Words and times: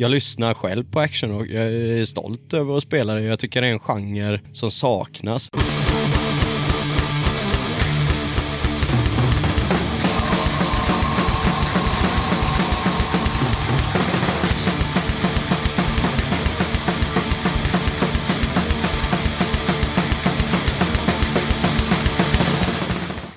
Jag 0.00 0.10
lyssnar 0.10 0.54
själv 0.54 0.84
på 0.90 1.00
action 1.00 1.32
och 1.32 1.46
jag 1.46 1.64
är 1.64 2.04
stolt 2.04 2.52
över 2.52 2.76
att 2.76 2.82
spela 2.82 3.14
det. 3.14 3.22
Jag 3.22 3.38
tycker 3.38 3.60
det 3.60 3.66
är 3.66 3.72
en 3.72 3.78
genre 3.78 4.40
som 4.52 4.70
saknas. 4.70 5.50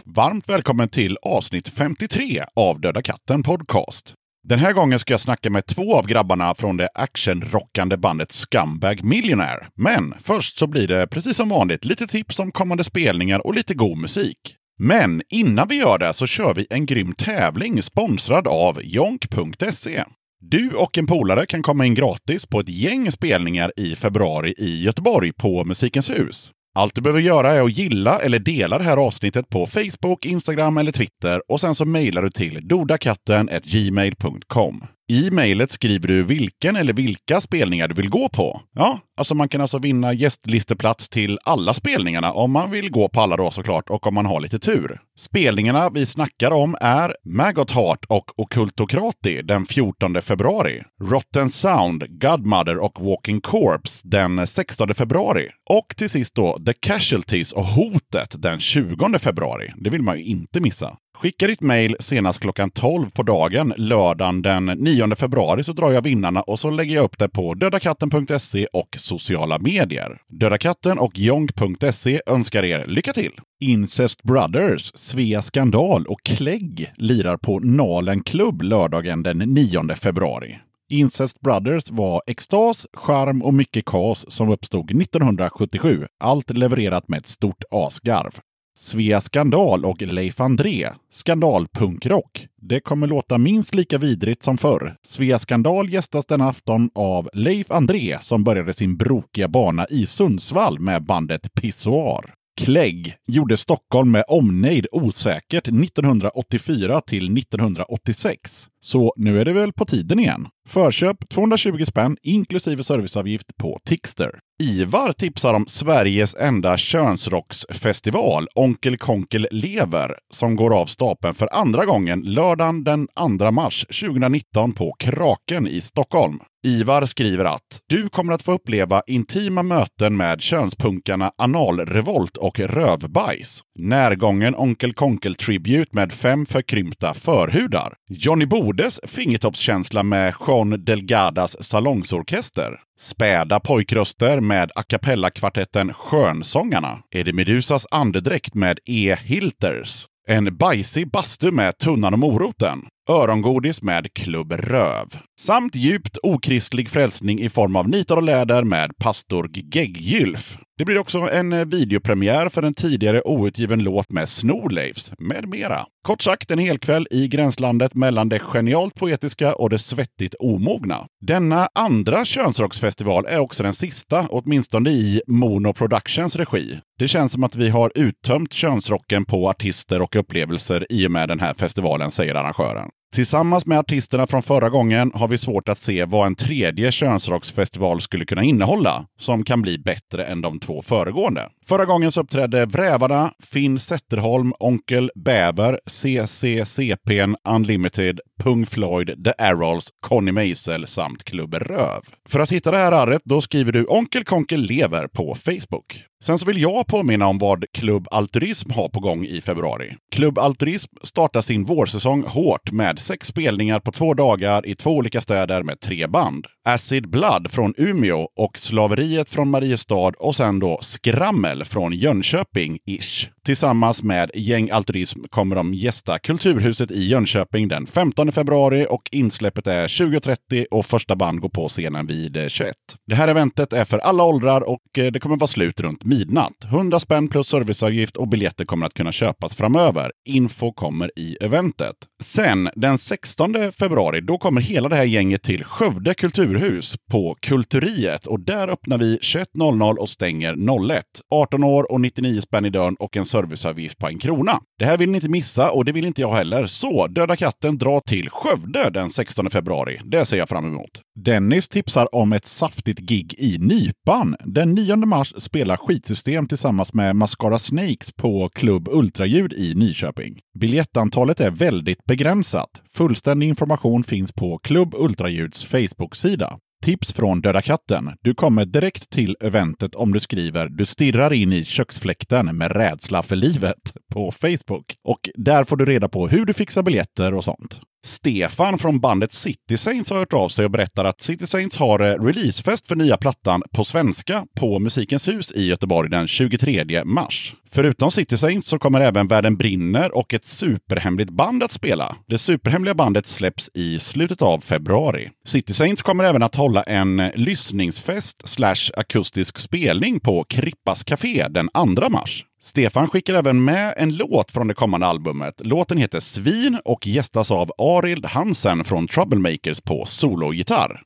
Varmt 0.06 0.50
välkommen 0.50 0.90
till 0.90 1.18
avsnitt 1.22 1.68
53 1.68 2.44
av 2.56 2.82
Döda 2.82 3.02
katten 3.02 3.44
Podcast. 3.44 4.16
Den 4.44 4.60
här 4.60 4.74
gången 4.74 5.00
ska 5.00 5.14
jag 5.14 5.20
snacka 5.20 5.50
med 5.50 5.66
två 5.66 5.96
av 5.96 6.08
grabbarna 6.08 6.56
från 6.56 6.78
det 6.78 6.90
actionrockande 6.94 7.98
bandet 7.98 8.32
Scumbag 8.32 9.04
Millionaire. 9.04 9.68
Men 9.76 10.14
först 10.20 10.58
så 10.58 10.68
blir 10.68 10.88
det 10.88 11.08
precis 11.08 11.38
som 11.38 11.50
vanligt 11.50 11.86
lite 11.86 12.08
tips 12.08 12.40
om 12.40 12.52
kommande 12.52 12.84
spelningar 12.84 13.48
och 13.48 13.54
lite 13.54 13.74
god 13.74 13.98
musik. 13.98 14.56
Men 14.80 15.22
innan 15.30 15.68
vi 15.68 15.76
gör 15.76 15.98
det 15.98 16.14
så 16.14 16.28
kör 16.28 16.54
vi 16.54 16.68
en 16.70 16.86
grym 16.86 17.14
tävling 17.14 17.82
sponsrad 17.82 18.48
av 18.48 18.80
jonk.se. 18.84 20.04
Du 20.40 20.70
och 20.70 20.98
en 20.98 21.08
polare 21.08 21.46
kan 21.46 21.62
komma 21.62 21.86
in 21.86 21.94
gratis 21.94 22.46
på 22.46 22.60
ett 22.60 22.70
gäng 22.70 23.12
spelningar 23.12 23.72
i 23.78 23.96
februari 23.96 24.54
i 24.58 24.84
Göteborg 24.84 25.34
på 25.34 25.64
Musikens 25.64 26.10
hus. 26.10 26.52
Allt 26.74 26.96
du 26.96 27.02
behöver 27.02 27.22
göra 27.22 27.52
är 27.52 27.62
att 27.62 27.78
gilla 27.78 28.20
eller 28.20 28.40
dela 28.40 28.78
det 28.78 28.84
här 28.84 28.98
avsnittet 28.98 29.50
på 29.50 29.66
Facebook, 29.66 30.26
Instagram 30.26 30.78
eller 30.78 30.92
Twitter 30.92 31.52
och 31.52 31.60
sen 31.60 31.76
så 31.76 31.86
mejlar 31.86 32.24
du 32.24 32.30
till 32.30 32.68
dodakatten.gmail.com. 32.68 34.84
I 35.12 35.32
mejlet 35.32 35.72
skriver 35.72 36.08
du 36.08 36.24
vilken 36.24 36.76
eller 36.76 36.94
vilka 36.94 37.42
spelningar 37.42 37.88
du 37.88 37.94
vill 37.94 38.10
gå 38.10 38.30
på. 38.30 38.62
Ja, 38.74 39.00
alltså 39.18 39.36
man 39.36 39.50
kan 39.50 39.62
alltså 39.62 39.80
vinna 39.80 40.14
gästlisteplats 40.14 41.10
till 41.10 41.40
alla 41.44 41.74
spelningarna 41.74 42.34
om 42.34 42.52
man 42.52 42.72
vill 42.72 42.92
gå 42.92 43.10
på 43.10 43.22
alla 43.22 43.38
då 43.38 43.52
såklart 43.52 43.90
och 43.90 44.08
om 44.08 44.14
man 44.14 44.26
har 44.26 44.42
lite 44.42 44.60
tur. 44.60 45.00
Spelningarna 45.20 45.90
vi 45.90 46.06
snackar 46.06 46.52
om 46.52 46.76
är 46.82 47.16
Maggot 47.26 47.72
Heart 47.72 48.06
och 48.10 48.40
Occultocrati 48.40 49.42
den 49.42 49.66
14 49.66 50.22
februari, 50.22 50.84
Rotten 51.02 51.50
Sound, 51.50 52.22
Godmother 52.22 52.78
och 52.78 53.06
Walking 53.06 53.42
Corpse 53.42 54.08
den 54.08 54.48
16 54.48 54.94
februari 54.94 55.50
och 55.70 55.94
till 55.98 56.10
sist 56.10 56.36
då 56.36 56.60
The 56.66 56.74
Casualties 56.74 57.52
och 57.52 57.66
Hotet 57.66 58.36
den 58.42 58.60
20 58.60 59.20
februari. 59.20 59.74
Det 59.76 59.90
vill 59.90 60.02
man 60.02 60.18
ju 60.18 60.24
inte 60.24 60.60
missa. 60.60 60.98
Skicka 61.22 61.48
ditt 61.48 61.62
mejl 61.62 61.96
senast 62.00 62.40
klockan 62.40 62.70
12 62.70 63.10
på 63.10 63.24
dagen 63.24 63.74
lördagen 63.78 64.42
den 64.42 64.66
9 64.66 65.16
februari 65.16 65.64
så 65.64 65.74
drar 65.74 65.92
jag 65.92 66.02
vinnarna 66.02 66.42
och 66.42 66.60
så 66.60 66.70
lägger 66.70 66.96
jag 66.96 67.04
upp 67.04 67.18
det 67.18 67.30
på 67.30 67.54
dödakatten.se 67.54 68.68
och 68.74 68.90
sociala 68.98 69.60
medier. 69.60 70.22
Döda 70.30 70.58
katten 70.58 71.00
och 71.00 71.20
jong.se 71.20 72.22
önskar 72.26 72.64
er 72.64 72.86
lycka 72.88 73.14
till! 73.14 73.32
Incest 73.60 74.24
Brothers, 74.24 74.92
Svea 74.96 75.42
Skandal 75.42 76.06
och 76.06 76.24
Klägg 76.24 76.94
lirar 76.98 77.38
på 77.38 77.60
Nalen 77.60 78.24
Club 78.24 78.62
lördagen 78.62 79.24
den 79.24 79.38
9 79.38 79.96
februari. 79.96 80.60
Incest 80.90 81.40
Brothers 81.40 81.92
var 81.92 82.22
extas, 82.28 82.88
charm 82.94 83.42
och 83.42 83.54
mycket 83.54 83.86
kaos 83.86 84.26
som 84.28 84.50
uppstod 84.50 85.02
1977. 85.02 86.06
Allt 86.20 86.50
levererat 86.50 87.08
med 87.08 87.20
ett 87.20 87.28
stort 87.28 87.64
asgarv. 87.72 88.40
Svea 88.84 89.22
Skandal 89.22 89.86
och 89.86 90.02
Leif 90.02 90.40
André, 90.40 90.90
skandalpunkrock. 91.12 92.48
Det 92.62 92.80
kommer 92.80 93.08
låta 93.08 93.38
minst 93.38 93.76
lika 93.76 93.98
vidrigt 93.98 94.44
som 94.44 94.58
förr. 94.58 94.96
Svea 95.04 95.40
Skandal 95.40 95.90
gästas 95.90 96.26
den 96.26 96.42
afton 96.42 96.90
av 96.96 97.30
Leif 97.34 97.72
André 97.72 98.18
som 98.22 98.44
började 98.44 98.74
sin 98.74 98.98
brokiga 98.98 99.48
bana 99.48 99.86
i 99.90 100.06
Sundsvall 100.06 100.80
med 100.80 101.04
bandet 101.04 101.54
Pissoar. 101.54 102.34
Klägg 102.62 103.16
gjorde 103.28 103.58
Stockholm 103.58 104.12
med 104.12 104.24
omnejd 104.28 104.88
osäkert 104.92 105.68
1984 105.68 107.02
till 107.02 107.38
1986. 107.38 108.68
Så 108.84 109.14
nu 109.18 109.42
är 109.42 109.46
det 109.46 109.54
väl 109.54 109.74
på 109.74 109.86
tiden 109.86 110.20
igen. 110.20 110.48
Förköp 110.70 111.30
220 111.30 111.86
spänn 111.86 112.18
inklusive 112.22 112.84
serviceavgift 112.84 113.58
på 113.58 113.80
Tixter. 113.86 114.40
Ivar 114.64 115.12
tipsar 115.12 115.54
om 115.54 115.66
Sveriges 115.68 116.36
enda 116.36 116.78
könsrocksfestival, 116.78 118.48
Onkel 118.56 118.98
Konkel 118.98 119.48
lever, 119.52 120.18
som 120.34 120.56
går 120.56 120.80
av 120.80 120.86
stapeln 120.86 121.34
för 121.34 121.50
andra 121.52 121.86
gången 121.86 122.22
lördagen 122.22 122.84
den 122.84 123.08
2 123.40 123.52
mars 123.52 123.86
2019 124.02 124.74
på 124.74 124.96
Kraken 125.00 125.68
i 125.68 125.82
Stockholm. 125.82 126.40
Ivar 126.64 127.06
skriver 127.06 127.46
att 127.46 127.80
du 127.90 128.10
kommer 128.10 128.34
att 128.34 128.42
få 128.42 128.52
uppleva 128.52 129.02
intima 129.08 129.64
möten 129.64 130.18
med 130.18 130.42
könspunkarna 130.42 131.32
Analrevolt 131.38 132.38
och 132.38 132.60
Rövbajs. 132.60 133.62
Närgången 133.80 134.56
Onkel 134.56 134.94
Konkel 134.94 135.36
Tribute 135.36 135.90
med 135.92 136.12
fem 136.12 136.46
förkrympta 136.46 137.14
förhudar. 137.14 137.94
Johnny 138.10 138.46
Bodes 138.72 139.00
fingertoppskänsla 139.04 140.04
med 140.04 140.34
Jean 140.48 140.86
Delgadas 140.86 141.64
salongsorkester. 141.64 142.80
Späda 143.00 143.60
pojkröster 143.60 144.40
med 144.40 144.72
a 144.76 144.84
cappella-kvartetten 144.84 145.94
Skönsångarna. 145.94 147.00
Eddie 147.16 147.34
Medusas 147.34 147.88
andedräkt 147.92 148.56
med 148.56 148.80
E. 148.86 149.16
Hilters. 149.24 150.06
En 150.28 150.58
bajsig 150.58 151.12
bastu 151.12 151.52
med 151.52 151.78
Tunnan 151.78 152.14
och 152.14 152.20
moroten. 152.20 152.80
Örongodis 153.10 153.82
med 153.82 154.14
Klubb 154.14 154.52
Röv. 154.52 155.08
Samt 155.40 155.76
djupt 155.76 156.18
okristlig 156.24 156.90
frälsning 156.90 157.40
i 157.42 157.50
form 157.50 157.76
av 157.76 157.90
nitar 157.90 158.18
och 158.18 158.24
läder 158.24 158.64
med 158.64 158.92
pastor 158.98 159.50
Geggylf. 159.54 160.58
Det 160.78 160.86
blir 160.86 160.98
också 160.98 161.18
en 161.18 161.54
eh, 161.54 161.66
videopremiär 161.66 162.50
för 162.50 162.64
en 162.64 162.74
tidigare 162.74 163.22
outgiven 163.22 163.84
låt 163.84 164.12
med 164.12 164.30
Snorleifs, 164.30 165.14
med 165.20 165.48
mera. 165.48 165.86
Kort 166.08 166.22
sagt 166.22 166.52
en 166.52 166.60
helkväll 166.60 167.08
i 167.12 167.28
gränslandet 167.28 167.96
mellan 167.96 168.30
det 168.30 168.40
genialt 168.40 168.96
poetiska 168.96 169.56
och 169.56 169.70
det 169.70 169.80
svettigt 169.80 170.36
omogna. 170.40 171.06
Denna 171.26 171.68
andra 171.76 172.26
könsrocksfestival 172.26 173.26
är 173.26 173.40
också 173.40 173.64
den 173.64 173.74
sista, 173.74 174.28
åtminstone 174.30 174.90
i 174.90 175.22
Mono 175.28 175.74
Productions 175.74 176.36
regi. 176.36 176.80
Det 177.00 177.08
känns 177.08 177.32
som 177.32 177.44
att 177.44 177.56
vi 177.56 177.70
har 177.70 177.92
uttömt 177.96 178.54
könsrocken 178.54 179.26
på 179.26 179.50
artister 179.50 180.02
och 180.02 180.16
upplevelser 180.16 180.86
i 180.90 181.08
och 181.08 181.12
med 181.12 181.30
den 181.30 181.40
här 181.40 181.54
festivalen, 181.54 182.12
säger 182.12 182.36
arrangören. 182.36 182.90
Tillsammans 183.16 183.66
med 183.66 183.80
artisterna 183.80 184.28
från 184.28 184.44
förra 184.44 184.70
gången 184.70 185.12
har 185.16 185.28
vi 185.28 185.38
svårt 185.38 185.70
att 185.70 185.78
se 185.78 186.06
vad 186.06 186.28
en 186.28 186.36
tredje 186.36 186.92
könsrocksfestival 186.92 188.02
skulle 188.02 188.26
kunna 188.26 188.44
innehålla, 188.44 189.06
som 189.20 189.44
kan 189.44 189.62
bli 189.62 189.78
bättre 189.78 190.26
än 190.26 190.42
de 190.42 190.60
två 190.60 190.82
föregående. 190.82 191.50
Förra 191.66 191.86
gången 191.86 192.12
så 192.12 192.22
uppträdde 192.22 192.66
Vrävarna, 192.66 193.32
Finn 193.44 193.80
Zetterholm, 193.80 194.54
Onkel 194.60 195.12
Bäver, 195.16 195.80
CCCPn 195.86 197.36
Unlimited, 197.50 198.20
Pung 198.44 198.66
Floyd, 198.66 199.26
The 199.26 199.44
Arrolls, 199.44 199.90
Conny 200.00 200.32
Meisel 200.32 200.88
samt 200.88 201.24
Klubb 201.24 201.54
Röv. 201.54 202.02
För 202.30 202.40
att 202.40 202.52
hitta 202.52 202.72
det 202.72 202.78
här 202.78 202.92
arret, 202.92 203.22
då 203.26 203.42
skriver 203.42 203.72
du 203.72 203.86
Onkel 203.86 204.24
Konkel 204.24 204.62
lever 204.62 205.08
på 205.08 205.36
Facebook. 205.36 206.11
Sen 206.24 206.38
så 206.38 206.46
vill 206.46 206.62
jag 206.62 206.88
påminna 206.88 207.28
om 207.28 207.38
vad 207.38 207.66
Klubb 207.72 208.08
Alturism 208.12 208.72
har 208.72 208.90
på 208.90 209.00
gång 209.00 209.26
i 209.26 209.42
februari. 209.42 209.96
Klubb 210.12 210.40
Alturism 210.40 210.96
startar 211.04 211.42
sin 211.42 211.64
vårsäsong 211.64 212.24
hårt 212.24 212.72
med 212.72 213.00
sex 213.00 213.28
spelningar 213.28 213.80
på 213.80 213.92
två 213.92 214.14
dagar 214.14 214.68
i 214.68 214.76
två 214.76 214.92
olika 214.92 215.22
städer 215.22 215.64
med 215.64 215.80
tre 215.80 216.08
band. 216.08 216.48
Acid 216.64 217.10
Blood 217.10 217.52
från 217.52 217.74
Umeå 217.78 218.28
och 218.36 218.58
Slaveriet 218.58 219.30
från 219.30 219.50
Mariestad 219.50 220.12
och 220.20 220.36
sen 220.36 220.60
då 220.60 220.80
Skrammel 220.82 221.64
från 221.64 221.94
Jönköping-ish. 221.94 223.28
Tillsammans 223.46 224.04
med 224.04 224.32
Gäng 224.36 224.70
Altruism 224.70 225.24
kommer 225.30 225.56
de 225.56 225.74
gästa 225.74 226.20
Kulturhuset 226.20 226.92
i 226.92 227.08
Jönköping 227.08 227.68
den 227.68 227.88
15 227.88 228.32
februari 228.32 228.88
och 228.90 229.02
insläppet 229.12 229.68
är 229.68 229.88
20.30 229.88 230.66
och 230.72 230.86
första 230.86 231.16
band 231.16 231.40
går 231.40 231.50
på 231.50 231.68
scenen 231.68 232.08
vid 232.08 232.38
eh, 232.38 232.48
21. 232.48 232.76
Det 233.08 233.16
här 233.16 233.28
eventet 233.28 233.74
är 233.74 233.86
för 233.86 233.98
alla 233.98 234.24
åldrar 234.24 234.62
och 234.70 234.82
eh, 234.98 235.12
det 235.12 235.20
kommer 235.20 235.38
vara 235.38 235.48
slut 235.48 235.80
runt 235.80 236.06
midnatt. 236.06 236.64
100 236.64 237.00
spänn 237.00 237.28
plus 237.28 237.48
serviceavgift 237.48 238.18
och 238.18 238.28
biljetter 238.28 238.66
kommer 238.66 238.86
att 238.86 238.94
kunna 238.94 239.12
köpas 239.12 239.56
framöver. 239.56 240.12
Info 240.26 240.74
kommer 240.74 241.12
i 241.16 241.38
eventet. 241.42 241.96
Sen 242.24 242.70
den 242.76 242.98
16 242.98 243.56
februari, 243.80 244.22
då 244.22 244.38
kommer 244.38 244.62
hela 244.62 244.90
det 244.90 244.96
här 244.96 245.04
gänget 245.04 245.44
till 245.44 245.64
Skövde 245.64 246.14
kulturhus 246.52 246.96
på 247.12 247.36
Kulturiet 247.42 248.28
och 248.28 248.40
där 248.40 248.68
öppnar 248.68 248.98
vi 248.98 249.18
21.00 249.18 249.96
och 249.96 250.10
stänger 250.10 250.54
01. 250.92 251.06
18 251.32 251.64
år 251.64 251.92
och 251.92 252.02
99 252.02 252.42
spänn 252.42 252.66
i 252.66 252.70
dörren 252.70 252.96
och 252.96 253.18
en 253.18 253.26
serviceavgift 253.26 253.98
på 253.98 254.08
en 254.08 254.20
krona. 254.20 254.60
Det 254.80 254.86
här 254.86 254.98
vill 254.98 255.10
ni 255.10 255.18
inte 255.18 255.30
missa 255.30 255.72
och 255.72 255.86
det 255.86 255.92
vill 255.92 256.06
inte 256.06 256.22
jag 256.22 256.34
heller. 256.34 256.68
Så 256.68 257.08
Döda 257.08 257.36
katten 257.36 257.78
drar 257.78 258.00
till 258.00 258.30
Skövde 258.30 258.90
den 258.90 259.10
16 259.10 259.50
februari. 259.50 260.02
Det 260.06 260.26
ser 260.26 260.38
jag 260.38 260.50
fram 260.50 260.66
emot. 260.66 261.02
Dennis 261.16 261.70
tipsar 261.70 262.16
om 262.16 262.34
ett 262.34 262.46
saftigt 262.46 263.00
gig 263.00 263.36
i 263.38 263.58
Nypan. 263.58 264.36
Den 264.46 264.74
9 264.74 264.96
mars 264.96 265.34
spelar 265.38 265.78
Skitsystem 265.78 266.48
tillsammans 266.48 266.94
med 266.94 267.16
Mascara 267.16 267.60
Snakes 267.60 268.12
på 268.12 268.50
Klubb 268.50 268.88
Ultraljud 268.92 269.54
i 269.54 269.76
Nyköping. 269.76 270.40
Biljettantalet 270.60 271.40
är 271.40 271.52
väldigt 271.52 272.04
begränsat. 272.06 272.70
Fullständig 272.94 273.48
information 273.48 274.04
finns 274.04 274.32
på 274.34 274.58
Klubb 274.58 274.94
Ultraljuds 274.98 275.66
Facebook-sida. 275.66 276.58
Tips 276.84 277.14
från 277.14 277.42
Döda 277.42 277.62
katten. 277.62 278.10
Du 278.22 278.34
kommer 278.34 278.66
direkt 278.66 279.10
till 279.10 279.36
eventet 279.42 279.96
om 279.96 280.14
du 280.14 280.20
skriver 280.20 280.70
“Du 280.70 280.86
stirrar 280.86 281.34
in 281.34 281.54
i 281.54 281.66
köksfläkten 281.66 282.58
med 282.58 282.72
rädsla 282.72 283.24
för 283.24 283.36
livet” 283.36 283.94
på 284.14 284.32
Facebook. 284.32 284.96
Och 285.08 285.30
där 285.36 285.64
får 285.64 285.78
du 285.78 285.86
reda 285.86 286.10
på 286.10 286.28
hur 286.28 286.46
du 286.46 286.54
fixar 286.54 286.84
biljetter 286.84 287.34
och 287.34 287.44
sånt. 287.44 287.82
Stefan 288.04 288.78
från 288.78 289.00
bandet 289.00 289.32
City 289.32 289.78
Saints 289.78 290.10
har 290.10 290.18
hört 290.18 290.34
av 290.34 290.50
sig 290.50 290.66
och 290.66 290.72
berättar 290.72 291.06
att 291.06 291.22
City 291.22 291.48
Saints 291.48 291.78
har 291.78 292.00
eh, 292.00 292.24
releasefest 292.24 292.88
för 292.88 292.96
nya 292.96 293.18
plattan 293.18 293.64
på 293.72 293.84
svenska 293.84 294.46
på 294.60 294.80
Musikens 294.80 295.28
hus 295.28 295.52
i 295.52 295.66
Göteborg 295.66 296.10
den 296.10 296.28
23 296.28 297.04
mars. 297.06 297.56
Förutom 297.72 298.12
City 298.12 298.38
Saints 298.38 298.68
så 298.68 298.80
kommer 298.80 299.02
även 299.02 299.28
Världen 299.28 299.58
brinner 299.58 300.18
och 300.18 300.34
ett 300.34 300.46
superhemligt 300.46 301.30
band 301.30 301.64
att 301.64 301.72
spela. 301.72 302.16
Det 302.28 302.38
superhemliga 302.38 302.96
bandet 302.96 303.26
släpps 303.26 303.70
i 303.74 304.00
slutet 304.00 304.42
av 304.42 304.60
februari. 304.60 305.30
City 305.46 305.74
Saints 305.74 306.02
kommer 306.02 306.24
även 306.24 306.44
att 306.44 306.56
hålla 306.56 306.84
en 306.84 307.20
eh, 307.20 307.32
lyssningsfest 307.36 308.48
slash 308.48 308.92
akustisk 308.98 309.60
spelning 309.60 310.20
på 310.20 310.44
Krippas 310.44 311.04
Café 311.04 311.48
den 311.50 311.70
2 311.96 312.10
mars. 312.10 312.46
Stefan 312.64 313.08
skickar 313.08 313.34
även 313.34 313.64
med 313.64 313.94
en 313.98 314.16
låt 314.16 314.52
från 314.52 314.68
det 314.68 314.74
kommande 314.74 315.08
albumet. 315.08 315.62
Låten 315.66 315.98
heter 315.98 316.20
Svin 316.20 316.80
och 316.86 317.08
gästas 317.08 317.52
av 317.52 317.72
Arild 317.78 318.26
Hansen 318.26 318.84
från 318.84 319.08
Troublemakers 319.08 319.82
på 319.82 320.06
sologitarr. 320.06 321.02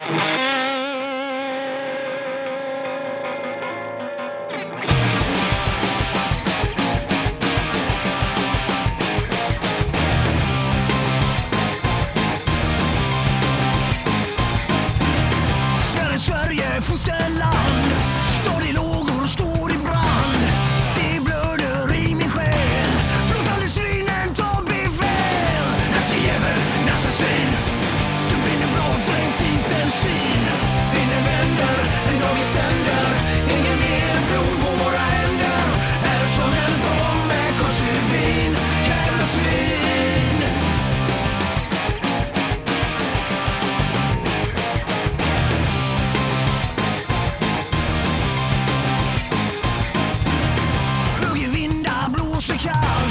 cow. 52.65 53.04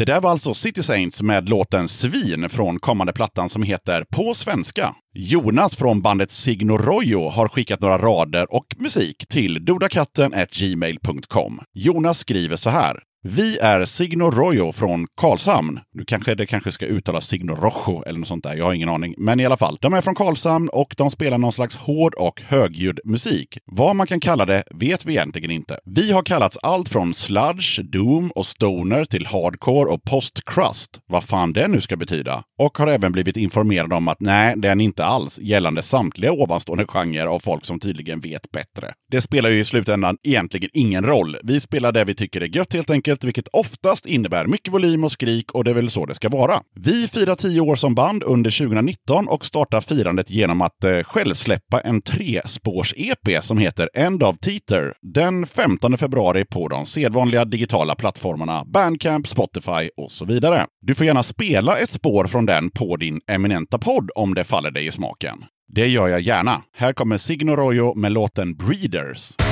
Det 0.00 0.06
där 0.06 0.20
var 0.20 0.30
alltså 0.30 0.54
City 0.54 0.82
Saints 0.82 1.22
med 1.22 1.48
låten 1.48 1.88
Svin 1.88 2.48
från 2.48 2.78
kommande 2.78 3.12
plattan 3.12 3.48
som 3.48 3.62
heter 3.62 4.04
På 4.10 4.34
svenska. 4.34 4.94
Jonas 5.14 5.76
från 5.76 6.02
bandet 6.02 6.30
Signo 6.30 6.76
Royo 6.76 7.28
har 7.28 7.48
skickat 7.48 7.80
några 7.80 7.98
rader 7.98 8.54
och 8.54 8.66
musik 8.78 9.26
till 9.28 9.64
dodakatten.gmail.com. 9.64 11.60
Jonas 11.74 12.18
skriver 12.18 12.56
så 12.56 12.70
här. 12.70 12.98
Vi 13.22 13.58
är 13.58 13.84
Signo 13.84 14.30
Royo 14.30 14.72
från 14.72 15.06
Karlshamn. 15.16 15.80
Nu 15.94 16.04
kanske 16.04 16.34
det 16.34 16.46
kanske 16.46 16.72
ska 16.72 16.86
uttalas 16.86 17.26
Signo 17.26 17.52
Rojo 17.54 18.02
eller 18.06 18.18
något 18.18 18.28
sånt 18.28 18.44
där. 18.44 18.56
Jag 18.56 18.64
har 18.64 18.74
ingen 18.74 18.88
aning. 18.88 19.14
Men 19.18 19.40
i 19.40 19.46
alla 19.46 19.56
fall, 19.56 19.78
de 19.80 19.94
är 19.94 20.00
från 20.00 20.14
Karlshamn 20.14 20.68
och 20.68 20.94
de 20.96 21.10
spelar 21.10 21.38
någon 21.38 21.52
slags 21.52 21.76
hård 21.76 22.14
och 22.14 22.42
högljudd 22.46 23.00
musik. 23.04 23.58
Vad 23.64 23.96
man 23.96 24.06
kan 24.06 24.20
kalla 24.20 24.46
det 24.46 24.62
vet 24.74 25.04
vi 25.06 25.12
egentligen 25.12 25.50
inte. 25.50 25.78
Vi 25.84 26.12
har 26.12 26.22
kallats 26.22 26.58
allt 26.62 26.88
från 26.88 27.14
sludge, 27.14 27.80
doom 27.92 28.30
och 28.34 28.46
stoner 28.46 29.04
till 29.04 29.26
hardcore 29.26 29.90
och 29.90 30.02
post-crust. 30.02 31.00
Vad 31.06 31.24
fan 31.24 31.52
det 31.52 31.68
nu 31.68 31.80
ska 31.80 31.96
betyda. 31.96 32.42
Och 32.58 32.78
har 32.78 32.86
även 32.86 33.12
blivit 33.12 33.36
informerade 33.36 33.94
om 33.94 34.08
att 34.08 34.20
nej, 34.20 34.54
det 34.56 34.68
är 34.68 34.74
ni 34.74 34.84
inte 34.84 35.04
alls 35.04 35.38
gällande 35.38 35.82
samtliga 35.82 36.32
ovanstående 36.32 36.86
genrer 36.86 37.26
av 37.26 37.38
folk 37.38 37.64
som 37.64 37.80
tydligen 37.80 38.20
vet 38.20 38.50
bättre. 38.52 38.92
Det 39.10 39.20
spelar 39.20 39.50
ju 39.50 39.60
i 39.60 39.64
slutändan 39.64 40.16
egentligen 40.22 40.70
ingen 40.72 41.04
roll. 41.04 41.36
Vi 41.42 41.60
spelar 41.60 41.92
det 41.92 42.04
vi 42.04 42.14
tycker 42.14 42.40
är 42.40 42.56
gött 42.56 42.72
helt 42.72 42.90
enkelt 42.90 43.09
enkelt, 43.10 43.24
vilket 43.24 43.48
oftast 43.52 44.06
innebär 44.06 44.46
mycket 44.46 44.72
volym 44.72 45.04
och 45.04 45.12
skrik 45.12 45.52
och 45.52 45.64
det 45.64 45.70
är 45.70 45.74
väl 45.74 45.90
så 45.90 46.06
det 46.06 46.14
ska 46.14 46.28
vara. 46.28 46.60
Vi 46.74 47.08
firar 47.08 47.34
tio 47.34 47.60
år 47.60 47.76
som 47.76 47.94
band 47.94 48.22
under 48.22 48.50
2019 48.50 49.28
och 49.28 49.44
startar 49.44 49.80
firandet 49.80 50.30
genom 50.30 50.62
att 50.62 50.84
eh, 50.84 51.02
självsläppa 51.02 51.80
en 51.80 52.02
trespårs-EP 52.02 53.42
som 53.42 53.58
heter 53.58 53.88
End 53.94 54.22
of 54.22 54.38
Teeter 54.38 54.94
den 55.02 55.46
15 55.46 55.98
februari 55.98 56.44
på 56.44 56.68
de 56.68 56.86
sedvanliga 56.86 57.44
digitala 57.44 57.94
plattformarna 57.94 58.64
Bandcamp, 58.64 59.28
Spotify 59.28 59.90
och 59.96 60.10
så 60.10 60.24
vidare. 60.24 60.66
Du 60.80 60.94
får 60.94 61.06
gärna 61.06 61.22
spela 61.22 61.78
ett 61.78 61.90
spår 61.90 62.24
från 62.24 62.46
den 62.46 62.70
på 62.70 62.96
din 62.96 63.20
eminenta 63.26 63.78
podd 63.78 64.10
om 64.14 64.34
det 64.34 64.44
faller 64.44 64.70
dig 64.70 64.86
i 64.86 64.90
smaken. 64.90 65.44
Det 65.68 65.86
gör 65.86 66.08
jag 66.08 66.20
gärna. 66.20 66.62
Här 66.76 66.92
kommer 66.92 67.16
Signo 67.16 67.56
Royo 67.56 67.94
med 67.94 68.12
låten 68.12 68.54
Breeders. 68.56 69.49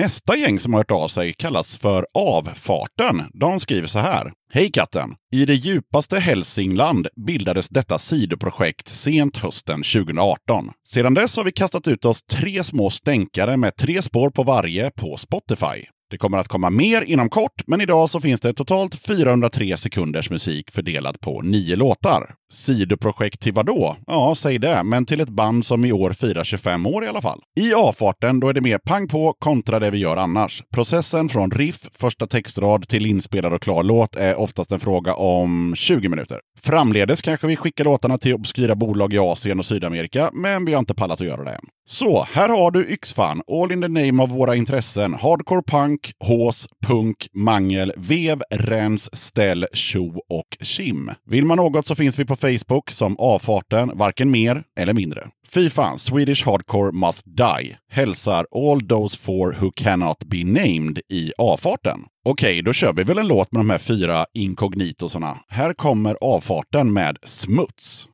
Nästa 0.00 0.36
gäng 0.36 0.58
som 0.58 0.72
har 0.72 0.80
hört 0.80 0.90
av 0.90 1.08
sig 1.08 1.32
kallas 1.32 1.76
för 1.76 2.06
Avfarten. 2.14 3.22
De 3.34 3.60
skriver 3.60 3.86
så 3.86 3.98
här. 3.98 4.32
Hej 4.52 4.70
katten! 4.72 5.14
I 5.32 5.44
det 5.44 5.54
djupaste 5.54 6.18
Hälsingland 6.18 7.08
bildades 7.26 7.68
detta 7.68 7.98
sidoprojekt 7.98 8.88
sent 8.88 9.36
hösten 9.36 9.82
2018. 9.82 10.70
Sedan 10.88 11.14
dess 11.14 11.36
har 11.36 11.44
vi 11.44 11.52
kastat 11.52 11.88
ut 11.88 12.04
oss 12.04 12.22
tre 12.22 12.64
små 12.64 12.90
stänkare 12.90 13.56
med 13.56 13.76
tre 13.76 14.02
spår 14.02 14.30
på 14.30 14.42
varje 14.42 14.90
på 14.90 15.16
Spotify. 15.16 15.86
Det 16.10 16.18
kommer 16.18 16.38
att 16.38 16.48
komma 16.48 16.70
mer 16.70 17.02
inom 17.02 17.28
kort, 17.28 17.62
men 17.66 17.80
idag 17.80 18.10
så 18.10 18.20
finns 18.20 18.40
det 18.40 18.54
totalt 18.54 18.94
403 18.94 19.76
sekunders 19.76 20.30
musik 20.30 20.70
fördelat 20.70 21.20
på 21.20 21.42
nio 21.42 21.76
låtar. 21.76 22.34
Sidoprojekt 22.52 23.40
till 23.40 23.52
vadå? 23.52 23.96
Ja, 24.06 24.34
säg 24.36 24.58
det, 24.58 24.82
men 24.84 25.06
till 25.06 25.20
ett 25.20 25.28
band 25.28 25.66
som 25.66 25.84
i 25.84 25.92
år 25.92 26.12
firar 26.12 26.44
25 26.44 26.86
år 26.86 27.04
i 27.04 27.08
alla 27.08 27.20
fall. 27.20 27.40
I 27.60 27.74
avfarten 27.74 28.40
då 28.40 28.48
är 28.48 28.52
det 28.52 28.60
mer 28.60 28.78
pang 28.78 29.08
på 29.08 29.32
kontra 29.38 29.78
det 29.78 29.90
vi 29.90 29.98
gör 29.98 30.16
annars. 30.16 30.62
Processen 30.74 31.28
från 31.28 31.50
riff, 31.50 31.88
första 31.92 32.26
textrad 32.26 32.88
till 32.88 33.06
inspelad 33.06 33.52
och 33.52 33.62
klar 33.62 33.82
låt 33.82 34.16
är 34.16 34.38
oftast 34.38 34.72
en 34.72 34.80
fråga 34.80 35.14
om 35.14 35.74
20 35.76 36.08
minuter. 36.08 36.40
Framledes 36.60 37.20
kanske 37.20 37.46
vi 37.46 37.56
skickar 37.56 37.84
låtarna 37.84 38.18
till 38.18 38.34
obskyra 38.34 38.74
bolag 38.74 39.12
i 39.12 39.18
Asien 39.18 39.58
och 39.58 39.66
Sydamerika, 39.66 40.30
men 40.32 40.64
vi 40.64 40.72
har 40.72 40.78
inte 40.78 40.94
pallat 40.94 41.20
att 41.20 41.26
göra 41.26 41.44
det 41.44 41.50
än. 41.50 41.64
Så, 41.90 42.26
här 42.32 42.48
har 42.48 42.70
du 42.70 42.86
Yxfan, 42.86 43.42
all 43.48 43.72
in 43.72 43.82
the 43.82 43.88
name 43.88 44.22
of 44.22 44.30
våra 44.30 44.56
intressen. 44.56 45.14
Hardcore 45.14 45.62
punk, 45.62 46.12
hås, 46.24 46.68
punk, 46.86 47.28
mangel, 47.34 47.92
vev, 47.96 48.42
rens, 48.50 49.16
ställ, 49.16 49.66
tjo 49.72 50.20
och 50.28 50.56
kim. 50.60 51.10
Vill 51.26 51.44
man 51.44 51.56
något 51.56 51.86
så 51.86 51.94
finns 51.94 52.18
vi 52.18 52.24
på 52.24 52.36
Facebook 52.40 52.90
som 52.90 53.16
avfarten, 53.18 53.90
varken 53.94 54.30
mer 54.30 54.62
eller 54.78 54.92
mindre. 54.92 55.28
Fy 55.54 55.70
fan, 55.70 55.98
Swedish 55.98 56.46
Hardcore 56.46 56.92
must 56.92 57.22
die. 57.26 57.76
Hälsar 57.92 58.46
all 58.54 58.86
those 58.88 59.18
four 59.18 59.56
who 59.60 59.70
cannot 59.76 60.24
be 60.24 60.44
named 60.44 60.98
i 61.12 61.32
avfarten. 61.38 62.00
Okej, 62.24 62.62
då 62.62 62.72
kör 62.72 62.92
vi 62.92 63.02
väl 63.02 63.18
en 63.18 63.28
låt 63.28 63.52
med 63.52 63.60
de 63.60 63.70
här 63.70 63.78
fyra 63.78 64.26
inkognitosarna. 64.34 65.36
Här 65.48 65.72
kommer 65.72 66.16
avfarten 66.20 66.92
med 66.92 67.16
Smuts. 67.22 68.08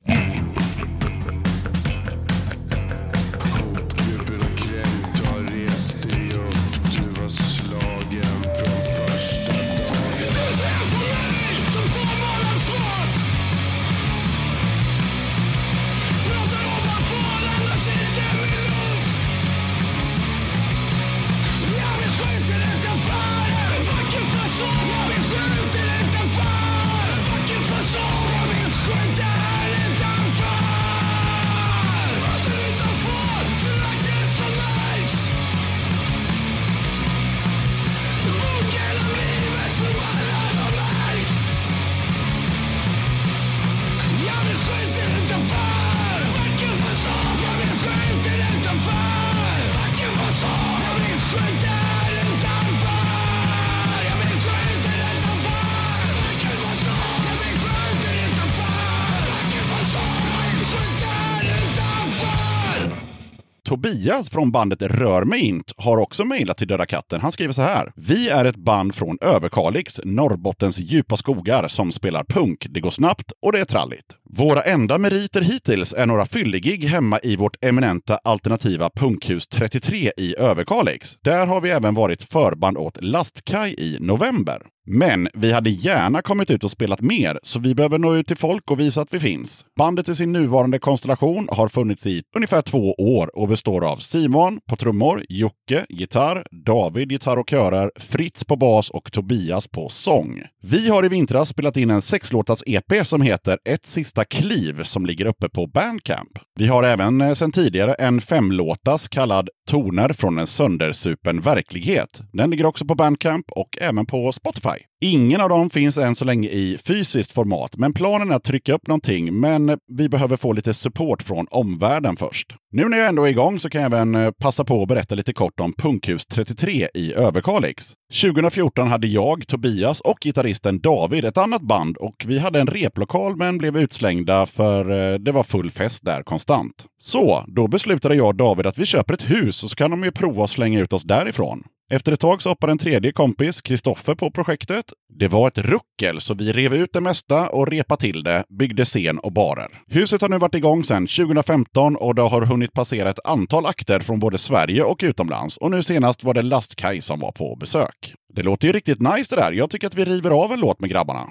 Tobias 63.86 64.30
från 64.30 64.50
bandet 64.50 64.82
Rör 64.82 65.24
mig 65.24 65.40
int 65.40 65.72
har 65.76 65.98
också 65.98 66.24
mejlat 66.24 66.56
till 66.56 66.68
Döda 66.68 66.86
katten. 66.86 67.20
Han 67.20 67.32
skriver 67.32 67.52
så 67.52 67.62
här. 67.62 67.92
Vi 67.96 68.28
är 68.28 68.44
ett 68.44 68.56
band 68.56 68.94
från 68.94 69.18
Överkalix, 69.20 70.00
Norrbottens 70.04 70.78
djupa 70.78 71.16
skogar, 71.16 71.68
som 71.68 71.92
spelar 71.92 72.24
punk. 72.24 72.66
Det 72.70 72.80
går 72.80 72.90
snabbt 72.90 73.32
och 73.42 73.52
det 73.52 73.60
är 73.60 73.64
tralligt. 73.64 74.06
Våra 74.30 74.62
enda 74.62 74.98
meriter 74.98 75.40
hittills 75.40 75.92
är 75.92 76.06
några 76.06 76.26
fyllegig 76.26 76.84
hemma 76.84 77.18
i 77.22 77.36
vårt 77.36 77.64
eminenta 77.64 78.18
alternativa 78.24 78.90
punkhus 78.90 79.46
33 79.46 80.12
i 80.16 80.34
Överkalix. 80.38 81.16
Där 81.24 81.46
har 81.46 81.60
vi 81.60 81.70
även 81.70 81.94
varit 81.94 82.22
förband 82.22 82.78
åt 82.78 82.98
Lastkaj 83.02 83.74
i 83.78 83.96
november. 84.00 84.62
Men 84.88 85.28
vi 85.34 85.52
hade 85.52 85.70
gärna 85.70 86.22
kommit 86.22 86.50
ut 86.50 86.64
och 86.64 86.70
spelat 86.70 87.00
mer, 87.00 87.38
så 87.42 87.58
vi 87.58 87.74
behöver 87.74 87.98
nå 87.98 88.14
ut 88.14 88.26
till 88.26 88.36
folk 88.36 88.70
och 88.70 88.80
visa 88.80 89.00
att 89.00 89.14
vi 89.14 89.20
finns. 89.20 89.64
Bandet 89.78 90.08
i 90.08 90.14
sin 90.14 90.32
nuvarande 90.32 90.78
konstellation 90.78 91.48
har 91.52 91.68
funnits 91.68 92.06
i 92.06 92.22
ungefär 92.36 92.62
två 92.62 92.94
år 92.98 93.38
och 93.38 93.48
består 93.48 93.84
av 93.84 93.96
Simon 93.96 94.58
på 94.68 94.76
trummor, 94.76 95.24
Jocke 95.28 95.86
gitarr, 95.88 96.46
David 96.66 97.12
gitarr 97.12 97.36
och 97.36 97.50
körer, 97.50 97.90
Fritz 97.96 98.44
på 98.44 98.56
bas 98.56 98.90
och 98.90 99.12
Tobias 99.12 99.68
på 99.68 99.88
sång. 99.88 100.42
Vi 100.62 100.88
har 100.88 101.04
i 101.04 101.08
vintras 101.08 101.48
spelat 101.48 101.76
in 101.76 101.90
en 101.90 102.02
sexlåtars 102.02 102.62
EP 102.66 103.06
som 103.06 103.22
heter 103.22 103.58
Ett 103.64 103.86
sista 103.86 104.15
kliv 104.24 104.82
som 104.82 105.06
ligger 105.06 105.26
uppe 105.26 105.48
på 105.48 105.66
Bandcamp. 105.66 106.30
Vi 106.54 106.66
har 106.66 106.82
även 106.82 107.20
eh, 107.20 107.34
sedan 107.34 107.52
tidigare 107.52 107.94
en 107.94 108.20
femlåtas 108.20 109.08
kallad 109.08 109.48
Toner 109.70 110.12
från 110.12 110.38
en 110.38 110.46
söndersupen 110.46 111.40
verklighet. 111.40 112.20
Den 112.32 112.50
ligger 112.50 112.66
också 112.66 112.84
på 112.84 112.94
Bandcamp 112.94 113.46
och 113.50 113.78
även 113.80 114.06
på 114.06 114.32
Spotify. 114.32 114.78
Ingen 115.00 115.40
av 115.40 115.48
dem 115.48 115.70
finns 115.70 115.98
än 115.98 116.14
så 116.14 116.24
länge 116.24 116.48
i 116.48 116.78
fysiskt 116.78 117.32
format, 117.32 117.76
men 117.76 117.92
planen 117.92 118.30
är 118.30 118.34
att 118.34 118.44
trycka 118.44 118.74
upp 118.74 118.86
någonting. 118.86 119.40
Men 119.40 119.78
vi 119.92 120.08
behöver 120.08 120.36
få 120.36 120.52
lite 120.52 120.74
support 120.74 121.22
från 121.22 121.46
omvärlden 121.50 122.16
först. 122.16 122.54
Nu 122.72 122.88
när 122.88 122.98
jag 122.98 123.08
ändå 123.08 123.24
är 123.24 123.28
igång 123.28 123.58
så 123.58 123.70
kan 123.70 123.82
jag 123.82 123.92
även 123.92 124.14
eh, 124.14 124.30
passa 124.30 124.64
på 124.64 124.82
att 124.82 124.88
berätta 124.88 125.14
lite 125.14 125.32
kort 125.32 125.60
om 125.60 125.72
Punkhus 125.72 126.26
33 126.26 126.88
i 126.94 127.14
Överkalix. 127.14 127.92
2014 128.22 128.88
hade 128.88 129.06
jag, 129.06 129.46
Tobias 129.46 130.00
och 130.00 130.18
gitarristen 130.24 130.80
David 130.80 131.24
ett 131.24 131.38
annat 131.38 131.62
band 131.62 131.96
och 131.96 132.24
vi 132.26 132.38
hade 132.38 132.60
en 132.60 132.66
replokal 132.66 133.36
men 133.36 133.58
blev 133.58 133.76
utslängda 133.76 134.46
för 134.46 134.90
eh, 134.90 135.18
det 135.18 135.32
var 135.32 135.42
full 135.42 135.70
fest 135.70 136.04
där 136.04 136.22
konstant. 136.22 136.84
Så, 136.98 137.44
då 137.46 137.68
beslutade 137.68 138.14
jag 138.14 138.26
och 138.26 138.34
David 138.34 138.66
att 138.66 138.78
vi 138.78 138.86
köper 138.86 139.14
ett 139.14 139.30
hus 139.30 139.62
och 139.62 139.70
så 139.70 139.76
kan 139.76 139.90
de 139.90 140.04
ju 140.04 140.12
prova 140.12 140.44
att 140.44 140.50
slänga 140.50 140.80
ut 140.80 140.92
oss 140.92 141.02
därifrån. 141.02 141.62
Efter 141.90 142.12
ett 142.12 142.20
tag 142.20 142.42
så 142.42 142.48
hoppade 142.48 142.70
en 142.70 142.78
tredje 142.78 143.12
kompis, 143.12 143.62
Kristoffer, 143.62 144.14
på 144.14 144.30
projektet. 144.30 144.84
Det 145.18 145.28
var 145.28 145.48
ett 145.48 145.58
ruckel, 145.58 146.20
så 146.20 146.34
vi 146.34 146.52
rev 146.52 146.74
ut 146.74 146.92
det 146.92 147.00
mesta 147.00 147.48
och 147.48 147.68
repade 147.68 148.00
till 148.00 148.22
det, 148.22 148.44
byggde 148.48 148.84
scen 148.84 149.18
och 149.18 149.32
barer. 149.32 149.68
Huset 149.88 150.20
har 150.20 150.28
nu 150.28 150.38
varit 150.38 150.54
igång 150.54 150.84
sedan 150.84 151.06
2015 151.06 151.96
och 151.96 152.14
det 152.14 152.22
har 152.22 152.42
hunnit 152.42 152.72
passera 152.72 153.10
ett 153.10 153.26
antal 153.26 153.66
akter 153.66 154.00
från 154.00 154.18
både 154.18 154.38
Sverige 154.38 154.82
och 154.82 155.00
utomlands. 155.02 155.56
Och 155.56 155.70
nu 155.70 155.82
senast 155.82 156.24
var 156.24 156.34
det 156.34 156.42
Lastkaj 156.42 157.00
som 157.00 157.20
var 157.20 157.32
på 157.32 157.56
besök. 157.56 158.14
Det 158.34 158.42
låter 158.42 158.66
ju 158.66 158.72
riktigt 158.72 159.00
nice 159.00 159.34
det 159.34 159.40
där. 159.40 159.52
Jag 159.52 159.70
tycker 159.70 159.86
att 159.86 159.94
vi 159.94 160.04
river 160.04 160.30
av 160.30 160.52
en 160.52 160.60
låt 160.60 160.80
med 160.80 160.90
grabbarna. 160.90 161.26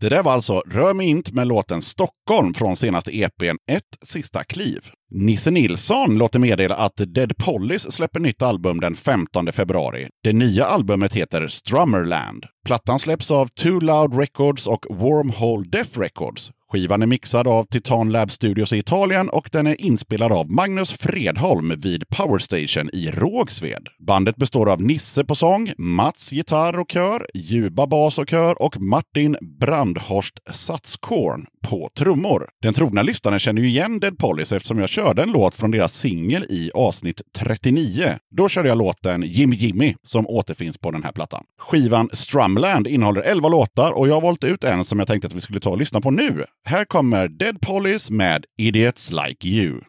Det 0.00 0.08
där 0.08 0.22
var 0.22 0.32
alltså 0.32 0.62
Rör 0.66 0.94
mig 0.94 1.06
inte 1.06 1.34
med 1.34 1.46
låten 1.46 1.82
Stockholm 1.82 2.54
från 2.54 2.76
senaste 2.76 3.16
EPn 3.16 3.56
Ett 3.70 3.98
sista 4.02 4.44
kliv. 4.44 4.78
Nisse 5.10 5.50
Nilsson 5.50 6.18
låter 6.18 6.38
meddela 6.38 6.74
att 6.74 6.96
Dead 6.96 7.36
Pollis 7.36 7.92
släpper 7.92 8.20
nytt 8.20 8.42
album 8.42 8.80
den 8.80 8.94
15 8.94 9.52
februari. 9.52 10.08
Det 10.24 10.32
nya 10.32 10.64
albumet 10.64 11.14
heter 11.14 11.48
Strummerland. 11.48 12.46
Plattan 12.66 12.98
släpps 12.98 13.30
av 13.30 13.46
Too 13.46 13.80
Loud 13.80 14.18
Records 14.18 14.66
och 14.66 14.86
Wormhole 14.90 15.68
Death 15.68 15.98
Records. 15.98 16.50
Skivan 16.72 17.02
är 17.02 17.06
mixad 17.06 17.46
av 17.46 17.64
Titan 17.64 18.12
Lab 18.12 18.30
Studios 18.30 18.72
i 18.72 18.78
Italien 18.78 19.28
och 19.28 19.48
den 19.52 19.66
är 19.66 19.80
inspelad 19.80 20.32
av 20.32 20.52
Magnus 20.52 20.92
Fredholm 20.92 21.72
vid 21.80 22.08
Power 22.08 22.38
Station 22.38 22.90
i 22.92 23.10
Rågsved. 23.10 23.88
Bandet 24.06 24.36
består 24.36 24.70
av 24.70 24.82
Nisse 24.82 25.24
på 25.24 25.34
sång, 25.34 25.72
Mats 25.78 26.32
gitarr 26.32 26.78
och 26.78 26.90
kör, 26.90 27.26
Juba 27.34 27.86
bas 27.86 28.18
och 28.18 28.28
kör 28.28 28.62
och 28.62 28.80
Martin 28.80 29.36
Brandhorst 29.60 30.38
Satskorn 30.50 31.46
på 31.68 31.90
trummor. 31.98 32.48
Den 32.62 32.74
trogna 32.74 33.02
lyssnaren 33.02 33.38
känner 33.38 33.62
ju 33.62 33.68
igen 33.68 34.00
Dead 34.00 34.18
Police 34.18 34.56
eftersom 34.56 34.78
jag 34.78 34.88
körde 34.88 35.22
en 35.22 35.32
låt 35.32 35.54
från 35.54 35.70
deras 35.70 35.94
singel 35.94 36.44
i 36.48 36.70
avsnitt 36.74 37.20
39. 37.38 38.18
Då 38.36 38.48
körde 38.48 38.68
jag 38.68 38.78
låten 38.78 39.22
Jimmy 39.22 39.56
Jimmy 39.56 39.94
som 40.02 40.26
återfinns 40.26 40.78
på 40.78 40.90
den 40.90 41.02
här 41.02 41.12
plattan. 41.12 41.44
Skivan 41.58 42.10
Strumland 42.12 42.86
innehåller 42.86 43.20
11 43.22 43.48
låtar 43.48 43.92
och 43.92 44.08
jag 44.08 44.14
har 44.14 44.20
valt 44.20 44.44
ut 44.44 44.64
en 44.64 44.84
som 44.84 44.98
jag 44.98 45.08
tänkte 45.08 45.26
att 45.26 45.34
vi 45.34 45.40
skulle 45.40 45.60
ta 45.60 45.70
och 45.70 45.78
lyssna 45.78 46.00
på 46.00 46.10
nu. 46.10 46.44
Här 46.64 46.84
kommer 46.84 47.28
Dead 47.28 47.60
Pollis 47.60 48.10
med 48.10 48.44
Idiots 48.58 49.10
Like 49.12 49.48
You. 49.48 49.80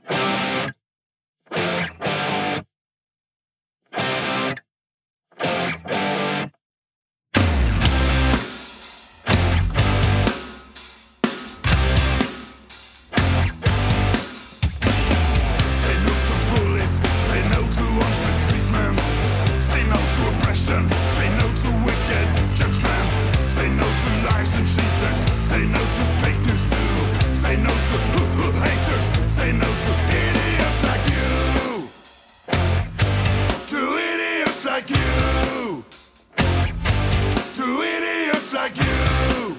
Idiots 38.52 38.54
like 38.54 38.76
you. 38.78 39.56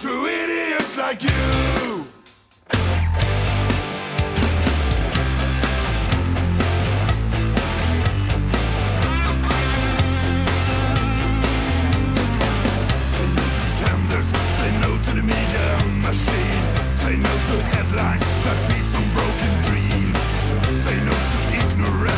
To 0.00 0.26
idiots 0.26 0.96
like 0.96 1.22
you. 1.22 2.06
Say 13.06 13.26
no 14.08 14.16
to 14.18 14.24
say 14.24 14.70
no 14.80 14.98
to 14.98 15.10
the 15.14 15.22
media 15.22 15.78
machine. 15.96 16.64
Say 16.96 17.16
no 17.16 17.32
to 17.48 17.62
headlines 17.72 18.24
that 18.44 18.58
feed 18.68 18.86
some 18.86 19.10
broken 19.12 19.62
dreams. 19.62 20.18
Say 20.84 20.96
no 21.00 21.12
to 21.12 21.38
ignorance. 21.58 22.10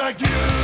Like 0.00 0.18
you. 0.22 0.59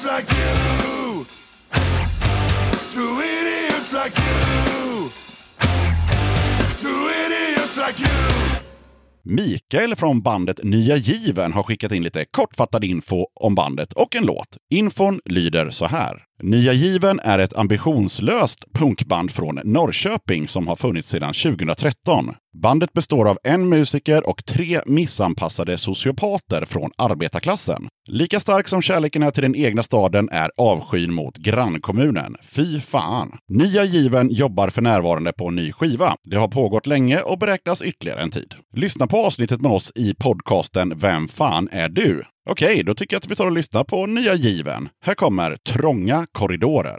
Idiots 0.00 0.04
like 0.04 0.36
you. 0.36 1.24
To 2.92 3.22
idiots 3.22 3.92
like 3.92 4.14
you. 4.18 5.10
To 6.82 6.88
idiots 7.26 7.76
like 7.76 8.00
you. 8.00 8.60
Mikael 9.22 9.96
från 9.96 10.22
bandet 10.22 10.60
Nya 10.62 10.96
Given 10.96 11.52
har 11.52 11.62
skickat 11.62 11.92
in 11.92 12.02
lite 12.02 12.24
kortfattad 12.30 12.84
info 12.84 13.26
om 13.40 13.54
bandet 13.54 13.92
och 13.92 14.16
en 14.16 14.24
låt. 14.24 14.56
Infon 14.70 15.20
lyder 15.24 15.70
så 15.70 15.86
här. 15.86 16.29
Nya 16.42 16.72
Given 16.72 17.20
är 17.22 17.38
ett 17.38 17.56
ambitionslöst 17.56 18.72
punkband 18.72 19.30
från 19.30 19.60
Norrköping 19.64 20.48
som 20.48 20.68
har 20.68 20.76
funnits 20.76 21.08
sedan 21.08 21.32
2013. 21.32 22.34
Bandet 22.62 22.92
består 22.92 23.28
av 23.28 23.38
en 23.44 23.68
musiker 23.68 24.28
och 24.28 24.44
tre 24.44 24.80
missanpassade 24.86 25.78
sociopater 25.78 26.64
från 26.64 26.90
arbetarklassen. 26.98 27.88
Lika 28.08 28.40
stark 28.40 28.68
som 28.68 28.82
kärleken 28.82 29.22
är 29.22 29.30
till 29.30 29.42
den 29.42 29.56
egna 29.56 29.82
staden 29.82 30.28
är 30.32 30.50
avskyn 30.56 31.12
mot 31.12 31.36
grannkommunen. 31.36 32.36
Fy 32.42 32.80
fan! 32.80 33.32
Nya 33.48 33.84
Given 33.84 34.30
jobbar 34.30 34.70
för 34.70 34.82
närvarande 34.82 35.32
på 35.32 35.48
en 35.48 35.56
ny 35.56 35.72
skiva. 35.72 36.16
Det 36.30 36.36
har 36.36 36.48
pågått 36.48 36.86
länge 36.86 37.20
och 37.20 37.38
beräknas 37.38 37.82
ytterligare 37.82 38.22
en 38.22 38.30
tid. 38.30 38.54
Lyssna 38.76 39.06
på 39.06 39.26
avsnittet 39.26 39.60
med 39.60 39.72
oss 39.72 39.92
i 39.94 40.14
podcasten 40.14 40.98
Vem 40.98 41.28
fan 41.28 41.68
är 41.72 41.88
du? 41.88 42.24
Okej, 42.52 42.82
då 42.84 42.94
tycker 42.94 43.14
jag 43.14 43.18
att 43.18 43.30
vi 43.30 43.36
tar 43.36 43.46
och 43.46 43.52
lyssnar 43.52 43.84
på 43.84 44.06
Nya 44.06 44.34
Given. 44.34 44.88
Här 45.04 45.14
kommer 45.14 45.56
Trånga 45.56 46.26
korridorer. 46.32 46.98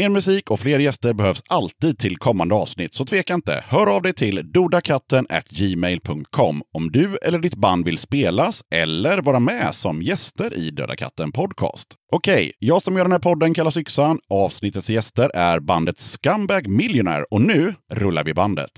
Mer 0.00 0.08
musik 0.08 0.50
och 0.50 0.60
fler 0.60 0.78
gäster 0.78 1.12
behövs 1.12 1.42
alltid 1.48 1.98
till 1.98 2.16
kommande 2.16 2.54
avsnitt, 2.54 2.94
så 2.94 3.04
tveka 3.04 3.34
inte. 3.34 3.64
Hör 3.68 3.86
av 3.86 4.02
dig 4.02 4.12
till 4.12 4.52
dodakatten 4.52 5.26
gmail.com 5.50 6.62
om 6.74 6.92
du 6.92 7.16
eller 7.16 7.38
ditt 7.38 7.54
band 7.54 7.84
vill 7.84 7.98
spelas 7.98 8.62
eller 8.74 9.22
vara 9.22 9.40
med 9.40 9.74
som 9.74 10.02
gäster 10.02 10.58
i 10.58 10.70
Döda 10.70 10.96
katten 10.96 11.32
Podcast. 11.32 11.88
Okej, 12.12 12.52
jag 12.58 12.82
som 12.82 12.96
gör 12.96 13.04
den 13.04 13.12
här 13.12 13.18
podden 13.18 13.54
kallas 13.54 13.76
Yxan. 13.76 14.18
Avsnittets 14.30 14.90
gäster 14.90 15.30
är 15.34 15.60
bandet 15.60 15.98
Scumbag 15.98 16.68
Millionaire 16.68 17.24
och 17.30 17.40
nu 17.40 17.74
rullar 17.92 18.24
vi 18.24 18.34
bandet. 18.34 18.70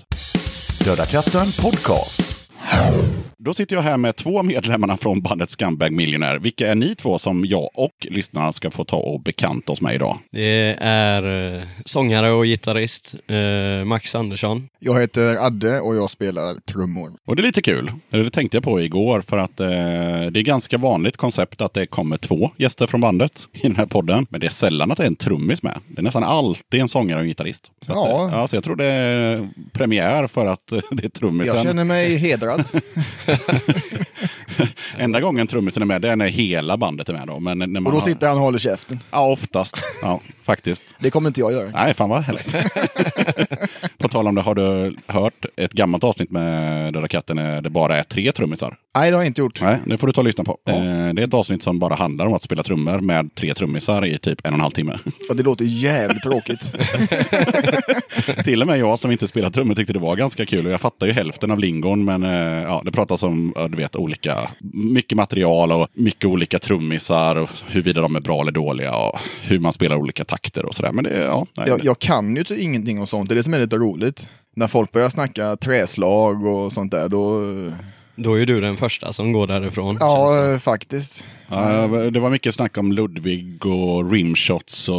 Döda 0.85 1.05
katten 1.05 1.47
Podcast. 1.61 2.21
Då 3.37 3.53
sitter 3.53 3.75
jag 3.75 3.83
här 3.83 3.97
med 3.97 4.15
två 4.15 4.43
medlemmarna 4.43 4.97
från 4.97 5.21
bandet 5.21 5.49
Scumbag 5.49 5.91
Millionaire. 5.91 6.39
Vilka 6.39 6.71
är 6.71 6.75
ni 6.75 6.95
två 6.95 7.17
som 7.17 7.45
jag 7.45 7.69
och 7.73 8.07
lyssnarna 8.09 8.53
ska 8.53 8.71
få 8.71 8.85
ta 8.85 8.97
och 8.97 9.21
bekanta 9.21 9.71
oss 9.71 9.81
med 9.81 9.95
idag? 9.95 10.17
Det 10.31 10.77
är 10.81 11.55
eh, 11.57 11.63
sångare 11.85 12.31
och 12.31 12.45
gitarrist 12.45 13.15
eh, 13.27 13.85
Max 13.85 14.15
Andersson. 14.15 14.67
Jag 14.79 15.01
heter 15.01 15.35
Adde 15.45 15.79
och 15.79 15.95
jag 15.95 16.09
spelar 16.09 16.55
trummor. 16.71 17.11
Och 17.27 17.35
det 17.35 17.41
är 17.41 17.43
lite 17.43 17.61
kul. 17.61 17.91
Det 18.09 18.29
tänkte 18.29 18.57
jag 18.57 18.63
på 18.63 18.81
igår 18.81 19.21
för 19.21 19.37
att 19.37 19.59
eh, 19.59 19.67
det 20.31 20.39
är 20.39 20.43
ganska 20.43 20.77
vanligt 20.77 21.17
koncept 21.17 21.61
att 21.61 21.73
det 21.73 21.85
kommer 21.85 22.17
två 22.17 22.51
gäster 22.57 22.87
från 22.87 23.01
bandet 23.01 23.47
i 23.53 23.61
den 23.67 23.75
här 23.75 23.85
podden. 23.85 24.27
Men 24.29 24.39
det 24.39 24.47
är 24.47 24.51
sällan 24.51 24.91
att 24.91 24.97
det 24.97 25.03
är 25.03 25.07
en 25.07 25.15
trummis 25.15 25.63
med. 25.63 25.79
Det 25.87 26.01
är 26.01 26.03
nästan 26.03 26.23
alltid 26.23 26.81
en 26.81 26.87
sångare 26.89 27.17
och 27.17 27.23
en 27.23 27.27
gitarrist. 27.27 27.71
Så, 27.85 27.91
att, 27.91 27.97
Ja. 27.97 28.27
eh, 28.27 28.39
ja, 28.39 28.47
så 28.47 28.55
jag 28.55 28.63
tror 28.63 28.75
det 28.75 28.85
är 28.85 29.49
premiär 29.73 30.27
för 30.27 30.45
att 30.45 30.67
det 30.91 31.03
är 31.05 31.09
trummisen. 31.09 31.55
Jag 31.55 31.65
känner 31.65 31.83
mig 31.83 32.15
hedrad. 32.15 32.63
Enda 34.97 35.21
gången 35.21 35.47
trummisen 35.47 35.83
är 35.83 35.87
med 35.87 36.01
det 36.01 36.09
är 36.09 36.15
när 36.15 36.27
hela 36.27 36.77
bandet 36.77 37.09
är 37.09 37.13
med. 37.13 37.27
Då. 37.27 37.39
Men 37.39 37.57
när 37.59 37.67
man 37.67 37.85
Och 37.85 37.91
då 37.91 37.97
har... 37.99 38.07
sitter 38.07 38.27
han 38.27 38.37
och 38.37 38.43
håller 38.43 38.59
käften. 38.59 38.99
Ja, 39.11 39.25
oftast. 39.31 39.77
Ja, 40.01 40.19
faktiskt. 40.43 40.95
Det 40.99 41.09
kommer 41.09 41.29
inte 41.29 41.39
jag 41.39 41.51
göra. 41.51 41.69
Nej, 41.73 41.93
fan 41.93 42.09
vad 42.09 42.23
härligt. 42.23 42.51
På 43.97 44.07
tal 44.07 44.27
om 44.27 44.35
det, 44.35 44.41
har 44.41 44.55
du 44.55 44.95
hört 45.07 45.45
ett 45.57 45.73
gammalt 45.73 46.03
avsnitt 46.03 46.31
med 46.31 46.93
Döda 46.93 47.07
katten 47.07 47.37
där 47.37 47.61
det 47.61 47.69
bara 47.69 47.97
är 47.97 48.03
tre 48.03 48.31
trummisar? 48.31 48.75
Nej, 48.95 49.11
det 49.11 49.17
har 49.17 49.23
jag 49.23 49.29
inte 49.29 49.41
gjort. 49.41 49.61
Nej, 49.61 49.77
det 49.85 49.97
får 49.97 50.07
du 50.07 50.13
ta 50.13 50.21
och 50.21 50.25
lyssna 50.27 50.43
på. 50.43 50.57
Eh, 50.69 50.75
Det 51.13 51.21
är 51.21 51.27
ett 51.27 51.33
avsnitt 51.33 51.63
som 51.63 51.79
bara 51.79 51.95
handlar 51.95 52.25
om 52.25 52.33
att 52.33 52.43
spela 52.43 52.63
trummor 52.63 52.99
med 52.99 53.35
tre 53.35 53.53
trummisar 53.53 54.05
i 54.05 54.17
typ 54.17 54.47
en 54.47 54.53
och 54.53 54.57
en 54.57 54.61
halv 54.61 54.71
timme. 54.71 54.97
För 55.27 55.33
det 55.33 55.43
låter 55.43 55.65
jävligt 55.65 56.23
tråkigt. 56.23 56.73
Till 58.43 58.61
och 58.61 58.67
med 58.67 58.79
jag 58.79 58.99
som 58.99 59.11
inte 59.11 59.27
spelar 59.27 59.49
trummor 59.49 59.75
tyckte 59.75 59.93
det 59.93 59.99
var 59.99 60.15
ganska 60.15 60.45
kul. 60.45 60.65
Och 60.65 60.71
jag 60.71 60.81
fattar 60.81 61.07
ju 61.07 61.13
hälften 61.13 61.51
av 61.51 61.59
lingon, 61.59 62.05
men 62.05 62.23
eh, 62.23 62.63
ja, 62.63 62.81
det 62.85 62.91
pratas 62.91 63.23
om 63.23 63.53
ja, 63.55 63.67
du 63.67 63.77
vet, 63.77 63.95
olika, 63.95 64.49
mycket 64.73 65.15
material 65.15 65.71
och 65.71 65.87
mycket 65.93 66.25
olika 66.25 66.59
trummisar. 66.59 67.35
Och 67.35 67.49
huruvida 67.67 68.01
de 68.01 68.15
är 68.15 68.19
bra 68.21 68.41
eller 68.41 68.51
dåliga 68.51 68.95
och 68.95 69.19
hur 69.43 69.59
man 69.59 69.73
spelar 69.73 69.95
olika 69.95 70.23
takter 70.33 70.65
och 70.65 70.75
sådär. 70.75 70.91
Men 70.91 71.03
det, 71.03 71.23
ja, 71.23 71.45
nej, 71.57 71.67
Jag, 71.69 71.85
jag 71.85 71.99
kan 71.99 72.35
ju 72.35 72.57
ingenting 72.57 72.99
om 72.99 73.07
sånt. 73.07 73.29
Det 73.29 73.33
är 73.33 73.37
det 73.37 73.43
som 73.43 73.53
är 73.53 73.59
lite 73.59 73.75
roligt. 73.75 74.29
När 74.55 74.67
folk 74.67 74.91
börjar 74.91 75.09
snacka 75.09 75.55
träslag 75.57 76.45
och 76.45 76.71
sånt 76.71 76.91
där, 76.91 77.09
då... 77.09 77.41
Då 78.15 78.33
är 78.33 78.37
ju 78.37 78.45
du 78.45 78.61
den 78.61 78.77
första 78.77 79.13
som 79.13 79.33
går 79.33 79.47
därifrån. 79.47 79.97
Ja, 79.99 80.59
faktiskt. 80.61 81.23
Ja, 81.53 81.87
det 82.09 82.19
var 82.19 82.29
mycket 82.29 82.55
snack 82.55 82.77
om 82.77 82.91
Ludvig 82.91 83.65
och 83.65 84.11
rimshots 84.11 84.89
och 84.89 84.95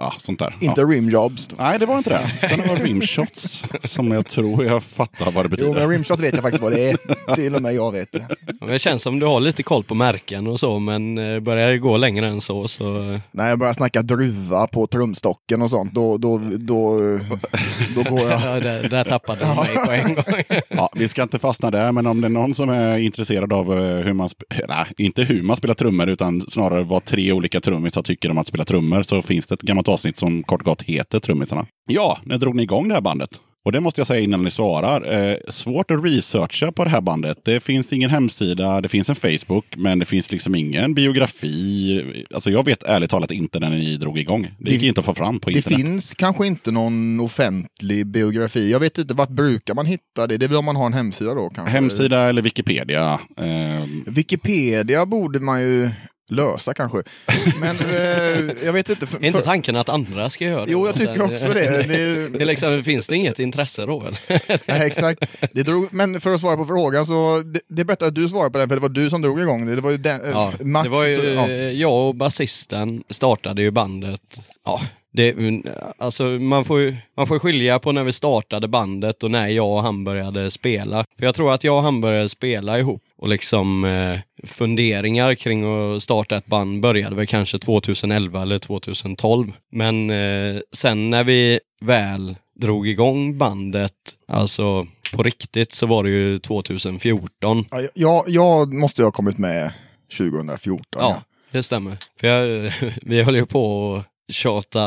ja, 0.00 0.12
sånt 0.18 0.38
där. 0.38 0.54
Inte 0.60 0.80
Ja. 0.80 0.86
rimjobs. 0.86 1.48
Nej, 1.58 1.78
det 1.78 1.86
var 1.86 1.98
inte 1.98 2.10
det. 2.10 2.46
Utan 2.46 2.58
det 2.58 2.66
var 2.68 2.76
rimshots 2.76 3.64
som 3.82 4.10
jag 4.12 4.26
tror 4.26 4.64
jag 4.64 4.82
fattar 4.82 5.30
vad 5.30 5.44
det 5.44 5.48
Jo, 5.50 5.56
betyder. 5.56 5.74
men 5.80 5.88
rimshot 5.90 6.20
vet 6.20 6.34
jag 6.34 6.42
faktiskt 6.42 6.62
vad 6.62 6.72
det 6.72 6.90
är. 6.90 7.34
Till 7.34 7.54
och 7.54 7.62
med 7.62 7.74
jag 7.74 7.92
vet 7.92 8.12
det. 8.12 8.26
Det 8.66 8.78
känns 8.78 9.02
som 9.02 9.18
du 9.18 9.26
har 9.26 9.40
lite 9.40 9.62
koll 9.62 9.84
på 9.84 9.94
märken 9.94 10.46
och 10.46 10.60
så, 10.60 10.78
men 10.78 11.18
eh, 11.18 11.40
börjar 11.40 11.68
det 11.68 11.78
gå 11.78 11.96
längre 11.96 12.26
än 12.26 12.40
så 12.40 12.68
så... 12.68 13.18
När 13.32 13.48
jag 13.48 13.58
börjar 13.58 13.74
snacka 13.74 14.02
druva 14.02 14.66
på 14.66 14.86
trumstocken 14.86 15.62
och 15.62 15.70
sånt, 15.70 15.94
då, 15.94 16.16
då, 16.18 16.38
då, 16.58 16.98
då 17.96 18.02
går 18.10 18.20
jag... 18.30 18.40
Ja, 18.48 18.60
där, 18.60 18.88
där 18.88 19.04
tappade 19.04 19.40
du 19.40 19.46
mig 19.46 19.84
på 19.86 19.90
en 19.92 20.14
gång. 20.14 20.24
Ja, 20.68 20.90
vi 20.94 21.08
ska 21.08 21.22
inte 21.22 21.38
fastna 21.38 21.70
där, 21.70 21.92
men 21.92 22.06
om 22.06 22.20
det 22.20 22.26
är 22.26 22.30
någon 22.30 22.54
som 22.54 22.68
är 22.70 22.98
intresserad 22.98 23.52
av 23.52 23.72
eh, 23.72 23.96
hur 24.04 24.12
man, 24.12 24.28
nej, 24.68 24.84
inte 24.96 25.22
hur 25.22 25.42
man 25.42 25.56
spelar 25.56 25.74
trummor, 25.74 25.87
utan 25.90 26.40
snarare 26.40 26.82
vad 26.82 27.04
tre 27.04 27.32
olika 27.32 27.60
trummisar 27.60 28.02
tycker 28.02 28.30
om 28.30 28.38
att 28.38 28.46
spela 28.46 28.64
trummor, 28.64 29.02
så 29.02 29.22
finns 29.22 29.46
det 29.46 29.54
ett 29.54 29.62
gammalt 29.62 29.88
avsnitt 29.88 30.16
som 30.16 30.42
kort 30.42 30.60
och 30.60 30.64
gott 30.64 30.82
heter 30.82 31.18
Trummisarna. 31.18 31.66
Ja, 31.90 32.18
när 32.24 32.38
drog 32.38 32.56
ni 32.56 32.62
igång 32.62 32.88
det 32.88 32.94
här 32.94 33.00
bandet? 33.00 33.40
Och 33.68 33.72
det 33.72 33.80
måste 33.80 34.00
jag 34.00 34.06
säga 34.06 34.20
innan 34.20 34.44
ni 34.44 34.50
svarar. 34.50 35.28
Eh, 35.30 35.36
svårt 35.48 35.90
att 35.90 36.04
researcha 36.04 36.72
på 36.72 36.84
det 36.84 36.90
här 36.90 37.00
bandet. 37.00 37.38
Det 37.44 37.60
finns 37.60 37.92
ingen 37.92 38.10
hemsida, 38.10 38.80
det 38.80 38.88
finns 38.88 39.08
en 39.10 39.16
Facebook, 39.16 39.64
men 39.76 39.98
det 39.98 40.04
finns 40.04 40.32
liksom 40.32 40.54
ingen 40.54 40.94
biografi. 40.94 42.24
Alltså 42.34 42.50
jag 42.50 42.64
vet 42.64 42.82
ärligt 42.82 43.10
talat 43.10 43.30
inte 43.30 43.60
när 43.60 43.70
ni 43.70 43.96
drog 43.96 44.18
igång. 44.18 44.48
Det 44.58 44.70
gick 44.70 44.80
Det- 44.80 44.86
inte 44.86 45.00
att 45.00 45.04
få 45.04 45.14
fram 45.14 45.40
på 45.40 45.50
Det 45.50 45.56
internet. 45.56 45.78
finns 45.86 46.14
kanske 46.14 46.46
inte 46.46 46.70
någon 46.70 47.20
offentlig 47.20 48.06
biografi. 48.06 48.70
Jag 48.70 48.80
vet 48.80 48.98
inte, 48.98 49.14
vart 49.14 49.28
brukar 49.30 49.74
man 49.74 49.86
hitta 49.86 50.26
det? 50.26 50.36
Det 50.36 50.46
är 50.46 50.48
väl 50.48 50.56
om 50.58 50.64
man 50.64 50.76
har 50.76 50.86
en 50.86 50.92
hemsida 50.92 51.34
då 51.34 51.48
kanske? 51.50 51.72
Hemsida 51.72 52.28
eller 52.28 52.42
Wikipedia. 52.42 53.20
Eh, 53.36 53.84
Wikipedia 54.06 55.06
borde 55.06 55.40
man 55.40 55.60
ju 55.62 55.90
lösa 56.28 56.74
kanske. 56.74 57.02
Men 57.60 57.76
eh, 57.76 58.64
jag 58.64 58.72
vet 58.72 58.90
inte. 58.90 59.06
För, 59.06 59.18
Är 59.18 59.26
inte 59.26 59.38
för, 59.38 59.44
tanken 59.44 59.76
att 59.76 59.88
andra 59.88 60.30
ska 60.30 60.44
göra 60.44 60.66
det? 60.66 60.72
jo, 60.72 60.86
jag 60.86 60.94
tycker 60.96 61.22
också 61.22 61.48
det. 61.48 61.82
det, 61.82 62.28
Det 62.28 62.40
är 62.40 62.44
liksom, 62.44 62.84
finns 62.84 63.06
det 63.06 63.16
inget 63.16 63.38
intresse 63.38 63.86
då 63.86 64.00
eller? 64.00 64.42
Nej, 64.72 64.86
exakt. 64.86 65.24
Det 65.52 65.62
drog, 65.62 65.88
men 65.92 66.20
för 66.20 66.34
att 66.34 66.40
svara 66.40 66.56
på 66.56 66.66
frågan 66.66 67.06
så 67.06 67.42
det, 67.42 67.60
det 67.68 67.82
är 67.82 67.84
bättre 67.84 68.06
att 68.06 68.14
du 68.14 68.28
svarar 68.28 68.50
på 68.50 68.58
den 68.58 68.68
för 68.68 68.76
det 68.76 68.82
var 68.82 68.88
du 68.88 69.10
som 69.10 69.22
drog 69.22 69.40
igång 69.40 69.66
det. 69.66 69.74
Det 69.74 69.80
var 69.80 69.90
ju 69.90 69.96
den, 69.96 70.24
eh, 70.24 70.30
Ja, 70.30 70.52
Max, 70.60 70.84
det 70.84 70.90
var 70.90 71.04
ju, 71.04 71.34
ja. 71.34 71.48
jag 71.50 72.08
och 72.08 72.14
basisten 72.14 73.02
startade 73.10 73.62
ju 73.62 73.70
bandet. 73.70 74.40
Ja, 74.64 74.80
det, 75.12 75.34
alltså 75.98 76.24
man 76.24 76.64
får 76.64 76.80
ju 76.80 76.96
man 77.16 77.26
får 77.26 77.38
skilja 77.38 77.78
på 77.78 77.92
när 77.92 78.04
vi 78.04 78.12
startade 78.12 78.68
bandet 78.68 79.22
och 79.22 79.30
när 79.30 79.48
jag 79.48 79.70
och 79.70 79.82
han 79.82 80.04
började 80.04 80.50
spela. 80.50 81.04
För 81.18 81.26
jag 81.26 81.34
tror 81.34 81.52
att 81.54 81.64
jag 81.64 81.76
och 81.76 81.82
han 81.82 82.00
började 82.00 82.28
spela 82.28 82.78
ihop 82.78 83.02
och 83.18 83.28
liksom 83.28 83.84
eh, 83.84 84.46
funderingar 84.46 85.34
kring 85.34 85.64
att 85.64 86.02
starta 86.02 86.36
ett 86.36 86.46
band 86.46 86.80
började 86.80 87.16
väl 87.16 87.26
kanske 87.26 87.58
2011 87.58 88.42
eller 88.42 88.58
2012. 88.58 89.52
Men 89.72 90.10
eh, 90.10 90.60
sen 90.72 91.10
när 91.10 91.24
vi 91.24 91.60
väl 91.80 92.36
drog 92.54 92.88
igång 92.88 93.38
bandet, 93.38 93.92
alltså 94.28 94.86
på 95.12 95.22
riktigt, 95.22 95.72
så 95.72 95.86
var 95.86 96.04
det 96.04 96.10
ju 96.10 96.38
2014. 96.38 97.64
Ja, 97.70 97.80
jag, 97.94 98.24
jag 98.26 98.72
måste 98.74 99.02
ju 99.02 99.06
ha 99.06 99.12
kommit 99.12 99.38
med 99.38 99.72
2014. 100.18 101.02
Ja, 101.02 101.22
det 101.50 101.62
stämmer. 101.62 101.96
För 102.20 102.26
jag, 102.26 102.72
vi 103.02 103.22
höll 103.22 103.36
ju 103.36 103.46
på 103.46 104.02
tjata 104.28 104.80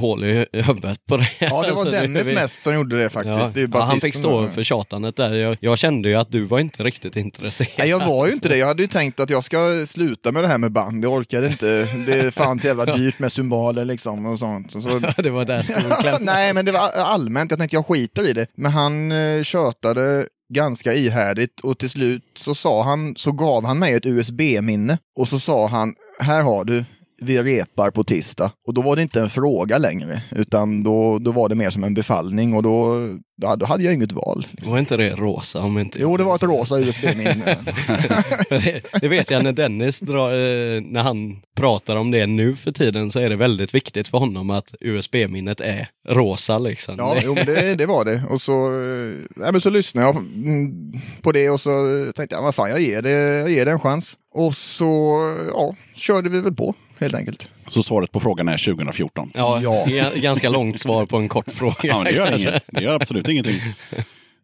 hål 0.00 0.24
i 0.24 0.46
huvudet 0.52 1.06
på 1.06 1.16
det. 1.16 1.28
Ja, 1.38 1.46
det 1.46 1.50
var 1.50 1.64
Alltså, 1.64 1.90
Dennis 1.90 2.28
vi- 2.28 2.34
mest 2.34 2.62
som 2.62 2.74
gjorde 2.74 2.98
det 2.98 3.08
faktiskt. 3.10 3.56
Ja, 3.56 3.66
det 3.66 3.70
ja, 3.78 3.80
han 3.82 4.00
fick 4.00 4.14
stå 4.14 4.48
för 4.48 4.62
tjatandet 4.62 5.16
där. 5.16 5.34
Jag, 5.34 5.56
jag 5.60 5.78
kände 5.78 6.08
ju 6.08 6.14
att 6.14 6.30
du 6.32 6.44
var 6.44 6.58
inte 6.58 6.82
riktigt 6.82 7.16
intresserad. 7.16 7.70
Nej, 7.78 7.88
jag 7.88 8.06
var 8.06 8.26
ju 8.26 8.32
inte 8.32 8.48
det. 8.48 8.56
Jag 8.56 8.66
hade 8.66 8.82
ju 8.82 8.88
tänkt 8.88 9.20
att 9.20 9.30
jag 9.30 9.44
ska 9.44 9.86
sluta 9.86 10.32
med 10.32 10.44
det 10.44 10.48
här 10.48 10.58
med 10.58 10.72
band. 10.72 11.04
Jag 11.04 11.12
orkade 11.12 11.46
inte. 11.46 11.88
Det 12.06 12.34
fanns 12.34 12.64
jävla 12.64 12.96
dyrt 12.96 13.18
med 13.18 13.32
cymbaler 13.32 13.84
liksom 13.84 14.26
och 14.26 14.38
sånt. 14.38 14.70
Så, 14.70 14.80
så... 14.80 14.98
det 15.22 15.30
var 15.30 15.44
där 15.44 15.62
skon. 15.62 16.24
Nej, 16.24 16.54
men 16.54 16.64
det 16.64 16.72
var 16.72 16.90
allmänt. 16.96 17.50
Jag 17.50 17.58
tänkte 17.58 17.76
jag 17.76 17.86
skiter 17.86 18.28
i 18.28 18.32
det. 18.32 18.46
Men 18.56 18.72
han 18.72 19.12
eh, 19.12 19.42
tjötade 19.42 20.26
ganska 20.54 20.94
ihärdigt 20.94 21.60
och 21.60 21.78
till 21.78 21.90
slut 21.90 22.22
så 22.34 22.54
sa 22.54 22.82
han, 22.82 23.16
så 23.16 23.32
gav 23.32 23.64
han 23.64 23.78
mig 23.78 23.94
ett 23.94 24.06
USB-minne 24.06 24.98
och 25.18 25.28
så 25.28 25.40
sa 25.40 25.66
han, 25.66 25.94
här 26.20 26.42
har 26.42 26.64
du, 26.64 26.84
vi 27.20 27.42
repar 27.42 27.90
på 27.90 28.04
tisdag. 28.04 28.52
Och 28.66 28.74
då 28.74 28.82
var 28.82 28.96
det 28.96 29.02
inte 29.02 29.20
en 29.20 29.30
fråga 29.30 29.78
längre, 29.78 30.22
utan 30.30 30.82
då, 30.82 31.18
då 31.18 31.32
var 31.32 31.48
det 31.48 31.54
mer 31.54 31.70
som 31.70 31.84
en 31.84 31.94
befallning 31.94 32.54
och 32.54 32.62
då, 32.62 33.08
då, 33.36 33.56
då 33.56 33.66
hade 33.66 33.84
jag 33.84 33.94
inget 33.94 34.12
val. 34.12 34.46
Liksom. 34.50 34.72
Var 34.72 34.78
inte 34.78 34.96
det 34.96 35.10
rosa 35.10 35.60
om 35.60 35.78
inte 35.78 35.98
Jo, 36.00 36.16
det 36.16 36.24
var 36.24 36.34
ett 36.34 36.42
rosa 36.42 36.78
USB-minne. 36.78 37.58
det, 38.48 38.82
det 39.00 39.08
vet 39.08 39.30
jag 39.30 39.44
när 39.44 39.52
Dennis 39.52 40.00
drar, 40.00 40.30
eh, 40.30 40.80
när 40.80 41.02
han 41.02 41.40
pratar 41.56 41.96
om 41.96 42.10
det 42.10 42.26
nu 42.26 42.56
för 42.56 42.72
tiden 42.72 43.10
så 43.10 43.20
är 43.20 43.28
det 43.28 43.36
väldigt 43.36 43.74
viktigt 43.74 44.08
för 44.08 44.18
honom 44.18 44.50
att 44.50 44.74
USB-minnet 44.80 45.60
är 45.60 45.88
rosa 46.08 46.58
liksom. 46.58 46.94
Ja, 46.98 47.16
jo, 47.22 47.34
det, 47.34 47.74
det 47.74 47.86
var 47.86 48.04
det. 48.04 48.22
Och 48.30 48.40
så, 48.40 48.66
eh, 48.66 49.14
nej, 49.36 49.52
men 49.52 49.60
så 49.60 49.70
lyssnade 49.70 50.06
jag 50.06 50.16
mm, 50.16 50.92
på 51.22 51.32
det 51.32 51.50
och 51.50 51.60
så 51.60 51.70
tänkte 52.14 52.36
jag, 52.36 52.42
vad 52.42 52.54
fan, 52.54 52.70
jag 52.70 52.80
ger 52.80 53.02
det, 53.02 53.10
jag 53.10 53.50
ger 53.50 53.64
det 53.64 53.70
en 53.70 53.80
chans. 53.80 54.16
Och 54.34 54.54
så 54.54 55.18
ja, 55.52 55.74
körde 55.94 56.28
vi 56.28 56.40
väl 56.40 56.54
på, 56.54 56.74
helt 57.00 57.14
enkelt. 57.14 57.50
Så 57.66 57.82
svaret 57.82 58.12
på 58.12 58.20
frågan 58.20 58.48
är 58.48 58.58
2014. 58.74 59.30
Ja, 59.34 59.60
Ja. 59.62 59.84
ga- 59.88 60.18
ganska 60.20 60.48
långt 60.48 60.80
svar 60.80 61.06
på 61.06 61.16
en 61.16 61.28
kort 61.28 61.50
fråga. 61.54 61.74
Ja, 61.82 61.96
men 61.96 62.04
det 62.04 62.10
gör 62.18 62.38
inget. 62.38 62.64
Det 62.66 62.82
gör 62.82 62.94
absolut 62.94 63.28
ingenting. 63.28 63.60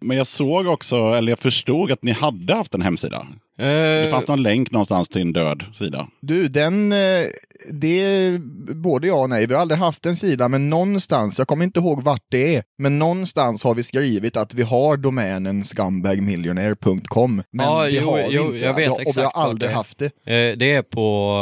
Men 0.00 0.16
jag 0.16 0.26
såg 0.26 0.66
också, 0.66 0.96
eller 0.96 1.32
jag 1.32 1.38
förstod 1.38 1.92
att 1.92 2.02
ni 2.04 2.12
hade 2.12 2.54
haft 2.54 2.74
en 2.74 2.82
hemsida. 2.82 3.26
Det 3.58 4.04
Eh, 4.04 4.10
fanns 4.10 4.28
någon 4.28 4.42
länk 4.42 4.70
någonstans 4.70 5.08
till 5.08 5.20
en 5.22 5.32
död 5.32 5.64
sida. 5.72 6.06
Du, 6.20 6.48
den, 6.48 6.92
eh, 6.92 7.22
det 7.72 8.38
både 8.74 9.06
ja 9.06 9.14
och 9.14 9.30
nej. 9.30 9.46
Vi 9.46 9.54
har 9.54 9.60
aldrig 9.60 9.78
haft 9.78 10.06
en 10.06 10.16
sida, 10.16 10.48
men 10.48 10.70
någonstans, 10.70 11.38
jag 11.38 11.48
kommer 11.48 11.64
inte 11.64 11.80
ihåg 11.80 12.02
vart 12.02 12.24
det 12.30 12.56
är, 12.56 12.62
men 12.78 12.98
någonstans 12.98 13.64
har 13.64 13.74
vi 13.74 13.82
skrivit 13.82 14.36
att 14.36 14.54
vi 14.54 14.62
har 14.62 14.96
domänen 14.96 15.64
scumbagmillionaire.com. 15.64 17.42
Men 17.52 17.66
Ja, 17.66 17.84
det 17.84 17.90
jo, 17.90 18.10
har 18.10 18.16
vi 18.16 18.26
jo, 18.30 18.44
inte. 18.54 18.64
jag 18.64 18.74
vet 18.74 18.90
och 18.90 18.98
vi 18.98 19.02
exakt 19.02 19.16
har 19.16 19.24
vart 19.24 19.48
aldrig 19.48 19.70
det 19.70 19.72
är. 19.72 19.76
haft 19.76 19.98
det. 19.98 20.06
eh, 20.06 20.56
det 20.58 20.72
är 20.72 20.82
på, 20.82 21.32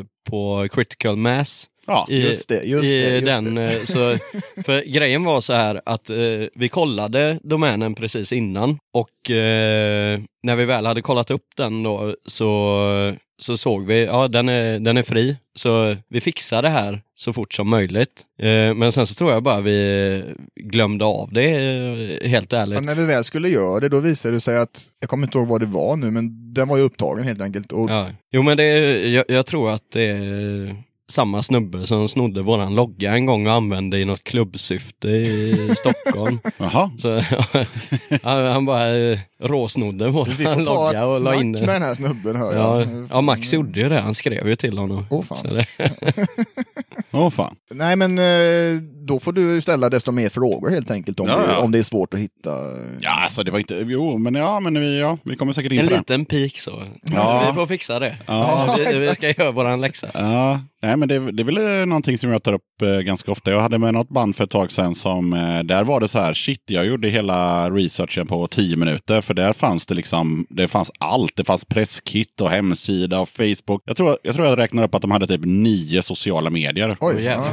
eh, 0.00 0.06
på 0.30 0.68
Critical 0.74 1.16
Mass. 1.16 1.66
Ja, 1.86 2.06
I, 2.10 2.22
Just 2.22 2.48
det, 2.48 2.62
just 2.64 2.84
i 2.84 3.02
det, 3.02 3.14
just 3.14 3.26
den, 3.26 3.58
eh, 3.58 3.70
Så, 3.84 4.16
för 4.64 4.92
grejen 4.92 5.24
var 5.24 5.40
så 5.40 5.52
här 5.52 5.80
att 5.86 6.10
eh, 6.10 6.16
vi 6.54 6.68
kollade 6.68 7.38
domänen 7.42 7.94
precis 7.94 8.32
innan 8.32 8.78
och 8.94 9.30
eh, 9.30 10.20
när 10.42 10.56
vi 10.56 10.64
väl 10.64 10.86
hade 10.86 11.02
kollat 11.02 11.30
upp 11.30 11.46
den 11.56 11.82
då 11.82 12.14
så, 12.26 13.14
så 13.42 13.56
såg 13.56 13.86
vi, 13.86 14.04
ja 14.04 14.28
den 14.28 14.48
är, 14.48 14.78
den 14.78 14.96
är 14.96 15.02
fri. 15.02 15.36
Så 15.54 15.96
vi 16.08 16.20
fixar 16.20 16.62
det 16.62 16.68
här 16.68 17.00
så 17.14 17.32
fort 17.32 17.54
som 17.54 17.68
möjligt. 17.68 18.22
Eh, 18.38 18.74
men 18.74 18.92
sen 18.92 19.06
så 19.06 19.14
tror 19.14 19.32
jag 19.32 19.42
bara 19.42 19.60
vi 19.60 20.24
glömde 20.60 21.04
av 21.04 21.32
det 21.32 21.50
eh, 22.22 22.28
helt 22.28 22.52
ärligt. 22.52 22.74
Men 22.74 22.84
när 22.86 22.94
vi 22.94 23.04
väl 23.06 23.24
skulle 23.24 23.48
göra 23.48 23.80
det, 23.80 23.88
då 23.88 24.00
visade 24.00 24.34
det 24.34 24.40
sig 24.40 24.56
att, 24.58 24.82
jag 25.00 25.10
kommer 25.10 25.26
inte 25.26 25.38
ihåg 25.38 25.48
vad 25.48 25.60
det 25.60 25.66
var 25.66 25.96
nu, 25.96 26.10
men 26.10 26.54
den 26.54 26.68
var 26.68 26.76
ju 26.76 26.82
upptagen 26.82 27.24
helt 27.24 27.40
enkelt. 27.40 27.72
Och, 27.72 27.90
Ja. 27.90 28.08
Jo 28.32 28.42
men 28.42 28.56
det, 28.56 28.66
jag, 29.08 29.24
jag 29.28 29.46
tror 29.46 29.70
att 29.70 29.90
det 29.92 30.06
samma 31.14 31.42
snubbe 31.42 31.86
som 31.86 32.08
snodde 32.08 32.42
våran 32.42 32.74
logga 32.74 33.14
en 33.14 33.26
gång 33.26 33.46
och 33.46 33.52
använde 33.52 33.98
i 33.98 34.04
något 34.04 34.24
klubbsyfte 34.24 35.08
i 35.08 35.74
Stockholm. 35.78 36.38
Jaha. 36.56 36.90
Så 36.98 37.20
han, 38.22 38.46
han 38.46 38.66
bara 38.66 38.96
eh, 38.96 39.18
råsnodde 39.40 40.04
vi 40.04 40.10
våran 40.10 40.34
får 40.36 40.64
ta 40.64 40.74
logga 40.84 40.98
ett 40.98 41.04
och 41.06 41.20
la 41.20 41.30
snack 41.32 41.40
in 41.40 41.50
med 41.50 41.60
den. 41.60 41.68
den 41.68 41.82
här 41.82 41.94
snubben 41.94 42.36
hör 42.36 42.54
Ja, 42.54 42.80
jag. 42.80 42.88
ja, 43.10 43.20
Max 43.20 43.52
gjorde 43.52 43.80
ju 43.80 43.88
det. 43.88 44.00
Han 44.00 44.14
skrev 44.14 44.48
ju 44.48 44.56
till 44.56 44.78
honom. 44.78 45.06
Åh, 45.10 45.22
fan. 45.22 45.38
Så 45.38 45.46
det, 45.46 45.66
Åh 47.14 47.30
fan. 47.30 47.56
Nej 47.74 47.96
men 47.96 48.18
eh, 48.18 48.80
då 49.08 49.20
får 49.20 49.32
du 49.32 49.60
ställa 49.60 49.88
desto 49.90 50.12
mer 50.12 50.28
frågor 50.28 50.70
helt 50.70 50.90
enkelt 50.90 51.20
om, 51.20 51.28
Ja, 51.28 51.36
det, 51.36 51.52
ja. 51.52 51.58
om 51.58 51.72
det 51.72 51.78
är 51.78 51.82
svårt 51.82 52.14
att 52.14 52.20
hitta. 52.20 52.50
Ja, 53.00 53.10
alltså 53.10 53.42
det 53.44 53.50
var 53.50 53.58
inte... 53.58 53.74
Jo, 53.74 54.18
men 54.18 54.34
ja, 54.34 54.60
men 54.60 54.80
vi, 54.80 55.00
ja, 55.00 55.18
vi 55.24 55.36
kommer 55.36 55.52
säkert 55.52 55.72
in 55.72 55.78
en 55.78 55.86
på 55.86 55.92
det. 55.92 55.98
liten 55.98 56.24
pik 56.24 56.58
så. 56.58 56.82
Ja. 57.02 57.42
Vi 57.50 57.54
får 57.54 57.66
fixa 57.66 57.98
det. 57.98 58.16
Ja. 58.26 58.76
vi, 58.78 58.98
vi 58.98 59.14
ska 59.14 59.30
göra 59.30 59.50
våran 59.50 59.80
läxa. 59.80 60.06
Ja, 60.14 60.60
nej 60.82 60.96
men 60.96 61.08
det, 61.08 61.32
det 61.32 61.42
är 61.42 61.44
väl 61.44 61.80
eh, 61.80 61.86
någonting 61.86 62.18
som 62.18 62.30
jag 62.32 62.42
tar 62.42 62.52
upp 62.52 62.82
eh, 62.82 62.88
ganska 62.98 63.32
ofta. 63.32 63.50
Jag 63.50 63.60
hade 63.60 63.78
med 63.78 63.94
något 63.94 64.08
band 64.08 64.36
för 64.36 64.44
ett 64.44 64.50
tag 64.50 64.70
sedan 64.70 64.94
som, 64.94 65.32
eh, 65.32 65.58
där 65.62 65.84
var 65.84 66.00
det 66.00 66.08
så 66.08 66.18
här, 66.18 66.34
shit, 66.34 66.62
jag 66.66 66.86
gjorde 66.86 67.08
hela 67.08 67.70
researchen 67.70 68.26
på 68.26 68.46
tio 68.46 68.76
minuter. 68.76 69.20
För 69.20 69.34
där 69.34 69.52
fanns 69.52 69.86
det 69.86 69.94
liksom, 69.94 70.46
det 70.50 70.68
fanns 70.68 70.90
allt. 70.98 71.32
Det 71.36 71.44
fanns 71.44 71.64
presskit 71.64 72.40
och 72.40 72.50
hemsida 72.50 73.20
och 73.20 73.28
Facebook. 73.28 73.82
Jag 73.84 73.96
tror 73.96 74.18
jag, 74.22 74.34
tror 74.34 74.46
jag 74.46 74.58
räknade 74.58 74.86
upp 74.88 74.94
att 74.94 75.02
de 75.02 75.10
hade 75.10 75.26
typ 75.26 75.40
nio 75.44 76.02
sociala 76.02 76.50
medier. 76.50 76.96
Oj, 77.04 77.22
ja. 77.24 77.52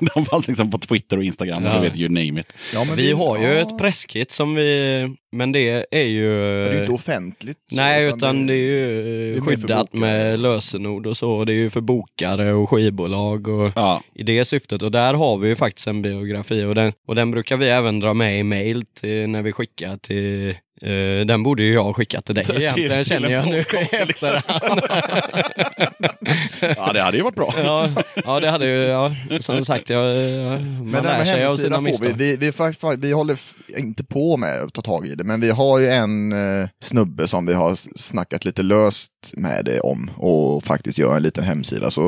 de 0.14 0.24
fanns 0.24 0.48
liksom 0.48 0.70
på 0.70 0.78
Twitter 0.78 1.16
och 1.16 1.24
Instagram 1.24 1.64
och 1.64 1.68
Ja. 1.70 1.74
du 1.74 1.80
vet, 1.80 1.96
you 1.96 2.08
name 2.08 2.40
it. 2.40 2.52
Ja, 2.74 2.84
men 2.84 2.96
Vi 2.96 3.12
har 3.12 3.38
ju 3.38 3.44
ja, 3.44 3.50
ett 3.52 3.78
presskit 3.78 4.30
som 4.30 4.54
vi, 4.54 5.16
men 5.32 5.52
det 5.52 5.86
är 5.90 6.02
ju... 6.04 6.28
Det 6.64 6.70
är 6.70 6.74
ju 6.74 6.80
inte 6.80 6.92
offentligt. 6.92 7.58
så, 7.70 7.76
Nej, 7.76 8.08
utan 8.08 8.46
det 8.46 8.54
är 8.54 8.56
ju 8.56 9.32
det 9.32 9.36
är 9.38 9.40
skyddat 9.40 9.92
med 9.92 10.38
lösenord 10.38 11.06
och 11.06 11.16
så. 11.16 11.44
Det 11.44 11.52
är 11.52 11.54
ju 11.54 11.70
för 11.70 11.80
bokare 11.80 12.52
och 12.52 12.70
skivbolag 12.70 13.48
och 13.48 13.72
Ja, 13.76 14.02
i 14.14 14.22
det 14.22 14.44
syftet. 14.44 14.82
Och 14.82 14.90
där 14.90 15.14
har 15.14 15.38
vi 15.38 15.48
ju 15.48 15.56
faktiskt 15.56 15.86
en 15.86 16.02
biografi 16.02 16.64
och 16.64 16.74
den, 16.74 16.92
och 17.08 17.14
den 17.14 17.30
brukar 17.30 17.56
vi 17.56 17.68
även 17.68 18.00
dra 18.00 18.14
med 18.14 18.40
i 18.40 18.42
mail 18.42 18.84
till 19.00 19.28
när 19.28 19.42
vi 19.42 19.52
skickar 19.52 19.96
till 19.96 20.54
Eh, 20.82 21.26
den 21.26 21.42
borde 21.42 21.62
ju 21.62 21.74
jag 21.74 21.82
ha 21.84 21.92
skickat 21.92 22.24
till 22.24 22.34
dig 22.34 22.44
egentligen, 22.56 23.04
känner 23.04 23.28
jag 23.30 23.46
nu 23.46 23.64
till 23.64 23.78
efterhand. 23.78 24.80
Ja, 26.76 26.92
det 26.92 27.00
hade 27.02 27.16
ju 27.16 27.22
varit 27.22 27.34
bra. 27.34 27.54
ja, 27.56 27.88
ja, 28.24 28.40
det 28.40 28.50
hade 28.50 28.66
ju, 28.66 28.72
ja, 28.82 29.12
som 29.40 29.64
sagt, 29.64 29.90
jag, 29.90 30.04
ja, 30.16 30.50
man 30.50 30.86
Men 30.90 31.02
lär 31.04 31.24
sig 31.24 31.44
av 31.46 31.56
sina 31.56 31.78
vi. 31.78 31.84
misstag. 31.84 32.12
Vi, 32.16 32.36
vi, 32.36 32.50
fa- 32.50 32.96
vi 32.98 33.12
håller 33.12 33.38
inte 33.76 34.04
på 34.04 34.36
med 34.36 34.62
att 34.62 34.74
ta 34.74 34.82
tag 34.82 35.06
i 35.06 35.14
det, 35.14 35.24
men 35.24 35.40
vi 35.40 35.50
har 35.50 35.78
ju 35.78 35.88
en 35.88 36.32
eh, 36.32 36.68
snubbe 36.84 37.28
som 37.28 37.46
vi 37.46 37.54
har 37.54 37.98
snackat 37.98 38.44
lite 38.44 38.62
löst 38.62 39.10
med 39.36 39.64
det 39.64 39.80
om 39.80 40.10
och 40.16 40.64
faktiskt 40.64 40.98
gör 40.98 41.16
en 41.16 41.22
liten 41.22 41.44
hemsida. 41.44 41.90
Så 41.90 42.02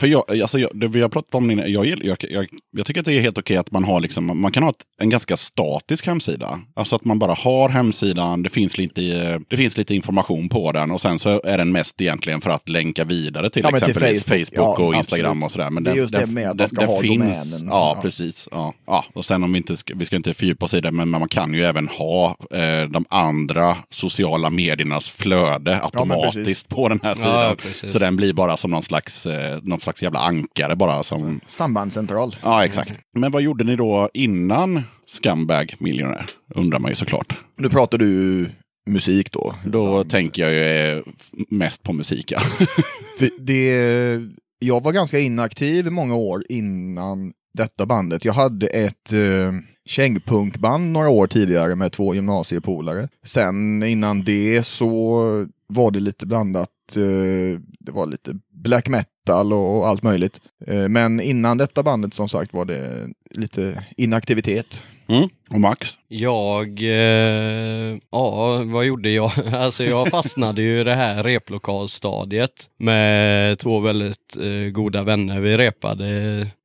För 0.00 0.06
jag, 0.06 0.40
alltså 0.42 0.58
jag, 0.58 0.70
det 0.74 0.88
vi 0.88 1.02
har 1.02 1.08
pratat 1.08 1.34
om 1.34 1.50
innan, 1.50 1.72
jag, 1.72 1.86
jag, 1.86 2.16
jag, 2.30 2.46
jag 2.76 2.86
tycker 2.86 3.00
att 3.00 3.06
det 3.06 3.12
är 3.12 3.20
helt 3.20 3.38
okej 3.38 3.56
att 3.56 3.70
man 3.70 3.84
har 3.84 4.00
liksom, 4.00 4.40
man 4.40 4.52
kan 4.52 4.62
ha 4.62 4.70
ett, 4.70 4.76
en 5.00 5.10
ganska 5.10 5.36
statisk 5.36 6.06
hemsida. 6.06 6.60
Alltså 6.74 6.96
att 6.96 7.04
man 7.04 7.18
bara 7.18 7.34
har 7.34 7.68
hemsidan, 7.68 8.42
det 8.42 8.48
finns, 8.48 8.78
lite, 8.78 9.00
det 9.48 9.56
finns 9.56 9.76
lite 9.76 9.94
information 9.94 10.48
på 10.48 10.72
den 10.72 10.90
och 10.90 11.00
sen 11.00 11.18
så 11.18 11.40
är 11.44 11.58
den 11.58 11.72
mest 11.72 12.00
egentligen 12.00 12.40
för 12.40 12.50
att 12.50 12.68
länka 12.68 13.04
vidare 13.04 13.50
till 13.50 13.62
Ja, 13.62 13.70
men 13.70 13.80
till 13.80 13.90
exempelvis 13.90 14.22
Facebook. 14.24 14.46
Facebook, 14.56 14.78
Ja, 14.80 14.84
och 14.86 14.94
Instagram 14.94 15.42
absolut. 15.42 15.44
och 15.46 15.52
sådär. 15.52 15.70
Men 15.70 15.84
Det 15.84 15.90
är 15.90 15.92
den- 15.94 16.00
just 16.02 16.12
det 16.12 16.18
den- 16.20 16.34
med 16.34 16.50
att 16.50 16.56
man 16.58 16.68
ska 16.68 16.80
den 16.80 16.88
ha 16.90 17.00
finns, 17.00 17.50
domänen. 17.52 17.68
Ja, 17.76 17.92
Ja. 17.96 18.02
precis. 18.02 18.48
Ja. 18.50 18.74
Ja. 18.86 19.04
Och 19.14 19.24
sen 19.24 19.44
om 19.44 19.52
vi 19.52 19.56
inte 19.58 19.76
ska, 19.76 19.94
vi 19.96 20.04
ska 20.04 20.16
inte 20.16 20.34
fördjupa 20.34 20.64
oss 20.64 20.74
i 20.74 20.80
det, 20.80 20.90
men 20.90 21.08
man 21.08 21.28
kan 21.28 21.54
ju 21.54 21.64
även 21.64 21.88
ha 21.88 22.36
eh, 22.54 22.88
de 22.90 23.04
andra 23.08 23.76
sociala 23.90 24.50
mediernas 24.50 25.10
flöde 25.10 25.80
automatiskt 25.82 26.55
precis. 26.62 26.76
på 26.76 26.88
den 26.88 27.00
här 27.02 27.14
sidan. 27.14 27.56
Ja, 27.82 27.88
så 27.88 27.98
den 27.98 28.16
blir 28.16 28.32
bara 28.32 28.56
som 28.56 28.70
någon 28.70 28.82
slags, 28.82 29.26
eh, 29.26 29.58
någon 29.62 29.80
slags 29.80 30.02
jävla 30.02 30.20
ankare 30.20 30.76
bara. 30.76 31.02
Som, 31.02 31.40
sambandscentral. 31.46 32.36
Ja, 32.42 32.64
exakt. 32.64 32.98
Men 33.18 33.32
vad 33.32 33.42
gjorde 33.42 33.64
ni 33.64 33.76
då 33.76 34.10
innan 34.14 34.82
Scumbag 35.06 35.74
Millionaire? 35.80 36.26
Undrar 36.54 36.78
man 36.78 36.90
ju 36.90 36.94
såklart. 36.94 37.36
Nu 37.58 37.68
pratar 37.68 37.98
du 37.98 38.50
musik 38.90 39.32
då. 39.32 39.54
Då 39.64 40.04
tänker 40.04 40.42
jag 40.42 40.52
ju 40.52 40.98
eh, 40.98 41.02
mest 41.48 41.82
på 41.82 41.92
musik. 41.92 42.32
Ja. 42.32 42.40
Det, 43.38 44.20
jag 44.58 44.82
var 44.82 44.92
ganska 44.92 45.18
inaktiv 45.18 45.90
många 45.90 46.14
år 46.14 46.42
innan 46.48 47.32
detta 47.54 47.86
bandet. 47.86 48.24
Jag 48.24 48.32
hade 48.32 48.66
ett 48.66 49.12
eh, 49.12 49.52
kängpunkband 49.86 50.92
några 50.92 51.08
år 51.08 51.26
tidigare 51.26 51.74
med 51.74 51.92
två 51.92 52.14
gymnasiepolare. 52.14 53.08
Sen 53.24 53.82
innan 53.82 54.22
det 54.22 54.66
så 54.66 55.46
var 55.68 55.90
det 55.90 56.00
lite 56.00 56.26
blandat. 56.26 56.70
Eh, 56.96 57.60
det 57.80 57.92
var 57.92 58.06
lite 58.06 58.34
black 58.50 58.88
metal 58.88 59.52
och 59.52 59.88
allt 59.88 60.02
möjligt. 60.02 60.40
Eh, 60.66 60.88
men 60.88 61.20
innan 61.20 61.58
detta 61.58 61.82
bandet 61.82 62.14
som 62.14 62.28
sagt 62.28 62.52
var 62.52 62.64
det 62.64 63.08
lite 63.30 63.84
inaktivitet. 63.96 64.84
Mm. 65.08 65.28
Och 65.50 65.60
Max? 65.60 65.98
Jag, 66.08 66.82
eh, 66.82 67.98
ja 68.10 68.62
vad 68.64 68.84
gjorde 68.84 69.10
jag? 69.10 69.30
Alltså 69.52 69.84
jag 69.84 70.08
fastnade 70.08 70.62
ju 70.62 70.80
i 70.80 70.84
det 70.84 70.94
här 70.94 71.22
replokalstadiet 71.22 72.70
med 72.78 73.58
två 73.58 73.80
väldigt 73.80 74.36
eh, 74.40 74.70
goda 74.72 75.02
vänner. 75.02 75.40
Vi 75.40 75.56
repade 75.56 76.06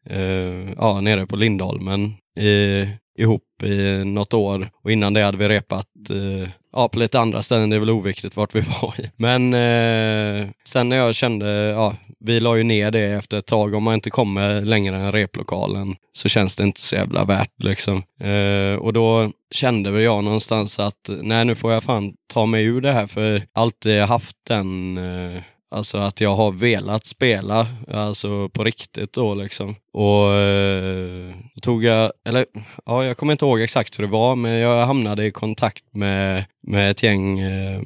eh, 0.10 0.74
ja, 0.78 1.02
nere 1.02 1.28
på 1.28 1.36
Lindholmen 1.36 2.14
i, 2.40 2.88
ihop 3.18 3.64
i 3.64 4.04
något 4.06 4.34
år 4.34 4.70
och 4.84 4.92
innan 4.92 5.14
det 5.14 5.24
hade 5.24 5.38
vi 5.38 5.50
repat 5.50 5.88
eh, 6.10 6.50
ja, 6.74 6.90
på 6.90 7.00
lite 7.00 7.20
andra 7.20 7.44
ställen. 7.44 7.70
Det 7.70 7.76
är 7.76 7.80
väl 7.80 7.90
oviktigt 7.90 8.36
vart 8.36 8.56
vi 8.56 8.62
var 8.82 8.94
i. 9.00 9.12
Men 9.16 9.54
eh, 9.54 10.48
sen 10.68 10.90
när 10.90 10.96
jag 10.96 11.16
kände, 11.16 11.48
ja, 11.48 11.96
vi 12.20 12.40
la 12.40 12.58
ju 12.58 12.64
ner 12.64 12.92
det 12.92 13.06
efter 13.06 13.38
ett 13.38 13.46
tag. 13.46 13.74
Om 13.74 13.84
man 13.84 13.94
inte 13.94 14.10
kommer 14.10 14.62
längre 14.62 14.98
än 14.98 15.12
replokalen 15.12 15.96
så 16.14 16.30
känns 16.30 16.56
det 16.56 16.64
inte 16.64 16.82
så 16.82 16.96
jävla 16.96 17.24
värt 17.26 17.64
liksom. 17.64 18.04
Eh, 18.20 18.76
och 18.76 18.94
då 18.94 19.32
kände 19.52 19.92
väl 19.92 20.02
jag 20.02 20.24
någonstans 20.24 20.80
att 20.80 21.10
nej, 21.22 21.46
nu 21.46 21.56
får 21.56 21.74
jag 21.74 21.84
fan 21.84 22.14
ta 22.34 22.46
mig 22.46 22.66
ur 22.66 22.82
det 22.82 22.92
här 22.92 23.08
för 23.08 23.44
alltid 23.54 24.02
haft 24.02 24.36
den 24.48 24.98
eh, 24.98 25.42
Alltså 25.76 25.98
att 25.98 26.22
jag 26.22 26.36
har 26.36 26.52
velat 26.52 27.06
spela, 27.06 27.68
alltså 27.88 28.50
på 28.50 28.64
riktigt 28.64 29.14
då 29.14 29.34
liksom. 29.34 29.76
Och 29.94 30.34
eh, 30.34 31.36
då 31.56 31.60
tog 31.62 31.84
jag, 31.84 32.12
eller 32.26 32.46
ja, 32.86 33.06
jag 33.06 33.18
kommer 33.18 33.32
inte 33.32 33.46
ihåg 33.46 33.62
exakt 33.62 34.00
hur 34.00 34.04
det 34.04 34.12
var, 34.12 34.36
men 34.36 34.52
jag 34.52 34.86
hamnade 34.86 35.26
i 35.26 35.32
kontakt 35.32 35.84
med, 35.94 36.46
med 36.68 36.92
ett 36.92 37.04
gäng 37.04 37.40
eh, 37.40 37.82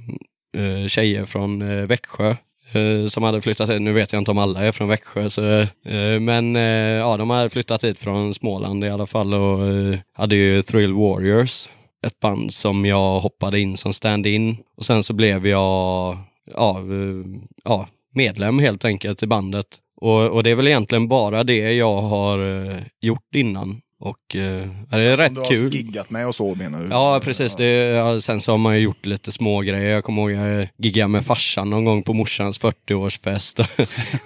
eh, 0.57 0.87
tjejer 0.87 1.25
från 1.25 1.61
eh, 1.61 1.85
Växjö 1.85 2.35
eh, 2.73 3.07
som 3.07 3.23
hade 3.23 3.41
flyttat 3.41 3.69
hit. 3.69 3.81
Nu 3.81 3.93
vet 3.93 4.13
jag 4.13 4.21
inte 4.21 4.31
om 4.31 4.37
alla 4.37 4.61
är 4.61 4.71
från 4.71 4.87
Växjö, 4.87 5.29
så, 5.29 5.43
eh, 5.51 6.19
men 6.19 6.55
eh, 6.55 6.61
ja, 6.99 7.17
de 7.17 7.29
hade 7.29 7.49
flyttat 7.49 7.83
hit 7.83 7.99
från 7.99 8.33
Småland 8.33 8.83
i 8.83 8.89
alla 8.89 9.07
fall 9.07 9.33
och 9.33 9.67
eh, 9.67 9.99
hade 10.13 10.35
ju 10.35 10.61
Thrill 10.61 10.93
Warriors, 10.93 11.69
ett 12.05 12.19
band 12.19 12.53
som 12.53 12.85
jag 12.85 13.19
hoppade 13.19 13.59
in 13.59 13.77
som 13.77 13.93
stand-in 13.93 14.57
och 14.77 14.85
sen 14.85 15.03
så 15.03 15.13
blev 15.13 15.47
jag 15.47 16.17
ja, 16.53 16.79
eh, 16.79 17.39
ja, 17.63 17.87
medlem 18.13 18.59
helt 18.59 18.85
enkelt 18.85 19.23
i 19.23 19.27
bandet. 19.27 19.65
Och, 20.01 20.29
och 20.31 20.43
det 20.43 20.49
är 20.49 20.55
väl 20.55 20.67
egentligen 20.67 21.07
bara 21.07 21.43
det 21.43 21.73
jag 21.73 22.01
har 22.01 22.67
eh, 22.69 22.77
gjort 23.01 23.35
innan. 23.35 23.81
Och 23.99 24.35
eh, 24.35 24.67
det 24.89 24.97
är 24.97 25.15
Som 25.15 25.23
rätt 25.23 25.33
du 25.33 25.39
har 25.39 25.47
kul. 25.47 25.75
giggat 25.75 26.09
med 26.09 26.27
och 26.27 26.35
så 26.35 26.55
menar 26.55 26.81
du? 26.81 26.87
Ja, 26.89 27.21
precis. 27.23 27.55
Det, 27.55 27.65
ja, 27.65 28.21
sen 28.21 28.41
så 28.41 28.51
har 28.51 28.57
man 28.57 28.75
ju 28.75 28.81
gjort 28.81 29.05
lite 29.05 29.31
små 29.31 29.61
grejer. 29.61 29.91
Jag 29.91 30.03
kommer 30.03 30.21
ihåg 30.21 30.31
jag 30.31 30.67
giggade 30.77 31.07
med 31.07 31.25
farsan 31.25 31.69
någon 31.69 31.85
gång 31.85 32.03
på 32.03 32.13
morsans 32.13 32.59
40-årsfest. 32.61 33.67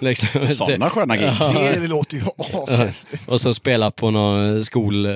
liksom. 0.00 0.46
Sådana 0.46 0.90
sköna 0.90 1.16
gig. 1.16 1.30
Det 1.80 1.88
låter 1.88 2.16
ju 2.16 2.22
ashäftigt. 2.38 3.28
Och 3.28 3.40
så 3.40 3.54
spela 3.54 3.90
på 3.90 4.10
någon 4.10 4.64
skol, 4.64 5.06
eh, 5.06 5.12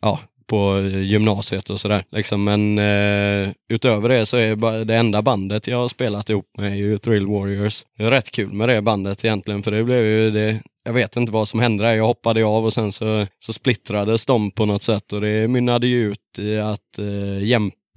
ja, 0.00 0.20
på 0.48 0.80
gymnasiet 0.80 1.70
och 1.70 1.80
sådär. 1.80 2.04
Liksom. 2.10 2.44
Men 2.44 2.78
eh, 2.78 3.52
utöver 3.68 4.08
det 4.08 4.26
så 4.26 4.36
är 4.36 4.56
bara 4.56 4.84
det 4.84 4.96
enda 4.96 5.22
bandet 5.22 5.66
jag 5.66 5.78
har 5.78 5.88
spelat 5.88 6.30
ihop 6.30 6.46
med 6.58 6.72
är 6.72 6.76
ju 6.76 6.98
Thrill 6.98 7.26
Warriors. 7.26 7.84
Det 7.98 8.04
är 8.04 8.10
rätt 8.10 8.30
kul 8.30 8.52
med 8.52 8.68
det 8.68 8.82
bandet 8.82 9.24
egentligen 9.24 9.62
för 9.62 9.70
det 9.70 9.84
blev 9.84 10.04
ju 10.04 10.30
det 10.30 10.60
jag 10.84 10.92
vet 10.92 11.16
inte 11.16 11.32
vad 11.32 11.48
som 11.48 11.60
hände 11.60 11.84
där. 11.84 11.94
Jag 11.94 12.04
hoppade 12.04 12.44
av 12.44 12.64
och 12.64 12.72
sen 12.72 12.92
så, 12.92 13.26
så 13.38 13.52
splittrades 13.52 14.26
de 14.26 14.50
på 14.50 14.66
något 14.66 14.82
sätt 14.82 15.12
och 15.12 15.20
det 15.20 15.48
mynnade 15.48 15.86
ju 15.86 16.10
ut 16.10 16.38
i 16.38 16.58
att 16.58 16.98
eh, 16.98 17.48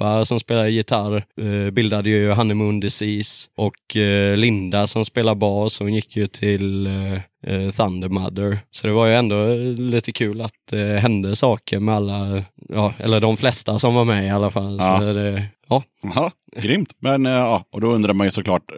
Jämpa 0.01 0.25
som 0.25 0.39
spelar 0.39 0.67
gitarr 0.67 1.25
eh, 1.41 1.71
bildade 1.71 2.09
ju 2.09 2.31
Honeymoon 2.31 2.79
Disease 2.79 3.49
och 3.57 3.95
eh, 3.95 4.37
Linda 4.37 4.87
som 4.87 5.05
spelar 5.05 5.35
bas 5.35 5.79
hon 5.79 5.93
gick 5.93 6.15
ju 6.15 6.27
till 6.27 6.87
eh, 6.87 7.71
Thunder 7.71 8.09
Mother. 8.09 8.59
Så 8.71 8.87
det 8.87 8.93
var 8.93 9.05
ju 9.05 9.15
ändå 9.15 9.55
lite 9.77 10.11
kul 10.11 10.41
att 10.41 10.53
det 10.71 10.99
hände 10.99 11.35
saker 11.35 11.79
med 11.79 11.95
alla, 11.95 12.43
ja, 12.69 12.93
eller 12.97 13.19
de 13.19 13.37
flesta 13.37 13.79
som 13.79 13.93
var 13.93 14.05
med 14.05 14.25
i 14.25 14.29
alla 14.29 14.51
fall. 14.51 14.77
Ja. 14.79 14.99
Så 14.99 15.13
det, 15.13 15.45
ja. 15.69 15.83
Ja, 16.15 16.31
grymt. 16.61 16.93
Men 16.99 17.25
ja, 17.25 17.63
och 17.71 17.81
då 17.81 17.87
undrar 17.87 18.13
man 18.13 18.27
ju 18.27 18.31
såklart, 18.31 18.71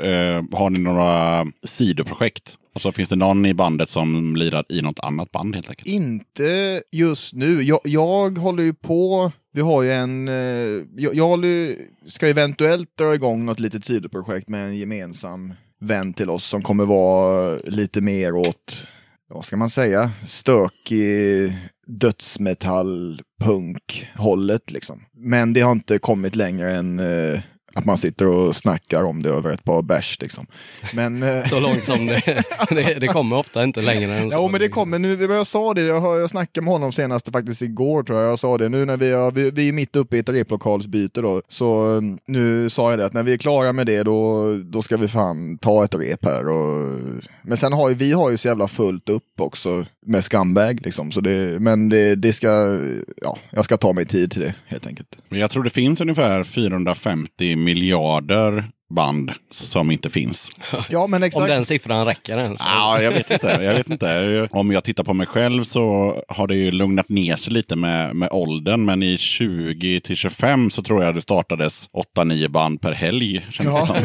har 0.51 0.69
ni 0.69 0.79
några 0.79 1.45
sidoprojekt? 1.63 2.55
Och 2.73 2.81
så 2.81 2.91
finns 2.91 3.09
det 3.09 3.15
någon 3.15 3.45
i 3.45 3.53
bandet 3.53 3.89
som 3.89 4.36
lirar 4.36 4.65
i 4.69 4.81
något 4.81 4.99
annat 4.99 5.31
band 5.31 5.55
helt 5.55 5.69
enkelt? 5.69 5.88
Inte 5.88 6.81
just 6.91 7.33
nu. 7.33 7.63
Jag, 7.63 7.79
jag 7.83 8.38
håller 8.38 8.63
ju 8.63 8.73
på, 8.73 9.31
vi 9.53 9.62
har 9.62 9.83
ju 9.83 9.91
en, 9.91 10.27
eh, 10.27 10.86
jag, 10.95 11.15
jag 11.15 11.27
håller, 11.27 11.75
ska 12.05 12.27
eventuellt 12.27 12.97
dra 12.97 13.15
igång 13.15 13.45
något 13.45 13.59
litet 13.59 13.86
sidoprojekt 13.86 14.49
med 14.49 14.65
en 14.65 14.77
gemensam 14.77 15.53
vän 15.81 16.13
till 16.13 16.29
oss 16.29 16.45
som 16.45 16.62
kommer 16.62 16.86
vara 16.86 17.57
lite 17.65 18.01
mer 18.01 18.36
åt, 18.36 18.88
vad 19.33 19.45
ska 19.45 19.57
man 19.57 19.69
säga, 19.69 20.12
stökig 20.25 21.53
dödsmetall, 21.88 23.21
punk 23.43 24.07
hållet 24.15 24.71
liksom. 24.71 25.01
Men 25.13 25.53
det 25.53 25.62
har 25.62 25.71
inte 25.71 25.99
kommit 25.99 26.36
längre 26.36 26.71
än 26.71 26.99
eh, 26.99 27.39
att 27.73 27.86
man 27.86 27.97
sitter 27.97 28.27
och 28.27 28.55
snackar 28.55 29.03
om 29.03 29.23
det 29.23 29.29
över 29.29 29.53
ett 29.53 29.63
par 29.63 29.81
bärs 29.81 30.17
liksom. 30.21 30.45
Men, 30.93 31.23
eh, 31.23 31.45
Så 31.45 31.59
långt 31.59 31.83
som 31.83 32.07
det, 32.07 32.21
det, 32.69 32.99
det 32.99 33.07
kommer 33.07 33.38
ofta 33.38 33.63
inte 33.63 33.81
längre 33.81 34.13
än 34.13 34.31
så. 34.31 34.38
Ja, 34.38 34.47
men 34.47 34.62
det 34.62 34.69
kommer 34.69 34.99
nu. 34.99 35.23
Jag 35.23 35.47
sa 35.47 35.73
det, 35.73 35.81
jag, 35.81 36.19
jag 36.19 36.29
snackade 36.29 36.65
med 36.65 36.73
honom 36.73 36.91
senast 36.91 37.31
faktiskt 37.31 37.62
igår 37.62 38.03
tror 38.03 38.19
jag. 38.19 38.31
Jag 38.31 38.39
sa 38.39 38.57
det 38.57 38.69
nu 38.69 38.86
när 38.86 38.97
vi, 38.97 39.11
har, 39.11 39.32
vi, 39.32 39.51
vi 39.51 39.67
är 39.69 39.74
mitt 39.74 39.95
uppe 39.95 40.15
i 40.15 40.19
ett 40.19 40.30
replokalsbyte 40.30 41.21
då. 41.21 41.41
Så 41.47 41.86
um, 41.86 42.17
nu 42.28 42.69
sa 42.69 42.89
jag 42.89 42.99
det 42.99 43.05
att 43.05 43.13
när 43.13 43.24
vi 43.24 43.34
är 43.34 43.38
klara 43.38 43.74
med 43.74 43.86
det 43.86 44.03
då, 44.03 44.47
då 44.57 44.82
ska 44.82 44.97
vi 44.97 45.07
fan 45.07 45.57
ta 45.57 45.84
ett 45.84 45.95
rep 45.95 46.26
här. 46.26 46.51
Och, 46.51 46.99
men 47.41 47.57
sen 47.57 47.74
har 47.74 47.89
ju, 47.89 47.95
vi 47.95 48.11
har 48.11 48.30
ju 48.30 48.38
så 48.38 48.47
jävla 48.47 48.67
fullt 48.67 49.09
upp 49.09 49.41
också 49.41 49.86
med 50.05 50.24
Scumbag 50.24 50.82
liksom. 50.82 51.11
Så 51.11 51.21
det, 51.21 51.61
men 51.61 51.89
det, 51.89 52.15
det 52.15 52.34
ska, 52.34 52.80
ja, 53.21 53.38
jag 53.49 53.65
ska 53.65 53.78
ta 53.78 53.93
mig 53.93 54.05
tid 54.05 54.32
till 54.32 54.41
det 54.41 54.55
helt 54.67 54.88
enkelt. 54.88 55.17
Men 55.30 55.39
Jag 55.39 55.51
tror 55.51 55.63
det 55.63 55.69
finns 55.69 56.01
ungefär 56.01 56.43
450 56.43 57.55
miljarder 57.64 58.64
band 58.95 59.32
som 59.51 59.91
inte 59.91 60.09
finns. 60.09 60.51
Ja, 60.89 61.07
men 61.07 61.24
Om 61.24 61.28
exakt. 61.28 61.47
den 61.47 61.66
siffran 61.66 62.05
räcker 62.05 62.38
ens. 62.38 62.59
Ja, 62.59 63.01
jag 63.01 63.11
vet 63.11 63.32
inte. 63.32 63.47
Jag 63.61 63.74
vet 63.74 63.89
inte. 63.89 64.47
Om 64.51 64.72
jag 64.72 64.84
tittar 64.84 65.03
på 65.03 65.14
mig 65.14 65.28
själv 65.28 65.64
så 65.64 66.16
har 66.28 66.47
det 66.47 66.55
ju 66.55 66.72
lugnat 66.72 67.09
ner 67.09 67.36
sig 67.36 67.53
lite 67.53 67.76
med, 67.76 68.16
med 68.16 68.30
åldern. 68.32 68.86
Men 68.86 69.03
i 69.03 69.18
20 69.18 70.01
till 70.01 70.16
25 70.16 70.72
så 70.72 70.84
tror 70.84 71.03
jag 71.03 71.16
det 71.16 71.22
startades 71.22 71.89
8-9 72.18 72.47
band 72.47 72.82
per 72.82 72.91
helg. 72.91 73.47
Ja. 73.59 73.95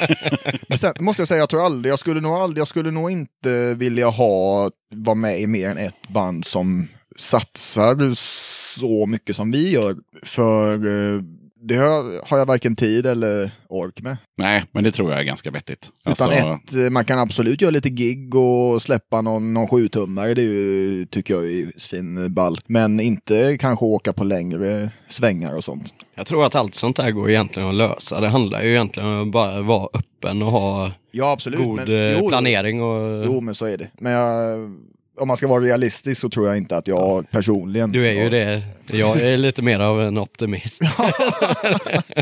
Men 0.68 0.78
sen 0.78 0.94
måste 1.00 1.22
jag 1.22 1.28
säga, 1.28 1.40
jag 1.40 1.48
tror 1.48 1.64
aldrig, 1.64 1.92
jag 1.92 1.98
skulle 1.98 2.20
nog 2.20 2.32
aldrig, 2.32 2.60
jag 2.60 2.68
skulle 2.68 2.90
nog 2.90 3.10
inte 3.10 3.74
vilja 3.74 4.08
ha, 4.08 4.70
vara 4.94 5.14
med 5.14 5.40
i 5.40 5.46
mer 5.46 5.70
än 5.70 5.78
ett 5.78 6.08
band 6.08 6.44
som 6.44 6.88
satsar 7.16 8.14
så 8.78 9.06
mycket 9.06 9.36
som 9.36 9.50
vi 9.50 9.70
gör. 9.70 9.96
För 10.22 10.74
eh, 10.74 11.20
det 11.60 11.74
har, 11.76 12.28
har 12.28 12.38
jag 12.38 12.46
varken 12.46 12.76
tid 12.76 13.06
eller 13.06 13.50
ork 13.68 14.02
med. 14.02 14.16
Nej, 14.36 14.64
men 14.72 14.84
det 14.84 14.92
tror 14.92 15.10
jag 15.10 15.20
är 15.20 15.24
ganska 15.24 15.50
vettigt. 15.50 15.88
Utan 16.06 16.30
Alltså, 16.30 16.32
ett, 16.32 16.84
eh, 16.84 16.90
man 16.90 17.04
kan 17.04 17.18
absolut 17.18 17.60
göra 17.60 17.70
lite 17.70 17.88
gig 17.90 18.34
och 18.34 18.82
släppa 18.82 19.20
någon, 19.20 19.54
någon 19.54 19.68
sjutummare, 19.68 20.34
det 20.34 20.42
är 20.42 20.44
ju, 20.44 21.06
tycker 21.06 21.34
jag 21.34 21.44
är 21.50 21.72
svin 21.76 22.34
ball. 22.34 22.58
Men 22.66 23.00
inte 23.00 23.56
kanske 23.60 23.84
åka 23.84 24.12
på 24.12 24.24
längre 24.24 24.90
svängar 25.08 25.56
och 25.56 25.64
sånt. 25.64 25.94
Jag 26.14 26.26
tror 26.26 26.46
att 26.46 26.54
allt 26.54 26.74
sånt 26.74 26.96
där 26.96 27.10
går 27.10 27.30
egentligen 27.30 27.68
att 27.68 27.74
lösa. 27.74 28.20
Det 28.20 28.28
handlar 28.28 28.62
ju 28.62 28.70
egentligen 28.70 29.08
om 29.08 29.22
att 29.22 29.32
bara 29.32 29.62
vara 29.62 29.88
öppen 29.94 30.42
och 30.42 30.50
ha 30.52 30.90
Ja, 31.10 31.32
absolut. 31.32 31.58
god 31.60 31.76
men, 31.76 31.88
eh, 31.88 32.12
jo, 32.12 32.18
jo. 32.22 32.28
planering. 32.28 32.82
Och... 32.82 33.24
Jo, 33.26 33.40
men 33.40 33.54
så 33.54 33.66
är 33.66 33.78
det. 33.78 33.90
Men 34.00 34.12
jag, 34.12 34.58
om 35.20 35.28
man 35.28 35.36
ska 35.36 35.48
vara 35.48 35.64
realistisk 35.64 36.20
så 36.20 36.28
tror 36.28 36.46
jag 36.46 36.56
inte 36.56 36.76
att 36.76 36.88
jag 36.88 37.30
personligen... 37.30 37.92
Du 37.92 38.08
är 38.08 38.12
ju 38.22 38.28
det. 38.28 38.62
Jag 38.92 39.20
är 39.20 39.36
lite 39.36 39.62
mer 39.62 39.80
av 39.80 40.02
en 40.02 40.18
optimist. 40.18 40.80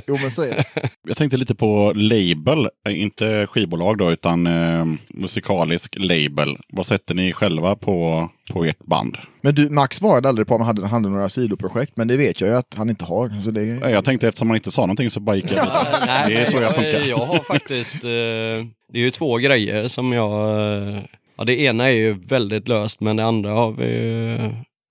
Jo, 0.06 0.18
men 0.22 0.30
så 0.30 0.42
är 0.42 0.50
det. 0.50 0.64
Jag 1.08 1.16
tänkte 1.16 1.36
lite 1.36 1.54
på 1.54 1.92
label, 1.94 2.68
Eh, 2.88 3.00
inte 3.00 3.46
skivbolag 3.50 3.98
då, 3.98 4.12
utan 4.12 4.46
eh, 4.46 4.84
musikalisk 5.08 5.94
label. 5.98 6.56
Vad 6.68 6.86
sätter 6.86 7.14
ni 7.14 7.32
själva 7.32 7.76
på, 7.76 8.28
på 8.52 8.64
ert 8.64 8.78
band? 8.86 9.16
Men 9.40 9.54
du, 9.54 9.70
Max 9.70 9.96
svarade 9.96 10.28
aldrig 10.28 10.46
på 10.48 10.54
om 10.54 10.60
han 10.60 10.76
hade, 10.76 10.86
hade 10.88 11.08
några 11.08 11.28
sidoprojekt, 11.28 11.92
men 11.96 12.08
det 12.08 12.16
vet 12.16 12.40
jag 12.40 12.50
ju 12.50 12.56
att 12.56 12.74
han 12.76 12.90
inte 12.90 13.04
har. 13.04 13.42
Så 13.44 13.50
det, 13.50 13.60
Eh, 13.66 13.90
Jag 13.90 14.04
tänkte 14.04 14.28
eftersom 14.28 14.48
man 14.48 14.56
inte 14.56 14.70
sa 14.70 14.82
någonting 14.82 15.10
så 15.10 15.20
bara 15.20 15.36
gick 15.36 15.50
jag 15.52 15.66
Det 16.26 16.34
är 16.36 16.50
så 16.50 16.56
jag 16.56 16.74
funkar. 16.74 17.00
Jag 17.00 17.18
har 17.18 17.38
faktiskt, 17.38 17.94
eh, 18.04 18.66
det 18.92 18.98
är 18.98 19.02
ju 19.02 19.10
två 19.10 19.36
grejer 19.36 19.88
som 19.88 20.12
jag, 20.12 20.32
eh, 20.88 20.98
ja 21.36 21.44
det 21.44 21.60
ena 21.60 21.84
är 21.84 21.94
ju 21.94 22.12
väldigt 22.12 22.68
löst 22.68 23.00
men 23.00 23.16
det 23.16 23.24
andra 23.24 23.50
har 23.50 23.72
vi 23.72 23.84
ju 23.84 24.38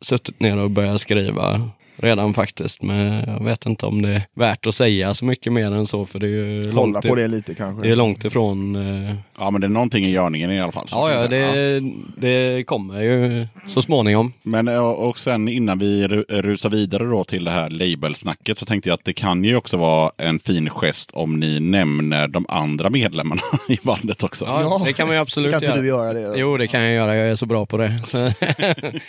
suttit 0.05 0.39
ner 0.39 0.57
och 0.57 0.71
börjat 0.71 1.01
skriva 1.01 1.69
redan 1.97 2.33
faktiskt. 2.33 2.81
Men 2.81 3.23
jag 3.27 3.43
vet 3.43 3.65
inte 3.65 3.85
om 3.85 4.01
det 4.01 4.09
är 4.09 4.21
värt 4.33 4.67
att 4.67 4.75
säga 4.75 5.13
så 5.13 5.25
mycket 5.25 5.53
mer 5.53 5.71
än 5.71 5.85
så 5.85 6.05
för 6.05 6.19
det 6.19 6.25
är 6.25 6.29
ju 6.29 6.63
hålla 6.71 6.75
långt, 6.81 7.01
på 7.01 7.19
i- 7.19 7.21
det 7.21 7.27
lite 7.27 7.53
kanske. 7.55 7.83
det 7.87 7.91
är 7.91 7.95
långt 7.95 8.25
ifrån 8.25 8.75
eh, 9.09 9.15
Ja, 9.39 9.51
men 9.51 9.61
det 9.61 9.67
är 9.67 9.69
någonting 9.69 10.05
i 10.05 10.11
görningen 10.11 10.51
i 10.51 10.61
alla 10.61 10.71
fall. 10.71 10.87
Ja, 10.91 11.09
kan 11.09 11.21
ja, 11.21 11.27
det, 11.27 11.81
det 12.17 12.63
kommer 12.63 13.01
ju 13.03 13.47
så 13.67 13.81
småningom. 13.81 14.33
Men 14.43 14.67
eh, 14.67 14.85
och 14.87 15.19
sen 15.19 15.47
innan 15.47 15.79
vi 15.79 16.07
ru- 16.07 16.41
rusar 16.41 16.69
vidare 16.69 17.03
då 17.03 17.23
till 17.23 17.43
det 17.43 17.51
här 17.51 17.69
labelsnacket 17.69 18.57
så 18.57 18.65
tänkte 18.65 18.89
jag 18.89 18.93
att 18.93 19.05
det 19.05 19.13
kan 19.13 19.43
ju 19.43 19.55
också 19.55 19.77
vara 19.77 20.11
en 20.17 20.39
fin 20.39 20.69
gest 20.69 21.09
om 21.13 21.39
ni 21.39 21.59
nämner 21.59 22.27
de 22.27 22.45
andra 22.49 22.89
medlemmarna 22.89 23.41
i 23.69 23.77
bandet 23.83 24.23
också. 24.23 24.45
Ja, 24.45 24.61
Ja, 24.61 24.81
det 24.85 24.93
kan 24.93 25.07
man 25.07 25.15
ju 25.15 25.21
absolut 25.21 25.51
kan 25.51 25.57
inte 25.57 25.65
göra. 25.65 25.81
du 25.81 25.87
göra 25.87 26.13
det? 26.33 26.39
Jo, 26.39 26.57
det 26.57 26.67
kan 26.67 26.81
jag 26.83 26.93
göra. 26.93 27.15
Jag 27.15 27.27
är 27.29 27.35
så 27.35 27.45
bra 27.45 27.65
på 27.65 27.77
det. 27.77 27.99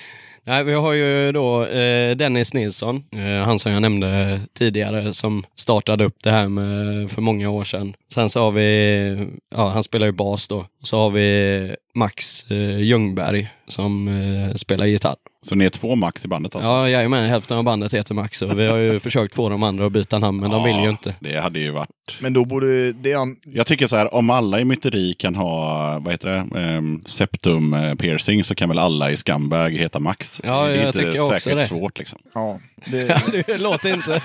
Nej, 0.48 0.64
vi 0.64 0.74
har 0.74 0.92
ju 0.92 1.32
då 1.32 1.64
eh, 1.66 2.16
Dennis 2.16 2.54
Nilsson, 2.54 3.04
eh, 3.16 3.44
han 3.44 3.58
som 3.58 3.72
jag 3.72 3.82
nämnde 3.82 4.40
tidigare, 4.54 5.14
som 5.14 5.44
startade 5.56 6.04
upp 6.04 6.16
det 6.22 6.30
här 6.30 6.48
med 6.48 7.10
för 7.10 7.22
många 7.22 7.50
år 7.50 7.64
sedan. 7.64 7.94
Sen 8.14 8.30
så 8.30 8.40
har 8.40 8.50
vi, 8.50 9.28
ja, 9.54 9.68
han 9.68 9.84
spelar 9.84 10.06
ju 10.06 10.12
bas 10.12 10.48
då. 10.48 10.66
Så 10.82 10.96
har 10.96 11.10
vi 11.10 11.76
Max 11.94 12.50
eh, 12.50 12.80
Ljungberg 12.80 13.48
som 13.66 14.08
eh, 14.08 14.54
spelar 14.54 14.86
gitarr. 14.86 15.16
Så 15.48 15.54
ni 15.54 15.64
är 15.64 15.68
två 15.68 15.94
max 15.96 16.24
i 16.24 16.28
bandet 16.28 16.54
alltså? 16.54 16.70
Ja, 16.70 16.88
jag 16.88 17.02
är 17.04 17.08
med. 17.08 17.28
Hälften 17.28 17.56
av 17.58 17.64
bandet 17.64 17.94
heter 17.94 18.14
Max 18.14 18.42
och 18.42 18.58
vi 18.58 18.66
har 18.66 18.76
ju 18.76 19.00
försökt 19.00 19.34
få 19.34 19.48
de 19.48 19.62
andra 19.62 19.86
att 19.86 19.92
byta 19.92 20.18
namn, 20.18 20.40
men 20.40 20.50
de 20.50 20.64
vill 20.64 20.76
ju 20.76 20.90
inte. 20.90 21.14
Det 21.20 21.36
hade 21.40 21.58
ju 21.58 21.70
varit... 21.70 21.88
Men 22.20 22.32
då 22.32 22.44
borde 22.44 22.92
det... 22.92 23.14
an- 23.14 23.36
Jag 23.44 23.66
tycker 23.66 23.86
så 23.86 23.96
här, 23.96 24.14
om 24.14 24.30
alla 24.30 24.60
i 24.60 24.64
myteri 24.64 25.14
kan 25.14 25.34
ha, 25.34 25.98
vad 25.98 26.12
heter 26.12 26.28
det, 26.28 26.60
Ehm, 26.60 27.02
septum 27.06 27.74
eh, 27.74 27.94
piercing 27.94 28.44
så 28.44 28.54
kan 28.54 28.68
väl 28.68 28.78
alla 28.78 29.10
i 29.10 29.16
Scumbag 29.16 29.70
heta 29.74 30.00
Max? 30.00 30.40
Ja, 30.44 30.66
det 30.66 30.72
är 30.72 30.76
jag 30.76 30.86
inte 30.86 30.98
tycker 30.98 31.20
också 31.22 31.40
säkert 31.40 31.58
det. 31.58 31.64
svårt 31.68 31.98
liksom. 31.98 32.18
Ja, 32.34 32.58
det, 32.84 33.22
Du 33.46 33.58
låter 33.58 33.94
inte, 33.94 34.20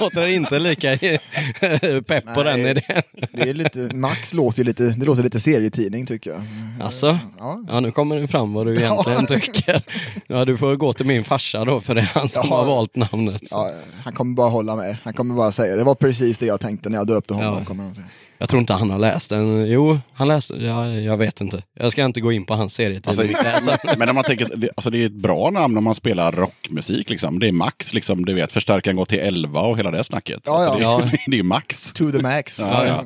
låter 0.00 0.28
inte 0.28 0.58
lika 0.58 0.96
pepp 2.06 2.34
på 2.34 2.42
den 2.42 2.60
idén. 2.60 2.82
det 3.32 3.42
är 3.48 3.54
lite... 3.54 3.78
Max 3.78 4.34
låter 4.34 4.58
ju 4.58 4.64
lite, 4.64 4.82
det 4.82 5.04
låter 5.06 5.22
lite 5.22 5.40
serietidning 5.40 6.06
tycker 6.06 6.30
jag. 6.30 6.40
Alltså? 6.80 7.18
Ja. 7.38 7.64
Ja, 7.68 7.80
nu 7.80 7.90
kommer 7.90 8.16
det 8.20 8.28
fram 8.28 8.52
vad 8.52 8.66
du 8.66 8.76
egentligen 8.76 9.26
tycker. 9.26 9.82
Ja, 10.32 10.44
du 10.44 10.56
får 10.56 10.76
gå 10.76 10.92
till 10.92 11.06
min 11.06 11.24
farsa 11.24 11.64
då, 11.64 11.80
för 11.80 11.94
det 11.94 12.00
är 12.00 12.10
han 12.14 12.28
som 12.28 12.42
Jaha. 12.48 12.58
har 12.58 12.66
valt 12.66 12.96
namnet. 12.96 13.42
Ja, 13.50 13.70
han 14.04 14.12
kommer 14.12 14.34
bara 14.34 14.48
hålla 14.50 14.76
med. 14.76 14.96
Han 15.04 15.12
kommer 15.12 15.34
bara 15.34 15.52
säga 15.52 15.76
det 15.76 15.84
var 15.84 15.94
precis 15.94 16.38
det 16.38 16.46
jag 16.46 16.60
tänkte 16.60 16.88
när 16.88 16.98
jag 16.98 17.06
döpte 17.06 17.34
honom. 17.34 17.58
Ja. 17.58 17.64
Kommer 17.64 17.84
han 17.84 17.94
säga. 17.94 18.06
Jag 18.38 18.48
tror 18.48 18.60
inte 18.60 18.72
han 18.72 18.90
har 18.90 18.98
läst 18.98 19.30
den. 19.30 19.66
Jo, 19.66 20.00
han 20.12 20.28
läste, 20.28 20.54
ja, 20.54 20.88
jag 20.88 21.16
vet 21.16 21.40
inte. 21.40 21.62
Jag 21.74 21.92
ska 21.92 22.04
inte 22.04 22.20
gå 22.20 22.32
in 22.32 22.44
på 22.46 22.54
hans 22.54 22.74
serietidning. 22.74 23.34
Alltså, 23.54 23.76
men 23.98 24.08
om 24.08 24.14
man 24.14 24.24
tänker, 24.24 24.56
det- 24.56 24.70
alltså 24.76 24.90
det 24.90 25.02
är 25.02 25.06
ett 25.06 25.12
bra 25.12 25.50
namn 25.50 25.76
om 25.78 25.84
man 25.84 25.94
spelar 25.94 26.32
rockmusik. 26.32 27.10
Liksom. 27.10 27.38
Det 27.38 27.48
är 27.48 27.52
max, 27.52 27.94
liksom, 27.94 28.24
du 28.24 28.34
vet, 28.34 28.52
förstärkaren 28.52 28.96
går 28.96 29.04
till 29.04 29.18
11 29.18 29.60
och 29.60 29.78
hela 29.78 29.90
det 29.90 30.04
snacket. 30.04 30.42
Ja, 30.46 30.52
alltså, 30.70 30.82
ja. 30.82 30.98
Det, 30.98 31.04
är- 31.04 31.10
det 31.30 31.34
är 31.34 31.38
ju 31.38 31.42
max. 31.42 31.92
To 31.92 32.10
the 32.12 32.18
max. 32.22 32.58
Ja, 32.58 33.04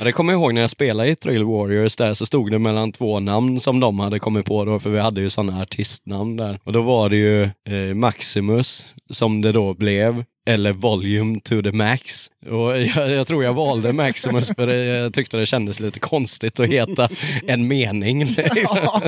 ja. 0.00 0.04
Det 0.04 0.12
kommer 0.12 0.32
jag 0.32 0.40
ihåg 0.40 0.54
när 0.54 0.60
jag 0.60 0.70
spelade 0.70 1.08
i 1.08 1.16
Thrill 1.16 1.44
Warriors 1.44 1.96
där 1.96 2.14
så 2.14 2.26
stod 2.26 2.50
det 2.50 2.58
mellan 2.58 2.92
två 2.92 3.20
namn 3.20 3.60
som 3.60 3.80
de 3.80 4.00
hade 4.00 4.18
kommit 4.18 4.46
på 4.46 4.64
då, 4.64 4.80
för 4.80 4.90
vi 4.90 5.00
hade 5.00 5.20
ju 5.20 5.30
sådana 5.30 5.62
artistnamn 5.62 6.36
där. 6.36 6.60
Och 6.64 6.72
då 6.72 6.82
var 6.82 7.08
det 7.08 7.16
ju 7.16 7.42
eh, 7.42 7.94
Maximus, 7.94 8.86
som 9.10 9.42
det 9.42 9.52
då 9.52 9.74
blev, 9.74 10.24
eller 10.46 10.72
Volume 10.72 11.40
to 11.40 11.62
the 11.62 11.72
Max. 11.72 12.30
Och 12.50 12.78
jag, 12.96 13.10
jag 13.10 13.26
tror 13.26 13.44
jag 13.44 13.54
valde 13.54 13.92
Maximus 13.92 14.48
för 14.56 14.68
jag 14.68 15.14
tyckte 15.14 15.36
det 15.36 15.46
kändes 15.46 15.80
lite 15.80 16.00
konstigt 16.00 16.60
att 16.60 16.68
heta 16.68 17.08
en 17.46 17.68
mening. 17.68 18.24
Liksom. 18.54 19.00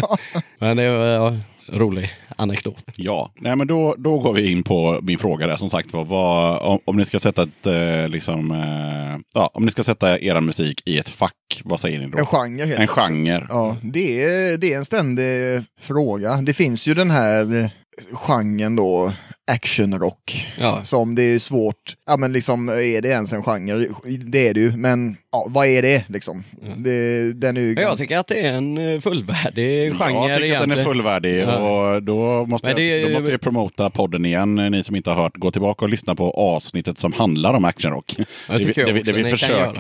Men 0.59 0.77
det 0.77 0.91
var 0.91 1.07
ja, 1.07 1.37
rolig 1.67 2.11
anekdot. 2.37 2.85
Ja, 2.97 3.33
nej 3.41 3.57
men 3.57 3.67
då, 3.67 3.95
då 3.99 4.19
går 4.19 4.33
vi 4.33 4.51
in 4.51 4.63
på 4.63 5.01
min 5.03 5.19
fråga 5.19 5.47
där 5.47 5.57
som 5.57 5.71
sagt 5.71 5.93
var. 5.93 6.05
Vad, 6.05 6.63
om, 6.63 6.79
om 6.85 6.97
ni 6.97 7.05
ska 7.05 7.19
sätta 7.19 7.43
ett, 7.43 7.67
eh, 7.67 8.09
liksom, 8.09 8.51
eh, 8.51 9.21
ja, 9.35 9.51
om 9.55 9.65
ni 9.65 9.71
ska 9.71 9.85
sätta 9.85 10.21
er 10.21 10.41
musik 10.41 10.83
i 10.85 10.99
ett 10.99 11.09
fack, 11.09 11.63
vad 11.65 11.81
säger 11.81 11.99
ni 11.99 12.07
då? 12.07 12.19
En 12.19 12.27
genre 12.27 12.65
helt 12.67 12.81
En 12.81 12.87
genre. 12.87 13.47
Ja, 13.49 13.77
det 13.83 14.25
är, 14.25 14.57
det 14.57 14.73
är 14.73 14.79
en 14.79 14.85
ständig 14.85 15.63
fråga. 15.81 16.37
Det 16.37 16.53
finns 16.53 16.87
ju 16.87 16.95
den 16.95 17.11
här 17.11 17.55
eh, 17.55 17.71
genren 18.13 18.77
då, 18.77 19.13
actionrock. 19.51 20.47
Ja. 20.61 20.85
Som 20.85 21.15
det 21.15 21.23
är 21.23 21.39
svårt, 21.39 21.97
ja 22.07 22.17
men 22.17 22.33
liksom 22.33 22.69
är 22.69 23.01
det 23.03 23.09
ens 23.09 23.33
en 23.33 23.43
genre? 23.43 23.87
Det 24.25 24.49
är 24.49 24.55
det 24.55 24.61
ju, 24.61 24.77
men 24.77 25.17
ja, 25.33 25.47
vad 25.49 25.67
är 25.67 25.83
det 25.83 26.05
liksom? 26.09 26.45
Det, 26.77 27.33
den 27.33 27.57
är 27.57 27.61
ju 27.61 27.67
jag 27.69 27.77
ganska- 27.77 27.97
tycker 27.97 28.19
att 28.19 28.27
det 28.27 28.41
är 28.41 28.53
en 28.53 28.79
eh, 28.95 29.01
fullvärdig 29.01 29.93
genre 29.95 30.11
Jag 30.13 30.27
tycker 30.27 30.35
att 30.35 30.39
den 30.39 30.45
är 30.45 30.47
egentligen. 30.47 30.85
fullvärdig 30.85 31.41
Ja. 31.43 31.57
och 31.95 32.03
då 32.03 32.47
måste, 32.47 32.73
det 32.75 32.87
jag, 32.99 33.09
då 33.11 33.15
måste 33.15 33.31
jag 33.31 33.41
promota 33.41 33.91
podden 33.91 34.25
igen. 34.25 34.55
Ni 34.55 34.83
som 34.83 34.97
inte 34.97 35.11
har 35.11 35.23
hört, 35.23 35.37
gå 35.37 35.51
tillbaka 35.51 35.85
och 35.85 35.89
lyssna 35.89 36.15
på 36.15 36.31
avsnittet 36.31 36.99
som 36.99 37.13
handlar 37.13 37.55
om 37.55 37.65
actionrock. 37.65 38.15
Det, 38.17 38.25
vi- 38.49 38.65
det, 38.73 38.93
vi- 38.93 39.03
det, 39.03 39.13
vi 39.13 39.23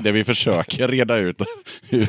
det 0.02 0.12
vi 0.12 0.24
försöker 0.24 0.88
reda 0.88 1.16
ut. 1.16 1.42
hur, 1.88 2.08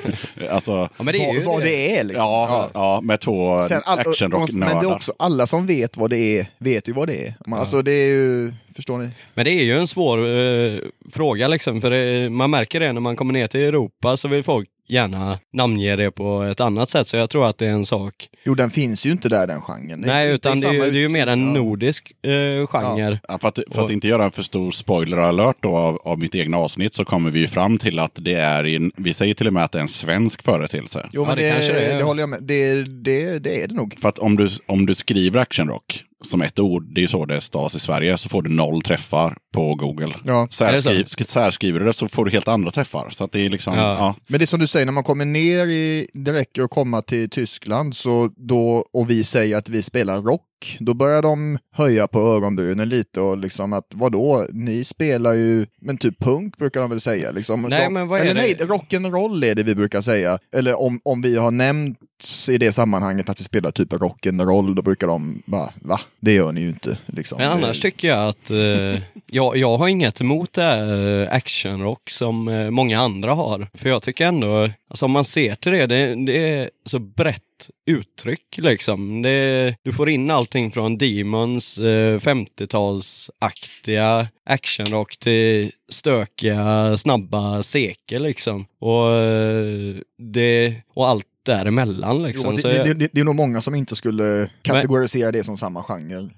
alltså, 0.52 0.72
Ja, 0.72 1.04
men 1.04 1.14
det 1.14 1.26
är 1.26 1.34
ju 1.34 1.40
vad, 1.44 1.54
vad 1.56 1.64
det 1.64 1.98
är 1.98 2.04
liksom. 2.04 2.26
ja, 2.28 2.70
ja, 2.74 3.00
med 3.04 3.20
två 3.20 3.52
all- 3.54 3.70
Men 3.70 3.70
det 3.70 3.76
är 3.90 4.00
actionrocknördar. 4.10 4.86
också, 4.96 5.14
alla 5.20 5.48
som 5.48 5.66
vet 5.66 5.98
vad 5.98 6.10
det 6.10 6.18
är, 6.40 6.48
vet 6.58 6.88
ju 6.90 6.94
vad 6.94 7.08
det 7.08 7.28
är. 7.28 7.34
Man, 7.48 7.60
Alltså 7.60 7.82
det 7.82 7.92
är 7.92 8.08
ju, 8.08 8.54
förstår 8.76 8.98
ni? 8.98 9.10
Men 9.34 9.46
det 9.46 9.52
är 9.52 9.64
ju 9.64 9.78
en 9.80 9.88
svår 9.88 10.18
eh, 10.18 10.80
fråga 11.12 11.48
liksom, 11.48 11.82
för 11.82 11.90
det, 11.92 12.30
man 12.30 12.52
märker 12.52 12.80
det 12.80 12.94
när 12.94 13.02
man 13.02 13.16
kommer 13.16 13.34
ner 13.34 13.48
till 13.48 13.62
Europa 13.62 14.18
så 14.18 14.28
vill 14.28 14.44
folk 14.44 14.70
gärna 14.90 15.40
namnge 15.54 15.96
det 15.96 16.12
på 16.12 16.42
ett 16.44 16.60
annat 16.60 16.90
sätt, 16.90 17.08
så 17.08 17.18
jag 17.18 17.30
tror 17.30 17.46
att 17.46 17.58
det 17.58 17.66
är 17.66 17.70
en 17.70 17.86
sak. 17.86 18.30
Jo, 18.44 18.56
den 18.56 18.70
finns 18.70 19.06
ju 19.06 19.12
inte 19.12 19.30
där 19.30 19.48
den 19.48 19.62
genren. 19.62 20.02
Det 20.02 20.08
Nej, 20.08 20.26
inte 20.26 20.36
utan 20.50 20.60
det 20.60 20.68
är, 20.68 20.74
ju, 20.74 20.80
det 20.80 20.98
är 20.98 21.02
ju 21.02 21.10
mer 21.10 21.28
en 21.28 21.40
ja. 21.48 21.62
nordisk 21.62 22.12
eh, 22.22 22.68
genre. 22.68 23.20
Ja, 23.28 23.40
för 23.40 23.48
att, 23.48 23.60
för 23.72 23.80
att 23.80 23.86
Och- 23.86 23.92
inte 23.92 24.08
göra 24.08 24.26
en 24.26 24.32
för 24.32 24.44
stor 24.44 24.72
spoiler 24.72 25.18
alert 25.18 25.56
då 25.60 25.78
av, 25.78 25.98
av 26.04 26.20
mitt 26.20 26.36
egna 26.36 26.58
avsnitt 26.58 26.94
så 26.94 27.06
kommer 27.06 27.32
vi 27.32 27.40
ju 27.40 27.48
fram 27.48 27.78
till 27.78 28.00
att 28.00 28.12
det 28.22 28.34
är, 28.34 28.66
i 28.66 28.76
en, 28.76 28.92
vi 28.98 29.14
säger 29.14 29.34
till 29.34 29.48
och 29.48 29.54
med 29.54 29.64
att 29.64 29.72
det 29.72 29.78
är 29.80 29.82
en 29.82 29.88
svensk 29.88 30.44
företeelse. 30.44 31.10
Jo, 31.14 31.22
Ja, 31.22 31.28
men 31.28 31.38
det 31.38 31.44
det, 31.44 31.52
kanske 31.54 31.74
det, 31.74 31.80
det 31.80 31.86
är. 31.94 32.02
håller 32.04 32.22
jag 32.22 32.30
med. 32.30 32.44
Det, 32.44 32.84
det, 32.84 33.40
det 33.40 33.62
är 33.64 33.68
det 33.68 33.76
nog. 33.76 33.96
För 34.02 34.10
att 34.10 34.20
om 34.20 34.36
du, 34.36 34.50
om 34.66 34.86
du 34.86 34.96
skriver 34.96 35.40
actionrock 35.40 36.04
som 36.26 36.42
ett 36.42 36.60
ord, 36.60 36.84
det 36.94 37.00
är 37.00 37.02
ju 37.02 37.08
så 37.08 37.26
det 37.26 37.42
stavas 37.42 37.76
i 37.76 37.80
Sverige, 37.80 38.18
så 38.18 38.30
får 38.30 38.42
du 38.42 38.50
noll 38.50 38.82
träffar 38.82 39.38
på 39.54 39.76
Google. 39.76 40.14
Ja. 40.26 40.48
Sk- 40.52 41.24
särskriver 41.24 41.80
du 41.80 41.86
det 41.86 41.94
så 41.94 42.08
får 42.08 42.26
du 42.26 42.32
helt 42.32 42.48
andra 42.48 42.72
träffar. 42.72 43.10
Så 43.10 43.24
att 43.24 43.32
det 43.32 43.46
är 43.46 43.50
liksom, 43.50 43.74
Ja. 43.76 43.82
ja. 43.82 44.16
Men 44.28 44.40
det 44.40 44.44
är 44.46 44.48
som 44.48 44.60
du 44.60 44.68
säger, 44.68 44.86
när 44.86 44.94
man 44.94 45.04
kommer 45.04 45.26
ner 45.26 45.68
i, 45.68 46.08
det 46.14 46.34
räcker 46.34 46.62
att 46.62 46.70
komma 46.70 47.02
till 47.02 47.30
Tyskland 47.30 47.96
så 47.96 48.30
då, 48.38 48.86
och 48.94 49.10
vi 49.10 49.24
säger 49.24 49.58
att 49.58 49.70
vi 49.70 49.84
spelar 49.84 50.22
rock, 50.22 50.42
då 50.80 50.94
börjar 50.94 51.22
de 51.22 51.58
höja 51.72 52.08
på 52.08 52.20
ögonbrynen 52.20 52.90
lite 52.90 53.22
och 53.22 53.38
liksom 53.38 53.74
att 53.74 53.88
vadå, 53.94 54.48
ni 54.52 54.84
spelar 54.84 55.34
ju, 55.34 55.66
men 55.82 55.98
typ 55.98 56.20
punk 56.20 56.58
brukar 56.58 56.82
de 56.82 56.90
väl 56.90 57.02
säga 57.02 57.32
liksom. 57.32 57.62
Nej, 57.62 57.84
de, 57.84 57.94
men 57.94 58.08
vad 58.08 58.20
är 58.20 58.26
eller 58.26 58.34
det? 58.34 58.42
nej, 58.42 58.56
rock'n'roll 58.56 59.46
är 59.46 59.56
det 59.56 59.64
vi 59.64 59.76
brukar 59.76 60.02
säga. 60.02 60.40
Eller 60.56 60.80
om, 60.82 61.02
om 61.06 61.22
vi 61.22 61.38
har 61.38 61.52
nämnt 61.52 62.00
i 62.48 62.58
det 62.58 62.72
sammanhanget 62.72 63.30
att 63.30 63.40
vi 63.40 63.44
spelar 63.44 63.72
typ 63.72 63.94
rock'n'roll, 63.94 64.76
då 64.76 64.82
brukar 64.82 65.08
de 65.08 65.42
bara, 65.46 65.70
va? 65.76 66.00
Det 66.20 66.34
gör 66.34 66.52
ni 66.52 66.62
ju 66.62 66.68
inte. 66.68 66.98
Liksom. 67.06 67.38
Men 67.38 67.52
annars 67.52 67.80
tycker 67.80 68.08
jag 68.08 68.30
att 68.30 68.52
eh, 68.52 69.02
jag, 69.32 69.58
jag 69.58 69.78
har 69.78 69.88
inget 69.88 70.22
emot 70.22 70.54
det 70.54 70.64
här 70.64 71.22
eh, 71.22 71.36
actionrock 71.36 72.10
som 72.10 72.48
eh, 72.48 72.70
många 72.70 73.00
andra 73.00 73.34
har. 73.34 73.68
För 73.74 73.90
jag 73.90 74.02
tycker 74.02 74.28
ändå, 74.28 74.70
alltså 74.90 75.06
om 75.06 75.12
man 75.12 75.26
ser 75.26 75.56
till 75.56 75.72
det, 75.72 75.88
det, 75.88 76.26
det 76.26 76.50
är 76.50 76.70
så 76.86 77.00
brett 77.00 77.42
eget 77.86 78.00
uttryck 78.00 78.58
liksom. 78.58 79.22
Det, 79.22 79.76
du 79.84 79.94
får 79.94 80.10
in 80.10 80.32
allting 80.32 80.72
från 80.72 80.98
Demons 80.98 81.78
eh, 81.78 82.20
50-talsaktiga 82.20 84.28
actionrock 84.46 85.18
till 85.18 85.72
stökiga, 85.90 86.98
snabba 86.98 87.64
seker 87.64 88.20
liksom. 88.20 88.66
Och, 88.80 89.12
eh, 89.12 89.96
det, 90.34 90.76
och 90.94 91.08
allt 91.10 91.26
däremellan 91.46 92.24
liksom. 92.24 92.52
Jo, 92.52 92.58
Så 92.58 92.68
det, 92.68 92.76
jag- 92.76 92.88
det, 92.88 92.94
det, 92.94 93.10
det 93.14 93.20
är 93.20 93.24
nog 93.26 93.36
många 93.36 93.62
som 93.62 93.76
inte 93.76 93.96
skulle 93.96 94.50
kategorisera 94.62 95.32
det 95.32 95.44
som 95.44 95.58
samma 95.58 95.84
genre. 95.84 96.30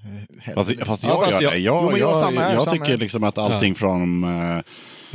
eh. 0.45 0.53
Fast, 0.55 0.85
fast 0.85 1.03
Ja, 1.03 1.09
jag 1.09 1.19
fast 1.25 1.33
gör 1.33 1.41
jag- 1.41 1.53
det. 1.53 1.57
Jag, 1.59 1.83
Jo, 1.83 1.89
men 1.91 1.99
jag 1.99 2.09
jag, 2.11 2.19
samma 2.21 2.41
här, 2.41 2.53
jag 2.53 2.63
samma 2.63 2.85
tycker 2.85 2.97
liksom 2.97 3.23
att 3.23 3.37
allting 3.37 3.75
från... 3.75 4.23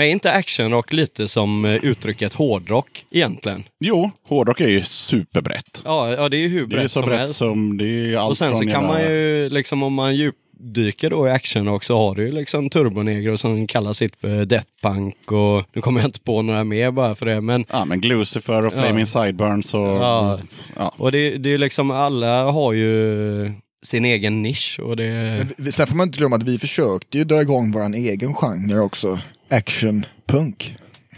Men 0.01 0.09
är 0.09 0.13
inte 0.13 0.33
actionrock 0.33 0.93
lite 0.93 1.29
som 1.29 1.65
eh, 1.65 1.85
uttrycket 1.85 2.35
hårdrock 2.35 3.05
egentligen? 3.11 3.65
jo, 3.81 4.11
hårdrock 4.29 4.61
är 4.61 4.69
ju 4.69 4.83
superbrett. 4.83 5.83
Ja, 5.85 6.11
ja 6.11 6.29
det 6.29 6.37
är 6.37 6.39
ju 6.39 6.49
hur 6.49 6.67
Det 6.67 6.75
är 6.75 6.77
ju 6.77 6.83
brett 6.83 6.91
så 6.91 7.01
som 7.01 7.09
brett 7.09 7.19
helst. 7.19 7.37
som... 7.37 7.79
Det 7.79 7.85
är 7.85 8.17
allt 8.17 8.31
Och 8.31 8.39
sen 8.39 8.57
så 8.57 8.67
kan 8.67 8.87
man 8.87 9.03
ju, 9.03 9.49
liksom 9.49 9.83
om 9.83 9.95
man 9.95 10.17
djupdyker 10.17 11.11
då 11.11 11.29
i 11.29 11.31
actionrock 11.31 11.85
så 11.85 11.97
har 11.97 12.15
du 12.15 12.27
ju 12.27 12.33
liksom 12.33 12.71
Turbonegro 12.71 13.37
som 13.37 13.67
kallar 13.67 13.93
sitt 13.93 14.17
för 14.17 14.45
Death 14.45 14.69
Punk 14.83 15.33
och 15.33 15.65
nu 15.73 15.83
kommer 15.83 16.01
jag 16.01 16.09
inte 16.09 16.21
på 16.21 16.43
några 16.43 16.65
mer 16.65 16.91
bara 16.91 17.15
för 17.15 17.27
det 17.27 17.41
men 17.41 17.65
Ja, 17.69 17.85
men 17.85 18.01
Glucifer 18.01 18.65
och 18.67 18.73
Flaming 18.73 19.07
Sideburns 19.07 19.75
och... 19.75 19.81
Ja. 19.81 20.41
ja. 20.77 20.95
och 20.97 21.13
det, 21.13 21.39
det 21.39 21.55
är 21.55 21.59
liksom 21.59 21.91
alla 21.91 22.45
har 22.45 22.73
ju 22.73 23.53
sin 23.83 24.05
egen 24.05 24.43
nisch 24.43 24.81
och 24.83 24.97
det... 24.97 25.05
Men 25.39 25.65
vi- 25.65 25.73
Sen 25.73 25.87
får 25.87 25.97
man 25.97 26.09
inte 26.09 26.19
glömma 26.19 26.37
att 26.37 26.43
vi 26.43 26.59
försökte 26.59 27.19
ju 27.19 27.25
dra 27.25 27.43
igång 27.43 27.73
vår 27.73 27.95
egen 27.95 28.35
genre 28.35 28.79
också. 28.81 29.21
Action 29.49 30.07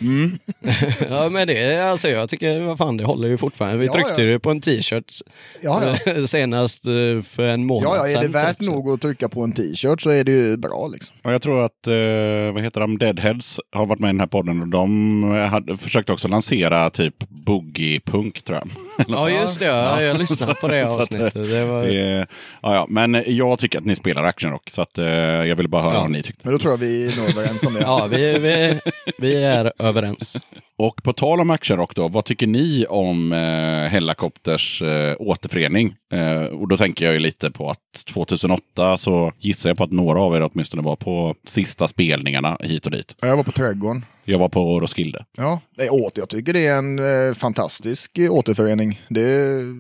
punk. 0.02 0.40
Ja 1.10 1.28
men 1.28 1.46
det, 1.46 1.78
alltså 1.90 2.08
jag 2.08 2.28
tycker, 2.28 2.60
vad 2.60 2.78
fan 2.78 2.96
det 2.96 3.04
håller 3.04 3.28
ju 3.28 3.36
fortfarande. 3.38 3.78
Vi 3.78 3.86
Ja, 3.86 3.92
tryckte 3.92 4.22
ja. 4.22 4.28
ju 4.28 4.38
på 4.38 4.50
en 4.50 4.60
t-shirt 4.60 5.12
Ja, 5.60 5.82
ja. 6.06 6.26
senast 6.26 6.86
eh, 6.86 6.92
för 7.22 7.48
en 7.48 7.66
månad 7.66 7.84
Ja, 7.84 7.96
ja, 7.96 8.08
är 8.08 8.16
det 8.16 8.22
sedan, 8.22 8.32
värt 8.32 8.58
typ, 8.58 8.68
nog 8.68 8.88
att 8.88 9.00
trycka 9.00 9.28
på 9.28 9.42
en 9.42 9.52
t-shirt 9.52 10.00
så 10.00 10.10
är 10.10 10.24
det 10.24 10.32
ju 10.32 10.56
bra 10.56 10.88
liksom. 10.92 11.16
Och 11.24 11.32
jag 11.32 11.42
tror 11.42 11.64
att, 11.64 11.86
eh, 11.86 12.52
vad 12.54 12.62
heter 12.62 12.80
de, 12.80 12.98
Deadheads 12.98 13.60
har 13.72 13.86
varit 13.86 14.00
med 14.00 14.08
i 14.08 14.12
den 14.12 14.20
här 14.20 14.26
podden 14.26 14.60
och 14.60 14.68
de 14.68 15.22
hade, 15.50 15.76
försökte 15.76 16.12
också 16.12 16.28
lansera 16.28 16.90
typ 16.90 17.14
boogie-punk 17.28 18.42
tror 18.44 18.58
jag. 18.58 18.68
Ja 19.08 19.30
just 19.30 19.58
det, 19.58 19.64
ja, 19.64 20.02
jag 20.02 20.18
lyssnade 20.18 20.54
på 20.54 20.68
det 20.68 20.80
att, 20.82 20.98
avsnittet. 20.98 21.34
Det 21.34 21.64
var... 21.64 21.82
Det, 21.82 22.26
ja, 22.62 22.74
ja, 22.74 22.86
men 22.88 23.22
jag 23.26 23.58
tycker 23.58 23.78
att 23.78 23.84
ni 23.84 23.94
spelar 23.94 24.24
actionrock 24.24 24.70
så 24.70 24.82
att, 24.82 24.98
eh, 24.98 25.06
jag 25.06 25.56
ville 25.56 25.68
bara 25.68 25.82
höra 25.82 25.94
Ja. 25.94 26.00
vad 26.00 26.10
ni 26.10 26.22
tyckte. 26.22 26.40
Men 26.42 26.52
då 26.52 26.58
tror 26.58 26.72
jag 26.72 26.78
vi 26.78 27.06
är 27.12 27.16
nog 27.16 27.28
överens 27.30 27.62
om 27.62 27.74
det. 27.74 27.80
Ja, 27.80 28.08
vi, 28.10 28.38
vi, 28.38 28.80
vi 29.18 29.44
är 29.44 29.72
överens. 29.92 30.38
Och 30.78 31.02
på 31.02 31.12
tal 31.12 31.40
om 31.40 31.50
actionrock 31.50 31.94
då, 31.94 32.08
vad 32.08 32.24
tycker 32.24 32.46
ni 32.46 32.86
om 32.88 33.32
eh, 33.32 33.90
Hellacopters 33.90 34.82
eh, 34.82 35.14
återförening? 35.18 35.94
Eh, 36.12 36.42
och 36.42 36.68
då 36.68 36.76
tänker 36.76 37.04
jag 37.04 37.14
ju 37.14 37.20
lite 37.20 37.50
på 37.50 37.70
att 37.70 37.78
2008 38.06 38.98
så 38.98 39.32
gissar 39.38 39.70
jag 39.70 39.76
på 39.76 39.84
att 39.84 39.92
några 39.92 40.20
av 40.20 40.36
er 40.36 40.50
åtminstone 40.52 40.82
var 40.82 40.96
på 40.96 41.34
sista 41.46 41.88
spelningarna 41.88 42.56
hit 42.60 42.84
och 42.86 42.92
dit. 42.92 43.16
Jag 43.20 43.36
var 43.36 43.44
på 43.44 43.52
Trädgården. 43.52 44.04
Jag 44.24 44.38
var 44.38 44.48
på 44.48 44.80
Roskilde. 44.80 45.24
Ja, 45.36 45.60
åter. 45.90 46.20
Jag 46.20 46.28
tycker 46.28 46.52
det 46.52 46.66
är 46.66 46.78
en 46.78 46.98
eh, 47.28 47.34
fantastisk 47.34 48.18
återförening. 48.30 49.02
Det 49.08 49.22
är, 49.22 49.76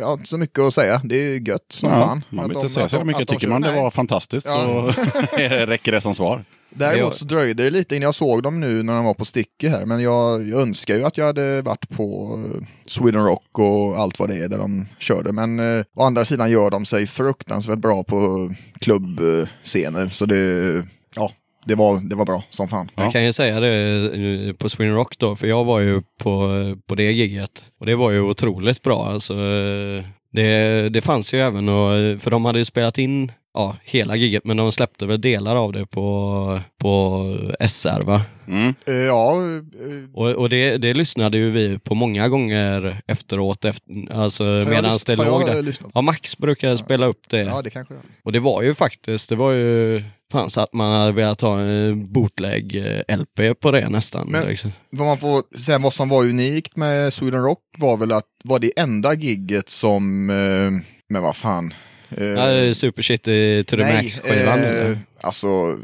jag 0.00 0.06
har 0.06 0.12
inte 0.12 0.28
så 0.28 0.38
mycket 0.38 0.58
att 0.58 0.74
säga. 0.74 1.00
Det 1.04 1.16
är 1.16 1.48
gött 1.48 1.72
som 1.72 1.90
fan. 1.90 2.24
man 2.30 2.48
vill 2.48 2.56
inte 2.56 2.68
säga 2.68 2.88
så 2.88 3.04
mycket. 3.04 3.28
Tycker 3.28 3.48
man 3.48 3.60
det 3.62 3.76
var 3.76 3.90
fantastiskt 3.90 4.46
Ja. 4.46 4.92
så 4.92 5.02
räcker 5.66 5.92
det 5.92 6.00
som 6.00 6.14
svar. 6.14 6.44
Däremot 6.70 7.16
så 7.16 7.24
dröjde 7.24 7.62
det 7.62 7.70
lite 7.70 7.96
innan 7.96 8.04
jag 8.04 8.14
såg 8.14 8.42
dem 8.42 8.60
nu 8.60 8.82
när 8.82 8.94
de 8.94 9.04
var 9.04 9.14
på 9.14 9.24
Sticky 9.24 9.68
här. 9.68 9.86
Men 9.86 10.02
jag, 10.02 10.48
jag 10.48 10.60
önskar 10.60 10.94
ju 10.94 11.04
att 11.04 11.18
jag 11.18 11.26
hade 11.26 11.62
varit 11.62 11.88
på 11.88 12.38
eh, 12.44 12.66
Sweden 12.86 13.24
Rock 13.24 13.58
och 13.58 13.98
allt 13.98 14.18
vad 14.18 14.28
det 14.28 14.36
är 14.36 14.48
där 14.48 14.58
de 14.58 14.86
körde. 14.98 15.32
Men 15.32 15.60
eh, 15.60 15.84
å 15.96 16.02
andra 16.02 16.24
sidan 16.24 16.50
gör 16.50 16.70
de 16.70 16.84
sig 16.84 17.06
fruktansvärt 17.06 17.78
bra 17.78 18.04
på 18.04 18.50
klubbscener. 18.80 20.08
Så 20.08 20.26
det, 20.26 20.86
ja, 21.14 21.32
det 21.64 21.74
var, 21.74 22.00
det 22.00 22.14
var 22.16 22.24
bra 22.24 22.44
som 22.50 22.68
fan. 22.68 22.90
Ja. 22.94 23.02
Jag 23.02 23.12
kan 23.12 23.24
ju 23.24 23.32
säga 23.32 23.60
det 23.60 24.48
eh, 24.48 24.54
på 24.54 24.68
Sweden 24.68 24.94
Rock 24.94 25.18
då, 25.18 25.36
för 25.36 25.46
jag 25.46 25.64
var 25.64 25.80
ju 25.80 26.02
på, 26.22 26.48
på 26.86 26.94
det 26.94 27.12
gigget. 27.12 27.64
Och 27.80 27.86
det 27.86 27.96
var 27.96 28.10
ju 28.10 28.20
otroligt 28.20 28.82
bra. 28.82 29.06
Alltså, 29.06 29.34
eh, 29.34 30.04
det, 30.32 30.88
det 30.88 31.00
fanns 31.00 31.34
ju 31.34 31.38
även, 31.38 31.68
och, 31.68 32.20
för 32.20 32.30
de 32.30 32.44
hade 32.44 32.58
ju 32.58 32.64
spelat 32.64 32.98
in 32.98 33.32
ja, 33.54 33.76
hela 33.82 34.16
gigget, 34.16 34.44
men 34.44 34.56
de 34.56 34.72
släppte 34.72 35.06
väl 35.06 35.20
delar 35.20 35.56
av 35.56 35.72
det 35.72 35.86
på, 35.86 36.60
på 36.78 37.24
SR 37.68 38.02
va? 38.04 38.22
Mm. 38.48 38.74
Eh, 38.86 38.94
ja, 38.94 39.34
eh, 39.36 40.10
Och, 40.14 40.28
och 40.30 40.48
det, 40.48 40.76
det 40.78 40.94
lyssnade 40.94 41.36
ju 41.38 41.50
vi 41.50 41.78
på 41.78 41.94
många 41.94 42.28
gånger 42.28 42.96
efteråt, 43.06 43.64
efter, 43.64 44.12
alltså 44.12 44.42
medan 44.44 44.98
det 45.06 45.16
låg 45.16 45.48
jag 45.48 45.64
där. 45.64 45.74
Ja, 45.94 46.02
Max 46.02 46.38
brukar 46.38 46.76
spela 46.76 47.06
upp 47.06 47.28
det. 47.28 47.42
Ja, 47.42 47.62
det 47.62 47.70
kanske 47.70 47.94
jag. 47.94 48.02
Och 48.24 48.32
det 48.32 48.40
var 48.40 48.62
ju 48.62 48.74
faktiskt, 48.74 49.28
det 49.28 49.36
var 49.36 49.52
ju 49.52 50.02
fan 50.32 50.50
så 50.50 50.60
att 50.60 50.72
man 50.72 50.92
hade 51.00 51.12
velat 51.12 51.40
ha 51.40 51.60
en 51.60 52.06
bootleg-LP 52.12 53.54
på 53.54 53.70
det 53.70 53.88
nästan. 53.88 54.28
Men- 54.30 54.46
liksom. 54.46 54.72
Vad 54.90 55.06
man 55.06 55.18
får 55.18 55.56
säga, 55.58 55.78
vad 55.78 55.92
som 55.92 56.08
var 56.08 56.24
unikt 56.24 56.76
med 56.76 57.12
Sweden 57.12 57.42
Rock 57.42 57.62
var 57.78 57.96
väl 57.96 58.12
att 58.12 58.26
var 58.44 58.58
det 58.58 58.78
enda 58.78 59.14
gigget 59.14 59.68
som, 59.68 60.30
eh, 60.30 60.86
men 61.08 61.22
vad 61.22 61.36
fan. 61.36 61.74
Eh, 62.16 62.24
Ja, 62.24 62.74
Super 62.74 63.02
Shitty 63.02 63.64
to 63.64 63.76
the 63.76 63.84
Max-skivan. 63.94 64.64
eh, 64.64 64.98
alltså, 65.20 65.78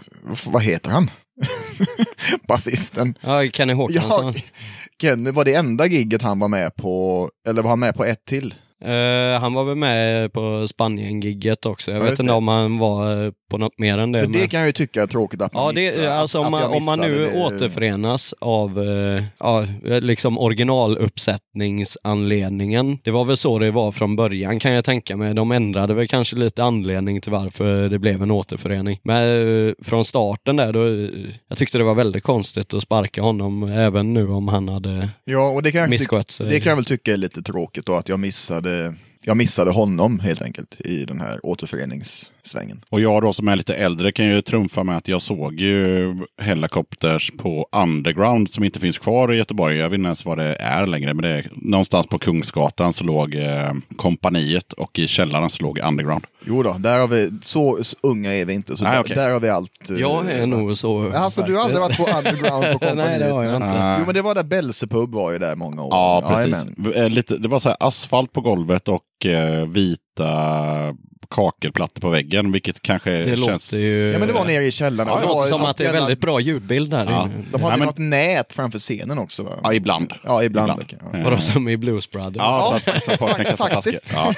vad- 0.46 0.62
heter 0.62 0.90
han? 0.90 1.10
Basisten. 2.48 3.14
ja, 3.20 3.42
Kenny 3.52 3.72
Håkansson. 3.72 4.32
Ja, 4.36 4.42
Kenny 5.00 5.30
var 5.30 5.44
det 5.44 5.54
enda 5.54 5.86
gigget 5.86 6.22
han 6.22 6.38
var 6.38 6.48
med 6.48 6.76
på, 6.76 7.30
eller 7.48 7.62
var 7.62 7.70
han 7.70 7.80
med 7.80 7.94
på 7.94 8.04
ett 8.04 8.24
till? 8.24 8.54
Eh, 8.84 9.40
han 9.40 9.54
var 9.54 9.64
väl 9.64 9.76
med 9.76 10.32
på 10.32 10.68
Spanien-gigget 10.68 11.66
också. 11.66 11.90
Jag 11.90 12.00
Ja, 12.00 12.04
vet 12.10 12.20
inte 12.20 12.32
om 12.32 12.48
han 12.48 12.78
var 12.78 13.24
eh, 13.26 13.32
på 13.50 13.58
något 13.58 13.78
mer 13.78 13.98
än 13.98 14.12
det. 14.12 14.18
För 14.18 14.26
det 14.26 14.38
men- 14.38 14.48
kan 14.48 14.60
jag 14.60 14.66
ju 14.66 14.72
tycka 14.72 15.02
är 15.02 15.06
tråkigt 15.06 15.40
att 15.42 15.52
man 15.52 15.64
Ja, 15.64 15.72
det, 15.72 15.96
missar. 15.96 16.10
alltså 16.10 16.38
om 16.40 16.50
man, 16.50 16.60
jag 16.60 16.72
om 16.72 16.84
man 16.84 17.00
nu 17.00 17.18
det. 17.18 17.44
återförenas 17.46 18.34
av 18.40 18.82
eh, 18.82 19.24
ja, 19.38 19.66
liksom 20.00 20.38
originaluppsättningsanledningen. 20.38 22.98
Det 23.04 23.10
var 23.10 23.24
väl 23.24 23.36
så 23.36 23.58
det 23.58 23.70
var 23.70 23.92
från 23.92 24.16
början 24.16 24.58
kan 24.58 24.72
jag 24.72 24.84
tänka 24.84 25.16
mig. 25.16 25.34
De 25.34 25.52
ändrade 25.52 25.94
väl 25.94 26.08
kanske 26.08 26.36
lite 26.36 26.64
anledning 26.64 27.20
till 27.20 27.32
varför 27.32 27.88
det 27.88 27.98
blev 27.98 28.22
en 28.22 28.30
återförening. 28.30 29.00
Men 29.04 29.24
eh, 29.68 29.72
från 29.84 30.04
starten 30.04 30.56
där, 30.56 30.72
då, 30.72 30.86
eh, 30.86 31.08
jag 31.48 31.58
tyckte 31.58 31.78
det 31.78 31.84
var 31.84 31.94
väldigt 31.94 32.22
konstigt 32.24 32.74
att 32.74 32.82
sparka 32.82 33.22
honom 33.22 33.62
även 33.62 34.14
nu 34.14 34.28
om 34.28 34.48
han 34.48 34.68
hade 34.68 35.08
Ja, 35.24 35.48
och 35.48 35.62
det 35.62 35.72
kan, 35.72 35.90
misskött 35.90 36.30
sig. 36.30 36.50
det 36.50 36.60
kan 36.60 36.70
jag 36.70 36.76
väl 36.76 36.84
tycka 36.84 37.12
är 37.12 37.16
lite 37.16 37.42
tråkigt 37.42 37.86
då 37.86 37.94
att 37.94 38.08
jag 38.08 38.20
missade, 38.20 38.94
jag 39.28 39.36
missade 39.36 39.70
honom 39.70 40.18
helt 40.18 40.42
enkelt 40.42 40.80
i 40.80 41.04
den 41.04 41.20
här 41.20 41.40
återföreningssvängen. 41.42 42.80
Och 42.88 43.00
jag 43.00 43.22
då 43.22 43.32
som 43.32 43.48
är 43.48 43.56
lite 43.56 43.74
äldre 43.74 44.12
kan 44.12 44.26
ju 44.26 44.42
trumfa 44.42 44.84
med 44.84 44.96
att 44.96 45.08
jag 45.08 45.22
såg 45.22 45.60
ju 45.60 46.14
Hellacopters 46.38 47.32
på 47.38 47.68
Underground 47.72 48.50
som 48.50 48.64
inte 48.64 48.80
finns 48.80 48.98
kvar 48.98 49.32
i 49.32 49.36
Göteborg. 49.36 49.76
Jag 49.76 49.90
vet 49.90 49.98
inte 49.98 50.06
ens 50.06 50.24
vad 50.24 50.38
det 50.38 50.54
är 50.54 50.86
längre, 50.86 51.14
men 51.14 51.22
det 51.22 51.28
är 51.28 51.48
någonstans 51.52 52.06
på 52.06 52.18
Kungsgatan 52.18 52.92
så 52.92 53.04
låg 53.04 53.34
eh, 53.34 53.72
kompaniet 53.96 54.72
och 54.72 54.98
i 54.98 55.08
källaren 55.08 55.50
så 55.50 55.62
låg 55.62 55.78
Underground. 55.78 56.24
Jo 56.48 56.62
då, 56.62 56.72
där 56.78 56.98
har 56.98 57.06
vi, 57.08 57.30
så, 57.42 57.78
så 57.84 57.96
unga 58.02 58.34
är 58.34 58.44
vi 58.44 58.52
inte, 58.52 58.76
så 58.76 58.84
Nej, 58.84 58.92
där, 58.92 59.00
okej. 59.00 59.16
där 59.16 59.30
har 59.32 59.40
vi 59.40 59.48
allt. 59.48 59.90
eh, 59.90 59.96
Jag 59.96 60.30
är 60.30 60.46
nog 60.46 60.76
så. 60.78 61.12
Alltså 61.12 61.42
du 61.42 61.54
har 61.56 61.62
aldrig 61.62 61.80
varit 61.80 61.96
på 61.96 62.04
underground 62.18 62.64
på 62.64 62.78
kompaniet? 62.78 62.96
Nej, 63.06 63.18
det 63.18 63.30
har 63.30 63.44
jag 63.44 63.56
inte. 63.56 63.96
Jo 64.00 64.04
men 64.06 64.14
det 64.14 64.22
var 64.22 64.34
där 64.34 64.42
Belsepub 64.44 65.12
var 65.14 65.32
ju 65.32 65.38
där 65.38 65.54
många 65.54 65.82
år. 65.82 65.88
Ja, 65.90 66.24
precis. 66.28 66.52
Jajamän. 66.78 66.92
Eh, 67.04 67.08
Lite, 67.10 67.36
det 67.38 67.48
var 67.48 67.58
så 67.58 67.68
här 67.68 67.76
asfalt 67.80 68.32
på 68.32 68.40
golvet 68.40 68.88
och 68.88 69.26
eh, 69.26 69.66
vita 69.66 70.24
kakelplattor 71.30 72.00
på 72.00 72.08
väggen, 72.08 72.52
vilket 72.52 72.82
kanske 72.82 73.10
Det 73.10 73.24
känns... 73.24 73.38
låter 73.72 73.76
ju... 73.76 74.10
Ja 74.12 74.18
men 74.18 74.28
det 74.28 74.34
var 74.34 74.44
nere 74.44 74.64
i 74.64 74.70
källaren. 74.70 75.14
det 75.14 75.20
Det 75.20 75.26
låter 75.26 75.50
som 75.50 75.62
att 75.64 75.76
det 75.76 75.86
är 75.86 75.92
väldigt 75.92 76.20
bra 76.20 76.40
ljudbild 76.40 76.90
där 76.90 77.06
Ja. 77.10 77.22
inne. 77.24 77.44
De 77.52 77.62
hade 77.62 77.74
Ja, 77.74 77.78
men- 77.78 77.86
något 77.86 77.98
nät 77.98 78.52
framför 78.52 78.78
scenen 78.78 79.18
också 79.18 79.42
va? 79.42 79.50
Ja, 79.62 79.74
ibland. 79.74 80.12
Ja, 80.24 80.42
ibland. 80.44 80.72
Ibland. 80.82 81.14
ja. 81.14 81.20
Vadå 81.24 81.38
som 81.38 81.68
i 81.68 81.76
Blues 81.76 82.10
Brothers? 82.10 82.36
Ja, 82.36 82.80
så 82.84 82.90
att, 82.90 83.04
så 83.04 83.12
att 83.12 83.18
folk 83.18 83.36
kan 83.36 83.56
kasta. 83.56 83.90
Ja. 84.12 84.34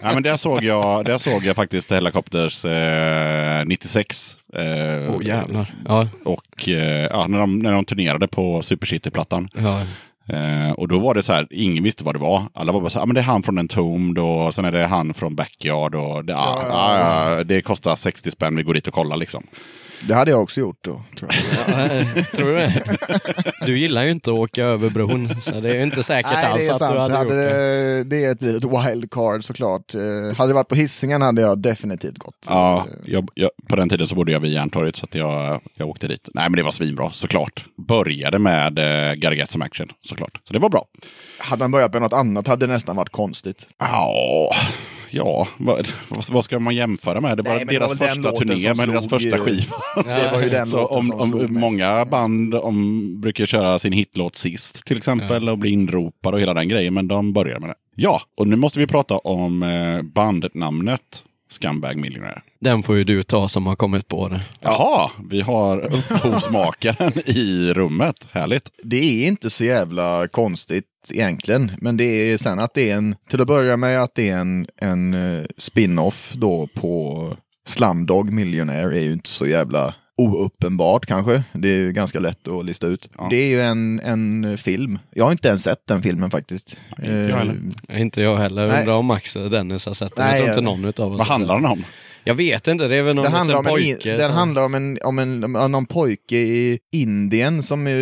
ja, 0.00 0.14
men 0.14 0.22
där 0.22 0.36
såg 0.36 0.62
jag, 0.64 1.04
där 1.04 1.18
såg 1.18 1.44
jag 1.44 1.56
faktiskt 1.56 1.90
Hellacopters 1.90 2.64
eh, 2.64 3.64
96. 3.64 4.36
Eh, 4.54 5.14
Åh 5.14 5.26
jävlar. 5.26 5.74
Ja, 5.88 6.08
och 6.24 6.68
eh, 6.68 6.74
ja, 7.10 7.26
när, 7.26 7.38
de, 7.38 7.58
när 7.58 7.72
de 7.72 7.84
turnerade 7.84 8.28
på 8.28 8.62
Super 8.62 8.86
City-plattan. 8.86 9.48
ja. 9.54 9.82
Eh, 10.28 10.72
och 10.72 10.88
då 10.88 10.98
var 10.98 11.14
det 11.14 11.22
så 11.22 11.32
här, 11.32 11.46
ingen 11.50 11.84
visste 11.84 12.04
vad 12.04 12.14
det 12.14 12.18
var. 12.18 12.42
Alla 12.54 12.72
var 12.72 12.80
bara 12.80 12.90
så 12.90 12.98
här, 12.98 13.02
ah, 13.02 13.06
men 13.06 13.14
det 13.14 13.20
är 13.20 13.24
han 13.24 13.42
från 13.42 13.58
Entombed 13.58 14.24
och 14.24 14.54
sen 14.54 14.64
är 14.64 14.72
det 14.72 14.86
han 14.86 15.14
från 15.14 15.34
Backyard 15.34 15.94
och 15.94 16.24
det, 16.24 16.32
ja, 16.32 16.62
Ja, 16.62 16.68
ja, 16.68 16.98
ja, 16.98 17.36
ja, 17.36 17.44
det 17.44 17.62
kostar 17.62 17.96
60 17.96 18.30
spänn, 18.30 18.56
vi 18.56 18.62
går 18.62 18.74
dit 18.74 18.86
och 18.86 18.94
kollar 18.94 19.16
liksom. 19.16 19.46
Det 20.08 20.14
hade 20.14 20.30
jag 20.30 20.42
också 20.42 20.60
gjort 20.60 20.78
då, 20.80 21.02
tror 21.18 21.30
jag. 21.32 21.78
Ja, 21.78 21.94
eh, 21.94 22.24
Tror 22.24 22.46
du 22.46 22.54
det? 22.56 22.82
Du 23.66 23.78
gillar 23.78 24.04
ju 24.04 24.10
inte 24.10 24.30
att 24.30 24.38
åka 24.38 24.64
över 24.64 24.90
bron, 24.90 25.40
så 25.40 25.60
det 25.60 25.70
är 25.70 25.82
inte 25.82 26.02
säkert 26.02 26.32
Nej, 26.32 26.44
alls 26.46 26.58
det 26.60 26.66
är 26.66 26.72
att 26.72 26.78
sant. 26.78 26.92
du 26.94 26.98
hade, 26.98 27.14
hade 27.14 27.24
gjort 27.24 27.34
det. 27.52 28.04
det, 28.04 28.04
det 28.04 28.24
är 28.24 28.30
ett 28.32 28.42
litet 28.42 28.64
wildcard 28.70 29.44
såklart. 29.44 29.94
Eh, 29.94 30.00
hade 30.36 30.50
det 30.50 30.54
varit 30.54 30.68
på 30.68 30.74
Hisingen 30.74 31.22
hade 31.22 31.42
jag 31.42 31.58
definitivt 31.58 32.18
gått. 32.18 32.46
Ja, 32.48 32.86
jag, 33.04 33.28
jag, 33.34 33.50
på 33.68 33.76
den 33.76 33.88
tiden 33.88 34.06
så 34.08 34.14
bodde 34.14 34.32
jag 34.32 34.40
vid 34.40 34.52
Järntorget 34.52 34.96
så 34.96 35.04
att 35.04 35.14
jag, 35.14 35.60
jag 35.74 35.88
åkte 35.88 36.08
dit. 36.08 36.28
Nej, 36.34 36.50
men 36.50 36.56
det 36.56 36.62
var 36.62 36.70
svinbra 36.72 37.10
såklart. 37.10 37.64
Började 37.88 38.38
med 38.38 38.78
eh, 38.78 39.14
Gotta 39.14 39.34
Get 39.34 39.50
Some 39.50 39.64
Action 39.64 39.88
såklart. 40.02 40.40
Så 40.44 40.52
det 40.52 40.58
var 40.58 40.68
bra. 40.68 40.84
Hade 41.38 41.64
han 41.64 41.70
börjat 41.70 41.92
med 41.92 42.02
något 42.02 42.12
annat 42.12 42.46
hade 42.46 42.66
det 42.66 42.72
nästan 42.72 42.96
varit 42.96 43.10
konstigt. 43.10 43.66
Ja, 43.78 44.50
ja 45.14 45.48
vad, 45.56 45.88
vad- 46.30 46.44
ska 46.44 46.58
man 46.58 46.74
jämföra 46.74 47.20
med? 47.20 47.36
Det 47.36 47.42
var 47.42 47.50
Nej, 47.50 47.58
men 47.58 47.74
det 47.74 47.78
deras 47.80 48.00
var 48.00 48.06
första 48.08 48.32
turné 48.32 48.74
med 48.74 48.88
deras 48.88 49.08
första 49.08 49.38
skiva. 49.38 49.76
Det 50.04 50.30
var 50.32 50.42
ju 50.42 50.48
den 50.48 50.66
Så 50.66 50.76
låten 50.76 51.12
om, 51.12 51.20
om, 51.20 51.30
mest. 51.38 51.50
många 51.52 52.04
band 52.04 52.54
om, 52.54 53.20
brukar 53.20 53.46
köra 53.46 53.78
sin 53.78 53.92
hitlåt 53.92 54.34
sist 54.36 54.84
till 54.86 54.96
exempel 54.96 55.48
och 55.48 55.58
bli 55.58 55.70
inropade 55.70 56.34
och 56.36 56.40
hela 56.40 56.54
den 56.54 56.68
grejen, 56.68 56.94
men 56.94 57.08
de 57.08 57.32
börjar 57.32 57.58
med 57.60 57.68
det. 57.68 57.74
Ja, 57.96 58.20
och 58.36 58.48
nu 58.48 58.56
måste 58.56 58.78
vi 58.78 58.86
prata 58.86 59.18
om 59.18 59.62
eh, 59.62 60.02
bandnamnet 60.02 61.24
Scumbag 61.50 61.96
Millionaire. 61.96 62.42
Den 62.60 62.82
får 62.82 62.96
ju 62.96 63.04
du 63.04 63.22
ta 63.22 63.48
som 63.48 63.66
har 63.66 63.76
kommit 63.76 64.08
på 64.08 64.28
det. 64.28 64.40
Jaha, 64.60 65.10
vi 65.30 65.40
har 65.40 65.78
upphovsmakaren 65.94 67.12
i 67.26 67.72
rummet. 67.74 68.28
Härligt. 68.32 68.70
Det 68.82 68.96
är 69.24 69.28
inte 69.28 69.50
så 69.50 69.64
jävla 69.64 70.28
konstigt 70.28 70.84
egentligen, 71.10 71.72
men 71.78 71.96
det 71.96 72.04
är 72.04 72.38
sen 72.38 72.58
att 72.58 72.74
det 72.74 72.90
är 72.90 72.96
en, 72.96 73.16
till 73.28 73.40
att 73.40 73.46
börja 73.46 73.76
med 73.76 74.02
att 74.02 74.14
det 74.14 74.28
är 74.28 74.36
en, 74.36 74.66
en 74.76 75.14
eh, 75.14 75.44
spin-off 75.56 76.32
då 76.36 76.68
på 76.74 77.28
Slumdog 77.66 78.32
Millionaire 78.32 78.98
är 78.98 79.02
ju 79.02 79.12
inte 79.12 79.28
så 79.30 79.46
jävla 79.46 79.94
ouppenbart 80.16 81.06
kanske. 81.06 81.42
Det 81.52 81.68
är 81.68 81.76
ju 81.76 81.92
ganska 81.92 82.20
lätt 82.20 82.48
att 82.48 82.64
lista 82.64 82.86
ut. 82.86 83.10
Ja. 83.18 83.26
Det 83.30 83.36
är 83.36 83.46
ju 83.46 83.62
en, 83.62 84.00
en 84.00 84.58
film. 84.58 84.98
Jag 85.14 85.24
har 85.24 85.32
inte 85.32 85.48
ens 85.48 85.62
sett 85.62 85.86
den 85.86 86.02
filmen 86.02 86.30
faktiskt. 86.30 86.76
Inte 86.98 87.10
jag 87.12 87.36
heller. 87.36 87.56
Eh, 87.88 88.00
Inte 88.00 88.22
jag 88.22 88.36
heller. 88.36 88.68
Nej. 88.68 88.80
Undrar 88.80 88.94
om 88.94 89.06
Max 89.06 89.36
eller 89.36 89.50
Dennis 89.50 89.86
har 89.86 89.94
sett 89.94 90.16
den. 90.16 90.26
Nej, 90.26 90.34
jag 90.34 90.44
tror 90.44 90.48
inte 90.48 90.60
någon 90.60 90.84
utav 90.84 91.12
oss 91.12 91.18
Vad 91.18 91.26
handlar 91.26 91.54
den 91.54 91.66
om? 91.66 91.84
Jag 92.26 92.34
vet 92.34 92.68
inte, 92.68 92.88
det 92.88 92.96
är 92.96 93.02
väl 93.02 93.14
någon 93.16 93.24
Det 93.24 93.30
handlar, 93.30 93.56
om 93.58 93.66
en, 93.66 93.72
pojke. 93.72 94.10
in- 94.10 94.16
den 94.18 94.26
som- 94.28 94.36
handlar 94.36 94.64
om 94.64 94.74
en, 94.74 94.98
om 95.04 95.18
en 95.18 95.44
om 95.56 95.72
någon 95.72 95.86
pojke 95.86 96.36
i 96.36 96.78
Indien 96.92 97.62
som 97.62 97.86
är, 97.86 97.94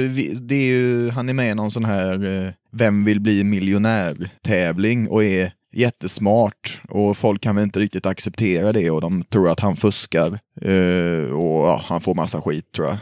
det 0.49 0.55
är 0.55 0.65
ju, 0.67 1.11
han 1.11 1.29
är 1.29 1.33
med 1.33 1.51
i 1.51 1.55
någon 1.55 1.71
sån 1.71 1.85
här 1.85 2.45
eh, 2.47 2.53
Vem 2.75 3.05
vill 3.05 3.21
bli 3.21 3.45
miljonär-tävling 3.45 5.09
och 5.09 5.25
är 5.25 5.53
jättesmart 5.75 6.81
och 6.89 7.17
folk 7.17 7.43
kan 7.43 7.55
väl 7.57 7.65
inte 7.65 7.81
riktigt 7.81 8.07
acceptera 8.07 8.73
det 8.73 8.91
och 8.91 9.01
de 9.01 9.25
tror 9.25 9.51
att 9.51 9.61
han 9.61 9.77
fuskar 9.77 10.39
eh, 10.63 11.33
och 11.33 11.67
ja, 11.69 11.83
han 11.85 12.01
får 12.01 12.15
massa 12.15 12.41
skit 12.41 12.73
tror 12.77 12.87
jag. 12.89 12.97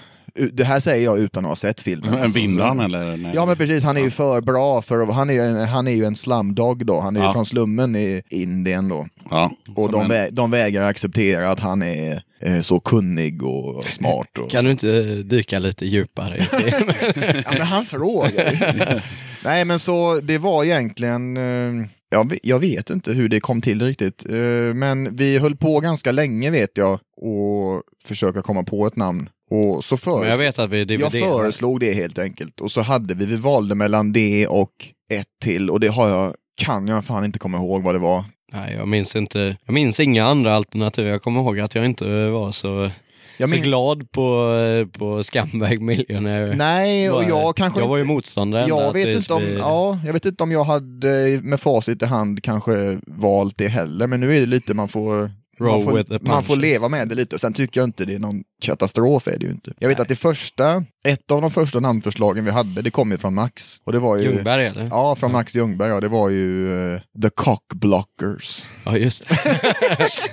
Det 0.53 0.64
här 0.64 0.81
säger 0.81 1.05
jag 1.05 1.18
utan 1.18 1.45
att 1.45 1.49
ha 1.49 1.57
sett 1.57 1.81
filmen. 1.81 2.14
En 2.14 2.18
Alltså, 2.22 2.35
vinner 2.39 2.64
han 2.64 2.81
eller? 2.81 3.16
Nej. 3.16 3.33
Ja 3.35 3.47
men 3.47 3.57
precis, 3.57 3.85
han 3.85 3.97
är 3.97 4.01
ju 4.01 4.11
för 4.11 4.41
bra 4.41 4.83
för 4.83 5.03
att, 5.03 5.14
han 5.14 5.31
är, 5.31 5.35
ju 5.35 5.41
en- 5.41 5.68
han 5.68 5.89
är 5.89 5.93
ju 5.93 6.05
en 6.05 6.16
slumdog 6.16 6.87
då, 6.87 7.01
han 7.01 7.16
är 7.16 7.20
ju 7.20 7.26
Ja. 7.26 7.33
från 7.33 7.47
slummen 7.47 7.97
i 7.97 8.22
Indien 8.31 8.89
då. 8.89 9.09
Ja, 9.31 9.53
Och 9.76 9.93
de, 9.93 10.03
en- 10.03 10.09
vä 10.09 10.28
de 10.31 10.51
vägrar 10.51 10.83
acceptera 10.89 11.51
att 11.51 11.61
han 11.61 11.83
är 11.83 12.22
eh, 12.41 12.61
så 12.61 12.81
kunnig 12.81 13.43
och 13.43 13.85
smart. 13.85 14.39
Och... 14.39 14.51
Kan 14.51 14.64
du 14.64 14.70
inte 14.70 15.03
dyka 15.22 15.59
lite 15.59 15.87
djupare 15.87 16.37
i 16.37 16.41
filmen? 16.41 16.95
Ja, 17.45 17.51
men 17.53 17.61
han 17.66 17.85
frågar 17.85 18.53
ju. 18.53 19.01
Nej 19.45 19.64
men 19.64 19.78
så 19.78 20.20
det 20.22 20.39
var 20.39 20.64
egentligen, 20.64 21.37
eh, 21.37 21.87
jag, 22.11 22.31
ve- 22.31 22.39
jag 22.43 22.59
vet 22.59 22.91
inte 22.91 23.12
hur 23.12 23.28
det 23.28 23.41
kom 23.41 23.61
till 23.62 23.83
riktigt. 23.83 24.26
Eh, 24.28 24.35
men 24.74 25.16
vi 25.16 25.39
höll 25.39 25.57
på 25.57 25.81
ganska 25.81 26.12
länge 26.12 26.51
vet 26.51 26.70
jag 26.78 26.93
och 27.16 27.83
försöka 28.05 28.43
komma 28.43 28.62
på 28.62 28.87
ett 28.87 28.97
namn. 28.97 29.28
Och 29.51 29.84
så 29.84 29.94
Men 29.94 29.98
föreslog, 29.98 30.26
jag 30.26 30.38
vet 30.38 30.59
att 30.59 30.70
vi 30.70 30.84
jag 30.96 31.12
föreslog 31.12 31.80
det 31.80 31.92
helt 31.92 32.18
enkelt. 32.18 32.61
Och 32.61 32.70
så 32.70 32.80
hade 32.80 33.14
vi, 33.14 33.26
vi 33.26 33.36
valde 33.36 33.74
mellan 33.74 34.12
det 34.12 34.46
och 34.46 34.70
ett 35.12 35.26
till 35.44 35.70
och 35.70 35.80
det 35.80 35.88
har 35.88 36.09
jag, 36.09 36.34
kan 36.62 36.88
jag 36.88 37.05
fan 37.05 37.24
inte 37.24 37.38
komma 37.38 37.59
ihåg 37.59 37.82
vad 37.82 37.94
det 37.94 37.98
var. 37.98 38.24
Nej, 38.53 38.74
jag 38.78 38.88
minns 38.88 39.16
inte. 39.16 39.57
Jag 39.66 39.72
minns 39.72 40.01
inga 40.01 40.24
andra 40.24 40.55
alternativ. 40.55 41.07
Jag 41.07 41.22
kommer 41.22 41.40
ihåg 41.40 41.61
att 41.61 41.74
jag 41.74 41.84
inte 41.84 42.26
var 42.26 42.53
så, 42.53 42.90
Jag 43.36 43.48
så 43.48 43.55
min- 43.55 43.64
glad 43.64 44.11
på, 44.12 44.53
på 44.98 45.22
Scumbag 45.22 45.80
Millionaire. 45.82 46.55
Nej, 46.57 47.11
och 47.11 47.24
jag 47.24 47.57
kanske 47.57 47.80
jag 47.80 47.88
var 47.88 47.96
ju 47.96 48.05
motståndare 48.05 48.68
Jag 48.68 48.92
vet, 48.92 49.09
inte 49.09 49.34
om, 49.34 49.42
vi- 49.42 49.55
ja, 49.59 49.98
jag 50.07 50.12
vet 50.12 50.26
inte 50.26 50.42
om 50.42 50.53
jag 50.53 50.64
hade 50.64 51.40
med 51.42 51.61
facit 51.61 52.03
i 52.03 52.07
hand 52.07 52.42
kanske 52.42 53.01
valt 53.07 53.57
det 53.59 53.68
heller, 53.68 54.07
men 54.07 54.20
nu 54.20 54.36
är 54.36 54.40
det 54.40 54.46
lite 54.46 54.74
man 54.74 54.88
får 54.88 55.30
man 55.61 55.83
får, 55.83 55.93
with 55.93 56.11
the 56.11 56.19
man 56.23 56.45
får 56.45 56.57
leva 56.57 56.89
med 56.89 57.09
det 57.09 57.15
lite. 57.15 57.39
Sen 57.39 57.53
tycker 57.53 57.81
jag 57.81 57.89
inte 57.89 58.05
det 58.05 58.15
är 58.15 58.19
någon 58.19 58.43
katastrof. 58.63 59.29
Är 59.29 59.39
det 59.39 59.47
ju 59.47 59.53
inte. 59.53 59.73
Jag 59.79 59.89
vet 59.89 60.01
att 60.01 60.09
det 60.09 60.17
första, 60.17 60.85
ett 61.07 61.31
av 61.31 61.41
de 61.41 61.51
första 61.51 61.81
namnförslagen 61.81 62.45
vi 62.45 62.51
hade, 62.51 62.83
det 62.83 62.91
kom 62.91 63.11
ju 63.11 63.19
från 63.19 63.35
Max. 63.35 63.77
Och 63.85 63.93
det 63.93 63.99
var 63.99 64.17
ju, 64.17 64.25
Ljungberg 64.25 64.67
eller? 64.67 64.87
Ja, 64.91 65.17
från 65.17 65.33
Max 65.33 65.55
Ljungberg. 65.55 65.89
Ja, 65.89 66.01
det 66.01 66.09
var 66.09 66.29
ju 66.29 66.73
eh, 66.95 67.01
The 67.23 67.31
Cockblockers. 67.31 68.63
Ja, 68.85 68.97
just 68.97 69.29
det. 69.29 69.39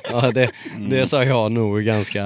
ja, 0.12 0.32
det, 0.32 0.50
det 0.90 1.08
sa 1.08 1.24
jag 1.24 1.52
nog 1.52 1.82
ganska 1.84 2.24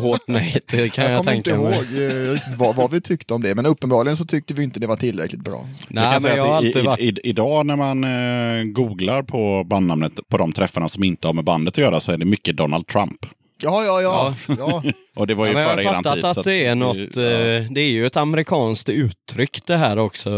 hårt 0.00 0.20
nej 0.26 0.60
till 0.66 0.90
kan 0.90 1.04
jag, 1.10 1.18
kommer 1.18 1.32
inte 1.36 1.50
tänka 1.50 1.60
ihåg 1.62 1.90
mig. 1.92 2.30
eh, 2.32 2.38
vad, 2.56 2.76
vad 2.76 2.90
vi 2.90 3.00
tyckte 3.00 3.34
om 3.34 3.42
det, 3.42 3.54
men 3.54 3.66
uppenbarligen 3.66 4.16
så 4.16 4.24
tyckte 4.24 4.54
vi 4.54 4.62
inte 4.62 4.80
det 4.80 4.86
var 4.86 4.96
tillräckligt 4.96 5.40
bra. 5.44 5.68
Jag 5.88 5.94
Nej, 5.94 6.12
kan 6.12 6.22
men 6.22 6.36
jag 6.36 6.46
har 6.46 6.54
alltid 6.54 6.76
i, 6.76 6.82
varit... 6.82 7.00
i, 7.00 7.20
idag 7.24 7.66
när 7.66 7.76
man 7.76 8.04
eh, 8.04 8.64
googlar 8.72 9.22
på 9.22 9.64
bandnamnet 9.64 10.12
på 10.28 10.36
de 10.38 10.52
träffarna 10.52 10.88
som 10.88 11.04
inte 11.04 11.28
har 11.28 11.34
med 11.34 11.44
bandet 11.44 11.74
att 11.74 11.78
göra 11.78 11.99
så 12.00 12.12
är 12.12 12.18
det 12.18 12.24
mycket 12.24 12.56
Donald 12.56 12.86
Trump. 12.86 13.26
Ja, 13.62 13.84
ja, 13.84 14.02
ja. 14.02 14.34
ja. 14.58 14.82
Och 15.16 15.26
det 15.26 15.34
var 15.34 15.46
ju 15.46 15.52
Ja, 15.52 15.54
men 15.54 15.62
jag 15.62 15.70
före 15.72 15.84
har 15.84 15.92
eran 15.92 16.04
fattat 16.04 16.14
tid. 16.34 16.38
att 16.40 16.44
det 16.44 16.66
är 16.66 16.74
något, 16.74 17.16
ja. 17.16 17.22
eh, 17.22 17.64
det 17.70 17.80
är 17.80 17.90
ju 17.90 18.06
ett 18.06 18.16
amerikanskt 18.16 18.88
uttryck 18.88 19.66
det 19.66 19.76
här 19.76 19.98
också 19.98 20.30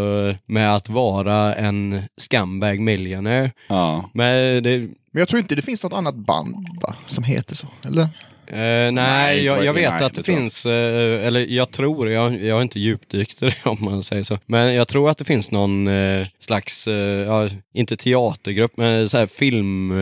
med 0.46 0.74
att 0.76 0.88
vara 0.88 1.54
en 1.54 2.02
scumbag 2.16 2.80
millionaire. 2.80 3.50
Ja. 3.68 4.10
Men 4.14 4.62
det, 4.62 4.78
Men 4.78 4.94
jag 5.12 5.28
tror 5.28 5.40
inte 5.40 5.54
det 5.54 5.62
finns 5.62 5.82
något 5.82 5.92
annat 5.92 6.14
band 6.14 6.56
va, 6.82 6.94
som 7.06 7.24
heter 7.24 7.56
så, 7.56 7.66
eller? 7.86 8.02
Eh, 8.46 8.56
nej, 8.56 8.92
Nej, 8.92 9.44
jag, 9.44 9.64
jag 9.64 9.74
vet 9.74 9.92
nej, 9.92 10.04
att 10.04 10.14
det 10.14 10.20
det 10.20 10.24
finns, 10.24 10.66
eh, 10.66 11.26
eller 11.26 11.46
jag 11.46 11.70
tror, 11.70 12.08
jag, 12.10 12.44
jag 12.44 12.54
har 12.54 12.62
inte 12.62 12.80
djupdykt 12.80 13.42
i 13.42 13.46
det 13.46 13.56
om 13.70 13.78
man 13.80 14.02
säger 14.02 14.22
så, 14.22 14.38
men 14.46 14.74
jag 14.74 14.88
tror 14.88 15.10
att 15.10 15.18
det 15.18 15.24
finns 15.24 15.50
någon 15.50 15.88
eh, 15.88 16.26
slags, 16.38 16.88
inte 17.74 17.96
teatergrupp, 17.96 18.76
men 18.76 19.08
så 19.08 19.18
här 19.18 19.26
film... 19.26 19.92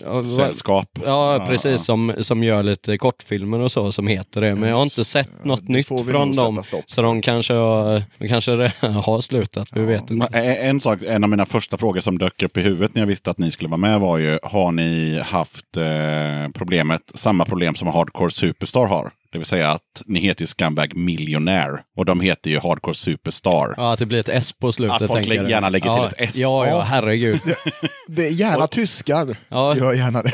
Eh, 0.00 0.06
ja, 0.06 0.24
Sällskap. 0.24 0.98
Ja, 1.04 1.44
precis. 1.48 1.70
ja. 1.70 1.78
Som, 1.78 2.14
som 2.20 2.44
gör 2.44 2.62
lite 2.62 2.98
kortfilmer 2.98 3.60
och 3.60 3.72
så 3.72 3.92
som 3.92 4.06
heter 4.06 4.40
det. 4.40 4.54
Men 4.54 4.68
jag 4.68 4.76
har 4.76 4.82
inte 4.82 5.04
sett 5.04 5.44
något 5.44 5.68
nytt 5.68 5.86
från 5.86 6.36
dem. 6.36 6.62
Så 6.86 7.02
de 7.02 7.22
kanske, 7.22 7.54
har, 7.54 8.02
de 8.18 8.28
kanske 8.28 8.52
har 8.80 9.20
slutat. 9.20 9.68
Vi 9.72 9.82
vet 9.82 10.10
inte. 10.10 10.38
En 10.38 10.78
en 10.78 10.82
sak, 10.82 11.00
en 11.06 11.24
av 11.24 11.30
mina 11.30 11.46
första 11.46 11.76
frågor 11.76 12.00
som 12.00 12.18
dök 12.18 12.42
upp 12.42 12.56
i 12.56 12.60
huvudet 12.60 12.94
när 12.94 13.02
jag 13.02 13.06
visste 13.06 13.30
att 13.30 13.38
ni 13.38 13.50
skulle 13.50 13.68
vara 13.68 13.78
med 13.78 14.00
var 14.00 14.18
ju, 14.18 14.38
har 14.42 14.72
ni 14.72 15.20
haft 15.24 15.76
eh, 15.76 16.52
problemet, 16.54 17.02
samma 17.14 17.44
problem 17.44 17.74
som 17.74 17.88
Hardcore 17.88 18.30
Superstar 18.30 18.86
har? 18.86 19.10
Det 19.32 19.38
vill 19.38 19.46
säga 19.46 19.70
att 19.70 20.02
ni 20.06 20.20
heter 20.20 20.42
ju 20.42 20.46
Scumbag 20.46 20.96
Millionaire 20.96 21.80
och 21.96 22.04
de 22.04 22.20
heter 22.20 22.50
ju 22.50 22.58
Hardcore 22.58 22.94
Superstar. 22.94 23.74
Ja, 23.76 23.92
att 23.92 23.98
det 23.98 24.06
blir 24.06 24.20
ett 24.20 24.28
S 24.28 24.52
på 24.60 24.72
slutet. 24.72 25.02
Att 25.02 25.08
folk 25.08 25.28
tänker 25.28 25.48
gärna 25.48 25.68
lägger 25.68 25.94
till 25.94 26.02
ja, 26.02 26.08
ett 26.08 26.14
S. 26.30 26.36
Ja, 26.36 26.66
ja, 26.66 26.80
herregud. 26.80 27.40
Det 28.08 28.26
är 28.26 28.30
gärna 28.30 28.66
tyskar. 28.66 29.36
Ja. 29.48 29.76
Gör 29.76 29.92
gärna 29.92 30.22
det. 30.22 30.32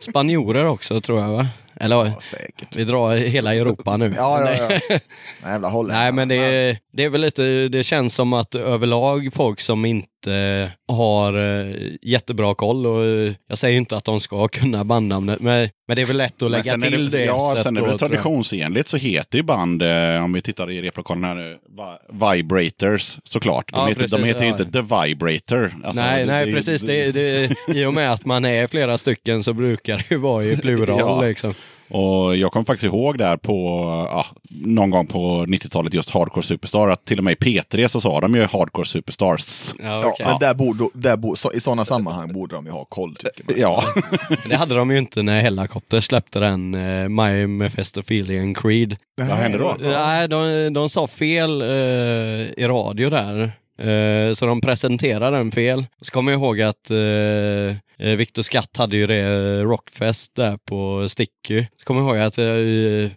Spanjorer 0.00 0.66
också 0.66 1.00
tror 1.00 1.20
jag 1.20 1.28
va? 1.28 1.46
Eller 1.82 1.96
Ja, 1.96 2.12
säkert. 2.20 2.76
vi 2.76 2.84
drar 2.84 3.16
hela 3.16 3.54
Europa 3.54 3.96
nu. 3.96 4.14
Ja, 4.16 4.50
ja, 4.50 4.78
ja. 4.88 4.98
Jävla 5.50 5.68
holländare. 5.68 6.02
Nej 6.02 6.12
men 6.12 6.28
det 6.28 6.34
är, 6.36 6.78
det 6.92 7.04
är 7.04 7.08
väl 7.08 7.20
lite, 7.20 7.68
det 7.68 7.84
känns 7.84 8.14
som 8.14 8.32
att 8.32 8.54
överlag 8.54 9.30
folk 9.34 9.60
som 9.60 9.84
inte 9.84 10.19
har 10.92 11.60
eh, 11.60 11.74
jättebra 12.02 12.54
koll 12.54 12.86
och 12.86 13.04
eh, 13.04 13.32
jag 13.48 13.58
säger 13.58 13.76
inte 13.76 13.96
att 13.96 14.04
de 14.04 14.20
ska 14.20 14.48
kunna 14.48 14.84
bandnamnet 14.84 15.40
men, 15.40 15.68
men 15.88 15.96
det 15.96 16.02
är 16.02 16.06
väl 16.06 16.16
lätt 16.16 16.42
att 16.42 16.50
lägga 16.50 16.78
till 16.78 17.10
det. 17.10 17.24
Ja, 17.24 17.52
sätt 17.56 17.62
sen 17.64 17.76
är 17.76 17.80
då, 17.80 17.86
det 17.86 17.92
jag. 17.92 17.98
traditionsenligt 18.00 18.88
så 18.88 18.96
heter 18.96 19.38
ju 19.38 19.42
band, 19.44 19.82
eh, 19.82 20.24
om 20.24 20.32
vi 20.32 20.40
tittar 20.42 20.70
i 20.70 20.82
replokalen 20.82 21.24
här 21.24 21.34
nu, 21.34 21.58
Vi- 22.10 22.36
Vibrators 22.36 23.18
såklart. 23.24 23.72
De 23.72 23.76
Ja, 23.78 23.86
heter, 23.86 24.00
de 24.00 24.08
precis, 24.08 24.26
heter 24.28 24.40
ju 24.44 24.46
ja. 24.50 24.58
inte 24.58 24.64
The 24.72 24.80
Vibrator. 24.80 25.72
Alltså, 25.84 26.02
nej, 26.02 26.20
det- 26.26 26.32
nej 26.32 26.46
det- 26.46 26.52
precis. 26.52 26.82
det- 26.82 27.12
Det, 27.12 27.46
det, 27.46 27.78
I 27.80 27.84
och 27.86 27.94
med 27.94 28.12
att 28.12 28.24
man 28.24 28.44
är 28.44 28.66
flera 28.66 28.98
stycken 28.98 29.42
så 29.44 29.52
brukar 29.54 29.96
det 29.96 30.04
ju 30.10 30.16
vara 30.16 30.44
i 30.44 30.56
plural 30.56 30.98
Ja. 30.98 31.22
liksom. 31.22 31.54
Och 31.90 32.36
jag 32.36 32.52
kommer 32.52 32.64
faktiskt 32.64 32.84
ihåg 32.84 33.18
där 33.18 33.36
på, 33.36 33.54
ja, 34.10 34.26
någon 34.50 34.90
gång 34.90 35.06
på 35.06 35.44
90-talet 35.46 35.94
just 35.94 36.10
Hardcore 36.10 36.42
Superstar, 36.46 36.88
att 36.88 37.04
till 37.04 37.18
och 37.18 37.24
med 37.24 37.32
i 37.32 37.36
P3 37.36 37.88
så 37.88 38.00
sa 38.00 38.20
de 38.20 38.34
ju 38.34 38.42
Hardcore 38.42 38.86
Superstars. 38.86 39.74
Ja, 39.78 39.84
Ja, 40.00 40.06
okej. 40.06 40.26
men 40.26 40.38
där 40.38 40.54
borde, 40.54 40.88
där 40.94 41.16
borde, 41.16 41.38
så, 41.38 41.52
i 41.52 41.60
sådana 41.60 41.84
sammanhang 41.84 42.32
borde 42.32 42.54
de 42.56 42.66
ju 42.66 42.72
ha 42.72 42.84
koll 42.84 43.14
tycker 43.16 43.44
man. 43.46 43.54
Ja, 43.60 43.82
Det 44.48 44.56
hade 44.56 44.74
de 44.74 44.90
ju 44.90 44.98
inte 44.98 45.22
när 45.22 45.40
Hellacopter 45.42 46.00
släppte 46.00 46.38
den 46.38 46.74
uh, 46.74 47.08
My 47.08 47.46
Mephistophelian 47.46 48.54
Creed. 48.54 48.96
vad 49.16 49.26
hände 49.28 49.58
då? 49.58 49.76
Nej, 49.80 50.28
de, 50.28 50.72
de 50.72 50.88
sa 50.88 51.06
fel 51.06 51.62
eh, 51.62 51.68
i 52.56 52.64
radio 52.68 53.10
där. 53.10 53.52
Eh, 53.80 54.34
så 54.34 54.46
de 54.46 54.60
presenterade 54.60 55.36
den 55.36 55.52
fel. 55.52 55.86
Så 56.00 56.12
kommer 56.12 56.32
jag 56.32 56.38
ihåg 56.38 56.60
att 56.62 56.90
eh, 56.90 58.08
eh 58.08 58.16
Victor 58.16 58.42
Skatt 58.42 58.76
hade 58.76 58.96
ju 58.96 59.06
det 59.06 59.16
eh, 59.16 59.66
Rockfest 59.66 60.34
där 60.34 60.56
på 60.56 61.08
Sticky. 61.08 61.66
Så 61.76 61.84
kommer 61.84 62.00
jag 62.00 62.08
ihåg 62.08 62.26
att 62.26 62.38
eh, 62.38 62.44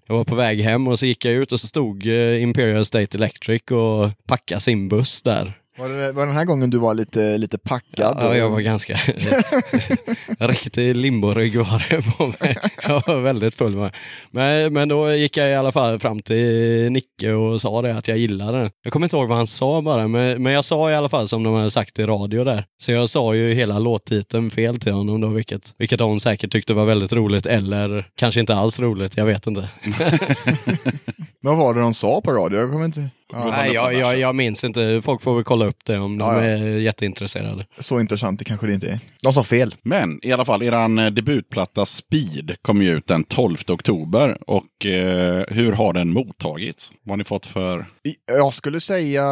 jag 0.07 0.15
var 0.15 0.23
på 0.23 0.35
väg 0.35 0.61
hem 0.61 0.87
och 0.87 0.99
så 0.99 1.05
gick 1.05 1.25
jag 1.25 1.33
ut 1.33 1.51
och 1.51 1.59
så 1.59 1.67
stod 1.67 2.07
eh, 2.07 2.43
Imperial 2.43 2.85
State 2.85 3.17
Electric 3.17 3.61
och 3.71 4.11
packade 4.27 4.61
sin 4.61 4.89
buss 4.89 5.21
där. 5.21 5.53
Var 5.77 5.89
det 5.89 6.11
var 6.11 6.21
det 6.21 6.27
den 6.27 6.37
här 6.37 6.45
gången 6.45 6.69
du 6.69 6.77
var 6.77 6.93
lite, 6.93 7.37
lite 7.37 7.57
packad? 7.57 8.17
Ja, 8.19 8.35
jag 8.35 8.49
var 8.49 8.59
ganska... 8.59 8.93
riktig 10.39 10.95
limborygg 10.95 11.57
var 11.57 11.85
det 11.89 12.01
på 12.17 12.27
mig. 12.27 12.57
Jag 12.83 13.03
var 13.07 13.21
väldigt 13.21 13.55
full. 13.55 13.75
med. 13.75 13.95
Men, 14.31 14.73
men 14.73 14.89
då 14.89 15.13
gick 15.13 15.37
jag 15.37 15.49
i 15.49 15.55
alla 15.55 15.71
fall 15.71 15.99
fram 15.99 16.21
till 16.21 16.91
Nicke 16.91 17.31
och 17.31 17.61
sa 17.61 17.81
det 17.81 17.97
att 17.97 18.07
jag 18.07 18.17
gillade 18.17 18.57
den. 18.57 18.71
Jag 18.83 18.93
kommer 18.93 19.05
inte 19.05 19.15
ihåg 19.15 19.27
vad 19.27 19.37
han 19.37 19.47
sa 19.47 19.81
bara, 19.81 20.07
men, 20.07 20.43
men 20.43 20.53
jag 20.53 20.65
sa 20.65 20.91
i 20.91 20.95
alla 20.95 21.09
fall 21.09 21.27
som 21.27 21.43
de 21.43 21.53
hade 21.53 21.71
sagt 21.71 21.99
i 21.99 22.03
radio 22.03 22.43
där. 22.43 22.65
Så 22.83 22.91
jag 22.91 23.09
sa 23.09 23.35
ju 23.35 23.53
hela 23.53 23.79
låttiteln 23.79 24.51
fel 24.51 24.79
till 24.79 24.93
honom 24.93 25.21
då, 25.21 25.27
vilket, 25.27 25.73
vilket 25.77 25.99
hon 25.99 26.19
säkert 26.19 26.51
tyckte 26.51 26.73
var 26.73 26.85
väldigt 26.85 27.13
roligt, 27.13 27.45
eller 27.45 28.07
kanske 28.15 28.39
inte 28.39 28.55
alls 28.55 28.79
roligt, 28.79 29.17
jag 29.17 29.25
vet 29.25 29.47
inte. 29.47 29.69
Vad 31.41 31.57
var 31.57 31.73
det 31.73 31.79
de 31.79 31.93
sa 31.93 32.21
på 32.21 32.31
radio? 32.31 32.59
Jag 32.59 32.71
kommer 32.71 32.85
inte... 32.85 33.09
Ja, 33.33 33.49
Nej, 33.57 33.73
jag, 33.73 33.93
jag, 33.93 34.19
jag 34.19 34.35
minns 34.35 34.63
inte. 34.63 35.01
Folk 35.05 35.21
får 35.21 35.35
väl 35.35 35.43
kolla 35.43 35.65
upp 35.65 35.77
det 35.85 35.97
om 35.99 36.17
de 36.17 36.25
Ja, 36.27 36.35
ja. 36.35 36.49
är 36.49 36.57
jätteintresserade. 36.79 37.65
så 37.79 37.99
intressant 37.99 38.39
det 38.39 38.45
kanske 38.45 38.67
det 38.67 38.73
inte 38.73 38.87
är. 38.89 38.99
De 39.23 39.33
sa 39.33 39.43
fel. 39.43 39.75
Men 39.83 40.19
i 40.25 40.31
alla 40.31 40.45
fall, 40.45 40.61
eran 40.63 40.99
eh, 40.99 41.07
debutplatta 41.11 41.85
Speed 41.85 42.55
kom 42.61 42.81
ju 42.81 42.89
ut 42.97 43.07
den 43.07 43.23
12 43.23 43.57
oktober. 43.67 44.37
Och 44.47 44.85
eh, 44.85 45.43
hur 45.47 45.71
har 45.71 45.93
den 45.93 46.13
mottagits? 46.13 46.91
Vad 47.03 47.11
har 47.11 47.17
ni 47.17 47.23
fått 47.23 47.45
för... 47.45 47.79
I- 47.79 48.15
Jag 48.37 48.53
skulle 48.53 48.79
säga 48.79 49.23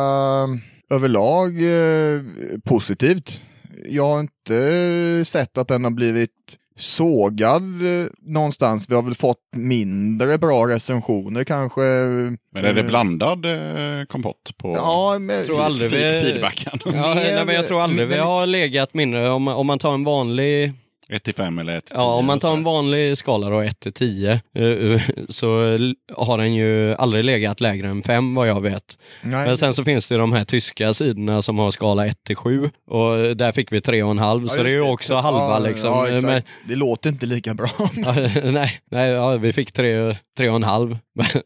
överlag 0.89 1.47
eh, 1.64 2.22
positivt. 2.66 3.41
Jag 3.89 4.08
har 4.08 4.20
inte 4.20 5.24
sett 5.26 5.58
att 5.58 5.68
den 5.68 5.84
har 5.84 5.91
blivit 5.91 6.30
sågad 6.82 7.63
eh, 7.63 8.07
någonstans. 8.21 8.89
Vi 8.89 8.95
har 8.95 9.01
väl 9.01 9.15
fått 9.15 9.38
mindre 9.55 10.38
bra 10.38 10.67
recensioner 10.67 11.43
kanske. 11.43 11.82
Men 11.82 12.65
är 12.65 12.73
det 12.73 12.84
blandad 12.84 13.45
eh, 13.45 14.05
kompott 14.07 14.57
på 14.57 14.73
Ja, 14.75 15.17
men, 15.19 15.36
Jag 15.36 15.45
tror 15.45 15.61
aldrig 15.61 15.91
vi... 15.91 15.97
feedbacken? 15.99 16.79
Ja, 16.86 17.13
nej, 17.15 17.45
men 17.45 17.55
jag 17.55 17.67
tror 17.67 17.82
aldrig 17.82 18.07
vi 18.07 18.17
har 18.17 18.47
legat 18.47 18.93
mindre. 18.93 19.29
Om, 19.29 19.47
om 19.47 19.67
man 19.67 19.79
tar 19.79 19.93
en 19.93 20.03
vanlig 20.03 20.73
1 21.12 21.24
till 21.24 21.34
5 21.34 21.59
eller 21.59 21.78
1 21.78 21.86
till 21.86 21.95
Ja, 21.97 22.14
om 22.14 22.24
10 22.24 22.28
man 22.28 22.39
tar 22.39 22.51
en 22.53 22.64
så. 22.64 22.72
vanlig 22.72 23.18
skala 23.18 23.49
då, 23.49 23.59
1 23.62 23.80
till 23.80 23.93
10, 23.93 24.32
eh, 24.55 25.01
så 25.30 25.62
l- 25.66 25.95
har 26.18 26.38
den 26.38 26.53
ju 26.55 26.93
aldrig 26.95 27.24
legat 27.24 27.62
lägre 27.62 27.88
än 27.88 28.03
5 28.03 28.36
vad 28.36 28.47
jag 28.47 28.62
vet. 28.62 28.97
Nej, 29.22 29.47
Men 29.47 29.57
sen 29.57 29.74
så 29.74 29.84
finns 29.84 30.07
det 30.09 30.18
de 30.18 30.34
här 30.34 30.45
tyska 30.45 30.93
sidorna 30.93 31.41
som 31.41 31.59
har 31.59 31.72
skala 31.72 32.05
1 32.07 32.24
till 32.24 32.36
7 32.36 32.70
och 32.89 33.36
där 33.38 33.51
fick 33.51 33.72
vi 33.72 33.80
3,5 33.80 34.41
Ja, 34.43 34.47
så 34.55 34.64
det 34.64 34.70
är 34.70 34.74
ju 34.74 34.82
också 34.82 35.16
halva 35.16 35.39
Ja, 35.39 35.59
liksom. 35.59 35.89
Ja, 35.89 36.07
exakt. 36.07 36.24
Men, 36.26 36.41
Det 36.68 36.76
låter 36.76 37.09
inte 37.09 37.26
lika 37.26 37.53
bra. 37.53 37.70
nej, 38.43 38.80
nej 38.91 39.09
ja, 39.09 39.32
vi 39.38 39.53
fick 39.53 39.72
3,5. 40.39 40.97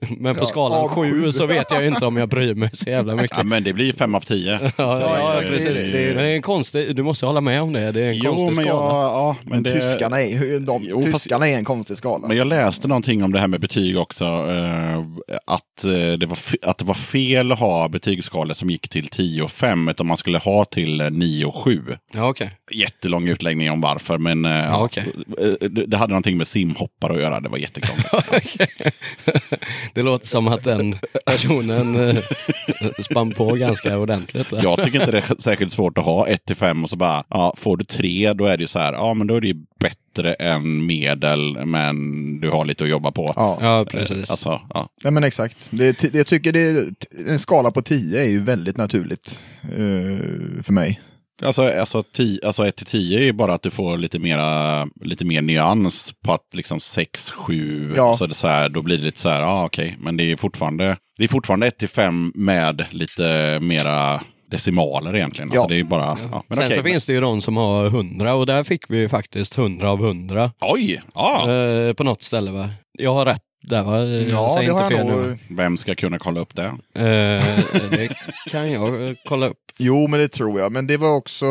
Men 0.19 0.35
på 0.35 0.41
Ja, 0.41 0.45
skalan 0.45 0.77
av 0.81 0.87
7 0.89 1.11
sju. 1.23 1.31
så 1.31 1.45
vet 1.45 1.67
jag 1.71 1.87
inte 1.87 2.05
om 2.05 2.17
jag 2.17 2.29
bryr 2.29 2.53
mig 2.55 2.69
så 2.73 2.89
jävla 2.89 3.15
mycket. 3.15 3.37
Ja, 3.37 3.43
men 3.43 3.63
det 3.63 3.73
blir 3.73 3.93
5 3.93 4.15
av 4.15 4.19
10. 4.21 4.59
Ja, 4.61 4.71
ja, 4.77 5.41
precis. 5.47 5.79
det- 5.79 5.87
det- 5.91 6.13
Men 6.15 6.23
det 6.23 6.29
är 6.29 6.35
en 6.35 6.41
konstig, 6.41 6.95
du 6.95 7.03
måste 7.03 7.25
hålla 7.25 7.41
med 7.41 7.61
om 7.61 7.73
det, 7.73 7.91
det 7.91 8.01
är 8.01 8.09
en 8.09 8.15
Jo, 8.17 8.31
konstig 8.35 8.55
men 8.55 8.65
jag, 8.65 8.75
skala. 8.77 9.03
ja, 9.03 9.35
men 9.43 9.63
det, 9.63 9.71
tyskarna, 9.71 10.21
är, 10.21 10.59
de, 10.59 10.83
Jo, 10.89 11.03
tyskarna 11.03 11.47
är 11.47 11.55
en 11.57 11.65
konstig 11.65 11.97
skala. 11.97 12.27
Men 12.27 12.37
jag 12.37 12.47
läste 12.47 12.87
någonting 12.87 13.23
om 13.23 13.31
det 13.31 13.39
här 13.39 13.47
med 13.47 13.59
betyg 13.61 13.97
också. 13.97 14.25
Eh, 14.25 14.97
att, 15.47 15.83
eh, 15.85 16.17
det 16.19 16.25
var 16.25 16.37
att 16.61 16.77
det 16.77 16.85
var 16.85 16.93
fel 16.93 17.51
att 17.51 17.59
ha 17.59 17.87
betygsskalor 17.87 18.53
som 18.53 18.69
gick 18.69 18.89
till 18.89 19.07
10 19.07 19.41
och 19.43 19.51
5, 19.51 19.87
utan 19.89 20.07
man 20.07 20.17
skulle 20.17 20.37
ha 20.37 20.65
till 20.65 21.01
eh, 21.01 21.09
9 21.09 21.45
och 21.45 21.55
7. 21.55 21.81
Ja, 22.13 22.29
okej. 22.29 22.51
Jättelång 22.73 23.27
utläggning 23.27 23.71
om 23.71 23.81
varför, 23.81 24.17
men 24.17 24.43
ja, 24.43 24.89
eh, 24.97 25.69
det, 25.69 25.97
hade 25.97 26.11
någonting 26.11 26.37
med 26.37 26.47
simhoppare 26.47 27.13
att 27.13 27.19
göra. 27.21 27.39
Det 27.39 27.49
var 27.49 27.57
jättekrångligt. 27.57 28.05
Det 29.93 30.01
låter 30.01 30.27
som 30.27 30.47
att 30.47 30.63
den 30.63 30.95
personen 31.25 32.09
eh, 32.09 32.23
spann 33.01 33.31
på 33.31 33.45
ganska 33.55 33.97
ordentligt. 33.97 34.53
Jag 34.63 34.83
tycker 34.83 34.99
inte 34.99 35.11
det 35.11 35.17
är 35.17 35.41
särskilt 35.41 35.71
svårt 35.71 35.97
att 35.97 36.05
ha 36.05 36.27
1 36.27 36.45
till 36.45 36.55
5 36.55 36.83
och 36.83 36.89
så 36.89 36.95
bara, 36.95 37.23
ja, 37.29 37.53
får 37.57 37.77
du 37.77 37.85
3 37.85 38.33
då 38.33 38.45
är 38.45 38.57
det 38.57 38.61
ju 38.63 38.67
så 38.67 38.79
här, 38.79 38.93
ja 38.93 39.13
men 39.13 39.27
då 39.27 39.35
är 39.35 39.41
det 39.41 39.47
ju 39.47 39.65
bättre 39.79 40.33
än 40.33 40.85
medel, 40.85 41.65
men 41.65 41.95
du 42.39 42.49
har 42.49 42.65
lite 42.65 42.83
att 42.83 42.89
jobba 42.89 43.11
på. 43.11 43.33
Ja. 43.35 43.57
Ja, 43.61 43.85
precis. 43.91 44.31
Alltså, 44.31 44.61
ja. 44.73 44.89
Nej 45.03 45.13
men 45.13 45.23
exakt. 45.23 45.57
Det, 45.69 45.99
det- 45.99 46.15
jag 46.15 46.27
tycker 46.27 46.51
det, 46.51 46.89
en 47.27 47.39
skala 47.39 47.71
på 47.71 47.81
10 47.81 48.21
är 48.21 48.25
ju 48.29 48.39
väldigt 48.43 48.77
naturligt 48.77 49.39
eh, 49.63 50.63
för 50.63 50.71
mig. 50.73 51.01
Alltså, 51.43 51.63
alltså, 51.79 52.03
10, 52.03 52.39
alltså 52.45 52.65
1 52.67 52.75
till 52.75 52.85
10 52.85 53.19
är 53.29 53.33
bara 53.33 53.53
att 53.53 53.61
du 53.61 53.71
får 53.71 53.97
lite, 53.97 54.19
mera, 54.19 54.87
lite 55.01 55.25
mer 55.25 55.41
nyans 55.41 56.13
på 56.25 56.33
att 56.33 56.55
liksom 56.55 56.79
6, 56.79 57.31
7, 57.31 57.93
Ja. 57.97 58.09
alltså 58.09 58.27
det 58.27 58.33
så 58.33 58.47
här, 58.47 58.69
då 58.69 58.81
blir 58.81 58.97
det 58.97 59.03
lite 59.03 59.19
så 59.19 59.29
här, 59.29 59.41
ja 59.41 59.65
okej, 59.65 59.95
men 59.99 60.17
det 60.17 60.31
är 60.31 60.35
fortfarande, 60.35 60.97
det 61.17 61.23
är 61.23 61.27
fortfarande 61.27 61.67
1 61.67 61.77
till 61.77 61.89
5 61.89 62.31
med 62.35 62.85
lite 62.91 63.57
mera 63.61 64.21
decimaler 64.51 65.15
egentligen. 65.15 65.49
Ja. 65.53 65.59
Alltså 65.61 65.73
det 65.73 65.79
är 65.79 65.83
bara, 65.83 66.17
ja, 66.31 66.43
men 66.47 66.57
Sen 66.57 66.65
okej. 66.65 66.77
så 66.77 66.83
finns 66.83 67.05
det 67.05 67.13
ju 67.13 67.19
de 67.21 67.41
som 67.41 67.57
har 67.57 67.85
100 67.85 68.35
och 68.35 68.45
där 68.45 68.63
fick 68.63 68.89
vi 68.89 69.09
faktiskt 69.09 69.57
100 69.57 69.89
av 69.89 70.05
100 70.05 70.51
Oj! 70.61 71.01
Ja. 71.15 71.51
eh, 71.53 71.93
på 71.93 72.03
något 72.03 72.21
ställe 72.21 72.51
va? 72.51 72.69
Jag 72.99 73.13
har 73.13 73.25
rätt 73.25 73.41
där 73.67 73.83
va? 73.83 73.97
Eh, 74.03 74.23
Ja, 74.29 74.57
det 74.61 74.67
har 74.71 74.91
jag 74.91 75.05
nog. 75.07 75.19
nu. 75.21 75.37
Vem 75.49 75.77
ska 75.77 75.95
kunna 75.95 76.17
kolla 76.19 76.39
upp 76.39 76.55
det? 76.55 76.63
Eh, 76.65 77.43
det 77.89 78.09
kan 78.51 78.71
jag 78.71 79.07
eh, 79.07 79.15
kolla 79.25 79.47
upp. 79.47 79.57
Jo, 79.77 80.07
men 80.07 80.19
det 80.19 80.27
tror 80.27 80.59
jag. 80.59 80.71
Men 80.71 80.87
det 80.87 80.97
var 80.97 81.15
också... 81.15 81.45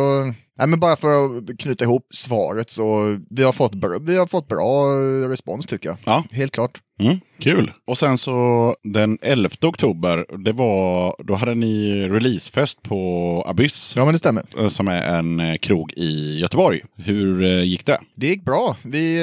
Nej, 0.59 0.67
men 0.69 0.81
bara 0.81 0.97
för 0.97 1.37
att 1.39 1.59
knyta 1.59 1.85
ihop 1.85 2.07
svaret 2.15 2.71
så 2.71 3.19
vi 3.31 3.43
har 3.43 3.53
fått 3.53 3.75
bra, 3.75 3.99
vi 4.01 4.17
har 4.17 4.27
fått 4.27 4.49
bra 4.49 4.85
eh, 4.99 5.29
respons 5.29 5.67
tycker 5.67 5.89
jag. 5.89 5.99
Ja. 6.05 6.25
Helt 6.31 6.53
klart. 6.53 6.81
Mm, 7.01 7.17
kul! 7.39 7.73
Och 7.87 7.99
sen 7.99 8.19
så 8.19 8.77
den 8.85 9.19
11 9.23 9.49
oktober, 9.63 10.25
det 10.45 10.53
var, 10.53 11.17
då 11.25 11.35
hade 11.35 11.55
ni 11.55 11.93
releasefest 12.09 12.83
på 12.83 13.43
Abyss. 13.47 13.93
Ja, 13.97 14.05
men 14.05 14.13
det 14.15 14.19
stämmer. 14.19 14.45
eh, 14.59 14.69
Som 14.69 14.89
är 14.89 15.19
en 15.19 15.41
eh, 15.41 15.57
krog 15.57 15.93
i 15.97 16.39
Göteborg. 16.41 16.81
Hur 16.97 17.43
gick 17.63 17.87
det? 17.87 17.99
Det 18.17 18.27
gick 18.27 18.45
bra. 18.45 18.77
Vi 18.85 19.19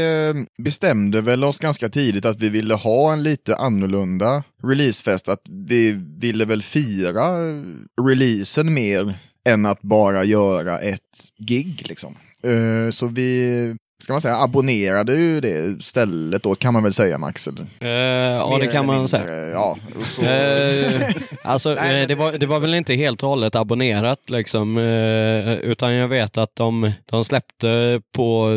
bestämde 0.63 1.21
väl 1.21 1.43
oss 1.43 1.59
ganska 1.59 1.89
tidigt 1.89 2.25
att 2.25 2.39
vi 2.39 2.49
ville 2.49 2.73
ha 2.73 3.13
en 3.13 3.23
lite 3.23 3.55
annorlunda 3.55 4.43
releasefest. 4.63 5.27
Att 5.29 5.41
vi 5.67 5.91
ville 6.21 6.45
väl 6.45 6.61
fira 6.61 7.23
releasen 8.09 8.73
mer 8.73 9.15
än 9.49 9.65
att 9.65 9.81
bara 9.81 10.23
göra 10.23 10.79
ett 10.79 10.99
gig 11.37 11.83
liksom. 11.89 12.15
Eh, 12.43 12.91
Så 12.91 13.07
vi, 13.07 13.75
ska 14.03 14.13
man 14.13 14.21
säga, 14.21 14.35
abonnerade 14.35 15.15
ju 15.15 15.41
det 15.41 15.83
stället 15.83 16.43
då 16.43 16.55
kan 16.55 16.73
man 16.73 16.83
väl 16.83 16.93
säga 16.93 17.17
Max? 17.17 17.47
Eller? 17.47 17.61
Eh, 17.79 17.89
ja, 18.37 18.57
det 18.61 18.67
kan 18.67 18.85
man 18.85 19.07
säga. 19.07 19.23
mindre, 19.23 19.49
Ja, 19.51 19.77
och 19.99 20.05
så, 20.05 20.21
Eh, 20.21 21.11
alltså, 21.43 21.73
Nej, 21.75 22.07
det, 22.07 22.15
var, 22.15 22.31
det 22.31 22.45
var 22.45 22.59
väl 22.59 22.73
inte 22.73 22.93
helt 22.93 23.23
och 23.23 23.29
hållet 23.29 23.55
abonnerat 23.55 24.29
liksom, 24.29 24.77
eh, 24.77 25.53
utan 25.53 25.93
jag 25.93 26.07
vet 26.07 26.37
att 26.37 26.55
de, 26.55 26.91
de 27.05 27.25
släppte 27.25 28.01
på, 28.15 28.49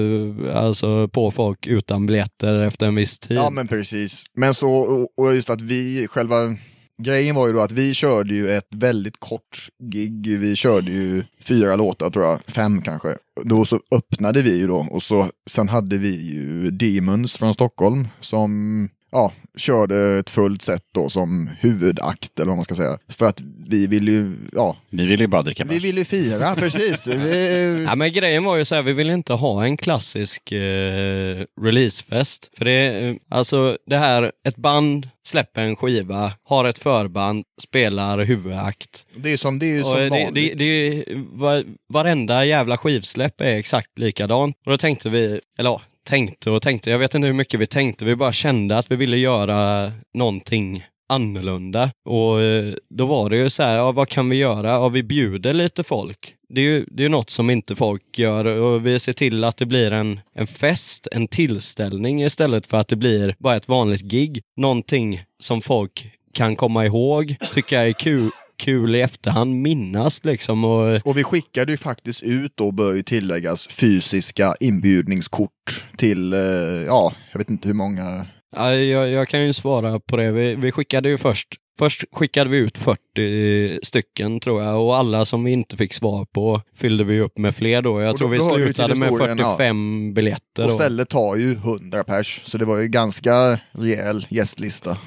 alltså, 0.54 1.08
på 1.08 1.30
folk 1.30 1.66
utan 1.66 2.06
biljetter 2.06 2.62
efter 2.62 2.86
en 2.86 2.94
viss 2.94 3.18
tid. 3.18 3.36
Ja 3.36 3.50
men 3.50 3.68
precis. 3.68 4.24
Men 4.34 4.54
så, 4.54 4.70
och 5.16 5.34
just 5.34 5.50
att 5.50 5.60
vi 5.60 6.06
själva 6.10 6.56
Grejen 7.02 7.34
var 7.34 7.46
ju 7.46 7.52
då 7.52 7.60
att 7.60 7.72
vi 7.72 7.94
körde 7.94 8.34
ju 8.34 8.56
ett 8.56 8.68
väldigt 8.70 9.20
kort 9.20 9.68
gig. 9.82 10.38
Vi 10.38 10.56
körde 10.56 10.90
ju 10.90 11.24
fyra 11.40 11.76
låtar 11.76 12.10
tror 12.10 12.24
jag, 12.24 12.40
fem 12.46 12.82
kanske. 12.82 13.08
Då 13.44 13.64
så 13.64 13.80
öppnade 13.90 14.42
vi 14.42 14.58
ju 14.58 14.66
då 14.66 14.88
och 14.90 15.02
så 15.02 15.30
sen 15.50 15.68
hade 15.68 15.98
vi 15.98 16.32
ju 16.32 16.70
Demons 16.70 17.36
från 17.36 17.54
Stockholm 17.54 18.08
som 18.20 18.88
ja, 19.14 19.32
körde 19.56 20.18
ett 20.18 20.30
fullt 20.30 20.62
set 20.62 20.82
då 20.94 21.08
som 21.08 21.50
huvudakt 21.60 22.38
eller 22.40 22.46
vad 22.48 22.56
man 22.56 22.64
ska 22.64 22.74
säga. 22.74 22.98
För 23.08 23.26
att 23.26 23.40
vi 23.68 23.86
ville 23.86 24.10
ju, 24.10 24.32
ja, 24.52 24.76
Ni 24.90 25.06
ville 25.06 25.22
ju 25.24 25.28
bara 25.28 25.42
dricka 25.42 25.64
vi 25.64 25.68
bärs. 25.74 25.84
ville 25.84 26.00
ju 26.00 26.04
fira, 26.04 26.54
precis. 26.58 27.06
Vi, 27.06 27.84
Ja, 27.88 27.94
men 27.94 28.12
grejen 28.12 28.44
var 28.44 28.56
ju 28.56 28.64
så 28.64 28.74
här, 28.74 28.82
vi 28.82 28.92
ville 28.92 29.12
inte 29.12 29.32
ha 29.32 29.64
en 29.64 29.76
klassisk 29.76 30.52
eh, 30.52 31.44
releasefest. 31.62 32.50
För 32.58 32.64
det, 32.64 33.08
eh, 33.08 33.14
alltså 33.30 33.78
det 33.86 33.96
här, 33.96 34.32
ett 34.48 34.56
band 34.56 35.08
släpper 35.26 35.60
en 35.62 35.76
skiva, 35.76 36.32
har 36.48 36.64
ett 36.64 36.78
förband, 36.78 37.44
spelar 37.62 38.18
huvudakt. 38.24 39.06
det 39.16 39.32
är 39.32 39.36
som, 39.36 39.58
det 39.58 39.66
är 39.66 39.76
ju 39.76 39.82
som 39.82 39.92
Och 39.92 39.98
det, 39.98 40.08
vanligt. 40.08 40.34
det, 40.34 40.54
det, 40.54 40.64
är 40.64 40.92
ju- 40.92 41.24
var, 41.32 41.64
varenda 41.92 42.44
jävla 42.44 42.76
skivsläpp 42.76 43.40
är 43.40 43.54
exakt 43.56 43.98
likadant. 43.98 44.56
Och 44.66 44.70
då 44.72 44.78
tänkte 44.78 45.10
vi, 45.10 45.40
eller 45.58 45.70
ja, 45.70 45.82
tänkte 46.04 46.50
och 46.50 46.62
tänkte, 46.62 46.90
jag 46.90 46.98
vet 46.98 47.14
inte 47.14 47.26
hur 47.26 47.34
mycket 47.34 47.60
vi 47.60 47.66
tänkte, 47.66 48.04
vi 48.04 48.16
bara 48.16 48.32
kände 48.32 48.78
att 48.78 48.90
vi 48.90 48.96
ville 48.96 49.16
göra 49.16 49.92
någonting 50.14 50.84
annorlunda. 51.08 51.90
Och 52.04 52.42
eh, 52.42 52.74
då 52.90 53.06
var 53.06 53.30
det 53.30 53.36
ju 53.36 53.50
så 53.50 53.62
här, 53.62 53.76
ja, 53.76 53.92
vad 53.92 54.08
kan 54.08 54.28
vi 54.28 54.36
göra? 54.36 54.68
Ja, 54.68 54.88
vi 54.88 55.02
bjuder 55.02 55.54
lite 55.54 55.82
folk. 55.82 56.34
Det 56.48 56.60
är 56.60 56.64
ju 56.64 56.84
det 56.88 57.04
är 57.04 57.08
något 57.08 57.30
som 57.30 57.50
inte 57.50 57.76
folk 57.76 58.18
gör 58.18 58.44
och 58.44 58.86
vi 58.86 59.00
ser 59.00 59.12
till 59.12 59.44
att 59.44 59.56
det 59.56 59.66
blir 59.66 59.90
en, 59.90 60.20
en 60.34 60.46
fest, 60.46 61.08
en 61.12 61.28
tillställning 61.28 62.22
istället 62.22 62.66
för 62.66 62.76
att 62.76 62.88
det 62.88 62.96
blir 62.96 63.34
bara 63.38 63.56
ett 63.56 63.68
vanligt 63.68 64.02
gig. 64.02 64.42
Någonting 64.56 65.22
som 65.38 65.62
folk 65.62 66.10
kan 66.34 66.56
komma 66.56 66.86
ihåg, 66.86 67.36
tycka 67.54 67.80
är 67.80 67.92
kul, 67.92 68.30
kul 68.56 68.94
i 68.96 69.00
efterhand 69.00 69.54
minnas 69.54 70.24
liksom. 70.24 70.64
Och, 70.64 71.00
Och 71.06 71.18
vi 71.18 71.24
skickade 71.24 71.72
ju 71.72 71.78
faktiskt 71.78 72.22
ut 72.22 72.52
då, 72.54 72.70
bör 72.72 72.92
ju 72.92 73.02
tilläggas, 73.02 73.66
fysiska 73.68 74.54
inbjudningskort 74.60 75.84
till, 75.96 76.32
eh, 76.32 76.38
ja, 76.86 77.12
jag 77.32 77.38
vet 77.38 77.50
inte 77.50 77.68
hur 77.68 77.74
många. 77.74 78.26
ja, 78.56 78.74
jag, 78.74 79.08
jag 79.08 79.28
kan 79.28 79.46
ju 79.46 79.52
svara 79.52 80.00
på 80.00 80.16
det. 80.16 80.32
Vi, 80.32 80.54
vi 80.54 80.72
skickade 80.72 81.08
ju 81.08 81.18
först 81.18 81.48
Först 81.78 82.04
skickade 82.12 82.50
vi 82.50 82.56
ut 82.56 82.78
40 82.78 83.78
stycken 83.82 84.40
tror 84.40 84.62
jag 84.62 84.82
och 84.84 84.96
alla 84.96 85.24
som 85.24 85.44
vi 85.44 85.52
inte 85.52 85.76
fick 85.76 85.92
svar 85.94 86.26
på 86.34 86.60
fyllde 86.76 87.04
vi 87.04 87.20
upp 87.20 87.38
med 87.38 87.54
fler 87.54 87.82
då. 87.82 88.00
Jag 88.02 88.10
Och 88.10 88.16
tror 88.18 88.28
då- 88.28 88.32
vi 88.32 88.38
då 88.38 88.54
slutade 88.54 88.94
med 88.94 89.08
historien, 89.10 89.38
ja. 89.38 89.56
45 89.56 90.14
biljetter. 90.14 90.62
Och 90.62 90.68
Då. 90.68 90.74
stället 90.74 91.08
tar 91.08 91.36
ju 91.36 91.52
100 91.54 92.04
pers, 92.04 92.40
så 92.44 92.58
det 92.58 92.64
var 92.64 92.80
ju 92.80 92.88
ganska 92.88 93.58
rejäl 93.72 94.26
gästlista. 94.30 94.98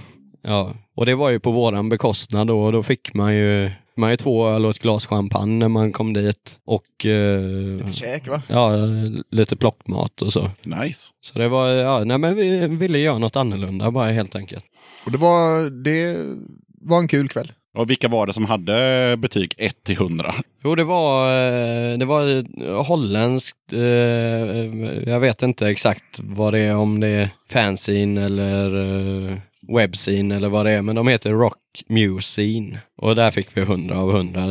Ja, 0.47 0.73
och 0.95 1.05
det 1.05 1.15
var 1.15 1.29
ju 1.29 1.39
på 1.39 1.51
våran 1.51 1.89
bekostnad 1.89 2.47
då 2.47 2.59
och 2.59 2.71
då 2.71 2.83
fick 2.83 3.13
man 3.13 3.35
ju, 3.35 3.71
man 3.97 4.09
ju 4.09 4.17
två 4.17 4.47
öl 4.47 4.65
och 4.65 4.71
ett 4.71 4.79
glas 4.79 5.05
champagne 5.05 5.59
när 5.59 5.67
man 5.67 5.91
kom 5.91 6.13
dit. 6.13 6.59
Och 6.65 7.05
eh, 7.05 7.91
Käk 7.91 8.27
va? 8.27 8.41
ja, 8.47 8.71
lite 9.31 9.55
plockmat 9.55 10.21
och 10.21 10.33
så. 10.33 10.49
Nice. 10.63 11.11
Så 11.21 11.39
det 11.39 11.47
var, 11.47 11.67
ja, 11.67 12.03
nej 12.03 12.17
men 12.17 12.35
vi 12.35 12.67
ville 12.67 12.99
göra 12.99 13.17
något 13.17 13.35
annorlunda 13.35 13.91
bara 13.91 14.11
helt 14.11 14.35
enkelt. 14.35 14.65
Och 15.05 15.11
det 15.11 15.17
var, 15.17 15.69
det 15.83 16.25
var 16.81 16.99
en 16.99 17.07
kul 17.07 17.29
kväll. 17.29 17.51
Och 17.77 17.89
vilka 17.89 18.07
var 18.07 18.27
det 18.27 18.33
som 18.33 18.45
hade 18.45 19.15
betyg 19.17 19.53
1 19.57 19.83
till 19.83 19.95
100? 19.95 20.33
Jo, 20.63 20.75
det 20.75 20.83
var, 20.83 21.29
eh, 21.29 21.97
det 21.97 22.05
var 22.05 22.37
eh, 22.37 22.85
holländskt, 22.85 23.73
eh, 23.73 23.79
jag 25.09 25.19
vet 25.19 25.43
inte 25.43 25.67
exakt 25.67 26.19
vad 26.23 26.53
det 26.53 26.59
är, 26.59 26.75
om 26.75 26.99
det 26.99 27.07
är 27.07 27.29
fanzine 27.49 28.25
eller 28.25 29.41
webbscene 29.67 30.35
eller 30.35 30.49
vad 30.49 30.65
det 30.65 30.71
är, 30.71 30.81
men 30.81 30.95
de 30.95 31.07
heter 31.07 31.31
Rock 31.31 31.57
Musine. 31.87 32.77
Och 32.97 33.15
där 33.15 33.31
fick 33.31 33.47
vi 33.57 33.61
100 33.61 33.97
av 33.97 34.15
100. 34.15 34.41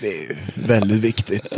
Det 0.00 0.06
är 0.08 0.28
ju 0.28 0.36
väldigt 0.54 1.02
viktigt. 1.04 1.46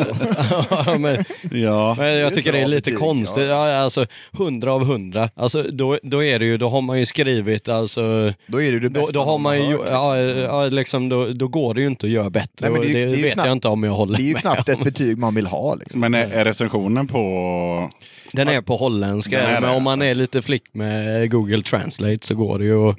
Ja, 0.70 0.96
men, 0.99 1.24
Ja. 1.53 1.94
men 1.99 2.14
jag 2.18 2.34
tycker 2.34 2.53
det 2.53 2.59
är 2.59 2.66
lite 2.68 2.90
betyg, 2.90 2.99
konstigt. 2.99 3.44
Ja. 3.49 3.74
alltså 3.76 4.07
100 4.32 4.72
av 4.72 4.82
100. 4.82 5.30
Alltså 5.34 5.62
då, 5.62 5.99
då 6.03 6.24
är 6.24 6.38
det 6.38 6.44
ju, 6.44 6.57
då 6.57 6.68
har 6.68 6.80
man 6.82 6.99
ju 6.99 7.07
skrivit 7.07 7.68
alltså 7.68 8.32
Då 8.46 8.62
är 8.62 8.66
det 8.66 8.72
ju 8.72 8.80
det 8.80 8.88
då, 8.88 9.01
bästa 9.01 9.12
då 9.12 9.24
har 9.24 9.38
man 9.38 9.57
ju, 9.70 9.78
ja, 9.90 10.18
ja, 10.18 10.68
liksom, 10.68 11.09
då, 11.09 11.26
då 11.26 11.49
går 11.49 11.74
det 11.74 11.80
ju 11.80 11.86
inte 11.86 12.07
att 12.07 12.12
göra 12.12 12.30
bättre. 12.30 12.51
Nej, 12.61 12.70
men 12.70 12.80
och 12.80 12.86
det 12.86 12.92
det 13.07 13.16
det 13.16 13.22
vet 13.22 13.32
knappt- 13.34 13.46
jag 13.46 13.53
inte 13.53 13.68
om 13.68 13.84
jag 13.84 13.92
håller 13.92 14.16
Det 14.16 14.22
är 14.22 14.26
ju 14.26 14.32
med 14.32 14.42
knappt 14.42 14.68
om. 14.68 14.74
ett 14.74 14.84
betyg 14.84 15.18
man 15.18 15.34
vill 15.34 15.46
ha. 15.46 15.74
Liksom. 15.74 16.01
Men 16.01 16.14
är, 16.14 16.28
är 16.30 16.44
recensionen 16.44 17.07
på... 17.07 17.90
Den 18.32 18.49
är 18.49 18.61
på 18.61 18.76
holländska, 18.76 19.38
men 19.53 19.62
det, 19.62 19.68
om 19.70 19.82
man 19.82 20.03
är 20.03 20.14
lite 20.14 20.42
flick 20.42 20.62
med 20.72 21.30
Google 21.30 21.62
Translate 21.62 22.18
så 22.26 22.34
går 22.34 22.59
det 22.59 22.64
ju 22.64 22.88
att 22.90 22.96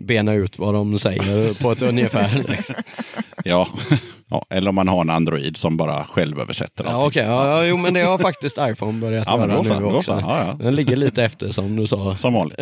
bena 0.00 0.32
ut 0.32 0.58
vad 0.58 0.74
de 0.74 0.98
säger 0.98 1.54
på 1.62 1.72
ett 1.72 1.82
ungefär. 1.82 2.44
Liksom. 2.48 2.74
Ja. 3.44 3.68
ja. 4.30 4.44
Eller 4.50 4.68
om 4.68 4.74
man 4.74 4.88
har 4.88 5.00
en 5.00 5.10
Android 5.10 5.56
som 5.56 5.76
bara 5.76 6.04
självöversätter 6.04 6.84
Ja, 6.84 6.90
allting. 6.90 7.06
okej. 7.06 7.22
Ja, 7.24 7.48
ja, 7.48 7.64
jo, 7.66 7.76
men 7.76 7.94
det 7.94 8.00
har 8.02 8.18
faktiskt 8.18 8.58
iPhone 8.60 9.00
börjat 9.00 9.24
Ja, 9.26 9.38
göra 9.38 9.78
nu 9.80 9.86
också. 9.86 10.02
så. 10.02 10.20
Ja, 10.20 10.44
ja. 10.46 10.64
Den 10.64 10.74
ligger 10.76 10.96
lite 10.96 11.24
efter 11.24 11.50
som 11.50 11.76
du 11.76 11.86
sa. 11.86 12.16
Som 12.16 12.34
vanligt. 12.34 12.60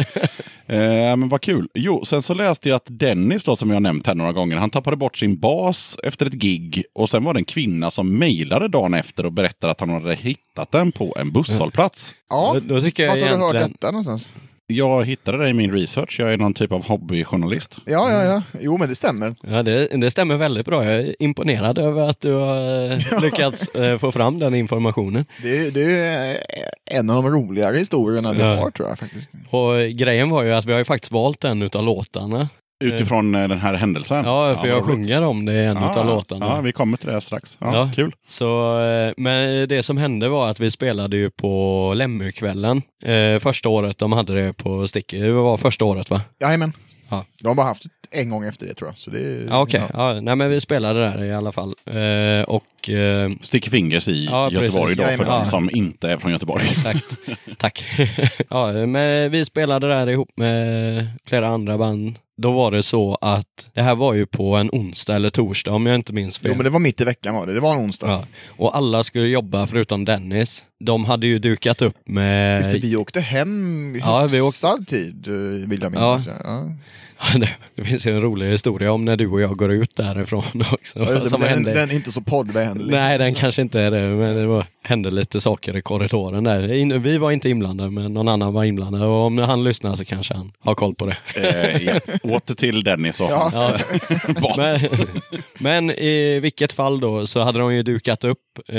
eh, 0.66 0.76
men 1.16 1.28
vad 1.28 1.40
kul. 1.40 1.68
Jo, 1.74 2.04
sen 2.04 2.22
så 2.22 2.34
läste 2.34 2.68
jag 2.68 2.76
att 2.76 2.86
Dennis 2.86 3.44
då, 3.44 3.56
som 3.56 3.70
jag 3.70 3.82
nämnt 3.82 4.06
här 4.06 4.14
några 4.14 4.32
gånger, 4.32 4.56
han 4.56 4.70
tappade 4.70 4.96
bort 4.96 5.16
sin 5.16 5.38
bas 5.40 5.96
efter 6.02 6.26
ett 6.26 6.32
gig 6.32 6.84
och 6.94 7.10
sen 7.10 7.24
var 7.24 7.34
det 7.34 7.40
en 7.40 7.44
kvinna 7.44 7.90
som 7.90 8.18
mejlade 8.18 8.68
dagen 8.68 8.94
efter 8.94 9.26
och 9.26 9.32
berättade 9.32 9.70
att 9.70 9.80
han 9.80 9.90
hade 9.90 10.14
hittat 10.14 10.70
den 10.72 10.92
på 10.92 11.16
en 11.20 11.32
busshållplats. 11.32 12.14
Ja, 12.30 12.52
Då, 12.54 12.74
då 12.74 12.80
tycker 12.80 13.02
jag 13.02 13.10
har 13.10 13.16
du 13.18 13.36
hört 13.36 13.52
detta 13.72 13.86
någonstans? 13.90 14.30
Jag 14.72 15.04
hittade 15.04 15.38
det 15.38 15.48
i 15.48 15.52
min 15.52 15.72
research. 15.72 16.20
Jag 16.20 16.32
är 16.32 16.36
någon 16.36 16.54
typ 16.54 16.72
av 16.72 16.88
hobbyjournalist. 16.88 17.76
Ja, 17.86 18.12
ja, 18.12 18.24
ja. 18.24 18.42
Jo, 18.60 18.76
men 18.76 18.88
det 18.88 18.94
stämmer. 18.94 19.34
Ja, 19.42 19.62
det, 19.62 19.86
det 19.86 20.10
stämmer 20.10 20.36
väldigt 20.36 20.66
bra. 20.66 20.84
Jag 20.84 20.94
är 20.94 21.22
imponerad 21.22 21.78
över 21.78 22.10
att 22.10 22.20
du 22.20 22.32
har 22.32 22.92
eh, 22.92 23.20
lyckats 23.22 23.68
eh, 23.68 23.98
få 23.98 24.12
fram 24.12 24.38
den 24.38 24.54
informationen. 24.54 25.24
Det, 25.42 25.70
det 25.74 25.98
är 26.00 26.36
en 26.90 27.10
av 27.10 27.22
de 27.22 27.32
roligare 27.32 27.76
historierna 27.76 28.32
vi 28.32 28.40
Ja. 28.40 28.56
har 28.56 28.70
tror 28.70 28.88
jag 28.88 28.98
faktiskt. 28.98 29.30
Och 29.50 29.74
grejen 29.98 30.30
var 30.30 30.42
ju 30.42 30.54
att 30.54 30.64
vi 30.64 30.72
har 30.72 30.78
ju 30.78 30.84
faktiskt 30.84 31.12
valt 31.12 31.44
en 31.44 31.62
utav 31.62 31.84
låtarna. 31.84 32.48
Utifrån 32.84 33.34
eh, 33.34 33.48
den 33.48 33.58
här 33.58 33.74
händelsen. 33.74 34.24
Ja, 34.24 34.56
för 34.60 34.66
jag 34.68 34.74
vad 34.74 34.84
roligt. 34.88 34.94
sjunger 35.06 35.22
om 35.22 35.44
det 35.44 35.52
i 35.52 35.64
en 35.64 35.76
Ja, 35.76 35.90
utav 35.90 36.06
låtarna. 36.06 36.46
Ja, 36.46 36.60
vi 36.60 36.72
kommer 36.72 36.96
till 36.96 37.08
det 37.08 37.20
strax. 37.20 37.58
Ja, 37.60 37.74
Ja. 37.74 37.90
Kul. 37.94 38.12
Så, 38.28 38.80
eh, 38.80 39.12
men 39.16 39.68
det 39.68 39.82
som 39.82 39.96
hände 39.98 40.28
var 40.28 40.50
att 40.50 40.60
vi 40.60 40.70
spelade 40.70 41.16
ju 41.16 41.30
på 41.30 41.92
Lemmykvällen. 41.96 42.82
Eh, 43.04 43.38
första 43.40 43.68
året 43.68 43.98
de 43.98 44.12
hade 44.12 44.34
det 44.46 44.52
på 44.52 44.88
Sticky. 44.88 45.18
Det 45.20 45.32
var 45.32 45.56
första 45.56 45.84
året 45.84 46.10
va? 46.10 46.20
Jajamän. 46.40 46.72
Ja. 47.10 47.24
De 47.42 47.48
har 47.48 47.54
bara 47.54 47.66
haft 47.66 47.82
det 47.82 48.18
en 48.20 48.30
gång 48.30 48.44
efter 48.46 48.66
det 48.66 48.74
tror 48.74 48.88
jag. 48.90 48.98
Så 48.98 49.10
det, 49.10 49.44
Ja, 49.50 49.62
okej. 49.62 49.82
Ja. 49.92 50.20
nej, 50.22 50.36
men 50.36 50.50
vi 50.50 50.60
spelade 50.60 51.00
där 51.00 51.24
i 51.24 51.34
alla 51.34 51.52
fall. 51.52 51.74
Eh, 51.86 52.44
och 52.48 52.90
eh, 52.90 53.30
Sticky 53.40 53.70
Fingers 53.70 54.08
i 54.08 54.24
Ja, 54.30 54.50
Göteborg 54.50 54.94
då, 54.94 55.02
för 55.02 55.08
Jajamän. 55.10 55.26
de 55.26 55.32
Ja. 55.32 55.44
som 55.44 55.70
inte 55.72 56.10
är 56.10 56.16
från 56.16 56.32
Göteborg. 56.32 56.64
Exakt. 56.70 57.04
Tack. 57.58 57.84
ja, 58.50 58.72
men 58.72 59.30
vi 59.30 59.44
spelade 59.44 59.88
där 59.88 60.08
ihop 60.08 60.28
med 60.36 61.06
flera 61.26 61.48
andra 61.48 61.78
band. 61.78 62.18
Då 62.40 62.52
var 62.52 62.70
det 62.70 62.82
så 62.82 63.18
att 63.20 63.70
det 63.74 63.82
här 63.82 63.94
var 63.94 64.14
ju 64.14 64.26
på 64.26 64.56
en 64.56 64.70
onsdag 64.72 65.14
eller 65.16 65.30
torsdag 65.30 65.72
om 65.72 65.86
jag 65.86 65.94
inte 65.94 66.12
minns 66.12 66.38
fel. 66.38 66.50
Jo, 66.50 66.56
men 66.56 66.64
det 66.64 66.70
var 66.70 66.78
mitt 66.78 67.00
i 67.00 67.04
veckan 67.04 67.34
var 67.34 67.46
det. 67.46 67.54
Det 67.54 67.60
var 67.60 67.72
en 67.72 67.78
onsdag. 67.84 68.06
ja. 68.10 68.24
Och 68.48 68.76
alla 68.76 69.04
skulle 69.04 69.26
jobba 69.26 69.66
förutom 69.66 70.04
Dennis. 70.04 70.64
De 70.84 71.04
hade 71.04 71.26
ju 71.26 71.38
dukat 71.38 71.82
upp 71.82 71.94
med... 72.06 72.58
Just 72.58 72.70
det, 72.70 72.78
vi 72.78 72.96
åkte 72.96 73.20
hem 73.20 73.96
i 73.96 73.98
Ja, 73.98 74.20
vi 74.20 74.40
åkte- 74.40 74.46
hyfsad 74.46 74.86
tid, 74.86 75.28
eh, 75.28 75.68
vill 75.68 75.82
jag 75.82 75.92
minnas. 75.92 76.26
Ja. 76.26 76.32
Ja. 76.44 76.72
det, 77.74 77.84
finns 77.84 78.06
ju 78.06 78.14
en 78.14 78.20
rolig 78.20 78.50
historia 78.50 78.92
om 78.92 79.04
när 79.04 79.16
du 79.16 79.26
och 79.28 79.40
jag 79.40 79.56
går 79.56 79.72
ut 79.72 79.96
därifrån 79.96 80.42
också. 80.72 80.98
Ja, 80.98 81.10
det, 81.12 81.20
som 81.20 81.40
den, 81.40 81.48
hände. 81.48 81.74
den 81.74 81.90
är 81.90 81.94
inte 81.94 82.12
så 82.12 82.20
poddvänlig. 82.20 82.90
Nej, 82.92 83.18
den 83.18 83.34
kanske 83.34 83.62
inte 83.62 83.80
är 83.80 83.90
det, 83.90 84.00
men 84.00 84.36
det 84.36 84.46
var, 84.46 84.64
hände 84.82 85.10
lite 85.10 85.40
saker 85.40 85.76
i 85.76 85.82
korridoren 85.82 86.44
där. 86.44 86.98
Vi 86.98 87.18
var 87.18 87.30
inte 87.30 87.50
inblandade, 87.50 87.90
men 87.90 88.14
någon 88.14 88.28
annan 88.28 88.54
var 88.54 88.64
inblandad. 88.64 89.02
Och 89.02 89.14
om 89.26 89.38
han 89.38 89.64
lyssnar 89.64 89.96
så 89.96 90.04
kanske 90.04 90.34
han 90.34 90.52
har 90.60 90.74
koll 90.74 90.94
på 90.94 91.06
det. 91.06 91.16
eh, 91.36 91.82
ja. 91.82 92.00
Åter 92.36 92.54
till 92.54 92.84
Dennis 92.84 93.20
och 93.20 93.30
Ja. 93.30 93.50
hans 93.54 94.34
bas. 94.40 94.56
Men, 94.56 94.78
men 95.58 95.90
i 95.90 96.40
vilket 96.40 96.72
fall 96.72 97.00
då 97.00 97.26
så 97.26 97.40
hade 97.40 97.58
de 97.58 97.74
ju 97.74 97.82
dukat 97.82 98.24
upp 98.24 98.38
eh, 98.68 98.74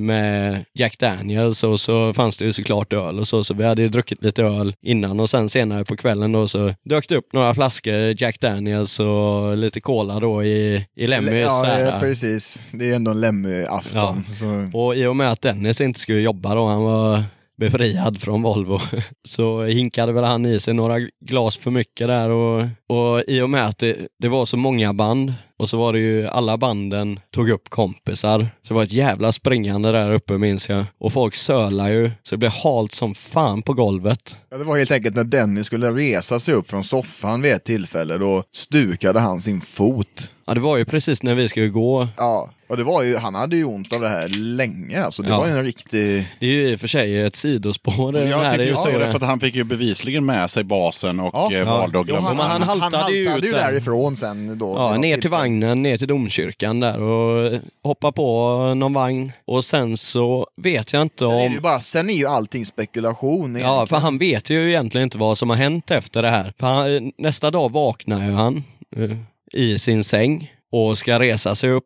med 0.00 0.64
Jack 0.74 0.98
Daniels 0.98 1.64
och 1.64 1.80
så 1.80 2.14
fanns 2.14 2.36
det 2.38 2.44
ju 2.44 2.52
såklart 2.52 2.92
öl 2.92 3.18
och 3.18 3.28
så. 3.28 3.44
Så 3.44 3.54
vi 3.54 3.64
hade 3.64 3.82
ju 3.82 3.88
druckit 3.88 4.22
lite 4.22 4.42
öl 4.42 4.74
innan 4.82 5.20
och 5.20 5.30
sen 5.30 5.48
senare 5.48 5.84
på 5.84 5.96
kvällen 5.96 6.32
då 6.32 6.48
så 6.48 6.74
dök 6.84 7.08
det 7.08 7.16
upp 7.16 7.32
några 7.32 7.54
flaskor 7.54 7.77
Jack 7.86 8.40
Daniels 8.40 9.00
och 9.00 9.56
lite 9.56 9.80
cola 9.80 10.20
då 10.20 10.44
i, 10.44 10.86
i 10.96 11.06
Lemmys. 11.06 11.34
Ja, 11.34 11.80
ja, 11.80 12.00
precis. 12.00 12.70
Det 12.72 12.90
är 12.90 12.94
ändå 12.94 13.10
en 13.10 13.20
Lemmy-afton. 13.20 14.24
Så... 14.24 14.78
Och 14.78 14.96
i 14.96 15.06
och 15.06 15.16
med 15.16 15.32
att 15.32 15.42
Dennis 15.42 15.80
inte 15.80 16.00
skulle 16.00 16.20
jobba 16.20 16.54
då, 16.54 16.66
han 16.66 16.84
var 16.84 17.22
befriad 17.58 18.20
från 18.20 18.42
Volvo, 18.42 18.80
så 19.28 19.62
hinkade 19.62 20.12
väl 20.12 20.24
han 20.24 20.46
i 20.46 20.60
sig 20.60 20.74
några 20.74 20.98
glas 21.24 21.56
för 21.56 21.70
mycket 21.70 22.08
där 22.08 22.30
och, 22.30 22.64
och 22.88 23.22
i 23.26 23.40
och 23.40 23.50
med 23.50 23.66
att 23.66 23.78
det, 23.78 23.96
det 24.18 24.28
var 24.28 24.46
så 24.46 24.56
många 24.56 24.92
band 24.92 25.34
och 25.58 25.68
så 25.68 25.78
var 25.78 25.92
det 25.92 25.98
ju 25.98 26.26
alla 26.26 26.58
banden 26.58 27.20
tog 27.30 27.50
upp 27.50 27.68
kompisar. 27.68 28.40
Så 28.62 28.68
det 28.68 28.74
var 28.74 28.82
ett 28.82 28.92
jävla 28.92 29.32
springande 29.32 29.92
där 29.92 30.12
uppe 30.12 30.38
minns 30.38 30.68
jag. 30.68 30.84
Och 30.98 31.12
folk 31.12 31.34
sölar 31.34 31.88
ju, 31.88 32.10
så 32.22 32.34
det 32.34 32.38
blev 32.38 32.50
halt 32.50 32.92
som 32.92 33.14
fan 33.14 33.62
på 33.62 33.72
golvet. 33.72 34.36
Ja, 34.50 34.58
det 34.58 34.64
var 34.64 34.78
helt 34.78 34.90
enkelt 34.90 35.16
när 35.16 35.24
Dennis 35.24 35.66
skulle 35.66 35.90
resa 35.90 36.40
sig 36.40 36.54
upp 36.54 36.70
från 36.70 36.84
soffan 36.84 37.42
vid 37.42 37.52
ett 37.52 37.64
tillfälle, 37.64 38.18
då 38.18 38.42
stukade 38.54 39.20
han 39.20 39.40
sin 39.40 39.60
fot. 39.60 40.32
Ja, 40.46 40.54
det 40.54 40.60
var 40.60 40.76
ju 40.76 40.84
precis 40.84 41.22
när 41.22 41.34
vi 41.34 41.48
skulle 41.48 41.68
gå. 41.68 42.08
Ja, 42.16 42.50
och 42.68 42.76
det 42.76 42.84
var 42.84 43.02
ju, 43.02 43.16
han 43.16 43.34
hade 43.34 43.56
ju 43.56 43.64
ont 43.64 43.92
av 43.92 44.00
det 44.00 44.08
här 44.08 44.28
länge. 44.28 45.02
Alltså, 45.04 45.22
det 45.22 45.28
Ja. 45.28 45.38
var 45.38 45.46
ju 45.46 45.52
en 45.52 45.64
riktig... 45.64 46.26
Det 46.40 46.46
är 46.46 46.50
ju 46.50 46.68
i 46.70 46.76
och 46.76 46.80
för 46.80 46.88
sig 46.88 47.20
ett 47.20 47.36
sidospår 47.36 48.12
den 48.12 48.28
Jag 48.28 48.38
här 48.38 48.58
just 48.58 48.82
säga 48.82 48.98
det, 48.98 49.04
för 49.12 49.16
att 49.16 49.22
han 49.22 49.40
fick 49.40 49.54
ju 49.54 49.64
bevisligen 49.64 50.24
med 50.26 50.50
sig 50.50 50.64
basen 50.64 51.20
och 51.20 51.30
Ja. 51.34 51.52
eh, 51.52 51.58
Ja. 51.58 51.64
valde 51.64 52.00
att 52.00 52.06
Jo, 52.08 52.12
glömma. 52.14 52.34
men 52.34 52.46
han 52.62 52.62
haltade 52.80 53.12
ju 53.12 53.28
ut 53.36 53.44
ju 53.44 53.50
där. 53.50 53.58
därifrån 53.58 54.16
sen. 54.16 54.58
Då, 54.58 54.74
Ja, 54.78 54.96
ner 54.96 55.18
till 55.18 55.30
vagnen, 55.30 55.82
ner 55.82 55.96
till 55.98 56.08
domkyrkan 56.08 56.80
där 56.80 57.00
och 57.02 57.60
hoppa 57.84 58.12
på 58.12 58.56
någon 58.74 58.92
vagn. 58.92 59.32
Och 59.46 59.64
sen 59.64 59.96
så 59.96 60.46
vet 60.62 60.92
jag 60.92 61.02
inte 61.02 61.18
Sen 61.24 61.30
är, 61.30 61.38
det 61.40 61.46
om... 61.46 61.52
ju 61.52 61.60
bara, 61.60 61.80
sen 61.80 62.10
är 62.10 62.14
ju 62.14 62.26
allting 62.26 62.66
spekulation. 62.66 63.56
Ja, 63.56 63.86
för 63.86 63.96
han 63.96 64.18
vet 64.18 64.50
ju 64.50 64.68
egentligen 64.68 65.02
inte 65.04 65.18
vad 65.18 65.38
som 65.38 65.50
har 65.50 65.56
hänt 65.56 65.90
efter 65.90 66.22
det 66.22 66.28
här. 66.30 66.52
För 66.60 66.66
han, 66.66 67.12
nästa 67.18 67.50
dag 67.50 67.72
vaknar 67.72 68.26
ju 68.26 68.32
han 68.32 68.64
eh, 68.96 69.10
i 69.52 69.78
sin 69.78 70.04
säng 70.04 70.52
och 70.72 70.98
ska 70.98 71.20
resa 71.20 71.54
sig 71.54 71.70
upp 71.70 71.84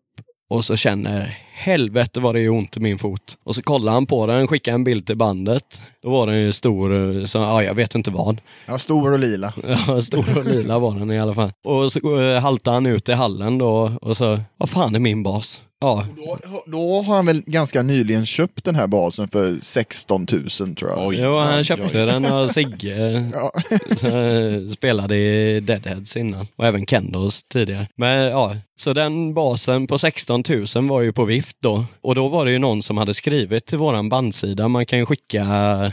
och 0.53 0.65
så 0.65 0.77
känner 0.77 1.39
helvete 1.53 2.21
vad 2.21 2.35
det 2.35 2.41
är 2.41 2.51
ont 2.51 2.77
i 2.77 2.81
min 2.81 2.99
fot. 2.99 3.39
Och 3.45 3.55
så 3.55 3.63
kollade 3.63 3.97
han 3.97 4.07
på 4.07 4.27
den, 4.27 4.47
skickade 4.47 4.75
en 4.75 4.85
bild 4.85 5.07
till 5.07 5.17
bandet. 5.17 5.81
Då 6.03 6.11
var 6.11 6.27
den 6.27 6.41
ju 6.41 6.53
stor, 6.53 7.27
så, 7.27 7.39
ja 7.39 7.63
jag 7.63 7.75
vet 7.75 7.95
inte 7.95 8.11
vad. 8.11 8.41
Ja, 8.67 8.79
stor 8.79 9.13
och 9.13 9.19
lila. 9.19 9.53
Ja, 9.87 10.01
stor 10.01 10.39
och 10.39 10.45
lila 10.45 10.79
var 10.79 10.95
den 10.95 11.11
i 11.11 11.21
alla 11.21 11.35
fall. 11.35 11.53
Och 11.65 11.93
så 11.93 12.21
eh, 12.21 12.41
haltade 12.41 12.77
han 12.77 12.87
ut 12.87 13.09
i 13.09 13.13
hallen 13.13 13.59
då 13.59 13.93
och 14.03 14.17
så, 14.17 14.41
vad 14.57 14.71
fan 14.71 14.95
är 14.95 14.99
min 14.99 15.23
bas? 15.23 15.63
Ja, 15.83 16.07
Då, 16.16 16.39
då 16.66 17.03
har 17.03 17.14
han 17.14 17.26
väl 17.26 17.43
ganska 17.47 17.83
nyligen 17.83 18.26
köpt 18.26 18.64
den 18.64 18.74
här 18.74 18.87
basen 18.87 19.28
för 19.28 19.57
16 19.62 20.26
000 20.30 20.74
tror 20.74 20.91
jag. 20.91 21.07
Oj. 21.07 21.16
jo, 21.20 21.37
han 21.37 21.64
köpte 21.64 21.99
oj. 22.01 22.07
den 22.07 22.26
av 22.26 22.49
Sigge. 22.49 23.30
Ja. 23.33 23.53
Så, 23.97 24.07
eh, 24.07 24.68
spelade 24.68 25.16
i 25.16 25.61
Deadheads 25.61 26.16
innan 26.16 26.47
och 26.57 26.66
även 26.66 26.87
Kendos 26.87 27.43
tidigare. 27.43 27.89
Men 27.97 28.24
ja, 28.24 28.57
så 28.76 28.93
den 28.93 29.35
basen 29.35 29.87
på 29.87 29.99
16 29.99 30.43
000 30.49 30.89
var 30.89 31.01
ju 31.01 31.12
på 31.12 31.24
vift 31.24 31.57
då. 31.61 31.85
Och 32.01 32.14
då 32.14 32.28
var 32.28 32.45
det 32.45 32.51
ju 32.51 32.59
någon 32.59 32.83
som 32.83 32.99
hade 32.99 33.14
skrivit 33.14 33.66
till 33.66 33.78
våran 33.78 34.09
bandsida. 34.09 34.68
Man 34.68 34.87
kan 34.87 34.99
ju 34.99 35.07
skicka 35.07 35.45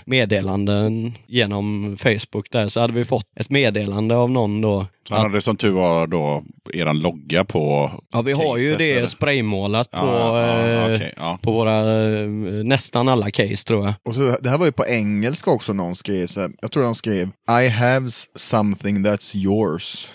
meddelanden 0.05 1.13
genom 1.27 1.97
Facebook 1.99 2.51
där. 2.51 2.69
Så 2.69 2.79
hade 2.79 2.93
vi 2.93 3.05
fått 3.05 3.25
ett 3.39 3.49
meddelande 3.49 4.15
av 4.15 4.31
någon 4.31 4.61
då. 4.61 4.85
Så 5.07 5.15
han 5.15 5.23
hade 5.23 5.41
som 5.41 5.55
tur 5.57 5.71
var 5.71 6.07
då 6.07 6.43
eran 6.73 6.99
logga 6.99 7.45
på 7.45 7.91
Ja, 8.11 8.21
vi 8.21 8.31
har 8.31 8.57
ju 8.57 8.75
det 8.75 8.91
eller? 8.93 9.07
spraymålat 9.07 9.91
på, 9.91 9.97
Ja, 9.97 10.41
ja, 10.47 10.67
eh, 10.87 10.95
okej, 10.95 11.13
ja. 11.17 11.39
på 11.41 11.51
våra, 11.51 11.77
eh, 12.19 12.27
nästan 12.63 13.07
alla 13.09 13.31
case 13.31 13.67
tror 13.67 13.85
jag. 13.85 13.93
Och 14.05 14.15
så, 14.15 14.37
det 14.41 14.49
här 14.49 14.57
var 14.57 14.65
ju 14.65 14.71
på 14.71 14.85
engelska 14.85 15.51
också 15.51 15.73
någon 15.73 15.95
skrev. 15.95 16.27
Så 16.27 16.41
här, 16.41 16.51
jag 16.61 16.71
tror 16.71 16.83
de 16.83 16.95
skrev 16.95 17.29
I 17.63 17.67
have 17.67 18.09
something 18.35 19.05
that's 19.05 19.37
yours. 19.37 20.11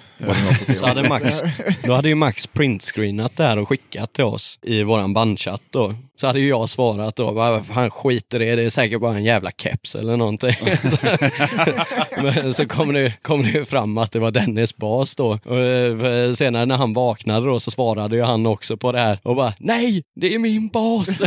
Så 0.78 0.86
hade. 0.86 1.08
Max, 1.08 1.42
då 1.84 1.92
hade 1.92 2.08
ju 2.08 2.14
Max 2.14 2.46
printscreenat 2.46 3.36
det 3.36 3.44
här 3.44 3.58
och 3.58 3.68
skickat 3.68 4.12
till 4.12 4.24
oss 4.24 4.58
i 4.62 4.82
våran 4.82 5.14
bandchatt 5.14 5.62
då. 5.70 5.94
Så 6.16 6.26
hade 6.26 6.40
ju 6.40 6.48
jag 6.48 6.68
svarat 6.68 7.16
då, 7.16 7.32
vad 7.32 7.66
fan 7.66 7.90
skiter 7.90 8.42
i 8.42 8.50
det, 8.50 8.56
det 8.56 8.62
är 8.62 8.70
säkert 8.70 9.00
bara 9.00 9.16
en 9.16 9.24
jävla 9.24 9.50
keps 9.50 9.94
eller 9.94 10.16
någonting. 10.16 10.50
så, 10.82 10.96
men 12.22 12.54
så 12.54 12.68
kom 12.68 12.92
det, 12.92 13.22
kom 13.22 13.42
det 13.42 13.48
ju 13.48 13.64
fram 13.64 13.98
att 13.98 14.12
det 14.12 14.18
var 14.18 14.30
Dennis 14.30 14.76
bas 14.76 15.16
då. 15.16 15.38
Och 15.44 15.58
eh, 15.58 16.34
senare 16.34 16.66
när 16.66 16.76
han 16.76 16.92
vaknade 16.92 17.46
då 17.46 17.60
så 17.60 17.70
svarade 17.70 18.16
ju 18.16 18.22
han 18.22 18.46
också 18.46 18.76
på 18.76 18.92
det 18.92 19.00
här 19.00 19.18
och 19.22 19.36
bara, 19.36 19.52
nej, 19.58 20.02
det 20.16 20.34
är 20.34 20.38
min 20.38 20.68
bas! 20.68 21.20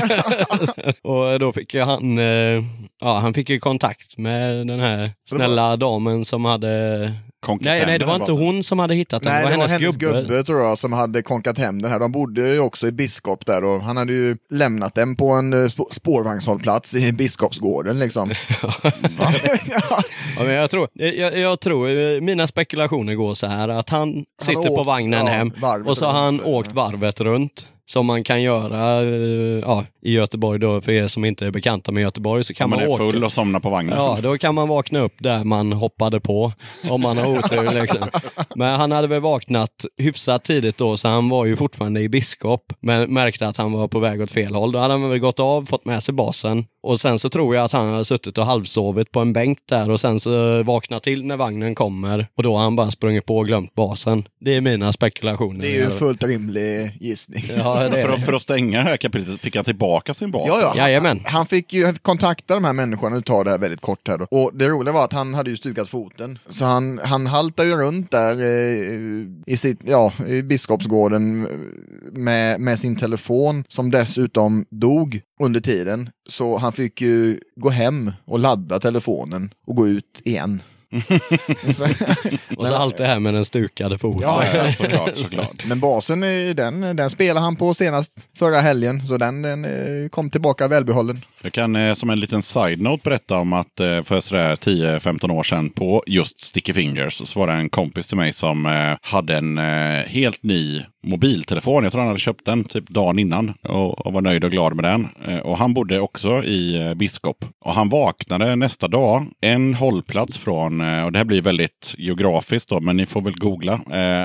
och 1.04 1.40
då 1.40 1.52
fick 1.52 1.74
ju 1.74 1.82
han, 1.82 2.18
eh, 2.18 2.64
ja 3.02 3.20
han 3.20 3.34
fick 3.34 3.50
ju 3.50 3.60
kontakt 3.60 4.18
med 4.18 4.68
den 4.68 4.80
här 4.80 5.12
snälla 5.30 5.78
damen 5.78 6.26
som 6.26 6.46
hade 6.46 7.14
Konkat 7.48 7.66
Nej, 7.66 7.84
nej, 7.86 8.00
det 8.00 8.06
var 8.06 8.16
inte 8.16 8.32
hon 8.32 8.64
som 8.64 8.80
hade 8.80 8.96
hittat 8.96 9.24
den. 9.24 9.34
Nej, 9.34 9.52
det 9.52 9.58
var 9.58 9.68
hennes, 9.68 9.98
gubbe. 9.98 10.22
gubbe 10.22 10.44
tror 10.44 10.62
jag 10.62 10.78
som 10.78 10.94
hade 10.94 11.22
konkat 11.22 11.58
hem 11.58 11.82
den 11.82 11.92
här. 11.92 12.00
De 12.00 12.12
bodde 12.12 12.42
ju 12.42 12.60
också 12.60 12.88
i 12.88 12.92
Biskop 12.92 13.46
där 13.46 13.64
och 13.64 13.82
han 13.82 13.98
hade 13.98 14.14
ju 14.14 14.38
lämnat 14.52 14.96
den 14.96 15.16
på 15.16 15.30
en 15.32 15.54
eh, 15.54 15.58
sp- 15.58 15.92
spårvagnshållplats 15.94 16.94
i 16.94 17.12
Biskopsgården 17.12 18.00
liksom. 18.00 18.30
Ja. 19.70 20.02
Men 20.38 20.52
jag, 20.54 20.72
tror, 20.72 20.88
jag, 20.94 21.38
jag 21.40 21.60
tror, 21.60 21.90
eh, 21.90 22.22
mina 22.22 22.48
spekulationer 22.48 23.14
går 23.16 23.36
så 23.36 23.48
här 23.48 23.70
att 23.70 23.90
han 23.90 24.26
sitter 24.42 24.54
på 24.64 24.74
åkt- 24.74 24.88
vagnen 24.88 25.26
ja, 25.26 25.32
hem 25.32 25.52
och 25.86 25.98
så 25.98 26.06
har 26.06 26.24
han 26.24 26.42
åkt 26.42 26.74
varvet 26.74 27.20
runt. 27.22 27.68
Som 27.90 28.06
man 28.06 28.24
kan 28.24 28.42
göra 28.42 29.02
eh, 29.02 29.60
ja, 29.62 29.86
i 30.02 30.14
Göteborg 30.14 30.60
då, 30.60 30.82
för 30.82 30.92
er 30.92 31.08
som 31.08 31.26
inte 31.26 31.46
är 31.46 31.52
bekanta 31.52 31.92
med 31.92 32.04
Göteborg 32.04 32.44
så 32.44 32.54
kan 32.54 32.70
man 32.70 32.80
man, 32.80 32.88
är 32.88 32.92
åka. 32.92 32.98
full 32.98 33.24
och 33.24 33.32
somnar 33.32 33.60
på 33.60 33.70
vagnen. 33.70 33.98
Ja, 33.98 34.18
då 34.22 34.38
kan 34.38 34.56
man 34.56 34.68
vakna 34.68 35.00
upp 35.00 35.14
där 35.20 35.44
man 35.44 35.74
hoppade 35.74 36.20
på, 36.20 36.52
om 36.90 37.02
man 37.02 37.18
har 37.18 37.28
otur 37.28 37.74
liksom. 37.82 38.02
Men 38.56 38.76
han 38.80 38.92
hade 38.92 39.08
väl 39.08 39.22
vaknat 39.22 39.86
hyfsat 39.98 40.44
tidigt 40.44 40.78
då, 40.78 40.98
så 40.98 41.08
han 41.08 41.30
var 41.30 41.46
ju 41.46 41.56
fortfarande 41.56 42.02
i 42.02 42.10
Biskop, 42.10 42.74
men 42.80 43.14
märkte 43.14 43.48
att 43.48 43.58
han 43.58 43.72
var 43.72 43.88
på 43.88 44.00
väg 44.00 44.22
åt 44.22 44.32
fel 44.32 44.56
håll. 44.56 44.72
Då 44.72 44.80
hade 44.80 44.94
han 44.94 45.10
väl 45.10 45.20
gått 45.20 45.40
av, 45.40 45.66
fått 45.66 45.86
med 45.86 46.04
sig 46.04 46.14
basen. 46.14 46.66
Och 46.82 47.02
sen 47.02 47.20
så 47.20 47.30
tror 47.30 47.56
jag 47.56 47.66
att 47.66 47.72
han 47.72 47.92
hade 47.92 48.06
suttit 48.06 48.38
och 48.38 48.46
halvsovit 48.46 49.12
på 49.12 49.20
en 49.20 49.34
bänk 49.34 49.58
där 49.66 49.92
och 49.92 50.00
sen 50.00 50.20
så 50.20 50.64
vaknat 50.64 51.04
till 51.04 51.26
när 51.26 51.38
vagnen 51.38 51.76
kommer 51.76 52.28
och 52.36 52.44
då 52.44 52.56
har 52.56 52.64
han 52.64 52.76
bara 52.76 52.92
sprungit 52.92 53.26
på 53.26 53.38
och 53.38 53.48
glömt 53.48 53.76
basen. 53.76 54.24
Det 54.40 54.56
är 54.56 54.62
mina 54.62 54.92
spekulationer. 54.92 55.62
Det 55.62 55.68
är 55.68 55.78
ju 55.78 55.84
en 55.84 55.92
fullt 55.92 56.24
rimlig 56.24 56.98
gissning. 57.00 57.44
Ja, 57.58 57.84
det 57.84 58.02
För, 58.08 58.14
att, 58.14 58.26
för 58.26 58.34
att 58.34 58.42
stänga 58.42 58.78
det 58.84 58.90
här 58.90 58.98
kapitlet 58.98 59.40
fick 59.40 59.56
han 59.56 59.66
tillbaka 59.66 60.14
sin 60.14 60.32
bas. 60.32 60.48
Ja, 60.48 60.62
ja. 60.62 60.74
Jajamän. 60.78 61.22
Han 61.26 61.46
fick 61.46 61.74
ju 61.74 61.94
kontakta 61.94 62.54
de 62.54 62.64
här 62.66 62.74
människorna, 62.74 63.16
nu 63.16 63.22
tar 63.22 63.44
det 63.44 63.52
här 63.52 63.58
väldigt 63.58 63.82
kort 63.82 64.08
här 64.08 64.18
då. 64.18 64.26
Och 64.32 64.52
det 64.54 64.68
roliga 64.68 64.94
var 64.94 65.04
att 65.04 65.14
han 65.14 65.34
hade 65.34 65.50
ju 65.50 65.56
stukat 65.56 65.90
foten. 65.90 66.40
Så 66.50 66.66
han, 66.66 67.00
han 67.04 67.28
haltade 67.28 67.70
ju 67.70 67.76
runt 67.76 68.12
där 68.12 68.42
eh, 68.42 69.54
i, 69.54 69.58
sitt, 69.58 69.80
ja, 69.86 70.14
i 70.28 70.42
Biskopsgården 70.42 71.48
med, 72.12 72.62
med 72.62 72.80
sin 72.80 72.96
telefon 72.96 73.64
som 73.68 73.92
dessutom 73.92 74.66
dog 74.70 75.22
under 75.40 75.60
tiden. 75.60 76.10
Så 76.28 76.58
han 76.58 76.74
fick 76.74 77.02
ju 77.02 77.40
gå 77.56 77.70
hem 77.70 78.12
och 78.26 78.40
ladda 78.40 78.80
telefonen 78.80 79.54
och 79.68 79.76
gå 79.76 79.88
ut 79.88 80.22
igen. 80.26 80.62
så, 81.76 81.88
Och 82.58 82.68
så 82.68 82.76
allt 82.76 82.98
det 82.98 83.08
här 83.08 83.20
med 83.20 83.34
den 83.34 83.46
stukade 83.46 83.98
foten. 83.98 84.22
Ja, 84.22 84.44
såklart, 84.78 85.18
såklart. 85.18 85.66
men 85.66 85.80
basen, 85.80 86.20
den, 86.56 86.96
den 86.96 87.10
spelade 87.10 87.40
han 87.40 87.56
på 87.56 87.74
senast 87.74 88.28
förra 88.38 88.60
helgen, 88.60 89.02
så 89.02 89.18
den, 89.18 89.42
den 89.42 89.66
eh, 89.66 90.10
kom 90.10 90.30
tillbaka 90.30 90.68
välbehållen. 90.68 91.22
Jag 91.42 91.54
kan 91.54 91.76
eh, 91.76 91.94
som 91.94 92.10
en 92.10 92.20
liten 92.20 92.42
side-note 92.42 93.02
berätta 93.04 93.38
om 93.38 93.54
att 93.54 93.80
eh, 93.80 94.02
för 94.02 94.20
sådär 94.22 94.56
10-15 94.56 95.32
år 95.32 95.44
sedan 95.44 95.70
på 95.70 96.04
just 96.08 96.40
Sticky 96.40 96.74
Fingers 96.74 97.28
så 97.28 97.40
var 97.40 97.48
det 97.48 97.54
en 97.54 97.70
kompis 97.70 98.08
till 98.08 98.18
mig 98.18 98.34
som 98.34 98.96
hade 99.02 99.36
en 99.38 99.58
helt 100.08 100.44
ny 100.44 100.84
mobiltelefon. 101.08 101.84
Jag 101.84 101.92
tror 101.92 102.02
han 102.02 102.08
hade 102.08 102.20
köpt 102.20 102.46
den 102.46 102.64
typ 102.64 102.90
dagen 102.90 103.20
innan 103.20 103.54
och, 103.64 104.06
och 104.06 104.14
var 104.14 104.22
nöjd 104.22 104.44
och 104.44 104.52
glad 104.52 104.76
med 104.76 104.86
den. 104.86 105.08
Eh, 105.28 105.40
och 105.40 105.58
han 105.58 105.74
bodde 105.74 106.00
också 106.00 106.44
i 106.44 106.82
eh, 106.82 106.94
Biskop. 106.94 107.46
Och 107.66 107.74
han 107.74 107.90
vaknade 107.90 108.56
nästa 108.56 108.88
dag 108.88 109.26
en 109.42 109.74
hållplats 109.74 110.38
från, 110.38 110.82
eh, 110.82 111.06
och 111.06 111.12
det 111.12 111.18
här 111.18 111.26
blir 111.26 111.42
väldigt 111.42 111.96
geografiskt 111.98 112.70
då, 112.70 112.80
men 112.80 112.98
ni 112.98 113.06
får 113.06 113.22
väl 113.22 113.34
googla. 113.34 113.80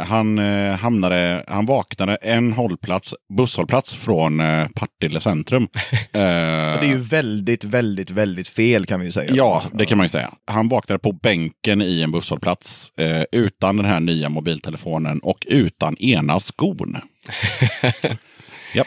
Han, 0.06 0.38
hamnade, 0.78 1.44
han 1.48 1.66
vaknade 1.66 2.14
en 2.14 2.52
hållplats, 2.52 3.14
busshållplats 3.36 3.94
från 3.94 4.42
Partille 4.74 5.20
centrum. 5.20 5.68
Det 6.12 6.18
är 6.18 6.84
ju 6.84 6.98
väldigt, 6.98 7.64
väldigt, 7.64 8.10
väldigt 8.10 8.48
fel 8.48 8.86
kan 8.86 9.00
vi 9.00 9.06
ju 9.06 9.12
säga. 9.12 9.34
Ja, 9.34 9.62
det 9.72 9.86
kan 9.86 9.98
man 9.98 10.04
ju 10.04 10.08
säga. 10.08 10.30
Han 10.46 10.68
vaknade 10.68 10.98
på 10.98 11.12
bänken 11.12 11.82
i 11.82 12.02
en 12.02 12.10
busshållplats 12.10 12.92
utan 13.32 13.76
den 13.76 13.86
här 13.86 14.00
nya 14.00 14.28
mobiltelefonen 14.28 15.18
och 15.18 15.38
utan 15.46 15.96
ena 15.96 16.40
skon. 16.74 16.96
Japp. 18.74 18.86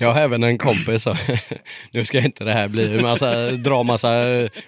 Jag 0.00 0.12
har 0.12 0.20
även 0.20 0.42
en 0.42 0.58
kompis, 0.58 1.02
så, 1.02 1.16
nu 1.90 2.04
ska 2.04 2.18
inte 2.20 2.44
det 2.44 2.52
här 2.52 2.68
bli 2.68 3.02
massa, 3.02 3.50
dra 3.50 3.82
massa 3.82 4.10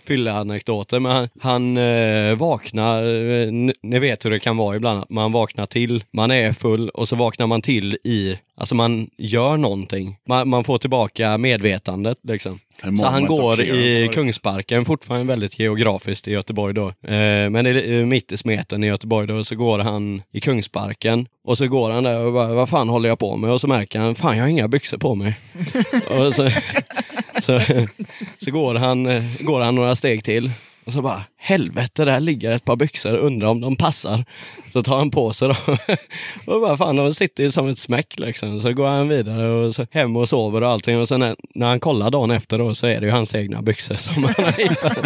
fylleanekdoter, 0.07 0.99
men 1.01 1.13
han, 1.13 1.29
han 1.41 1.77
eh, 1.77 2.35
vaknar, 2.37 3.03
eh, 3.05 3.53
ni- 3.83 3.99
vet 3.99 4.25
hur 4.25 4.31
det 4.31 4.39
kan 4.41 4.57
vara 4.57 4.77
ibland, 4.77 5.05
man 5.09 5.33
vaknar 5.33 5.67
till, 5.67 6.05
man 6.13 6.31
är 6.31 6.53
full 6.53 6.89
och 6.89 7.09
så 7.09 7.17
vaknar 7.17 7.47
man 7.47 7.63
till 7.63 7.99
i, 8.05 8.39
alltså 8.57 8.75
man 8.75 9.11
gör 9.19 9.57
någonting. 9.57 10.17
Man, 10.29 10.49
man 10.49 10.65
får 10.65 10.79
tillbaka 10.79 11.39
medvetandet 11.39 12.19
liksom. 12.23 12.59
Så 12.83 13.07
han 13.07 13.27
går 13.27 13.61
i 13.61 14.03
det. 14.03 14.15
Kungsparken, 14.15 14.85
fortfarande 14.85 15.27
väldigt 15.27 15.59
geografiskt 15.59 16.29
i 16.29 16.33
Göteborg 16.33 16.75
då. 16.75 16.89
Eh, 16.89 17.51
men 17.51 17.65
det 17.65 17.71
är 17.71 18.05
mitt 18.05 18.33
i 18.33 18.37
smeten 18.37 18.85
i 18.85 18.87
Göteborg 18.87 19.27
då, 19.27 19.45
så 19.45 19.55
går 19.55 19.79
han 19.79 20.23
i 20.33 20.41
Kungsparken 20.41 21.27
och 21.45 21.59
så 21.59 21.67
går 21.67 21.91
han 21.91 22.05
där 22.05 22.27
och 22.27 22.33
bara, 22.33 22.55
vad 22.55 22.69
fan 22.69 22.89
håller 22.89 23.09
jag 23.09 23.19
på 23.19 23.37
med? 23.37 23.51
Och 23.51 23.61
så 23.61 23.67
märker 23.67 23.99
han, 23.99 24.15
fan 24.15 24.37
jag 24.37 24.45
har 24.45 24.49
inga 24.49 24.69
byxor 24.69 24.99
på 24.99 25.15
mig. 25.15 25.37
och 26.19 26.35
så, 26.35 26.51
så, 27.43 27.61
så 28.39 28.51
går, 28.51 28.75
han, 28.75 29.07
eh, 29.07 29.25
går 29.41 29.61
han 29.61 29.75
några 29.75 29.97
steg 29.97 30.25
till 30.25 30.51
och 30.87 30.93
så 30.93 31.03
bara, 31.03 31.25
helvete 31.37 32.05
där 32.05 32.21
ligger 32.21 32.51
ett 32.51 32.65
par 32.65 32.77
byxor, 32.77 33.17
undrar 33.17 33.49
om 33.49 33.61
de 33.61 33.77
passar. 33.77 34.25
Så 34.73 34.83
tar 34.83 34.97
han 34.97 35.11
på 35.11 35.33
sig 35.33 35.49
dem 35.49 35.57
och 36.47 36.61
bara, 36.61 36.77
fan 36.77 36.97
de 36.97 37.15
sitter 37.15 37.45
ju 37.45 37.51
som 37.51 37.69
ett 37.69 37.79
smäck 37.79 38.19
liksom. 38.19 38.61
Så 38.61 38.73
går 38.73 38.87
han 38.87 39.09
vidare 39.09 39.49
och 39.49 39.75
så 39.75 39.87
hem 39.91 40.17
och 40.17 40.29
sover 40.29 40.63
och 40.63 40.69
allting 40.69 40.99
och 40.99 41.09
sen 41.09 41.21
när, 41.21 41.37
när 41.55 41.67
han 41.67 41.81
kollar 41.81 42.11
dagen 42.11 42.31
efter 42.31 42.59
då 42.59 42.75
så 42.75 42.87
är 42.87 43.01
det 43.01 43.07
ju 43.07 43.13
hans 43.13 43.35
egna 43.35 43.63
byxor 43.63 43.95
som 43.95 44.25
han 44.25 44.45
har 44.45 44.53
hittat. 44.53 44.99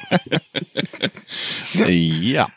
Japp. 2.22 2.50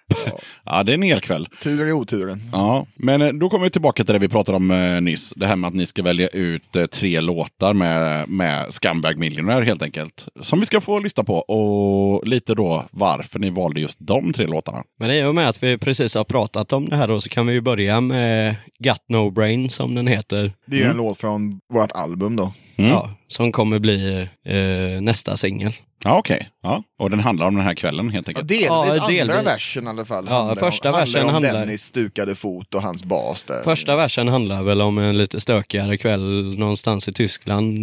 Ja, 0.64 0.84
det 0.84 0.92
är 0.92 0.94
en 0.94 1.02
hel 1.02 1.22
kväll. 1.22 1.48
Tur 1.64 1.88
i 1.88 1.92
oturen. 1.92 2.42
Ja, 2.52 2.86
men 2.96 3.22
eh, 3.22 3.28
då 3.28 3.50
kommer 3.50 3.64
vi 3.66 3.72
tillbaka 3.72 4.04
till 4.04 4.14
det 4.14 4.20
vi 4.20 4.30
pratade 4.30 4.56
om 4.56 4.72
eh, 4.72 5.02
nyss. 5.02 5.34
Det 5.36 5.48
här 5.48 5.56
med 5.56 5.68
att 5.68 5.74
ni 5.74 5.86
ska 5.86 6.04
välja 6.04 6.28
ut 6.28 6.76
eh, 6.76 6.86
tre 6.86 7.22
låtar 7.22 7.74
med, 7.74 8.30
med 8.30 8.74
Scumbag 8.74 9.18
Millionaire 9.18 9.66
helt 9.66 9.84
enkelt. 9.84 10.28
Som 10.42 10.60
vi 10.60 10.66
ska 10.66 10.82
få 10.82 11.00
lyssna 11.00 11.24
på 11.24 11.38
och 11.38 12.28
lite 12.28 12.56
då 12.56 12.86
varför 12.92 13.40
ni 13.40 13.50
valde 13.50 13.82
just 13.82 13.98
de 14.00 14.34
tre 14.34 14.48
låtarna. 14.48 14.84
Men 15.00 15.12
i 15.12 15.24
och 15.24 15.36
med 15.36 15.50
att 15.50 15.64
vi 15.64 15.78
precis 15.78 16.16
har 16.16 16.24
pratat 16.24 16.74
om 16.74 16.90
det 16.90 16.96
här 16.96 17.08
då 17.08 17.22
så 17.22 17.30
kan 17.30 17.48
vi 17.48 17.54
ju 17.54 17.62
börja 17.62 18.02
med 18.02 18.56
Got 18.80 19.04
No 19.10 19.30
Brain 19.30 19.70
som 19.70 19.96
den 19.96 20.08
heter. 20.08 20.54
Det 20.66 20.76
är 20.76 20.80
ju 20.80 20.90
en 20.90 20.98
låt 20.98 21.18
från 21.18 21.60
vårt 21.74 21.92
album 21.92 22.36
då. 22.36 22.54
Mm. 22.76 22.92
Ja, 22.92 23.10
som 23.28 23.52
kommer 23.52 23.80
bli 23.80 24.28
eh, 24.46 25.02
nästa 25.02 25.38
singel. 25.38 25.74
Ja, 26.04 26.18
okej. 26.18 26.50
Ja. 26.64 26.84
Och 27.00 27.10
den 27.10 27.20
handlar 27.20 27.48
om 27.48 27.56
den 27.56 27.64
här 27.66 27.74
kvällen 27.74 28.10
helt 28.10 28.28
Ja, 28.28 28.32
enkelt. 28.32 28.48
delvis, 28.48 28.66
Ja, 28.68 28.92
andra 28.94 29.08
delvis. 29.08 29.36
versen 29.46 29.84
i 29.86 29.90
alla 29.90 30.06
fall. 30.06 30.26
Ja, 30.30 30.36
handlar 30.36 30.56
första 30.56 30.92
om, 30.92 31.00
versen 31.00 31.26
om 31.26 31.30
handlar- 31.34 31.54
Dennis 31.54 31.84
stukade 31.84 32.36
fot 32.36 32.76
och 32.76 32.82
hans 32.82 33.04
bas 33.04 33.44
där. 33.44 33.64
Första 33.64 33.96
versen 33.96 34.28
handlar 34.28 34.64
väl 34.64 34.82
om 34.82 34.98
en 34.98 35.18
lite 35.18 35.40
stökigare 35.40 35.98
kväll 35.98 36.56
någonstans 36.60 37.08
i 37.08 37.14
Tyskland 37.14 37.74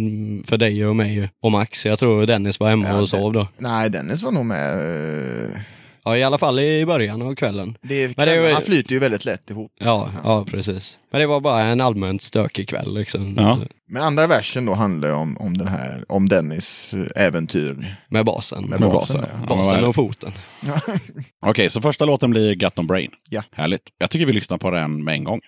för 0.47 0.57
dig 0.57 0.85
och 0.87 0.95
mig 0.95 1.29
och 1.43 1.51
Max. 1.51 1.85
Jag 1.85 1.99
tror 1.99 2.25
Dennis 2.25 2.59
var 2.59 2.69
hemma 2.69 2.87
Ja, 2.87 2.99
och 3.01 3.09
sov 3.09 3.33
då. 3.33 3.47
Nej, 3.57 3.89
Dennis 3.89 4.21
var 4.23 4.31
nog 4.31 4.45
med. 4.45 5.63
Ja, 6.07 6.17
i 6.17 6.23
alla 6.23 6.37
fall 6.37 6.59
i 6.59 6.85
början 6.85 7.21
av 7.21 7.35
kvällen. 7.35 7.77
Det, 7.81 8.17
Men 8.17 8.27
det 8.27 8.35
ju- 8.47 8.53
Han 8.53 8.61
flyter 8.61 8.91
ju 8.93 8.99
väldigt 8.99 9.25
lätt 9.25 9.49
ihop. 9.49 9.71
Ja, 9.79 10.09
ja 10.23 10.45
precis. 10.51 10.99
Men 11.11 11.21
det 11.21 11.27
var 11.27 11.41
bara 11.41 11.61
en 11.61 11.81
allmänt 11.81 12.21
stökig 12.21 12.69
kväll 12.69 12.93
liksom. 12.95 13.35
Ja. 13.37 13.57
Men 13.89 14.03
andra 14.03 14.27
versen 14.27 14.65
då 14.65 14.73
handlar 14.73 15.11
om, 15.11 15.37
om 15.37 15.57
den 15.57 15.67
här, 15.67 16.03
om 16.09 16.29
Dennis 16.29 16.93
eh, 17.15 17.23
äventyr. 17.25 17.95
Med 18.09 18.25
basen. 18.25 18.61
Med 18.65 18.79
Med 18.79 18.89
basen, 18.89 19.21
basen. 19.21 19.29
ja. 19.33 19.47
Ja, 19.49 19.55
Basen 19.55 19.81
vad- 19.81 19.89
och 19.89 19.95
foten. 19.95 20.31
Okej, 21.45 21.69
så 21.69 21.81
första 21.81 22.05
låten 22.05 22.29
blir 22.31 22.55
Gut 22.55 22.79
on 22.79 22.87
Brain. 22.87 23.11
Ja. 23.29 23.43
Härligt. 23.51 23.81
Jag 23.97 24.09
tycker 24.09 24.25
vi 24.25 24.33
lyssnar 24.33 24.57
på 24.57 24.71
den 24.71 25.03
med 25.03 25.13
en 25.13 25.23
gång. 25.23 25.39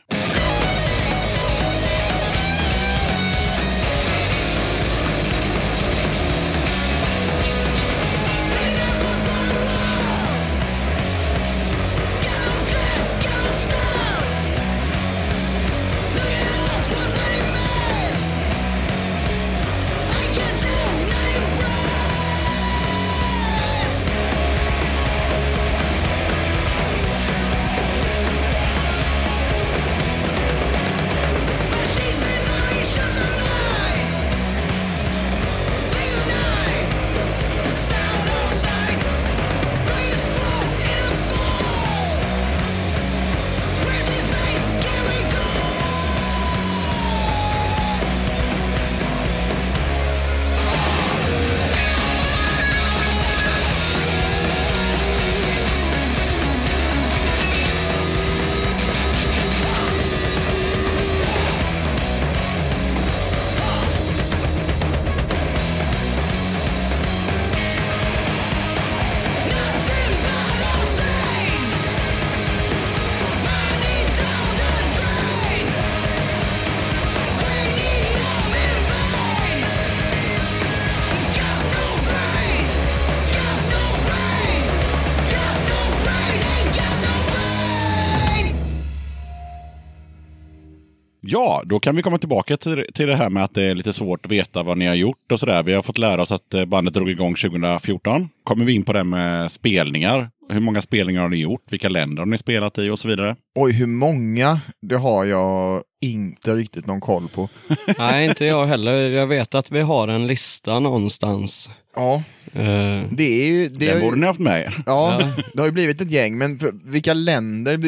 Ja, 91.50 91.64
då 91.66 91.80
kan 91.80 91.96
vi 91.96 92.02
komma 92.02 92.18
tillbaka 92.18 92.58
till, 92.58 92.86
till 92.94 93.08
det 93.08 93.16
här 93.16 93.30
med 93.30 93.44
att 93.44 93.54
det 93.54 93.64
är 93.64 93.76
lite 93.76 93.94
svårt 93.94 94.26
att 94.26 94.32
veta 94.32 94.64
vad 94.64 94.78
ni 94.78 94.86
har 94.86 94.96
gjort 94.96 95.32
och 95.32 95.40
sådär. 95.40 95.64
Vi 95.64 95.74
har 95.74 95.82
fått 95.82 95.98
lära 95.98 96.22
oss 96.22 96.32
att 96.32 96.54
eh, 96.54 96.66
bandet 96.66 96.94
drog 96.94 97.10
igång 97.10 97.36
2014. 97.36 98.30
Kommer 98.44 98.66
vi 98.66 98.74
in 98.74 98.84
på 98.84 98.94
det 98.94 99.04
med 99.04 99.52
spelningar. 99.52 100.30
Hur 100.50 100.60
många 100.60 100.82
spelningar 100.82 101.22
har 101.22 101.30
ni 101.30 101.38
gjort? 101.38 101.62
Vilka 101.70 101.90
länder 101.90 102.22
har 102.22 102.28
ni 102.28 102.38
spelat 102.38 102.78
i 102.78 102.90
och 102.90 103.00
så 103.00 103.08
vidare? 103.08 103.36
Oj, 103.60 103.72
hur 103.72 103.86
många? 103.86 104.60
Det 104.82 104.96
har 104.96 105.26
jag 105.26 105.82
inte 106.02 106.56
riktigt 106.56 106.86
någon 106.86 107.02
koll 107.02 107.28
på. 107.28 107.50
Nej, 107.98 108.26
inte 108.26 108.46
jag 108.46 108.66
heller. 108.66 108.94
Jag 108.94 109.28
vet 109.28 109.56
att 109.56 109.72
vi 109.72 109.82
har 109.82 110.08
en 110.08 110.28
lista 110.28 110.80
någonstans. 110.80 111.70
Ja, 111.96 112.24
Eh, 112.54 113.02
det 113.12 113.24
är 113.24 113.46
ju... 113.46 113.70
Det 113.70 113.86
Den 113.86 114.02
borde 114.02 114.18
ni 114.18 114.26
haft 114.26 114.40
med. 114.40 114.74
Ja, 114.86 115.32
det 115.54 115.60
har 115.60 115.66
ju 115.66 115.72
blivit 115.72 116.02
ett 116.02 116.12
gäng, 116.12 116.38
men 116.38 116.60
vilka 116.84 117.14
länder? 117.14 117.80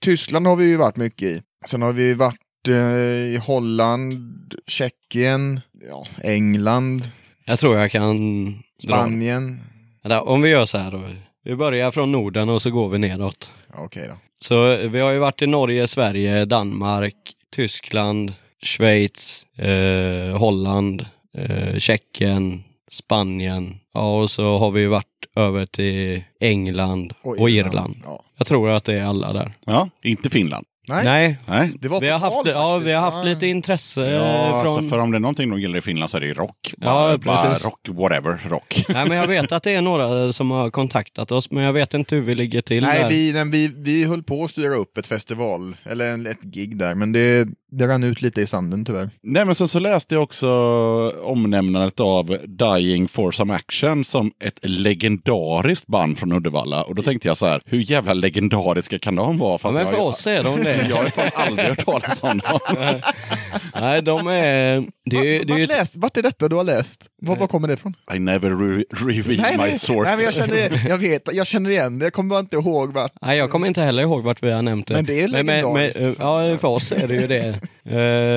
Tyskland 0.00 0.46
har 0.46 0.56
vi 0.56 0.64
ju 0.64 0.76
varit 0.76 0.96
mycket 0.96 1.22
i. 1.22 1.42
Sen 1.66 1.82
har 1.82 1.92
vi 1.92 2.14
varit 2.14 2.38
i 2.68 3.36
Holland, 3.46 4.54
Tjeckien, 4.66 5.60
ja, 5.88 6.06
England, 6.22 7.02
jag 7.44 7.58
tror 7.58 7.76
jag 7.76 7.90
kan 7.90 8.46
dra. 8.82 8.96
Spanien. 8.96 9.60
Eller, 10.04 10.28
Om 10.28 10.42
vi 10.42 10.48
gör 10.48 10.66
så 10.66 10.78
här 10.78 10.90
då. 10.90 11.02
Vi 11.44 11.54
börjar 11.54 11.90
från 11.90 12.12
Norden 12.12 12.48
och 12.48 12.62
så 12.62 12.70
går 12.70 12.88
vi 12.88 12.98
neråt. 12.98 13.50
Ja, 13.72 13.84
Okej 13.84 14.08
då. 14.08 14.14
Så 14.42 14.76
vi 14.76 15.00
har 15.00 15.12
ju 15.12 15.18
varit 15.18 15.42
i 15.42 15.46
Norge, 15.46 15.88
Sverige, 15.88 16.44
Danmark, 16.44 17.16
Tyskland, 17.54 18.32
Schweiz, 18.62 19.46
eh, 19.58 20.38
Holland, 20.38 21.06
eh, 21.38 21.78
Tjeckien, 21.78 22.64
Spanien. 22.90 23.78
Ja, 23.94 24.20
och 24.20 24.30
så 24.30 24.58
har 24.58 24.70
vi 24.70 24.80
ju 24.80 24.86
varit 24.86 25.06
över 25.36 25.66
till 25.66 26.22
England 26.40 27.14
och, 27.22 27.50
Irland. 27.50 27.96
Ja. 28.04 28.24
Jag 28.38 28.46
tror 28.46 28.70
att 28.70 28.84
det 28.84 28.94
är 28.94 29.04
alla 29.04 29.32
där. 29.32 29.52
Ja, 29.66 29.88
inte 30.02 30.30
Finland. 30.30 30.66
Nej, 30.88 31.04
Nej, 31.04 31.38
det 31.46 31.80
Nej. 31.80 31.88
var 31.90 32.00
vi 32.00 32.08
har, 32.08 32.18
haft, 32.18 32.36
ja, 32.44 32.78
vi 32.78 32.92
har 32.92 33.00
haft 33.00 33.16
Ja. 33.16 33.22
lite 33.22 33.46
intresse 33.46 34.00
Ja, 34.00 34.46
eh, 34.46 34.62
från... 34.62 34.74
alltså, 34.76 34.90
för 34.90 34.98
om 34.98 35.10
det 35.10 35.18
är 35.18 35.20
någonting 35.20 35.50
de 35.50 35.60
gillar 35.60 35.78
i 35.78 35.80
Finland 35.80 36.10
så 36.10 36.16
är 36.16 36.20
det 36.20 36.32
rock. 36.32 36.74
Ja, 36.78 36.86
Bara, 36.86 37.18
bara 37.18 37.36
precis. 37.50 37.64
rock, 37.64 37.88
whatever, 37.88 38.38
rock. 38.48 38.84
Nej, 38.88 39.08
men 39.08 39.16
jag 39.16 39.26
vet 39.26 39.52
att 39.52 39.62
det 39.62 39.70
är 39.74 39.82
några 39.82 40.32
som 40.32 40.50
har 40.50 40.70
kontaktat 40.70 41.32
oss, 41.32 41.50
men 41.50 41.64
jag 41.64 41.72
vet 41.72 41.94
inte 41.94 42.14
hur 42.14 42.22
vi 42.22 42.34
ligger 42.34 42.60
till 42.62 42.82
Nej, 42.82 43.02
där. 43.02 43.08
vi, 43.08 43.32
vi, 43.44 43.74
vi 43.76 44.04
höll 44.04 44.22
på 44.22 44.44
att 44.44 44.50
styra 44.50 44.74
upp 44.74 44.98
ett 44.98 45.06
festival, 45.06 45.76
eller 45.84 46.10
en, 46.12 46.26
ett 46.26 46.42
gig 46.42 46.76
där, 46.78 46.94
men 46.94 47.12
det, 47.12 47.48
det 47.72 47.86
rann 47.86 48.04
ut 48.04 48.22
lite 48.22 48.40
i 48.42 48.46
sanden 48.46 48.84
tyvärr. 48.84 49.10
Nej, 49.22 49.44
men 49.44 49.54
sen 49.54 49.68
så 49.68 49.78
läste 49.78 50.14
jag 50.14 50.22
också 50.22 50.48
omnämnandet 51.22 52.00
av 52.00 52.36
Dying 52.46 53.08
for 53.08 53.32
some 53.32 53.54
action 53.54 54.04
som 54.04 54.32
ett 54.44 54.58
legendariskt 54.62 55.86
band 55.86 56.18
från 56.18 56.32
Uddevalla. 56.32 56.82
Och 56.82 56.94
då 56.94 57.02
tänkte 57.02 57.28
jag 57.28 57.36
så 57.36 57.46
här, 57.46 57.60
hur 57.66 57.90
jävla 57.90 58.14
legendariska 58.14 58.98
kan 58.98 59.14
de 59.14 59.38
vara? 59.38 59.58
ja, 59.62 59.68
att 59.68 59.74
men 59.74 59.82
jag 59.82 59.90
för 59.90 59.96
ju- 59.96 60.02
oss 60.08 60.26
är 60.26 60.42
de 60.42 60.62
det. 60.62 60.86
Jag 60.88 60.96
har 60.96 61.04
fan 61.04 61.30
aldrig 61.48 61.68
hört 61.68 61.84
talas 61.84 62.22
om 62.22 62.38
dem. 62.38 62.60
Nej, 63.80 64.02
de 64.02 64.26
är... 64.28 64.84
Det 65.10 65.16
är, 65.16 65.24
ju- 65.24 65.44
det 65.44 65.52
Vart, 65.58 65.68
läst, 65.68 65.96
vart 65.96 66.16
är 66.16 66.22
detta 66.22 66.48
du 66.48 66.56
har 66.56 66.64
läst? 66.64 67.06
Var, 67.22 67.36
var 67.36 67.46
kommer 67.46 67.68
det 67.68 67.74
ifrån? 67.74 67.94
I 68.14 68.18
never 68.18 68.50
re 68.50 68.84
reveal 68.96 69.58
my 69.70 69.78
source. 69.78 70.02
nej 70.10 70.16
men 70.16 70.24
jag, 70.24 70.34
känner, 70.34 70.88
jag 70.88 70.98
vet, 70.98 71.34
jag 71.34 71.46
känner 71.46 71.70
igen 71.70 71.98
det, 71.98 72.06
jag 72.06 72.12
kommer 72.12 72.28
bara 72.30 72.40
inte 72.40 72.56
ihåg 72.56 72.92
vart. 72.92 73.12
Nej, 73.22 73.38
jag 73.38 73.50
kommer 73.50 73.66
inte 73.66 73.82
heller 73.82 74.02
ihåg 74.02 74.22
vart 74.22 74.42
vi 74.42 74.50
har 74.52 74.62
nämnt 74.62 74.86
det. 74.86 74.94
Men 74.94 75.04
det 75.04 75.20
är 75.22 75.28
men, 75.28 75.46
men, 75.46 75.56
legendariskt. 75.56 76.00
Ja, 76.20 76.58
för 76.60 76.68
oss 76.68 76.92
är 76.92 77.08
det 77.08 77.14
ju 77.14 77.26
det. 77.26 77.60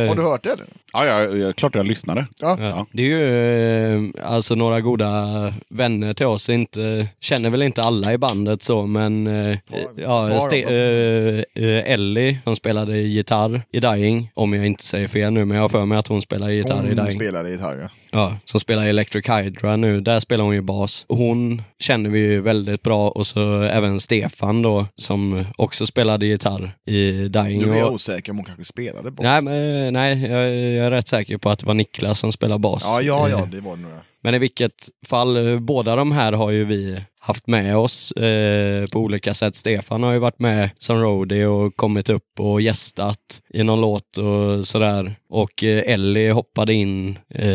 Har 0.08 0.16
du 0.16 0.22
hört 0.22 0.44
det? 0.44 0.52
eller? 0.52 0.66
Ja, 0.96 1.06
ja, 1.06 1.36
ja, 1.36 1.54
klart 1.54 1.76
jag 1.76 1.86
lyssnade. 1.86 2.28
Ja. 2.42 2.58
Ja. 2.60 2.86
Det 2.92 3.02
är 3.04 3.08
ju 3.08 4.06
eh, 4.18 4.26
alltså 4.32 4.56
några 4.56 4.82
goda 4.82 5.28
vänner 5.70 6.14
till 6.14 6.26
oss, 6.26 6.50
inte, 6.50 7.08
känner 7.20 7.50
väl 7.50 7.62
inte 7.62 7.82
alla 7.82 8.14
i 8.14 8.18
bandet 8.18 8.62
så 8.62 8.86
men 8.86 9.28
eh, 9.28 9.58
ja, 9.96 10.30
Ste- 10.52 11.44
eh, 11.56 11.92
Ellie 11.94 12.40
som 12.44 12.56
spelade 12.56 12.98
gitarr 12.98 13.62
i 13.72 13.80
Dying, 13.80 14.32
om 14.34 14.54
jag 14.54 14.66
inte 14.66 14.84
säger 14.86 15.08
fel 15.08 15.34
nu 15.34 15.46
men 15.46 15.56
jag 15.56 15.64
har 15.64 15.70
för 15.70 15.86
mig 15.86 15.98
att 15.98 16.08
hon 16.08 16.22
spelar 16.22 16.50
gitarr 16.50 16.86
i 16.86 16.96
Hon 16.96 17.06
Dying. 17.06 17.20
spelade 17.20 17.50
gitarr 17.52 17.78
ja. 17.82 17.90
Ja, 18.12 18.38
som 18.46 18.60
spelar 18.60 18.86
i 18.86 18.90
Electric 18.90 19.30
Hydra 19.30 19.76
nu, 19.76 20.02
där 20.02 20.20
spelar 20.20 20.44
hon 20.44 20.56
ju 20.56 20.62
bas. 20.62 21.06
Hon 21.08 21.62
känner 21.80 22.10
vi 22.10 22.20
ju 22.20 22.42
väldigt 22.42 22.82
bra 22.84 23.10
och 23.10 23.28
så 23.28 23.62
även 23.62 24.00
Stefan 24.00 24.62
då 24.62 24.86
som 24.98 25.46
också 25.58 25.86
spelade 25.86 26.26
gitarr 26.26 26.76
i 26.86 27.12
Dying. 27.12 27.60
Nu 27.62 27.66
blir 27.66 27.78
jag 27.80 27.94
osäker 27.94 28.32
om 28.32 28.38
hon 28.38 28.46
kanske 28.46 28.66
spelade 28.66 29.12
bas. 29.12 29.24
Nej, 29.24 29.42
men, 29.42 29.94
nej 29.94 30.26
jag, 30.32 30.56
jag 30.56 30.85
är 30.86 30.92
rätt 30.92 31.08
säker 31.08 31.38
på 31.38 31.50
att 31.50 31.60
det 31.60 31.66
var 31.66 31.74
Niklas 31.74 32.20
som 32.20 32.32
spelar 32.32 32.58
bas. 32.58 32.84
Ja, 32.86 33.02
ja, 33.02 33.30
ja, 33.30 33.48
det 33.52 33.62
var 33.62 33.76
det 33.76 33.82
nog. 33.82 33.92
Men 34.24 34.36
i 34.36 34.40
vilket 34.40 34.90
fall, 35.08 35.48
eh, 35.48 35.60
båda 35.60 35.96
de 35.96 36.12
här 36.12 36.34
har 36.34 36.52
ju 36.52 36.66
vi 36.66 37.02
haft 37.20 37.48
med 37.48 37.78
oss 37.78 38.12
eh, 38.12 38.86
på 38.86 39.00
olika 39.00 39.34
sätt. 39.34 39.56
Stefan 39.56 40.04
har 40.04 40.14
ju 40.14 40.20
varit 40.20 40.40
med 40.40 40.70
som 40.80 41.02
roadie 41.02 41.46
och 41.46 41.76
kommit 41.76 42.10
upp 42.10 42.40
och 42.40 42.62
gästat 42.62 43.42
i 43.56 43.64
någon 43.64 43.82
låt 43.82 44.18
och 44.18 44.68
sådär. 44.68 45.16
Och 45.30 45.64
eh, 45.64 45.94
Ellie 45.94 46.32
hoppade 46.32 46.74
in 46.74 47.20
eh, 47.30 47.50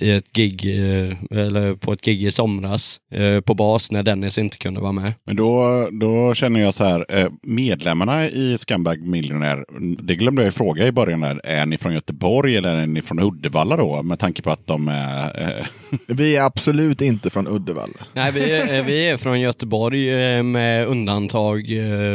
i 0.00 0.14
ett 0.16 0.32
gig, 0.32 0.64
eh, 0.64 1.38
eller 1.38 1.74
på 1.74 1.92
ett 1.92 2.00
gig 2.00 2.24
i 2.24 2.30
somras 2.30 3.00
eh, 3.14 3.40
på 3.40 3.54
bas 3.54 3.92
när 3.92 4.02
Dennis 4.02 4.38
inte 4.38 4.56
kunde 4.56 4.80
vara 4.80 4.92
med. 4.92 5.12
Men 5.26 5.36
då, 5.36 5.88
då 6.00 6.34
känner 6.34 6.60
jag 6.60 6.74
så 6.74 6.84
här, 6.84 7.06
eh, 7.08 7.28
medlemmarna 7.42 8.28
i 8.28 8.56
Scumbag 8.58 9.00
Millionaire, 9.00 9.64
det 9.98 10.14
glömde 10.14 10.42
jag 10.42 10.46
ju 10.46 10.52
fråga 10.52 10.86
i 10.86 10.92
början. 10.92 11.22
Här, 11.22 11.40
är 11.44 11.66
ni 11.66 11.76
från 11.76 11.94
Göteborg 11.94 12.56
eller 12.56 12.76
är 12.76 12.86
ni 12.86 13.02
från 13.02 13.20
Uddevalla 13.20 13.76
då? 13.76 14.02
Med 14.02 14.18
tanke 14.18 14.42
på 14.42 14.50
att 14.50 14.66
de 14.66 14.88
är... 14.88 15.42
Eh, 15.42 15.66
Vi 16.08 16.36
är 16.36 16.42
absolut 16.42 17.00
inte 17.00 17.30
från 17.30 17.48
Uddevalla. 17.48 17.94
Nej, 18.12 18.32
vi 18.32 18.52
är, 18.52 18.82
vi 18.82 19.08
är 19.08 19.16
från 19.16 19.40
Göteborg 19.40 20.42
med 20.42 20.86
undantag 20.86 21.66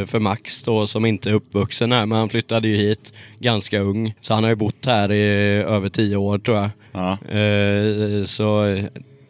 för 0.06 0.18
Max 0.18 0.62
då, 0.62 0.86
som 0.86 1.06
inte 1.06 1.30
är 1.30 1.34
uppvuxen 1.34 1.92
här, 1.92 2.06
men 2.06 2.18
han 2.18 2.28
flyttade 2.28 2.68
ju 2.68 2.76
hit 2.76 3.09
ganska 3.38 3.78
ung. 3.80 4.14
Så 4.20 4.34
han 4.34 4.42
har 4.44 4.50
ju 4.50 4.56
bott 4.56 4.86
här 4.86 5.12
i 5.12 5.22
över 5.62 5.88
tio 5.88 6.16
år 6.16 6.38
tror 6.38 6.56
jag. 6.56 6.70
ja. 6.92 7.12
Eh, 7.38 8.24
Så, 8.24 8.62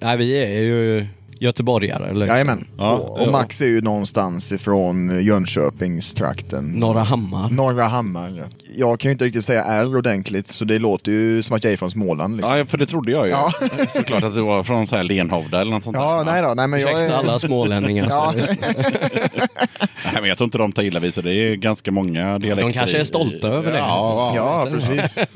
nej 0.00 0.16
vi 0.16 0.36
är 0.44 0.62
ju 0.62 1.06
göteborgare. 1.40 2.06
Liksom. 2.12 2.26
Jajamän. 2.28 2.66
Ja, 2.78 2.92
och, 2.92 3.20
och 3.26 3.32
Max 3.32 3.60
är 3.60 3.66
ju 3.66 3.80
någonstans 3.82 4.52
ifrån 4.52 5.22
Jönköpingstrakten. 5.24 6.64
Norra 6.72 7.00
Hammar. 7.02 7.50
Norra 7.50 7.84
Hammar. 7.84 8.32
ja. 8.38 8.44
Jag 8.76 9.00
kan 9.00 9.08
ju 9.08 9.12
inte 9.12 9.24
riktigt 9.24 9.44
säga 9.44 9.64
R 9.64 9.96
ordentligt, 9.96 10.46
så 10.48 10.64
det 10.64 10.78
låter 10.78 11.12
ju 11.12 11.42
som 11.42 11.56
att 11.56 11.64
jag 11.64 11.72
är 11.72 11.76
från 11.76 11.90
Småland. 11.90 12.36
Liksom. 12.36 12.58
ja, 12.58 12.64
för 12.64 12.78
det 12.78 12.86
trodde 12.86 13.12
jag 13.12 13.26
ju. 13.26 13.30
Ja. 13.32 13.52
Såklart 13.94 14.22
att 14.22 14.34
du 14.34 14.40
var 14.40 14.62
från 14.62 14.86
så 14.86 14.96
här 14.96 15.02
Lenhovda 15.04 15.60
eller 15.60 15.70
något 15.72 15.84
sånt 15.84 15.96
Ja, 15.96 16.16
där. 16.16 16.24
nej 16.24 16.42
då. 16.42 16.54
Nej, 16.54 16.66
men 16.66 16.80
jag 16.80 16.90
Ursäkta 16.90 17.14
är... 17.14 17.18
alla 17.18 17.38
smålänningar. 17.38 18.06
Ja. 18.10 18.34
Nej, 20.04 20.20
men 20.20 20.24
jag 20.24 20.38
tror 20.38 20.46
inte 20.46 20.58
de 20.58 20.72
tar 20.72 20.82
illa 20.82 21.00
vid 21.00 21.14
sig. 21.14 21.22
Det 21.22 21.34
är 21.34 21.56
ganska 21.56 21.90
många 21.92 22.38
dialekter. 22.38 22.72
kanske 22.72 22.96
är 22.96 23.02
i- 23.02 23.06
stolta 23.06 23.48
över 23.48 23.72
det. 23.72 23.78
Ja, 23.78 24.32
ja. 24.36 24.64
Ja, 24.64 24.70
precis. 24.72 25.18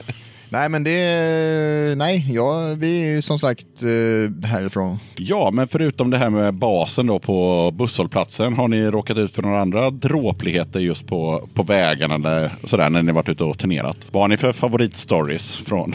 nej, 0.55 0.69
men 0.69 0.85
det... 0.85 1.95
Nej, 1.99 2.27
ja, 2.33 2.75
vi 2.79 3.01
är 3.01 3.11
ju 3.15 3.23
som 3.23 3.39
sagt 3.39 3.83
eh, 3.83 4.49
härifrån. 4.49 4.99
ja, 5.17 5.51
men 5.53 5.69
förutom 5.69 6.11
det 6.11 6.19
här 6.19 6.31
med 6.31 6.55
basen 6.55 7.07
då 7.07 7.19
på 7.19 7.71
busshållplatsen. 7.79 8.55
Har 8.55 8.69
ni 8.69 8.91
råkat 8.91 9.19
ut 9.19 9.35
för 9.35 9.43
några 9.43 9.61
andra 9.61 9.91
dråpligheter 9.91 10.81
just 10.81 11.07
på, 11.07 11.49
på 11.55 11.63
vägarna 11.63 12.19
där, 12.19 12.51
sådär, 12.65 12.91
när 12.91 13.03
ni 13.03 13.13
varit 13.13 13.29
ute 13.29 13.45
och 13.45 13.59
turnerat? 13.59 13.97
Vad 14.11 14.23
har 14.23 14.29
ni 14.29 14.37
för 14.37 14.53
favoritstories 14.53 15.57
från? 15.57 15.95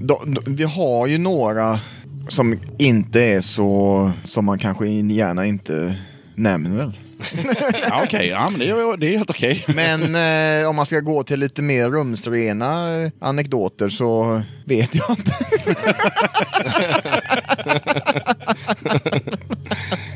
Då, 0.00 0.22
då, 0.26 0.42
vi 0.46 0.64
har 0.64 1.06
ju 1.06 1.18
några 1.18 1.80
som 2.28 2.58
inte 2.78 3.20
är 3.20 3.40
så... 3.40 4.12
Som 4.22 4.44
man 4.44 4.58
kanske 4.58 4.86
gärna 4.88 5.46
inte 5.46 5.96
nämner. 6.34 7.03
ja, 7.88 8.02
Okej, 8.04 8.28
ja, 8.28 8.48
men 8.50 8.58
det, 8.60 8.68
är, 8.70 8.96
det 8.96 9.06
är 9.06 9.18
helt 9.18 9.30
okej. 9.30 9.64
Men 9.68 10.14
eh, 10.62 10.68
om 10.68 10.76
man 10.76 10.86
ska 10.86 11.00
gå 11.00 11.22
till 11.22 11.40
lite 11.40 11.62
mer 11.62 11.90
rumsrena 11.90 13.02
eh, 13.02 13.10
anekdoter 13.20 13.88
så 13.88 14.42
vet 14.64 14.94
jag 14.94 15.10
inte. 15.10 15.34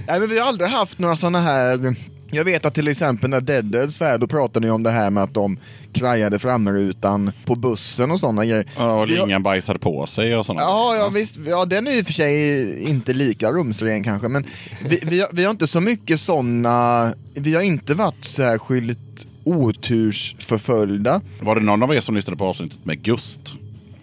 Nej, 0.06 0.20
men 0.20 0.28
vi 0.28 0.38
har 0.38 0.48
aldrig 0.48 0.70
haft 0.70 0.98
några 0.98 1.16
sådana 1.16 1.40
här... 1.40 1.94
Jag 2.30 2.44
vet 2.44 2.66
att 2.66 2.74
till 2.74 2.88
exempel 2.88 3.30
när 3.30 3.40
Deadheads 3.40 4.00
var 4.00 4.18
då 4.18 4.26
pratade 4.26 4.66
ni 4.66 4.72
om 4.72 4.82
det 4.82 4.90
här 4.90 5.10
med 5.10 5.22
att 5.22 5.34
de 5.34 5.58
krajade 5.92 6.38
framrutan 6.38 7.32
på 7.44 7.54
bussen 7.54 8.10
och 8.10 8.20
sådana 8.20 8.44
grejer. 8.44 8.64
Ja, 8.76 9.00
och 9.00 9.08
lingan 9.08 9.42
bajsade 9.42 9.78
på 9.78 10.06
sig 10.06 10.36
och 10.36 10.46
sådana 10.46 10.62
Ja, 10.62 10.96
ja 10.96 11.08
visst. 11.08 11.36
Ja, 11.46 11.64
den 11.64 11.86
är 11.86 11.98
i 11.98 12.02
och 12.02 12.06
för 12.06 12.12
sig 12.12 12.88
inte 12.90 13.12
lika 13.12 13.50
rumsren 13.50 14.04
kanske, 14.04 14.28
men 14.28 14.46
vi, 14.80 15.00
vi, 15.02 15.20
har, 15.20 15.28
vi 15.32 15.44
har 15.44 15.50
inte 15.50 15.66
så 15.66 15.80
mycket 15.80 16.20
sådana... 16.20 17.14
Vi 17.34 17.54
har 17.54 17.62
inte 17.62 17.94
varit 17.94 18.24
särskilt 18.24 19.26
otursförföljda. 19.44 21.20
Var 21.40 21.54
det 21.54 21.60
någon 21.60 21.82
av 21.82 21.94
er 21.94 22.00
som 22.00 22.14
lyssnade 22.14 22.36
på 22.36 22.46
avsnittet 22.46 22.78
med 22.84 23.02
Gust? 23.02 23.52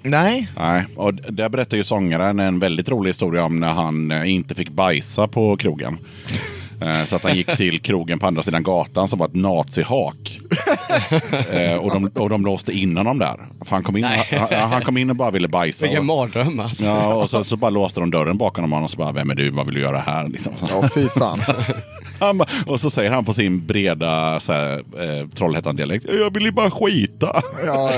Nej, 0.03 0.51
Nej, 0.57 0.85
och 0.95 1.13
där 1.13 1.49
berättar 1.49 1.77
ju 1.77 1.83
sångaren 1.83 2.39
en 2.39 2.59
väldigt 2.59 2.89
rolig 2.89 3.09
historia 3.09 3.43
om 3.43 3.59
när 3.59 3.73
han 3.73 4.11
eh, 4.11 4.31
inte 4.31 4.55
fick 4.55 4.69
bajsa 4.69 5.27
på 5.27 5.57
krogen. 5.57 5.97
Eh, 6.81 7.05
Så 7.05 7.15
att 7.15 7.23
han 7.23 7.35
gick 7.35 7.57
till 7.57 7.79
krogen 7.81 8.19
på 8.19 8.27
andra 8.27 8.43
sidan 8.43 8.63
gatan 8.63 9.07
som 9.07 9.19
var 9.19 9.25
ett 9.27 9.35
nazihak. 9.35 10.39
Eh, 11.53 11.75
och, 11.75 11.91
de, 11.93 12.05
och 12.15 12.29
de 12.29 12.45
låste 12.45 12.71
in 12.73 12.97
honom 12.97 13.17
där. 13.17 13.35
För 13.65 13.71
han, 13.75 13.83
kom 13.83 13.97
in, 13.97 14.03
han, 14.03 14.69
han 14.71 14.81
kom 14.81 14.97
in 14.97 15.09
och 15.09 15.15
bara 15.15 15.31
ville 15.31 15.47
bajsa. 15.47 15.85
Vilken 15.85 15.99
Och, 15.99 16.05
mardröm 16.05 16.59
alltså. 16.59 16.85
ja, 16.85 17.13
och 17.13 17.29
så, 17.29 17.43
så 17.43 17.57
bara 17.57 17.69
låste 17.69 17.99
de 17.99 18.11
dörren 18.11 18.37
bakom 18.37 18.63
honom 18.63 18.83
och 18.83 18.91
så 18.91 18.97
bara, 18.97 19.11
vem 19.11 19.29
är 19.29 19.35
du, 19.35 19.49
vad 19.49 19.65
vill 19.65 19.75
du 19.75 19.81
göra 19.81 19.99
här? 19.99 20.27
Liksom. 20.27 20.53
Ja 20.69 20.89
fy 20.93 21.07
fan. 21.09 21.39
Han 22.19 22.41
och 22.65 22.79
så 22.79 22.89
säger 22.89 23.11
han 23.11 23.25
på 23.25 23.33
sin 23.33 23.65
breda 23.65 24.39
så 24.39 24.53
här, 24.53 24.73
eh, 24.77 25.27
Trollhättan-dialekt, 25.35 26.05
jag 26.19 26.33
vill 26.33 26.45
ju 26.45 26.51
bara 26.51 26.71
skita. 26.71 27.41
Ja, 27.65 27.91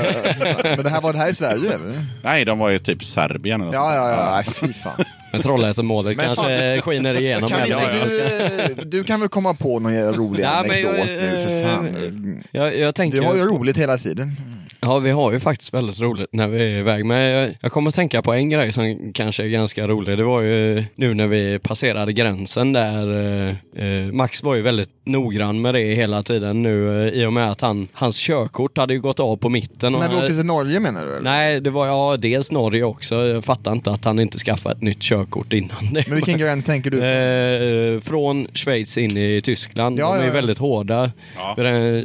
men 0.64 0.84
det 0.84 0.90
här 0.90 1.02
var 1.02 1.14
det 1.14 1.20
här 1.20 1.30
i 1.30 1.36
Sverige 1.36 1.74
eller? 1.74 1.94
Nej, 2.24 2.46
de 2.46 2.60
var 2.60 2.70
ju 2.70 2.80
typ 2.80 3.04
Serbien 3.04 3.62
eller 3.62 3.74
Ja, 3.74 3.96
ja, 3.96 4.10
ja, 4.10 4.32
nej, 4.36 4.46
fy 4.54 4.74
fan. 4.74 5.06
Men 5.32 5.42
Trollhättan-målet 5.42 6.18
kanske 6.20 6.82
skiner 6.82 7.20
igenom. 7.22 7.50
Kan 7.50 7.60
du, 7.70 8.84
du 8.86 9.04
kan 9.04 9.20
väl 9.20 9.30
komma 9.30 9.54
på 9.54 9.80
någon 9.80 10.14
rolig 10.14 10.44
Ja, 10.44 10.64
men 10.68 10.82
jag- 10.82 10.90
anekdot 10.90 11.08
nu 11.22 11.46
för 11.46 11.64
fan. 11.70 12.44
Jag, 12.52 12.78
jag 12.78 12.96
tänker, 12.96 13.20
Vi 13.20 13.26
har 13.26 13.36
ju 13.36 13.44
roligt 13.44 13.78
hela 13.78 13.98
tiden. 13.98 14.36
Ja, 14.82 15.00
vi 15.00 15.12
har 15.12 15.32
ju 15.32 15.40
faktiskt 15.40 15.74
väldigt 15.74 16.00
roligt 16.00 16.30
när 16.32 16.48
vi 16.48 16.58
är 16.58 16.78
iväg. 16.80 17.06
Men 17.06 17.18
jag, 17.22 17.52
jag 17.62 17.72
kommer 17.72 17.90
att 17.90 17.96
tänka 17.96 18.22
på 18.22 18.34
en 18.34 18.50
grej 18.50 18.72
som 18.72 19.12
kanske 19.14 19.44
är 19.44 19.48
ganska 19.48 19.88
rolig. 19.88 20.18
Det 20.18 20.24
var 20.24 20.42
ju 20.42 20.84
nu 20.96 21.14
när 21.14 21.28
vi 21.28 21.60
passerade 21.60 22.14
gränsen 22.14 22.74
där. 22.74 23.18
Eh, 23.48 23.56
eh, 23.86 24.07
Max 24.12 24.44
var 24.44 24.56
ju 24.56 24.62
väldigt 24.62 24.90
noggrann 25.04 25.62
med 25.62 25.74
det 25.74 25.96
hela 25.96 26.24
tiden 26.24 26.62
nu 26.62 27.08
eh, 27.08 27.14
i 27.22 27.26
och 27.26 27.34
med 27.34 27.52
att 27.52 27.62
han, 27.62 27.88
hans 27.94 28.18
körkort 28.18 28.78
hade 28.78 28.94
ju 28.94 29.00
gått 29.00 29.20
av 29.20 29.38
på 29.38 29.50
mitten. 29.50 29.94
När 29.94 30.10
vi 30.10 30.16
åkte 30.16 30.28
till 30.28 30.46
Norge 30.46 30.80
menar 30.80 31.02
du? 31.06 31.12
Eller? 31.12 31.22
Nej, 31.22 31.62
det 31.62 31.70
var 31.70 31.88
ja, 31.88 32.18
dels 32.18 32.52
Norge 32.52 32.84
också. 32.84 33.16
Jag 33.16 33.46
fattar 33.46 33.72
inte 33.72 33.92
att 33.92 34.06
han 34.06 34.20
inte 34.20 34.38
skaffade 34.38 34.76
ett 34.76 34.82
nytt 34.82 35.00
körkort 35.02 35.54
innan 35.54 35.94
det. 35.94 36.04
Men 36.08 36.16
vilken 36.16 36.38
gräns 36.38 36.66
tänker 36.66 36.92
du? 36.92 36.98
Eh, 37.04 38.00
från 38.02 38.48
Schweiz 38.54 38.98
in 38.98 39.18
i 39.18 39.42
Tyskland. 39.44 40.00
Ja, 40.00 40.06
De 40.14 40.14
är 40.16 40.20
ja, 40.22 40.28
ja. 40.28 40.34
väldigt 40.34 40.58
hårda 40.58 41.12
Ja. 41.36 41.54
vid 41.58 41.66
den 41.66 41.98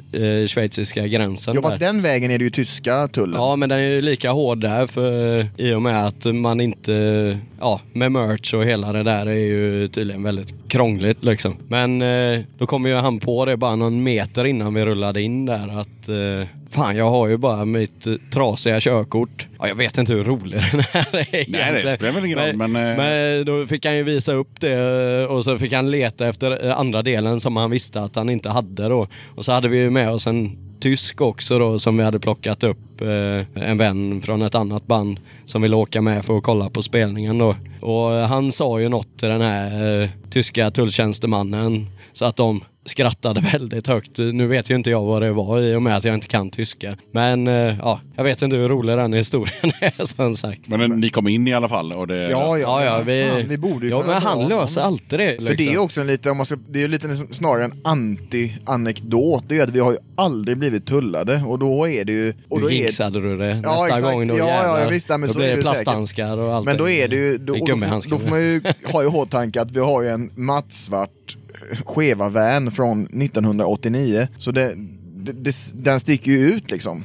eh, 0.43 0.47
schweiziska 0.47 1.07
gränsen. 1.07 1.55
Där. 1.55 1.63
fast 1.63 1.81
den 1.81 2.03
vägen 2.03 2.31
är 2.31 2.39
det 2.39 2.45
ju 2.45 2.51
tyska 2.51 3.09
tullen. 3.09 3.35
Ja, 3.41 3.57
men 3.57 3.69
den 3.69 3.79
är 3.79 3.83
ju 3.83 4.01
lika 4.01 4.31
hård 4.31 4.61
där 4.61 4.87
för 4.87 5.47
i 5.57 5.73
och 5.75 5.83
med 5.83 6.07
att 6.07 6.25
man 6.25 6.61
inte, 6.61 7.39
ja, 7.61 7.81
med 7.93 8.13
merch 8.13 8.55
och 8.55 8.65
hela 8.65 8.93
det 8.93 9.03
där 9.03 9.27
är 9.27 9.33
ju 9.33 9.89
tydligen 9.89 10.23
väldigt 10.23 10.55
krångligt 10.69 11.25
liksom. 11.25 11.57
Men 11.69 11.92
eh, 12.01 12.41
då 12.59 12.67
kom 12.67 12.87
ju 12.87 12.95
han 12.95 13.19
på 13.19 13.45
det 13.45 13.57
bara 13.57 13.77
någon 13.77 14.03
meter 14.03 14.45
innan 14.45 14.75
vi 14.75 14.85
rullade 14.85 15.23
in 15.23 15.47
där 15.47 15.81
att 15.81 16.09
eh, 16.09 16.49
fan, 16.71 16.97
jag 16.97 17.11
har 17.11 17.29
ju 17.29 17.37
bara 17.37 17.65
mitt 17.65 18.07
eh, 18.07 18.15
trasiga 18.33 18.81
körkort. 18.81 19.49
Ja, 19.59 19.69
jag 19.69 19.75
vet 19.75 19.99
inte 19.99 20.13
hur 20.13 20.25
rolig 20.25 20.61
den 20.73 20.81
här 20.81 21.17
är 21.17 21.35
egentligen. 21.35 21.75
det 21.75 21.97
spelar 21.97 22.13
väl 22.13 22.25
ingen 22.25 22.39
roll, 22.39 22.57
men, 22.57 22.77
eh, 22.77 22.97
men 22.97 23.45
då 23.47 23.67
fick 23.67 23.87
han 23.87 23.97
ju 23.97 24.03
visa 24.03 24.33
upp 24.33 24.61
det 24.61 25.23
eh, 25.23 25.25
och 25.25 25.45
så 25.45 25.59
fick 25.59 25.73
han 25.73 25.91
leta 25.91 26.29
efter 26.29 26.67
eh, 26.67 26.81
andra 26.81 27.03
delen 27.03 27.41
som 27.41 27.57
han 27.57 27.71
visste 27.71 28.01
att 28.01 28.17
han 28.17 28.31
inte 28.31 28.49
hade 28.49 28.89
då. 28.89 29.07
Och 29.35 29.45
så 29.45 29.53
hade 29.53 29.69
vi 29.69 29.79
ju 29.79 29.91
med 29.91 30.11
oss 30.11 30.27
en 30.27 30.73
tysk 30.83 31.21
också 31.21 31.59
då 31.59 31.79
som 31.79 31.97
vi 31.97 32.05
hade 32.05 32.21
plockat 32.21 32.65
upp. 32.65 33.01
Eh, 33.01 33.63
en 33.65 33.79
vän 33.79 34.23
från 34.23 34.43
ett 34.43 34.55
annat 34.55 34.87
band 34.87 35.21
som 35.45 35.63
ville 35.63 35.77
åka 35.77 36.03
med 36.03 36.25
för 36.25 36.37
att 36.37 36.43
kolla 36.43 36.71
på 36.71 36.83
spelningen 36.83 37.39
då. 37.39 37.57
Och 37.81 38.13
eh, 38.13 38.27
han 38.27 38.53
sa 38.53 38.81
ju 38.81 38.89
något 38.89 39.19
till 39.19 39.29
den 39.29 39.41
här 39.41 40.03
eh, 40.03 40.09
tyska 40.33 40.71
tulltjänstemannen 40.71 41.87
så 42.13 42.25
att 42.25 42.37
de 42.37 42.65
skrattade 42.85 43.41
väldigt 43.53 43.87
högt. 43.87 44.19
Nu 44.19 44.47
vet 44.47 44.71
ju 44.71 44.75
inte 44.75 44.91
jag 44.91 45.03
vad 45.03 45.23
det 45.23 45.33
var 45.33 45.61
i 45.61 45.75
och 45.75 45.83
med 45.83 45.97
att 45.97 46.05
jag 46.05 46.15
inte 46.15 46.29
kan 46.29 46.51
tyska. 46.51 46.97
Men 47.13 47.49
eh, 47.49 47.77
ja, 47.79 48.01
jag 48.17 48.25
vet 48.25 48.43
inte 48.43 48.57
hur 48.57 48.69
rolig 48.69 48.97
den 48.97 49.13
historien 49.13 49.73
är 49.81 50.07
som 50.07 50.37
sagt. 50.37 50.61
Men 50.67 50.83
eh, 50.83 50.89
ni 50.89 51.11
kom 51.11 51.29
in 51.29 51.49
i 51.49 51.55
alla 51.55 51.69
fall. 51.69 51.93
Och 51.93 52.07
det, 52.07 52.31
Ja, 52.31 52.59
Ja, 52.59 52.85
ja, 52.85 53.01
vi, 53.07 53.29
Fan, 53.31 53.49
vi 53.49 53.59
borde 53.59 53.87
ju 53.87 53.93
ja 53.93 54.05
men 54.07 54.23
han 54.23 54.49
löser 54.49 54.81
alltid 54.81 55.19
det. 55.19 55.43
För 55.47 55.55
det 55.55 55.63
är 55.63 55.65
ju 55.65 55.69
liksom. 55.69 55.85
också 55.85 56.01
en 56.01 56.07
lite, 56.07 56.31
om 56.31 56.37
man 56.37 56.47
ska, 56.47 56.57
det 56.69 56.79
är 56.79 56.81
ju 56.83 56.89
lite 56.89 57.17
snarare 57.31 57.65
en 57.65 57.73
anti-anekdot. 57.85 59.45
Det 59.49 59.55
är 59.55 59.57
ju 59.57 59.63
att 59.63 59.71
vi 59.71 59.81
har 59.81 59.93
ju 59.93 59.99
aldrig 60.17 60.59
blivit 60.59 60.87
tullade 60.87 61.43
och 61.47 61.59
då 61.59 61.89
är 61.89 62.05
det 62.05 62.13
ju... 62.13 62.35
Och 62.49 62.59
Nu 62.59 62.63
då 62.63 62.71
är, 62.71 62.75
jinxade 62.75 63.21
du 63.21 63.37
det. 63.37 63.55
Nästa 63.55 63.85
exakt. 63.85 64.03
gång 64.03 64.29
då 64.29 64.39
Ja, 64.39 64.49
ja, 64.49 64.55
jävlar. 64.55 64.91
visst, 64.91 65.09
nej, 65.09 65.19
men 65.19 65.27
då 65.27 65.33
så 65.33 65.39
blir 65.39 65.49
är 65.49 65.51
det 65.51 65.57
det 65.57 65.63
plasthandskar 65.63 66.39
och 66.39 66.55
allt. 66.55 66.67
men 66.67 66.77
då 66.77 66.89
är 66.89 67.09
det 67.09 67.17
ju... 67.17 67.39
Då, 67.39 67.57
är 67.57 67.59
då, 67.59 68.01
då 68.09 68.19
får 68.19 68.31
man 68.31 68.41
ju 68.41 68.63
ha 68.85 69.03
i 69.03 69.07
åtanke 69.07 69.61
att 69.61 69.71
vi 69.71 69.81
har 69.81 70.03
ju 70.03 70.09
en 70.09 70.31
mattsvart 70.35 71.37
skeva 71.85 72.29
van 72.29 72.71
från 72.71 73.03
1989. 73.07 74.29
Så 74.39 74.51
det, 74.51 74.75
det, 75.17 75.33
det, 75.33 75.55
den 75.75 76.01
sticker 76.01 76.31
ju 76.31 76.39
ut 76.39 76.71
liksom. 76.71 77.05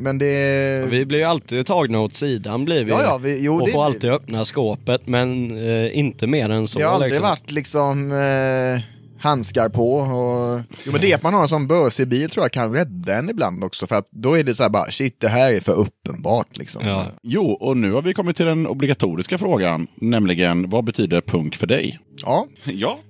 Men 0.00 0.18
det... 0.18 0.86
Vi 0.90 1.06
blir 1.06 1.18
ju 1.18 1.24
alltid 1.24 1.66
tagna 1.66 2.00
åt 2.00 2.14
sidan 2.14 2.64
blir 2.64 2.84
vi. 2.84 2.90
Ja, 2.90 3.02
ja, 3.02 3.18
vi- 3.22 3.44
jo, 3.44 3.54
och 3.54 3.66
det 3.66 3.72
får 3.72 3.78
blir 3.78 3.86
alltid 3.86 4.10
öppna 4.10 4.44
skåpet 4.44 5.06
men 5.06 5.50
eh, 5.58 5.98
inte 5.98 6.26
mer 6.26 6.48
än 6.50 6.66
så. 6.66 6.78
Det 6.78 6.84
har 6.84 6.92
aldrig 6.92 7.10
liksom. 7.10 7.28
varit 7.28 7.50
liksom 7.50 8.12
eh, 8.12 8.80
handskar 9.20 9.68
på. 9.68 9.92
Och... 9.92 10.60
Jo, 10.84 10.92
men 10.92 11.00
det 11.00 11.14
att 11.14 11.22
man 11.22 11.34
har 11.34 11.42
en 11.42 11.48
sån 11.48 11.66
börsig 11.66 12.08
bil 12.08 12.30
tror 12.30 12.44
jag 12.44 12.52
kan 12.52 12.72
rädda 12.72 13.14
en 13.14 13.30
ibland 13.30 13.64
också. 13.64 13.86
För 13.86 13.96
att 13.96 14.08
då 14.10 14.38
är 14.38 14.44
det 14.44 14.54
så 14.54 14.62
här 14.62 14.70
bara, 14.70 14.90
shit 14.90 15.20
det 15.20 15.28
här 15.28 15.52
är 15.52 15.60
för 15.60 15.72
uppenbart 15.72 16.58
liksom. 16.58 16.86
Ja. 16.86 17.06
Jo, 17.22 17.50
och 17.50 17.76
nu 17.76 17.92
har 17.92 18.02
vi 18.02 18.14
kommit 18.14 18.36
till 18.36 18.46
den 18.46 18.66
obligatoriska 18.66 19.38
frågan. 19.38 19.86
Nämligen, 19.94 20.70
vad 20.70 20.84
betyder 20.84 21.20
punk 21.20 21.56
för 21.56 21.66
dig? 21.66 21.98
Ja, 22.22 22.46
Ja. 22.64 22.98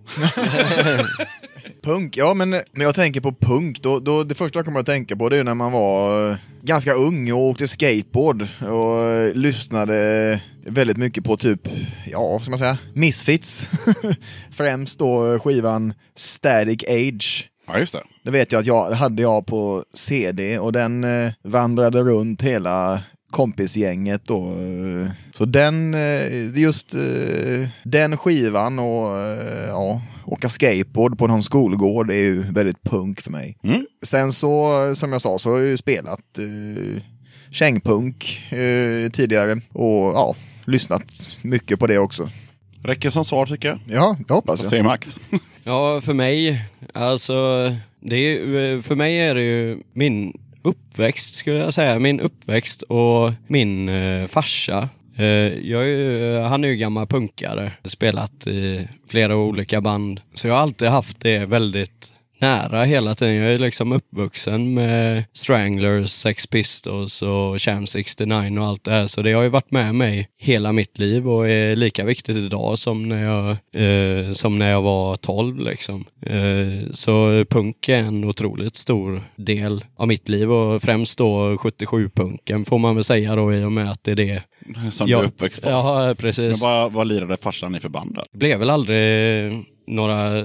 Punk, 1.89 2.17
ja 2.17 2.35
men 2.35 2.51
när 2.51 2.85
jag 2.85 2.95
tänker 2.95 3.21
på 3.21 3.33
punk, 3.33 3.83
då, 3.83 4.01
då 4.01 4.25
det 4.25 4.35
första 4.35 4.59
jag 4.59 4.67
kommer 4.67 4.81
att 4.81 4.87
tänka 4.87 5.17
på 5.17 5.29
det 5.29 5.37
är 5.37 5.45
när 5.45 5.55
man 5.55 5.73
var 5.73 6.31
eh, 6.31 6.37
ganska 6.63 6.93
ung 6.93 7.33
och 7.33 7.39
åkte 7.39 7.69
skateboard 7.69 8.47
och 8.61 9.03
eh, 9.03 9.35
lyssnade 9.35 10.41
väldigt 10.67 10.97
mycket 10.97 11.25
på 11.25 11.37
typ, 11.37 11.69
ja 12.07 12.39
ska 12.41 12.51
man 12.51 12.59
säga, 12.59 12.79
Misfits. 12.95 13.69
Främst 14.51 14.99
då 14.99 15.33
eh, 15.33 15.41
skivan 15.41 15.95
Static 16.17 16.85
Age. 16.89 17.51
Ja, 17.67 17.79
just 17.79 17.93
det. 17.93 18.03
Det 18.23 18.31
vet 18.31 18.53
jag 18.53 18.61
att 18.61 18.67
jag 18.67 18.91
hade 18.91 19.23
jag 19.23 19.47
på 19.47 19.85
CD 19.95 20.59
och 20.59 20.73
den 20.73 21.05
eh, 21.05 21.33
vandrade 21.43 22.03
runt 22.03 22.43
hela 22.43 23.03
kompisgänget 23.31 24.25
då. 24.25 24.55
Så 25.35 25.45
den, 25.45 25.97
just 26.55 26.95
den 27.85 28.17
skivan 28.17 28.79
och 28.79 29.19
ja, 29.69 30.03
åka 30.29 30.49
skateboard 30.49 31.19
på 31.19 31.27
någon 31.27 31.43
skolgård 31.43 32.11
är 32.11 32.15
ju 32.15 32.53
väldigt 32.53 32.83
punk 32.83 33.21
för 33.21 33.31
mig. 33.31 33.57
Mm. 33.65 33.87
Sen 34.03 34.33
så, 34.33 34.73
som 34.97 35.13
jag 35.13 35.21
sa, 35.21 35.39
så 35.39 35.51
har 35.51 35.59
jag 35.59 35.67
ju 35.69 35.77
spelat 35.77 36.39
eh, 36.39 37.03
kängpunk 37.51 38.41
eh, 38.53 39.11
tidigare 39.11 39.61
och 39.73 40.13
ja, 40.15 40.35
lyssnat 40.65 41.37
mycket 41.43 41.79
på 41.79 41.87
det 41.87 41.99
också. 41.99 42.31
Räcker 42.83 43.11
som 43.11 43.25
svar 43.25 43.47
tycker 43.47 43.69
jag. 43.69 43.79
Ja, 43.87 44.17
det 44.29 44.35
hoppas 44.35 44.57
Vad 44.59 44.65
jag. 44.65 44.71
säger 44.71 44.83
Max? 44.85 45.17
Ja, 45.65 46.01
för 46.01 46.13
mig, 46.15 46.65
alltså, 46.95 47.35
det 48.01 48.17
är, 48.17 48.21
ju- 48.21 48.83
för 48.83 48.95
mig 48.95 49.19
är 49.21 49.35
det 49.35 49.43
ju 49.43 49.83
min 49.93 50.33
uppväxt 50.63 51.35
skulle 51.35 51.57
jag 51.59 51.75
säga. 51.75 51.99
Min 51.99 52.21
uppväxt 52.21 52.83
och 52.83 53.33
min 53.47 53.89
eh, 53.89 54.27
farsa. 54.27 54.89
Eh, 55.19 55.27
jag 55.69 55.83
är 55.83 55.87
ju, 55.87 56.37
eh, 56.37 56.43
han 56.43 56.65
är 56.65 56.69
ju 56.69 56.77
gammal 56.77 57.07
punkare, 57.07 57.73
spelat 57.85 58.47
i 58.47 58.89
flera 59.09 59.37
olika 59.37 59.81
band. 59.81 60.21
Så 60.35 60.47
jag 60.47 60.55
har 60.55 60.61
alltid 60.61 60.89
haft 60.89 61.21
det 61.21 61.45
väldigt 61.45 62.13
nära 62.41 62.85
hela 62.85 63.15
tiden. 63.15 63.35
Jag 63.35 63.55
är 63.55 63.59
liksom 63.59 63.93
uppvuxen 63.93 64.75
med 64.75 65.25
Stranglers, 65.33 66.11
Sex 66.11 66.47
Pistols 66.47 67.23
och 67.23 67.63
Sham 67.63 67.87
69 67.87 68.59
och 68.59 68.67
allt 68.67 68.85
det 68.85 68.91
här. 68.91 69.07
Så 69.07 69.23
det 69.23 69.33
har 69.33 69.43
ju 69.43 69.49
varit 69.49 69.71
med 69.71 69.95
mig 69.95 70.29
hela 70.39 70.73
mitt 70.73 70.99
liv 70.99 71.29
och 71.29 71.49
är 71.49 71.77
lika 71.77 72.05
viktigt 72.05 72.37
idag 72.37 72.79
som 72.79 73.09
när 73.09 73.25
jag, 73.25 73.51
eh, 73.51 74.33
som 74.33 74.59
när 74.59 74.71
jag 74.71 74.83
var 74.83 75.17
12 75.17 75.61
liksom. 75.61 76.05
Eh, 76.27 76.93
så 76.93 77.45
punk 77.51 77.89
är 77.89 77.99
en 77.99 78.25
otroligt 78.25 78.77
stor 78.77 79.23
del 79.37 79.85
av 79.97 80.09
mitt 80.09 80.29
liv 80.29 80.53
och 80.53 80.83
främst 80.83 81.19
då 81.19 81.57
77-punken 81.57 82.65
får 82.65 82.79
man 82.79 82.95
väl 82.95 83.05
säga 83.05 83.37
då 83.37 83.55
i 83.55 83.65
och 83.65 83.73
med 83.73 83.91
att 83.91 84.05
det 84.05 84.11
är 84.11 84.17
det 84.17 84.43
Som 84.91 85.07
du 85.07 85.13
jag- 85.13 85.23
är 85.23 85.27
uppväxt 85.27 85.63
på. 85.63 85.69
Ja, 85.71 86.05
Men 86.07 86.17
precis. 86.17 86.61
vad, 86.63 86.93
vad 86.93 87.07
lirade 87.07 87.37
farsan 87.37 87.75
i 87.75 87.81
för 87.81 87.89
band 87.89 88.15
då? 88.15 88.23
Det 88.33 88.39
blev 88.39 88.59
väl 88.59 88.71
aldrig 88.71 89.53
några 89.87 90.39
eh, 90.39 90.45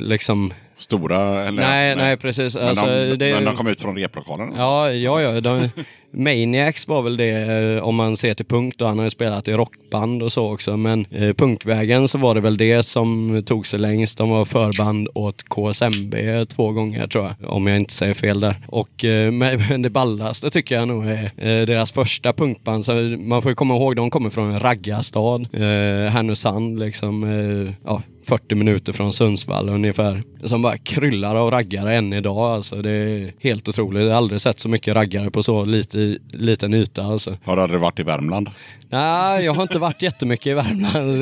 liksom 0.00 0.52
Stora? 0.78 1.44
Eller, 1.44 1.62
Nej, 1.62 1.96
nej, 1.96 2.16
precis. 2.16 2.54
Men, 2.54 2.68
Alltså, 2.68 2.86
de, 2.86 3.16
det- 3.16 3.34
men 3.34 3.44
de 3.44 3.56
kom 3.56 3.66
ut 3.66 3.80
från 3.80 3.96
replokalen? 3.96 4.52
Ja, 4.56 4.90
ja, 4.92 5.20
ja. 5.22 5.40
De, 5.40 5.68
Maniacs 6.12 6.88
var 6.88 7.02
väl 7.02 7.16
det 7.16 7.30
eh, 7.30 7.82
om 7.82 7.94
man 7.94 8.16
ser 8.16 8.34
till 8.34 8.46
punk 8.46 8.74
då. 8.78 8.84
Han 8.84 8.98
har 8.98 9.04
ju 9.04 9.10
spelat 9.10 9.48
i 9.48 9.52
rockband 9.52 10.22
och 10.22 10.32
så 10.32 10.52
också. 10.52 10.76
Men 10.76 11.06
eh, 11.10 11.32
punkvägen 11.32 12.08
så 12.08 12.18
var 12.18 12.34
det 12.34 12.40
väl 12.40 12.56
det 12.56 12.82
som 12.82 13.42
tog 13.46 13.66
sig 13.66 13.78
längst. 13.78 14.18
De 14.18 14.30
var 14.30 14.44
förband 14.44 15.08
åt 15.14 15.42
KSMB 15.48 16.14
två 16.48 16.72
gånger 16.72 17.06
tror 17.06 17.24
jag. 17.24 17.52
Om 17.52 17.66
jag 17.66 17.76
inte 17.76 17.92
säger 17.92 18.14
fel 18.14 18.40
där. 18.40 18.56
Och 18.68 19.04
eh, 19.04 19.32
men, 19.68 19.82
det 19.82 19.90
ballaste 19.90 20.50
tycker 20.50 20.74
jag 20.74 20.88
nog 20.88 21.06
är 21.06 21.24
eh, 21.24 21.66
deras 21.66 21.92
första 21.92 22.32
punkband. 22.32 22.84
Så 22.84 22.98
eh, 22.98 23.18
man 23.18 23.42
får 23.42 23.50
ju 23.50 23.56
komma 23.56 23.76
ihåg, 23.76 23.96
de 23.96 24.10
kommer 24.10 24.30
från 24.30 24.50
en 24.50 24.60
raggarstad. 24.60 25.40
Eh, 25.52 26.10
Härnösand 26.10 26.78
liksom. 26.78 27.24
Eh, 27.24 27.74
ja, 27.84 28.02
40 28.28 28.54
minuter 28.54 28.92
från 28.92 29.12
Sundsvall 29.12 29.68
ungefär. 29.68 30.22
Som 30.44 30.62
bara 30.62 30.78
kryllar 30.78 31.36
av 31.36 31.50
raggare 31.50 31.96
än 31.96 32.12
idag. 32.12 32.38
Alltså, 32.38 32.82
det 32.82 32.90
är 32.90 33.32
helt 33.40 33.68
otroligt. 33.68 34.02
Jag 34.02 34.10
har 34.10 34.16
aldrig 34.16 34.40
sett 34.40 34.60
så 34.60 34.68
mycket 34.68 34.94
raggare 34.94 35.30
på 35.30 35.42
så 35.42 35.64
lite, 35.64 35.97
liten 36.32 36.74
yta. 36.74 37.02
Alltså. 37.02 37.36
Har 37.44 37.56
du 37.56 37.62
aldrig 37.62 37.80
varit 37.80 37.98
i 37.98 38.02
Värmland? 38.02 38.50
Nej, 38.90 39.44
jag 39.44 39.52
har 39.54 39.62
inte 39.62 39.78
varit 39.78 40.02
jättemycket 40.02 40.46
i 40.46 40.54
Värmland. 40.54 41.20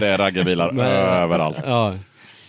det 0.00 0.08
är 0.08 0.18
raggarbilar 0.18 0.72
Men- 0.72 0.86
överallt. 0.86 1.56
Ja. 1.64 1.94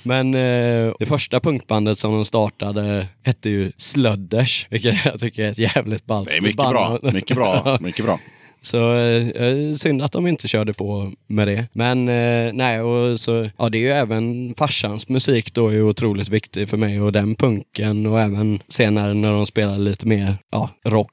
Men 0.03 0.34
eh, 0.34 0.93
det 0.99 1.05
första 1.05 1.39
punkbandet 1.39 1.99
som 1.99 2.13
de 2.13 2.26
startade 2.26 3.07
hette 3.23 3.49
ju 3.49 3.71
Sludders, 3.77 4.67
vilket 4.69 5.05
jag 5.05 5.19
tycker 5.19 5.43
är 5.43 5.51
ett 5.51 5.57
jävligt 5.57 6.05
ballt 6.05 6.30
Det 6.30 6.38
är 6.38 6.41
mycket 6.41 6.57
band. 6.57 6.73
bra. 6.73 6.99
Mycket 7.11 7.38
bra. 7.38 7.77
Mycket 7.81 8.05
bra. 8.05 8.19
Så 8.61 8.95
eh, 8.97 9.73
synd 9.73 10.01
att 10.01 10.11
de 10.11 10.27
inte 10.27 10.47
körde 10.47 10.73
på 10.73 11.11
med 11.27 11.47
det. 11.47 11.65
Men 11.73 12.09
eh, 12.09 12.53
nej, 12.53 12.81
och 12.81 13.19
så, 13.19 13.49
ja 13.57 13.69
det 13.69 13.77
är 13.77 13.81
ju 13.81 13.89
även 13.89 14.53
farsans 14.57 15.09
musik 15.09 15.53
då 15.53 15.67
är 15.73 15.81
otroligt 15.81 16.30
viktig 16.30 16.69
för 16.69 16.77
mig 16.77 17.01
och 17.01 17.11
den 17.11 17.35
punken 17.35 18.05
och 18.05 18.19
även 18.21 18.59
senare 18.67 19.13
när 19.13 19.31
de 19.31 19.45
spelar 19.45 19.77
lite 19.77 20.07
mer 20.07 20.35
ja, 20.51 20.69
rock 20.85 21.11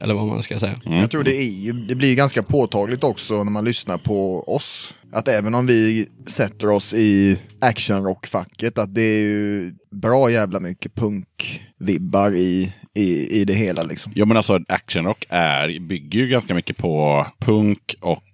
eller 0.00 0.14
vad 0.14 0.26
man 0.26 0.42
ska 0.42 0.58
säga. 0.58 0.80
Jag 0.84 1.10
tror 1.10 1.24
det, 1.24 1.36
är, 1.36 1.50
ju- 1.64 1.72
det 1.72 1.94
blir 1.94 2.14
ganska 2.14 2.42
påtagligt 2.42 3.04
också 3.04 3.44
när 3.44 3.50
man 3.52 3.64
lyssnar 3.64 3.98
på 3.98 4.48
oss. 4.54 4.94
Att 5.12 5.28
även 5.28 5.54
om 5.54 5.66
vi 5.66 6.06
sätter 6.26 6.70
oss 6.70 6.94
i 6.94 7.36
actionrockfacket, 7.60 8.78
att 8.78 8.94
det 8.94 9.02
är 9.02 9.20
ju 9.20 9.72
bra 9.90 10.30
jävla 10.30 10.60
mycket 10.60 10.94
punkvibbar 10.94 12.30
i, 12.34 12.72
i, 12.94 13.40
i 13.40 13.44
det 13.44 13.54
hela 13.54 13.82
liksom. 13.82 14.12
Jo 14.14 14.26
men 14.26 14.36
alltså 14.36 14.58
actionrock 14.68 15.26
är, 15.28 15.80
bygger 15.80 16.18
ju 16.20 16.28
ganska 16.28 16.54
mycket 16.54 16.76
på 16.76 17.26
punk 17.40 17.94
och 18.00 18.24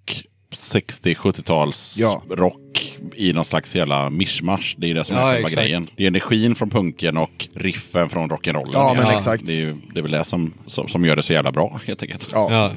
60-70-tals 0.55 1.95
Ja. 1.99 2.23
rock 2.29 2.95
i 3.15 3.33
någon 3.33 3.45
slags 3.45 3.75
jävla 3.75 4.09
mischmasch. 4.09 4.75
Det 4.77 4.89
är 4.89 4.93
det 4.93 5.03
som 5.05 5.15
Ja, 5.15 5.29
är 5.29 5.33
själva 5.33 5.49
grejen. 5.49 5.87
Det 5.95 6.03
är 6.03 6.07
energin 6.07 6.55
från 6.55 6.69
punken 6.69 7.17
och 7.17 7.47
riffen 7.55 8.09
från 8.09 8.29
rock'n'rollen. 8.31 8.69
Ja, 8.73 8.93
men 8.97 9.05
Ja. 9.05 9.17
exakt. 9.17 9.45
Det 9.45 9.53
är 9.53 9.57
ju 9.57 9.75
det 9.93 9.99
är 9.99 10.01
väl 10.01 10.11
det 10.11 10.23
som, 10.23 10.53
som, 10.65 10.87
som 10.87 11.05
gör 11.05 11.15
det 11.15 11.23
så 11.23 11.33
jävla 11.33 11.51
bra 11.51 11.79
helt 11.85 12.01
enkelt. 12.01 12.29
Ja, 12.33 12.71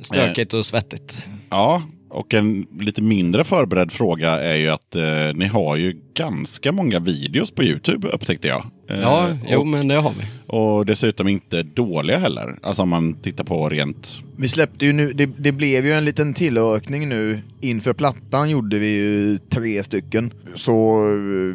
stökigt 0.00 0.54
och 0.54 0.66
svettigt. 0.66 1.16
Ja, 1.50 1.82
och 2.12 2.34
en 2.34 2.66
lite 2.80 3.02
mindre 3.02 3.44
förberedd 3.44 3.92
fråga 3.92 4.30
är 4.30 4.54
ju 4.56 4.68
att 4.68 4.96
eh, 4.96 5.02
ni 5.34 5.46
har 5.46 5.76
ju 5.76 5.94
ganska 6.14 6.72
många 6.72 6.98
videos 7.00 7.50
på 7.50 7.62
Youtube 7.64 8.08
upptäckte 8.08 8.48
jag. 8.48 8.64
Eh, 8.90 9.00
Ja, 9.00 9.36
jo 9.48 9.60
och, 9.60 9.66
men 9.66 9.88
det 9.88 9.94
har 9.94 10.10
vi. 10.18 10.24
och 10.46 10.86
dessutom 10.86 11.28
inte 11.28 11.62
dåliga 11.62 12.18
heller. 12.18 12.58
Alltså 12.62 12.82
om 12.82 12.88
man 12.88 13.14
tittar 13.14 13.44
på 13.44 13.68
rent... 13.68 14.18
Vi 14.36 14.48
släppte 14.48 14.86
ju 14.86 14.92
nu, 14.92 15.12
det, 15.12 15.26
det 15.36 15.52
blev 15.52 15.86
ju 15.86 15.92
en 15.92 16.04
liten 16.04 16.34
tillökning 16.34 17.08
nu. 17.08 17.38
Inför 17.60 17.92
plattan 17.92 18.50
gjorde 18.50 18.78
vi 18.78 18.86
ju 18.96 19.38
tre 19.38 19.82
stycken. 19.82 20.32
Så 20.54 21.00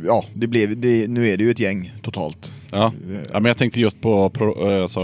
ja, 0.06 0.26
det 0.34 0.48
blev, 0.48 0.80
det, 0.82 1.08
nu 1.08 1.30
är 1.30 1.38
det 1.38 1.44
ju 1.44 1.52
ett 1.52 1.60
gäng 1.60 1.94
totalt. 2.02 2.52
Ja. 2.72 2.92
ja, 3.34 3.40
men 3.40 3.46
jag 3.46 3.58
tänkte 3.58 3.80
just 3.80 4.02
på 4.02 4.30
pro, 4.30 4.72
eh, 4.72 4.82
alltså, 4.82 5.00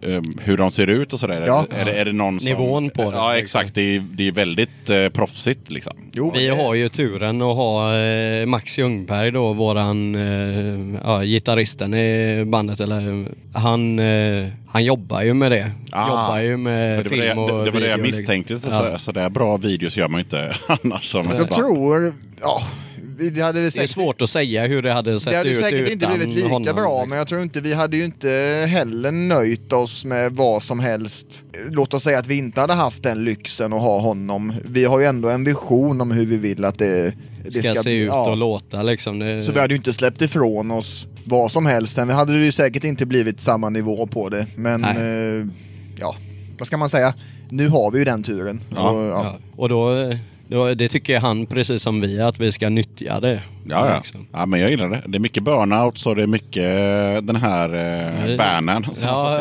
eh, 0.00 0.20
hur 0.40 0.56
de 0.56 0.70
ser 0.70 0.86
ut 0.86 1.12
och 1.12 1.20
sådär. 1.20 1.44
Ja. 1.46 1.66
Är, 1.70 1.84
det, 1.84 1.92
är 1.92 2.04
det 2.04 2.12
någon 2.12 2.40
som... 2.40 2.48
Nivån 2.48 2.90
på 2.90 3.10
det, 3.10 3.16
Ja, 3.16 3.32
liksom. 3.34 3.42
exakt. 3.42 3.74
Det 3.74 3.96
är, 3.96 4.04
det 4.12 4.28
är 4.28 4.32
väldigt 4.32 4.90
eh, 4.90 5.08
proffsigt 5.08 5.70
liksom. 5.70 5.92
Jo, 6.12 6.32
Vi 6.34 6.46
det- 6.46 6.54
har 6.62 6.74
ju 6.74 6.88
turen 6.88 7.42
att 7.42 7.56
ha 7.56 7.98
eh, 7.98 8.46
Max 8.46 8.78
Ljungberg 8.78 9.30
då, 9.30 9.52
våran 9.52 10.14
eh, 10.14 11.00
ja, 11.04 11.22
gitarristen 11.24 11.94
i 11.94 12.44
bandet. 12.46 12.80
Eller, 12.80 13.26
han, 13.58 13.98
eh, 13.98 14.46
han 14.68 14.84
jobbar 14.84 15.22
ju 15.22 15.34
med 15.34 15.52
det. 15.52 15.70
Ah, 15.92 16.08
jobbar 16.08 16.40
ju 16.40 16.56
med 16.56 16.90
det, 16.90 16.96
var 16.96 17.02
det, 17.04 17.08
film 17.08 17.38
och 17.38 17.48
det, 17.58 17.64
det 17.64 17.70
var 17.70 17.80
det 17.80 17.88
jag 17.88 18.00
liksom. 18.00 18.18
misstänkte. 18.20 18.58
Så, 18.58 18.68
Ja. 18.70 18.98
så, 18.98 19.12
där 19.12 19.28
bra 19.30 19.56
videos 19.56 19.96
gör 19.96 20.08
man 20.08 20.20
inte 20.20 20.54
annars. 20.68 21.14
Jag 21.14 21.50
tror, 21.50 22.12
ja, 22.40 22.60
vi 23.18 23.40
hade 23.40 23.60
väl 23.60 23.62
Det 23.62 23.68
är 23.68 23.70
säkert, 23.70 23.90
svårt 23.90 24.22
att 24.22 24.30
säga 24.30 24.66
hur 24.66 24.82
det 24.82 24.92
hade 24.92 25.20
sett 25.20 25.32
det 25.32 25.36
hade 25.36 25.50
ut 25.50 25.58
säkert 25.58 25.90
inte 25.90 26.06
utan 26.06 26.18
blivit 26.18 26.34
lika 26.34 26.48
honom, 26.48 26.76
bra, 26.76 26.98
liksom. 26.98 27.08
men 27.08 27.18
jag 27.18 27.28
tror 27.28 27.42
inte, 27.42 27.60
vi 27.60 27.72
hade 27.72 27.96
ju 27.96 28.04
inte 28.04 28.30
heller 28.68 29.12
nöjt 29.12 29.72
oss 29.72 30.04
med 30.04 30.32
vad 30.32 30.62
som 30.62 30.80
helst. 30.80 31.26
Låt 31.70 31.94
oss 31.94 32.02
säga 32.02 32.18
att 32.18 32.26
vi 32.26 32.38
inte 32.38 32.60
hade 32.60 32.72
haft 32.72 33.02
den 33.02 33.24
lyxen 33.24 33.72
att 33.72 33.80
ha 33.80 33.98
honom. 33.98 34.52
Vi 34.64 34.84
har 34.84 35.00
ju 35.00 35.06
ändå 35.06 35.28
en 35.28 35.44
vision 35.44 36.00
om 36.00 36.10
hur 36.10 36.26
vi 36.26 36.36
vill 36.36 36.64
att 36.64 36.78
det, 36.78 37.14
det 37.44 37.62
ska, 37.62 37.82
se 37.82 37.98
ut 37.98 38.06
ja. 38.06 38.30
och 38.30 38.36
låta 38.36 38.82
liksom. 38.82 39.18
Det, 39.18 39.42
Så 39.42 39.52
vi 39.52 39.60
hade 39.60 39.74
ju 39.74 39.78
inte 39.78 39.92
släppt 39.92 40.22
ifrån 40.22 40.70
oss 40.70 41.06
vad 41.24 41.52
som 41.52 41.66
helst. 41.66 41.94
Sen 41.94 42.08
hade 42.08 42.38
det 42.38 42.44
ju 42.44 42.52
säkert 42.52 42.84
inte 42.84 43.06
blivit 43.06 43.40
samma 43.40 43.68
nivå 43.68 44.06
på 44.06 44.28
det. 44.28 44.46
Men 44.54 44.84
eh, 44.84 45.46
ja, 46.00 46.16
vad 46.58 46.66
ska 46.66 46.76
man 46.76 46.88
säga? 46.88 47.14
Nu 47.48 47.68
har 47.68 47.90
vi 47.90 47.98
ju 47.98 48.04
den 48.04 48.22
turen. 48.22 48.60
Ja, 48.74 48.90
Och, 48.90 49.10
ja. 49.10 49.38
Och 49.56 49.68
då, 49.68 49.94
då, 49.94 50.16
det 50.76 50.88
tycker 50.88 51.18
han 51.20 51.46
precis 51.46 51.82
som 51.82 52.00
vi 52.00 52.20
att 52.20 52.40
vi 52.40 52.52
ska 52.52 52.68
nyttja 52.68 53.20
det. 53.20 53.42
Ja, 53.66 53.88
ja. 53.90 53.96
liksom. 53.96 54.26
ja, 54.32 54.46
men 54.46 54.60
jag 54.60 54.70
gillar 54.70 54.88
det. 54.88 55.02
Det 55.06 55.16
är 55.18 55.20
mycket 55.20 55.42
burnout 55.42 55.98
så 55.98 56.14
det 56.14 56.22
är 56.22 56.26
mycket 56.26 56.62
eh, 56.64 57.22
den 57.22 57.36
här 57.36 57.68
Ja, 57.68 58.30
eh, 58.30 58.36
får 58.36 58.84
Ja, 59.02 59.40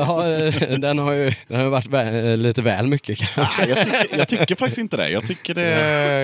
ja, 0.70 0.78
den 0.78 0.98
har 1.00 1.14
ju 1.14 1.32
den 1.48 1.58
har 1.58 1.64
ju 1.64 1.70
varit 1.70 1.88
vä- 1.90 2.36
lite 2.36 2.62
väl 2.62 2.88
mycket 2.88 3.18
kanske. 3.18 3.66
jag, 3.70 3.78
tycker, 3.86 4.18
jag 4.18 4.28
tycker 4.28 4.56
faktiskt 4.56 4.78
inte 4.78 4.98
det. 4.98 5.10
Jag 5.10 5.26
tycker 5.28 5.54
det, 5.56 5.70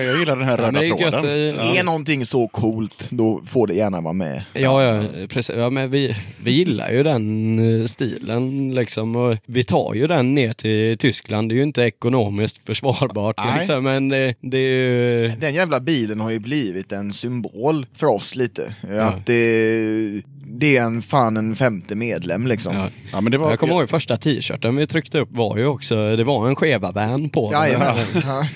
jag 0.06 0.18
gillar 0.18 0.36
den 0.36 0.44
här 0.44 0.58
Ja, 0.58 0.62
röda 0.62 0.72
men 0.72 0.80
det 0.80 0.86
är 0.86 1.00
gött, 1.00 1.10
tråden. 1.14 1.58
eh, 1.58 1.78
Är 1.78 1.82
någonting 1.84 2.26
så 2.26 2.48
coolt, 2.48 3.06
då 3.10 3.40
får 3.46 3.66
det 3.66 3.74
gärna 3.74 4.00
vara 4.00 4.12
med. 4.12 4.42
Ja, 4.52 4.82
ja, 4.82 5.02
precis. 5.28 5.56
Ja, 5.56 5.70
men 5.70 5.90
vi, 5.90 6.16
vi 6.42 6.50
gillar 6.50 6.90
ju 6.90 7.02
den 7.02 7.80
eh, 7.80 7.86
stilen 7.86 8.74
liksom. 8.74 9.16
Och 9.16 9.36
vi 9.46 9.64
tar 9.64 9.94
ju 9.94 10.06
den 10.06 10.34
ner 10.34 10.52
till 10.52 10.98
Tyskland. 10.98 11.48
Det 11.48 11.52
är 11.54 11.56
ju 11.56 11.62
inte 11.62 11.82
ekonomiskt 11.82 12.66
försvarbart 12.66 13.36
liksom, 13.58 13.84
men 13.84 14.08
det, 14.08 14.34
det 14.40 14.58
är 14.58 14.77
ju... 14.78 15.28
Den 15.40 15.54
jävla 15.54 15.80
bilen 15.80 16.20
har 16.20 16.30
ju 16.30 16.38
blivit 16.38 16.92
en 16.92 17.12
symbol 17.12 17.86
för 17.94 18.06
oss 18.06 18.36
lite. 18.36 18.74
Att 19.00 19.26
det, 19.26 20.22
det 20.44 20.76
är 20.76 20.82
en 20.82 21.02
fan 21.02 21.36
en 21.36 21.54
femte 21.54 21.94
medlem 21.94 22.46
liksom. 22.46 22.74
Ja. 22.76 22.88
Ja, 23.12 23.20
men 23.20 23.32
det 23.32 23.38
var, 23.38 23.50
Jag 23.50 23.58
kommer 23.58 23.74
ihåg 23.74 23.88
första 23.90 24.16
t-shirten 24.16 24.76
vi 24.76 24.86
tryckte 24.86 25.18
upp 25.18 25.28
var 25.32 25.56
ju 25.56 25.66
också, 25.66 26.16
det 26.16 26.24
var 26.24 26.48
en 26.48 26.56
skeva-van 26.56 27.28
på 27.28 27.50
den. 27.50 27.60
Jajamän. 27.60 27.96
Ja. 28.24 28.46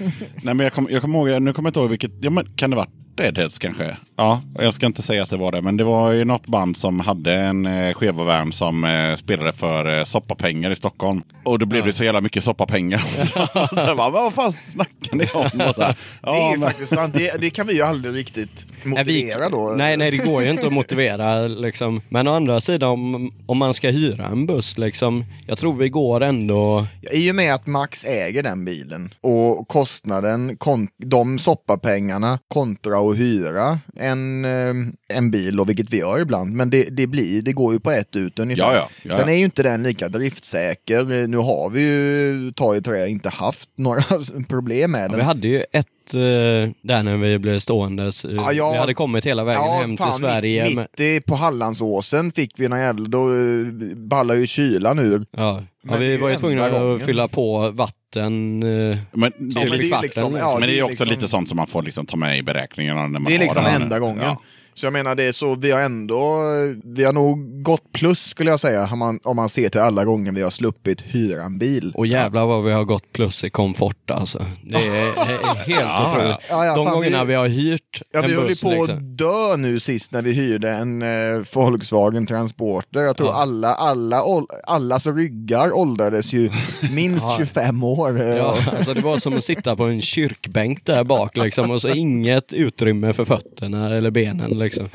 Nej, 0.42 0.54
men 0.54 0.58
jag 0.58 0.72
kommer 0.72 0.90
jag 0.90 1.02
kom 1.02 1.14
ihåg, 1.14 1.42
nu 1.42 1.52
kommer 1.52 1.66
jag 1.66 1.70
inte 1.70 1.80
ihåg 1.80 1.90
vilket, 1.90 2.12
ja, 2.20 2.30
men 2.30 2.46
kan 2.56 2.70
det 2.70 2.76
vara 2.76 2.88
Deadheads 3.14 3.58
kanske? 3.58 3.96
Ja, 4.16 4.42
jag 4.58 4.74
ska 4.74 4.86
inte 4.86 5.02
säga 5.02 5.22
att 5.22 5.30
det 5.30 5.36
var 5.36 5.52
det, 5.52 5.62
men 5.62 5.76
det 5.76 5.84
var 5.84 6.12
ju 6.12 6.24
något 6.24 6.46
band 6.46 6.76
som 6.76 7.00
hade 7.00 7.34
en 7.34 7.66
eh, 7.66 7.94
Chevovärn 7.94 8.52
som 8.52 8.84
eh, 8.84 9.14
spelade 9.16 9.52
för 9.52 9.98
eh, 9.98 10.04
soppapengar 10.04 10.70
i 10.70 10.76
Stockholm. 10.76 11.22
Och 11.44 11.58
då 11.58 11.66
blev 11.66 11.84
det 11.84 11.92
så 11.92 12.04
jävla 12.04 12.20
mycket 12.20 12.44
soppapengar. 12.44 12.98
så 13.74 13.80
jag 13.80 13.96
bara, 13.96 14.10
vad 14.10 14.32
fan 14.32 14.52
snackar 14.52 15.16
ni 15.16 15.24
om? 15.34 15.68
Och 15.68 15.74
så 15.74 15.82
här, 15.82 15.96
Det 16.22 16.28
är 16.28 16.34
ja, 16.36 16.50
men, 16.50 16.60
faktiskt 16.68 16.94
sant. 16.94 17.14
Det, 17.14 17.40
det 17.40 17.50
kan 17.50 17.66
vi 17.66 17.74
ju 17.74 17.82
aldrig 17.82 18.14
riktigt 18.14 18.66
Nej, 18.84 19.04
vi- 19.04 19.12
motivera 19.22 19.48
då. 19.48 19.74
Nej, 19.76 19.96
nej, 19.96 20.10
det 20.10 20.16
går 20.16 20.42
ju 20.42 20.50
inte 20.50 20.66
att 20.66 20.72
motivera 20.72 21.40
liksom. 21.46 22.00
Men 22.08 22.28
å 22.28 22.34
andra 22.34 22.60
sidan, 22.60 22.90
om, 22.90 23.32
om 23.46 23.58
man 23.58 23.74
ska 23.74 23.90
hyra 23.90 24.26
en 24.26 24.46
buss 24.46 24.78
liksom, 24.78 25.24
jag 25.46 25.58
tror 25.58 25.74
vi 25.76 25.88
går 25.88 26.20
ändå... 26.20 26.86
I 27.12 27.30
och 27.30 27.34
med 27.34 27.54
att 27.54 27.66
Max 27.66 28.04
äger 28.04 28.42
den 28.42 28.64
bilen 28.64 29.14
och 29.20 29.68
kostnaden, 29.68 30.56
kon- 30.56 30.88
de 30.98 31.38
soppapengarna 31.38 32.38
kontra 32.54 33.01
att 33.10 33.16
hyra 33.18 33.78
en, 33.96 34.44
eh, 34.44 34.74
en 35.08 35.30
bil, 35.30 35.60
och 35.60 35.68
vilket 35.68 35.90
vi 35.90 35.98
gör 35.98 36.20
ibland, 36.20 36.52
men 36.52 36.70
det, 36.70 36.82
det, 36.84 37.06
blir, 37.06 37.42
det 37.42 37.52
går 37.52 37.72
ju 37.74 37.80
på 37.80 37.90
ett 37.90 38.16
ut 38.16 38.38
ungefär. 38.38 38.62
Ja, 38.62 38.74
ja, 38.74 38.88
ja, 39.02 39.16
Sen 39.16 39.28
ja. 39.28 39.34
är 39.34 39.38
ju 39.38 39.44
inte 39.44 39.62
den 39.62 39.82
lika 39.82 40.08
driftsäker. 40.08 41.26
Nu 41.26 41.36
har 41.36 41.70
vi 41.70 41.80
ju, 41.80 42.52
ta 42.52 42.76
i 42.76 42.80
trä, 42.80 43.08
inte 43.08 43.28
haft 43.28 43.70
några 43.76 44.02
problem 44.48 44.90
med 44.90 45.02
Ja, 45.04 45.08
den. 45.08 45.16
vi 45.16 45.22
hade 45.22 45.48
ju 45.48 45.60
ett 45.72 46.14
eh, 46.14 46.72
där 46.82 47.02
när 47.02 47.16
vi 47.16 47.38
blev 47.38 47.58
ståendes. 47.58 48.24
Eh, 48.24 48.30
Ja, 48.34 48.52
ja. 48.52 48.72
Vi 48.72 48.78
hade 48.78 48.94
kommit 48.94 49.26
hela 49.26 49.44
vägen 49.44 49.62
hem 49.62 49.96
till 49.96 50.12
Sverige. 50.18 50.64
Mitt, 50.64 50.98
mitt 50.98 51.26
på 51.26 51.34
Hallandsåsen 51.34 52.32
fick 52.32 52.58
vi 52.58 52.68
någon 52.68 52.78
jävla, 52.80 53.08
då 53.08 53.30
eh, 53.34 53.66
ballar 53.96 54.34
ju 54.34 54.46
kylan 54.46 54.98
ur. 54.98 55.26
Ja, 55.36 55.62
ja 55.82 55.96
vi 55.96 56.16
var 56.16 56.28
ju 56.28 56.36
tvungna 56.36 56.66
att 56.66 57.02
fylla 57.02 57.28
på 57.28 57.70
vatten. 57.70 57.98
Eh, 58.20 58.22
men, 58.22 58.60
det, 58.60 59.60
är 59.60 59.68
men 59.68 59.78
lite- 59.78 59.88
det 59.88 59.94
är 59.96 60.02
liksom- 60.02 60.36
ja, 60.36 60.50
men 60.52 60.60
det 60.60 60.66
är 60.66 60.68
det 60.68 60.78
är 60.78 60.82
också 60.82 60.90
liksom- 60.90 61.08
lite 61.08 61.28
sånt 61.28 61.48
som 61.48 61.56
man 61.56 61.66
får 61.66 61.82
liksom 61.82 62.06
ta 62.06 62.16
med 62.16 62.38
i 62.38 62.42
beräkningarna. 62.42 63.00
När 63.02 63.08
man 63.08 63.24
Det 63.24 63.30
är 63.34 63.38
har 63.38 63.44
liksom 63.44 63.64
den. 63.64 63.82
enda 63.82 63.98
gången. 63.98 64.22
Ja. 64.24 64.40
Så 64.74 64.86
jag 64.86 64.92
menar 64.92 65.14
det 65.14 65.24
är 65.24 65.32
så, 65.32 65.54
vi 65.54 65.70
har 65.70 65.80
ändå, 65.80 66.40
vi 66.84 67.04
har 67.04 67.12
nog 67.12 67.62
gått 67.62 67.92
plus 67.92 68.18
skulle 68.24 68.50
jag 68.50 68.60
säga, 68.60 68.88
om 68.92 68.98
man, 68.98 69.20
om 69.24 69.36
man 69.36 69.48
ser 69.48 69.68
till 69.68 69.80
alla 69.80 70.04
gånger 70.04 70.32
vi 70.32 70.42
har 70.42 70.50
sluppit 70.50 71.00
hyra 71.02 71.42
en 71.42 71.58
bil. 71.58 71.92
Och 71.94 72.06
jävlar 72.06 72.46
vad 72.46 72.64
vi 72.64 72.72
har 72.72 72.84
gått 72.84 73.12
plus 73.12 73.44
i 73.44 73.50
komfort 73.50 74.10
alltså. 74.10 74.46
Det 74.64 74.76
är, 74.76 74.80
är 75.06 75.66
helt 75.66 76.16
otroligt. 76.16 76.36
Ja, 76.50 76.64
ja, 76.66 76.76
De 76.76 76.86
gångerna 76.90 77.24
vi- 77.24 77.28
vi 77.28 77.34
har 77.34 77.48
hyrt 77.48 78.02
Ja, 78.12 78.22
en 78.22 78.28
vi 78.30 78.34
höll 78.34 78.42
ju 78.44 78.48
buss 78.48 78.60
på 78.62 78.70
liksom. 78.70 78.96
att 78.96 79.18
dö 79.18 79.56
nu 79.56 79.80
sist 79.80 80.12
när 80.12 80.22
vi 80.22 80.32
hyrde 80.32 80.70
en 80.70 81.02
eh, 81.02 81.08
Volkswagen 81.54 82.26
Transporter. 82.26 83.00
Jag 83.00 83.16
tror 83.16 83.32
alla, 83.32 83.74
alla, 83.74 84.22
allas 84.66 85.06
ryggar 85.06 85.72
åldrades 85.76 86.32
ju 86.32 86.50
minst 86.92 87.26
25 87.36 87.84
år. 87.84 88.18
Ja, 88.18 88.58
alltså 88.76 88.94
det 88.94 89.00
var 89.00 89.18
som 89.18 89.32
att 89.36 89.44
sitta 89.44 89.76
på 89.76 89.84
en 89.84 90.00
kyrkbänk 90.02 90.86
där 90.86 91.04
bak 91.04 91.36
liksom 91.36 91.70
och 91.70 91.80
så 91.82 91.88
inget 91.88 92.52
utrymme 92.52 93.12
för 93.12 93.24
fötterna 93.24 93.96
eller 93.96 94.10
benen 94.10 94.58
liksom. 94.62 94.88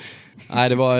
Nej, 0.49 0.69
det 0.69 0.76
var, 0.76 0.99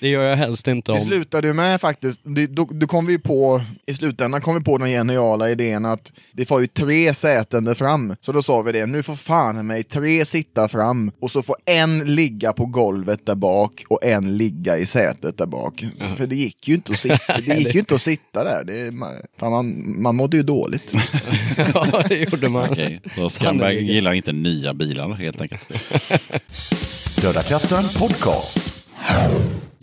det 0.00 0.08
gör 0.08 0.22
jag 0.22 0.36
helst 0.36 0.68
inte 0.68 0.92
Det 0.92 0.98
om. 0.98 1.04
slutade 1.04 1.48
ju 1.48 1.54
med 1.54 1.80
faktiskt, 1.80 2.20
det, 2.24 2.46
då, 2.46 2.68
då 2.72 2.86
kom 2.86 3.06
vi 3.06 3.18
på, 3.18 3.62
i 3.86 3.94
slutändan 3.94 4.40
kom 4.40 4.54
vi 4.54 4.60
på 4.60 4.78
den 4.78 4.88
geniala 4.88 5.50
idén 5.50 5.84
att 5.84 6.12
det 6.32 6.44
får 6.44 6.60
ju 6.60 6.66
tre 6.66 7.14
säten 7.14 7.64
där 7.64 7.74
fram. 7.74 8.16
Så 8.20 8.32
då 8.32 8.42
sa 8.42 8.62
vi 8.62 8.72
det, 8.72 8.86
nu 8.86 9.02
får 9.02 9.16
fan 9.16 9.66
mig 9.66 9.82
tre 9.84 10.24
sitta 10.24 10.68
fram 10.68 11.10
och 11.20 11.30
så 11.30 11.42
får 11.42 11.56
en 11.64 11.98
ligga 12.14 12.52
på 12.52 12.66
golvet 12.66 13.26
där 13.26 13.34
bak 13.34 13.84
och 13.88 14.04
en 14.04 14.36
ligga 14.36 14.78
i 14.78 14.86
sätet 14.86 15.38
där 15.38 15.46
bak. 15.46 15.84
Så, 15.98 16.16
För 16.16 16.26
det 16.26 16.36
gick 16.36 16.68
ju 16.68 16.74
inte 16.74 16.92
att 16.92 16.98
sitta, 16.98 17.40
det 17.46 17.54
gick 17.54 17.74
ju 17.74 17.80
inte 17.80 17.94
att 17.94 18.02
sitta 18.02 18.44
där. 18.44 18.64
Det, 18.64 18.90
man, 18.94 19.10
fan, 19.40 19.50
man, 19.52 20.02
man 20.02 20.16
mådde 20.16 20.36
ju 20.36 20.42
dåligt. 20.42 20.92
ja, 21.74 22.02
det 22.08 22.16
gjorde 22.16 22.48
man. 22.48 22.68
Okej, 22.70 23.00
så 23.04 23.10
Scumbag 23.30 23.30
Sannerligen. 23.30 23.86
gillar 23.86 24.12
inte 24.12 24.32
nya 24.32 24.74
bilar 24.74 25.08
helt 25.14 25.40
enkelt. 25.40 25.62
Döda 27.24 27.42
katten 27.42 27.84
podcast. 27.98 28.84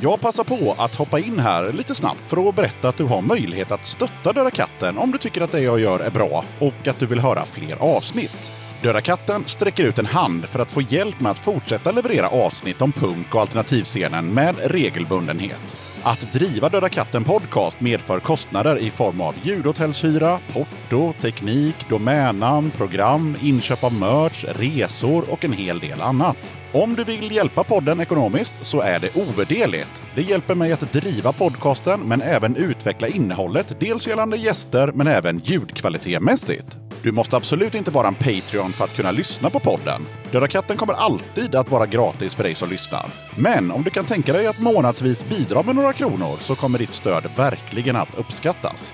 Jag 0.02 0.22
passar 0.22 0.44
på 0.44 0.76
att 0.78 0.96
hoppa 0.96 1.20
in 1.20 1.40
här 1.40 1.72
lite 1.74 1.96
snabbt 1.96 2.20
för 2.28 2.50
att 2.50 2.56
berätta 2.56 2.90
att 2.90 2.98
du 2.98 3.04
har 3.04 3.22
möjlighet 3.22 3.72
att 3.72 3.86
stötta 3.86 4.34
Döda 4.34 4.52
katten 4.52 4.98
om 4.98 5.12
du 5.12 5.18
tycker 5.18 5.42
att 5.42 5.52
det 5.52 5.60
jag 5.60 5.80
gör 5.80 6.00
är 6.00 6.10
bra 6.10 6.44
och 6.60 6.88
att 6.88 7.00
du 7.00 7.06
vill 7.06 7.20
höra 7.20 7.46
fler 7.46 7.76
avsnitt. 7.80 8.52
Döda 8.84 9.02
katten 9.02 9.44
sträcker 9.46 9.84
ut 9.84 10.00
en 10.00 10.06
hand 10.06 10.46
för 10.46 10.60
att 10.60 10.72
få 10.72 10.82
hjälp 10.82 11.20
med 11.20 11.32
att 11.32 11.40
fortsätta 11.40 11.92
leverera 11.92 12.30
avsnitt 12.30 12.82
om 12.82 12.92
punk 12.92 13.36
och 13.36 13.42
alternativscenen 13.42 14.34
med 14.34 14.56
regelbundenhet. 14.64 15.76
Att 16.04 16.34
driva 16.34 16.70
Döda 16.70 16.90
katten 16.90 17.24
podcast 17.24 17.82
medför 17.82 18.20
kostnader 18.20 18.78
i 18.78 18.90
form 18.90 19.22
av 19.22 19.36
ljudhotellshyra, 19.44 20.40
porto, 20.54 21.14
teknik, 21.22 21.76
domännamn, 21.90 22.72
program, 22.72 23.36
inköp 23.42 23.84
av 23.84 23.94
merch, 23.94 24.44
resor 24.44 25.30
och 25.30 25.46
en 25.46 25.54
hel 25.54 25.80
del 25.80 26.02
annat. 26.02 26.61
Om 26.74 26.96
du 26.96 27.04
vill 27.04 27.32
hjälpa 27.32 27.64
podden 27.64 28.00
ekonomiskt 28.00 28.54
så 28.62 28.82
är 28.82 29.00
det 29.00 29.16
ovärderligt. 29.16 30.02
Det 30.16 30.22
hjälper 30.22 30.56
mig 30.56 30.72
att 30.72 30.94
driva 30.94 31.32
podcasten 31.32 32.00
men 32.00 32.22
även 32.22 32.56
utveckla 32.56 33.08
innehållet, 33.08 33.76
dels 33.80 34.08
gällande 34.08 34.38
gäster 34.38 34.92
men 34.92 35.08
även 35.08 35.40
ljudkvalitetmässigt. 35.40 36.78
Du 37.04 37.12
måste 37.12 37.36
absolut 37.38 37.76
inte 37.76 37.92
vara 37.92 38.08
en 38.08 38.16
Patreon 38.16 38.72
för 38.72 38.84
att 38.84 38.96
kunna 38.96 39.12
lyssna 39.12 39.50
på 39.50 39.60
podden. 39.60 40.02
Döda 40.32 40.48
katten 40.48 40.78
kommer 40.78 40.94
alltid 40.94 41.56
att 41.56 41.72
vara 41.72 41.86
gratis 41.86 42.36
för 42.36 42.44
dig 42.44 42.56
som 42.56 42.70
lyssnar. 42.70 43.10
Men 43.36 43.72
om 43.72 43.84
du 43.84 43.90
kan 43.90 44.06
tänka 44.06 44.34
dig 44.34 44.48
att 44.48 44.60
månadsvis 44.60 45.26
bidra 45.30 45.64
med 45.64 45.76
några 45.76 45.94
kronor 45.94 46.38
så 46.40 46.56
kommer 46.56 46.80
ditt 46.80 46.94
stöd 46.94 47.24
verkligen 47.38 47.96
att 47.96 48.16
uppskattas. 48.18 48.94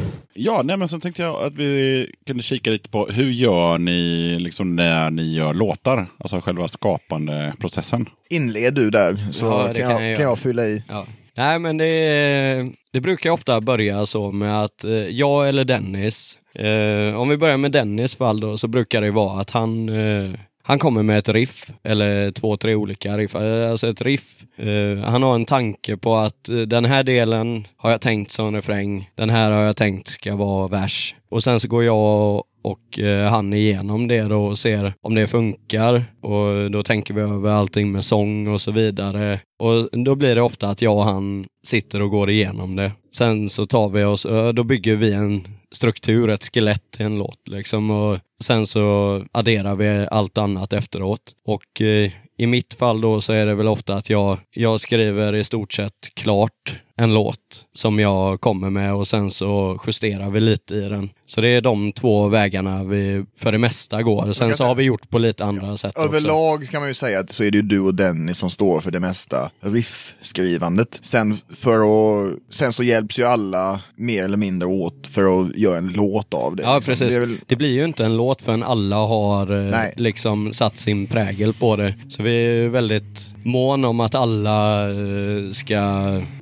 Ja, 0.33 0.61
nej, 0.63 0.77
men 0.77 0.87
så 0.87 0.99
tänkte 0.99 1.21
jag 1.21 1.43
att 1.43 1.55
vi 1.55 2.07
kunde 2.27 2.43
kika 2.43 2.69
lite 2.69 2.89
på 2.89 3.05
hur 3.05 3.31
gör 3.31 3.77
ni 3.77 4.37
liksom 4.39 4.75
när 4.75 5.09
ni 5.11 5.33
gör 5.35 5.53
låtar? 5.53 6.05
Alltså 6.17 6.41
själva 6.41 6.67
skapande 6.67 7.53
processen. 7.59 8.09
Inled 8.29 8.73
du 8.73 8.89
där 8.89 9.27
så 9.31 9.45
Ja, 9.45 9.65
kan, 9.65 9.73
kan 9.75 9.91
jag, 9.91 10.09
jag 10.11 10.17
kan 10.17 10.25
jag 10.25 10.39
fylla 10.39 10.65
i. 10.65 10.83
Ja. 10.89 11.05
Nej 11.37 11.59
men 11.59 11.77
det, 11.77 12.69
det 12.93 13.01
brukar 13.01 13.29
ofta 13.29 13.61
börja 13.61 14.05
så 14.05 14.31
med 14.31 14.63
att 14.63 14.83
eh, 14.83 14.91
jag 14.93 15.49
eller 15.49 15.65
Dennis, 15.65 16.39
eh, 16.55 17.19
om 17.21 17.29
vi 17.29 17.37
börjar 17.37 17.57
med 17.57 17.71
Dennis 17.71 18.15
fall 18.15 18.39
då, 18.39 18.57
så 18.57 18.67
brukar 18.67 19.01
det 19.01 19.11
vara 19.11 19.41
att 19.41 19.51
han, 19.51 19.89
eh, 19.89 20.31
han 20.63 20.79
kommer 20.79 21.03
med 21.03 21.17
ett 21.17 21.29
riff, 21.29 21.71
eller 21.83 22.31
två, 22.31 22.57
tre 22.57 22.75
olika 22.75 23.17
riff. 23.17 23.35
Eh, 23.35 23.71
alltså 23.71 23.89
ett 23.89 24.01
riff, 24.01 24.45
Uh, 24.59 24.99
han 25.03 25.23
har 25.23 25.35
en 25.35 25.45
tanke 25.45 25.97
på 25.97 26.15
att 26.15 26.49
uh, 26.51 26.61
den 26.61 26.85
här 26.85 27.03
delen 27.03 27.67
har 27.77 27.91
jag 27.91 28.01
tänkt 28.01 28.31
som 28.31 28.55
refräng, 28.55 29.09
den 29.15 29.29
här 29.29 29.51
har 29.51 29.61
jag 29.61 29.75
tänkt 29.75 30.07
ska 30.07 30.35
vara 30.35 30.67
vers. 30.67 31.15
Och 31.29 31.43
sen 31.43 31.59
så 31.59 31.67
går 31.67 31.83
jag 31.83 32.43
och 32.63 32.99
uh, 32.99 33.25
han 33.25 33.53
igenom 33.53 34.07
det 34.07 34.21
då 34.21 34.45
och 34.45 34.59
ser 34.59 34.93
om 35.01 35.15
det 35.15 35.27
funkar. 35.27 36.03
Och 36.21 36.71
då 36.71 36.83
tänker 36.83 37.13
vi 37.13 37.21
över 37.21 37.51
allting 37.51 37.91
med 37.91 38.03
sång 38.03 38.47
och 38.47 38.61
så 38.61 38.71
vidare. 38.71 39.39
Och 39.59 39.99
då 40.05 40.15
blir 40.15 40.35
det 40.35 40.41
ofta 40.41 40.69
att 40.69 40.81
jag 40.81 40.97
och 40.97 41.05
han 41.05 41.45
sitter 41.67 42.01
och 42.01 42.09
går 42.09 42.29
igenom 42.29 42.75
det. 42.75 42.91
Sen 43.13 43.49
så 43.49 43.65
tar 43.65 43.89
vi 43.89 44.03
oss, 44.03 44.27
då 44.53 44.63
bygger 44.63 44.95
vi 44.95 45.13
en 45.13 45.47
struktur, 45.71 46.29
ett 46.29 46.53
skelett 46.53 46.91
till 46.91 47.05
en 47.05 47.17
låt 47.17 47.47
liksom. 47.47 47.91
Och 47.91 48.19
sen 48.41 48.67
så 48.67 49.25
adderar 49.31 49.75
vi 49.75 50.07
allt 50.11 50.37
annat 50.37 50.73
efteråt. 50.73 51.21
Och 51.45 51.81
eh, 51.81 52.11
i 52.37 52.47
mitt 52.47 52.73
fall 52.73 53.01
då 53.01 53.21
så 53.21 53.33
är 53.33 53.45
det 53.45 53.55
väl 53.55 53.67
ofta 53.67 53.95
att 53.95 54.09
jag, 54.09 54.37
jag 54.51 54.81
skriver 54.81 55.35
i 55.35 55.43
stort 55.43 55.73
sett 55.73 56.09
klart 56.13 56.81
en 56.97 57.13
låt 57.13 57.39
som 57.73 57.99
jag 57.99 58.41
kommer 58.41 58.69
med 58.69 58.93
och 58.93 59.07
sen 59.07 59.31
så 59.31 59.79
justerar 59.87 60.29
vi 60.29 60.39
lite 60.39 60.75
i 60.75 60.89
den. 60.89 61.09
Så 61.25 61.41
det 61.41 61.47
är 61.47 61.61
de 61.61 61.91
två 61.91 62.27
vägarna 62.27 62.83
vi 62.83 63.25
för 63.37 63.51
det 63.51 63.57
mesta 63.57 64.03
går. 64.03 64.33
Sen 64.33 64.55
så 64.55 64.63
har 64.63 64.75
vi 64.75 64.83
gjort 64.83 65.09
på 65.09 65.17
lite 65.17 65.45
andra 65.45 65.77
sätt 65.77 65.97
också. 65.97 66.07
Överlag 66.07 66.67
kan 66.69 66.81
man 66.81 66.87
ju 66.89 66.93
säga 66.93 67.19
att 67.19 67.29
så 67.29 67.43
är 67.43 67.51
det 67.51 67.57
ju 67.57 67.61
du 67.61 67.79
och 67.79 67.95
Dennis 67.95 68.37
som 68.37 68.49
står 68.49 68.81
för 68.81 68.91
det 68.91 68.99
mesta 68.99 69.51
riffskrivandet. 69.61 70.99
Sen, 71.01 71.37
för 71.49 71.77
att, 71.77 72.33
sen 72.49 72.73
så 72.73 72.83
hjälps 72.83 73.19
ju 73.19 73.23
alla 73.23 73.81
mer 73.95 74.23
eller 74.23 74.37
mindre 74.37 74.67
åt 74.67 75.07
för 75.07 75.41
att 75.41 75.55
göra 75.55 75.77
en 75.77 75.87
låt 75.87 76.33
av 76.33 76.55
det. 76.55 76.63
Ja 76.63 76.75
liksom. 76.75 76.91
precis. 76.91 77.13
Det 77.13 77.19
Det, 77.19 77.25
väl, 77.49 77.57
blir 77.57 77.71
ju 77.73 77.85
inte 77.85 78.05
en 78.05 78.17
låt 78.17 78.41
förrän 78.41 78.63
alla 78.63 78.95
har 78.95 79.57
eh, 79.57 79.71
Nej. 79.71 79.93
liksom 79.97 80.53
satt 80.53 80.77
sin 80.77 81.07
prägel 81.07 81.53
på 81.53 81.75
det. 81.75 81.93
Så 82.09 82.23
vi 82.23 82.45
är 82.45 82.67
väldigt 82.69 83.29
mån 83.43 83.85
om 83.85 83.99
att 83.99 84.15
alla 84.15 84.89
eh, 84.89 85.51
ska 85.51 85.81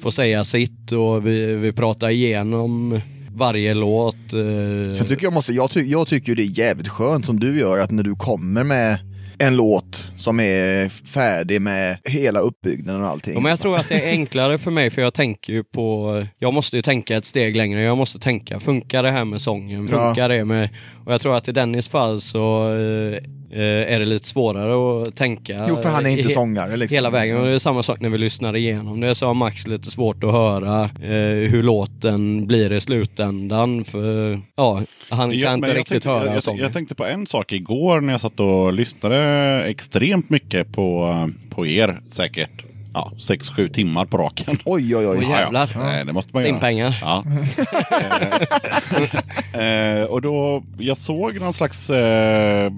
få 0.01 0.11
säga 0.11 0.43
sitt 0.43 0.91
och 0.99 1.27
vi, 1.27 1.53
vi 1.53 1.71
pratar 1.71 2.09
igenom 2.09 3.01
varje 3.35 3.73
låt. 3.73 4.33
eh, 4.33 4.97
tycker 5.05 5.23
jag, 5.23 5.33
måste, 5.33 5.53
jag, 5.53 5.71
ty, 5.71 5.81
jag 5.81 6.07
tycker 6.07 6.35
det 6.35 6.43
är 6.43 6.59
jävligt 6.59 6.87
skönt 6.87 7.25
som 7.25 7.39
du 7.39 7.59
gör 7.59 7.79
att 7.79 7.91
när 7.91 8.03
du 8.03 8.15
kommer 8.15 8.63
med 8.63 8.97
en 9.39 9.55
låt 9.55 10.13
som 10.17 10.39
är 10.39 10.89
färdig 10.89 11.61
med 11.61 11.97
hela 12.05 12.39
uppbyggnaden 12.39 13.01
och 13.01 13.07
allting. 13.07 13.33
Ja, 13.33 13.39
men 13.39 13.49
jag 13.49 13.59
tror 13.59 13.75
att 13.77 13.89
det 13.89 13.95
är 14.01 14.09
enklare 14.09 14.57
för 14.57 14.71
mig 14.71 14.89
för 14.89 15.01
jag 15.01 15.13
tänker 15.13 15.53
ju 15.53 15.63
på, 15.63 16.25
jag 16.39 16.53
måste 16.53 16.75
ju 16.75 16.81
tänka 16.81 17.17
ett 17.17 17.25
steg 17.25 17.55
längre, 17.55 17.81
jag 17.81 17.97
måste 17.97 18.19
tänka, 18.19 18.59
funkar 18.59 19.03
det 19.03 19.11
här 19.11 19.25
med 19.25 19.41
sången? 19.41 19.87
Funkar 19.87 20.29
det 20.29 20.45
med, 20.45 20.69
och 21.05 21.13
jag 21.13 21.21
tror 21.21 21.37
att 21.37 21.47
i 21.47 21.51
Dennis 21.51 21.87
fall 21.87 22.21
så 22.21 22.73
eh, 22.73 23.17
eh, 23.51 23.93
är 23.93 23.99
det 23.99 24.05
lite 24.05 24.27
svårare 24.27 25.01
att 25.01 25.15
tänka. 25.15 25.65
Jo, 25.69 25.75
för 25.75 25.89
han 25.89 26.05
är 26.05 26.09
inte 26.09 26.29
he- 26.29 26.33
sångare. 26.33 26.77
Liksom. 26.77 26.95
Hela 26.95 27.09
vägen 27.09 27.37
och 27.37 27.45
det 27.45 27.51
är 27.53 27.59
samma 27.59 27.83
sak 27.83 27.99
när 27.99 28.09
vi 28.09 28.17
lyssnar 28.17 28.55
igenom 28.55 28.99
det 28.99 29.15
så 29.15 29.25
har 29.27 29.33
Max 29.33 29.67
lite 29.67 29.91
svårt 29.91 30.23
att 30.23 30.31
höra 30.31 30.83
eh, 30.83 31.49
hur 31.51 31.63
låten 31.63 32.47
blir 32.47 32.71
i 32.71 32.79
slutändan 32.79 33.83
för 33.83 34.41
ja, 34.55 34.81
han 35.09 35.31
Ja, 35.31 35.47
kan 35.47 35.55
inte 35.55 35.73
riktigt 35.73 35.89
tänkte, 35.91 36.09
höra 36.09 36.25
jag, 36.25 36.35
jag, 36.35 36.43
sången. 36.43 36.61
jag 36.63 36.73
tänkte 36.73 36.95
på 36.95 37.05
en 37.05 37.27
sak 37.27 37.51
igår 37.51 38.01
när 38.01 38.13
jag 38.13 38.21
satt 38.21 38.39
och 38.39 38.73
lyssnade 38.73 39.17
extremt 39.65 40.29
mycket 40.29 40.71
på, 40.71 41.29
på 41.49 41.67
er. 41.67 42.01
Säkert 42.07 42.65
ja, 42.93 43.11
6-7 43.17 43.67
timmar 43.67 44.05
på 44.05 44.17
raken. 44.17 44.57
Oj, 44.65 44.95
oj, 44.95 45.07
oj. 45.07 45.17
Åh, 45.17 45.29
jävlar. 45.29 45.75
Nej, 45.75 46.05
det 46.05 46.13
måste 46.13 46.31
man 46.33 46.43
göra. 46.43 46.51
Stimpengar. 46.51 46.97
Ja. 47.01 47.23
eh, 49.59 50.03
och 50.03 50.21
då, 50.21 50.63
jag 50.77 50.97
såg 50.97 51.39
någon 51.39 51.53
slags 51.53 51.89
eh, 51.89 52.71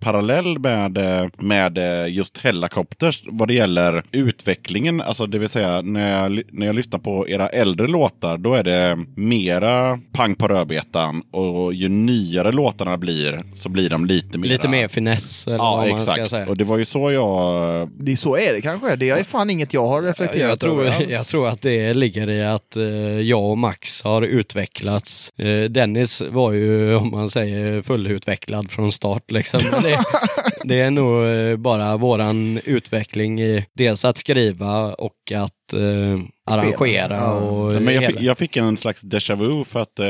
parallell 0.00 0.58
med, 0.58 0.98
eh, 0.98 1.28
med 1.38 1.78
eh, 1.78 2.12
just 2.14 2.38
Hellacopters 2.38 3.22
vad 3.26 3.48
det 3.48 3.54
gäller 3.54 4.02
utvecklingen. 4.12 5.00
Alltså 5.00 5.26
det 5.26 5.38
vill 5.38 5.48
säga 5.48 5.80
när 5.82 6.22
jag, 6.22 6.42
när 6.52 6.66
jag 6.66 6.74
lyssnar 6.74 6.98
på 6.98 7.28
era 7.28 7.48
äldre 7.48 7.86
låtar 7.86 8.38
då 8.38 8.54
är 8.54 8.62
det 8.64 8.98
mera 9.16 9.98
pang 10.12 10.34
på 10.34 10.48
rödbetan 10.48 11.22
och 11.32 11.74
ju 11.74 11.88
nyare 11.88 12.52
låtarna 12.52 12.96
blir 12.96 13.42
så 13.54 13.68
blir 13.68 13.90
de 13.90 14.06
lite 14.06 14.38
mer... 14.38 14.48
Lite 14.48 14.68
mer 14.68 14.88
finess 14.88 15.46
eller 15.46 15.56
Ja, 15.56 15.76
vad 15.76 15.88
man 15.90 16.02
ska 16.02 16.12
exakt. 16.14 16.30
säga. 16.30 16.46
Och 16.48 16.56
det 16.56 16.64
var 16.64 16.78
ju 16.78 16.84
så 16.84 17.12
jag... 17.12 17.90
Det 17.98 18.12
är 18.12 18.16
så 18.16 18.36
är 18.36 18.52
det 18.52 18.60
kanske. 18.60 18.96
Det 18.96 19.10
är 19.10 19.24
fan 19.24 19.50
inget 19.50 19.74
jag 19.74 19.86
har 19.88 20.02
reflekterat 20.02 20.48
Jag 20.48 20.60
tror, 20.60 20.80
över 20.80 20.92
alls. 20.96 21.08
jag 21.10 21.26
tror 21.26 21.48
att 21.48 21.62
det 21.62 21.94
ligger 21.94 22.30
i 22.30 22.44
att 22.44 22.76
eh, 22.76 22.84
jag 23.20 23.44
och 23.50 23.58
Max 23.58 24.02
har 24.02 24.22
utvecklats. 24.22 25.32
Eh, 25.38 25.70
Dennis 25.70 26.22
var 26.30 26.52
ju, 26.52 26.94
om 26.96 27.10
man 27.10 27.30
säger, 27.30 27.82
fullutvecklad 27.82 28.70
från 28.70 28.92
start. 28.92 29.30
Liksom. 29.38 29.62
Men 29.72 29.82
Det, 29.82 29.98
det 30.64 30.80
är 30.80 30.90
nog 30.90 31.24
eh, 31.24 31.56
bara 31.56 31.96
våran 31.96 32.60
utveckling 32.64 33.40
i 33.40 33.66
dels 33.74 34.04
att 34.04 34.16
skriva 34.16 34.94
och 34.94 35.32
att 35.34 35.72
eh, 35.72 36.20
arrangera. 36.50 37.16
Ja. 37.16 37.32
Och 37.32 37.82
Men 37.82 37.94
jag, 37.94 38.06
fick, 38.06 38.20
jag 38.20 38.38
fick 38.38 38.56
en 38.56 38.76
slags 38.76 39.04
déjà 39.04 39.36
vu 39.36 39.64
för 39.64 39.80
att 39.80 39.98
eh, 39.98 40.06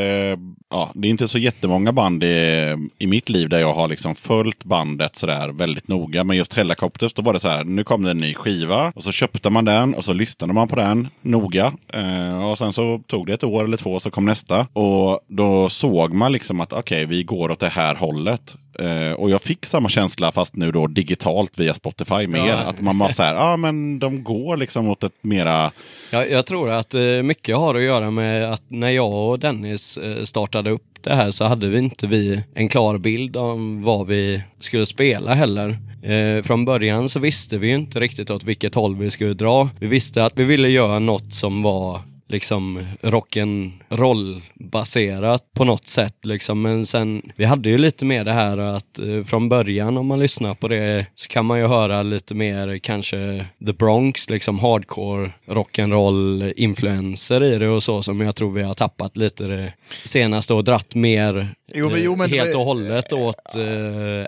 ja, 0.71 0.91
det 0.95 1.09
är 1.09 1.11
inte 1.11 1.29
så 1.29 1.39
jättemånga 1.39 1.93
band 1.93 2.25
i, 2.25 2.77
i 2.99 3.07
mitt 3.07 3.29
liv 3.29 3.49
där 3.49 3.61
jag 3.61 3.75
har 3.75 3.89
liksom 3.89 4.15
följt 4.15 4.65
bandet 4.65 5.17
sådär 5.17 5.49
väldigt 5.49 5.89
noga. 5.89 6.25
Men 6.25 6.37
just 6.37 6.55
Hellacopters, 6.55 7.13
då 7.15 7.23
var 7.23 7.33
det 7.33 7.41
så 7.41 7.49
här, 7.49 7.65
nu 7.65 7.85
kom 7.85 8.03
det 8.03 8.11
en 8.11 8.19
ny 8.19 8.35
skiva 8.35 8.93
och 8.95 9.05
så 9.05 9.13
köpte 9.13 9.51
man 9.51 9.65
den 9.65 9.95
och 9.95 10.05
så 10.05 10.13
lyssnade 10.13 10.53
man 10.53 10.69
på 10.69 10.77
den 10.77 11.09
noga. 11.23 11.73
Eh, 11.95 12.51
och 12.51 12.59
sen 12.59 12.73
så 12.73 13.01
tog 13.07 13.27
det 13.27 13.33
ett 13.33 13.45
år 13.45 13.65
eller 13.65 13.77
två 13.77 14.01
så 14.01 14.11
kom 14.11 14.25
nästa. 14.25 14.67
Och 14.73 15.21
då 15.29 15.69
såg 15.69 16.15
man 16.15 16.33
liksom 16.33 16.61
att 16.61 16.73
okej, 16.73 17.05
vi 17.07 17.23
går 17.23 17.51
åt 17.51 17.61
det 17.61 17.69
här 17.69 17.95
hållet. 17.95 18.57
Eh, 18.79 19.13
och 19.13 19.31
jag 19.31 19.43
fick 19.43 19.67
samma 19.67 19.89
känsla 19.89 20.33
fast 20.33 20.57
nu 20.57 20.73
då 20.73 20.87
digitalt 20.87 21.59
via 21.59 21.75
Spotify 21.75 22.27
mer. 22.27 22.47
Ja. 22.47 22.57
Att 22.57 22.81
man 22.81 22.99
bara 22.99 23.13
så 23.13 23.23
här, 23.23 23.35
ja 23.35 23.53
ah, 23.53 23.57
men 23.57 23.99
de 23.99 24.25
går 24.25 24.57
liksom 24.57 24.89
åt 24.89 25.05
ett 25.05 25.13
mera 25.21 25.73
Jag, 26.11 26.31
jag 26.31 26.47
tror 26.47 26.71
att 26.71 26.95
eh, 26.95 27.23
mycket 27.23 27.57
har 27.57 27.75
att 27.75 27.83
göra 27.83 28.11
med 28.11 28.53
att 28.53 28.63
när 28.69 28.91
jag 28.91 29.29
och 29.29 29.39
Dennis 29.39 29.99
eh, 29.99 30.25
startade 30.25 30.71
upp 30.71 30.83
det 31.03 31.15
här 31.15 31.31
så 31.31 31.45
hade 31.45 31.69
vi 31.69 31.79
inte 31.79 32.07
vi 32.07 32.43
en 32.55 32.69
klar 32.69 32.99
bild 32.99 33.37
om 33.37 33.83
vad 33.83 34.07
vi 34.07 34.43
skulle 34.59 34.87
spela 34.87 35.35
heller. 35.35 35.79
Eh, 36.03 36.43
från 36.43 36.65
början 36.65 37.09
så 37.09 37.19
visste 37.19 37.59
vi 37.59 37.71
inte 37.71 38.01
riktigt 38.01 38.31
åt 38.31 38.45
vilket 38.45 38.75
håll 38.75 38.97
vi 38.97 39.11
skulle 39.11 39.35
dra. 39.35 39.71
Vi 39.79 39.87
visste 39.87 40.25
att 40.25 40.33
vi 40.37 40.45
ville 40.45 40.69
göra 40.69 40.99
något 40.99 41.33
som 41.33 41.63
var 41.63 42.03
liksom 42.29 42.87
rock'n'roll 43.01 44.41
baserat 44.55 45.53
på 45.55 45.65
något 45.65 45.87
sätt 45.89 46.17
liksom. 46.23 46.63
Men 46.63 46.87
sen, 46.87 47.23
vi 47.37 47.45
hade 47.45 47.69
ju 47.69 47.79
lite 47.79 48.05
mer 48.05 48.25
det 48.25 48.33
här 48.33 48.59
att 48.59 48.99
eh, 48.99 49.25
från 49.25 49.49
början 49.49 49.97
om 49.97 50.07
man 50.07 50.19
lyssnar 50.19 50.55
på 50.55 50.69
det 50.69 51.07
så 51.15 51.29
kan 51.29 51.45
man 51.47 51.59
ju 51.59 51.67
höra 51.67 52.03
lite 52.03 52.35
mer 52.35 52.79
kanske 52.79 53.47
The 53.67 53.73
Bronx, 53.73 54.31
liksom 54.31 54.59
hardcore 54.59 55.31
rock'n'roll 55.47 56.53
influenser 56.57 57.43
i 57.45 57.59
det 57.59 57.69
och 57.69 57.83
så 57.83 58.03
som 58.03 58.21
jag 58.21 58.37
tror 58.37 58.53
vi 58.53 58.63
har 58.63 58.75
tappat 58.75 59.17
lite 59.17 59.45
det 59.45 59.73
senaste 60.05 60.55
och 60.55 60.65
dratt 60.65 60.95
mer 60.95 61.49
Jo, 61.75 61.91
men- 61.91 62.01
jo, 62.05 62.17
men- 62.17 62.31
helt 62.31 62.55
och 62.55 62.61
hållet 62.61 63.13
åt 63.13 63.55
eh, 63.57 63.63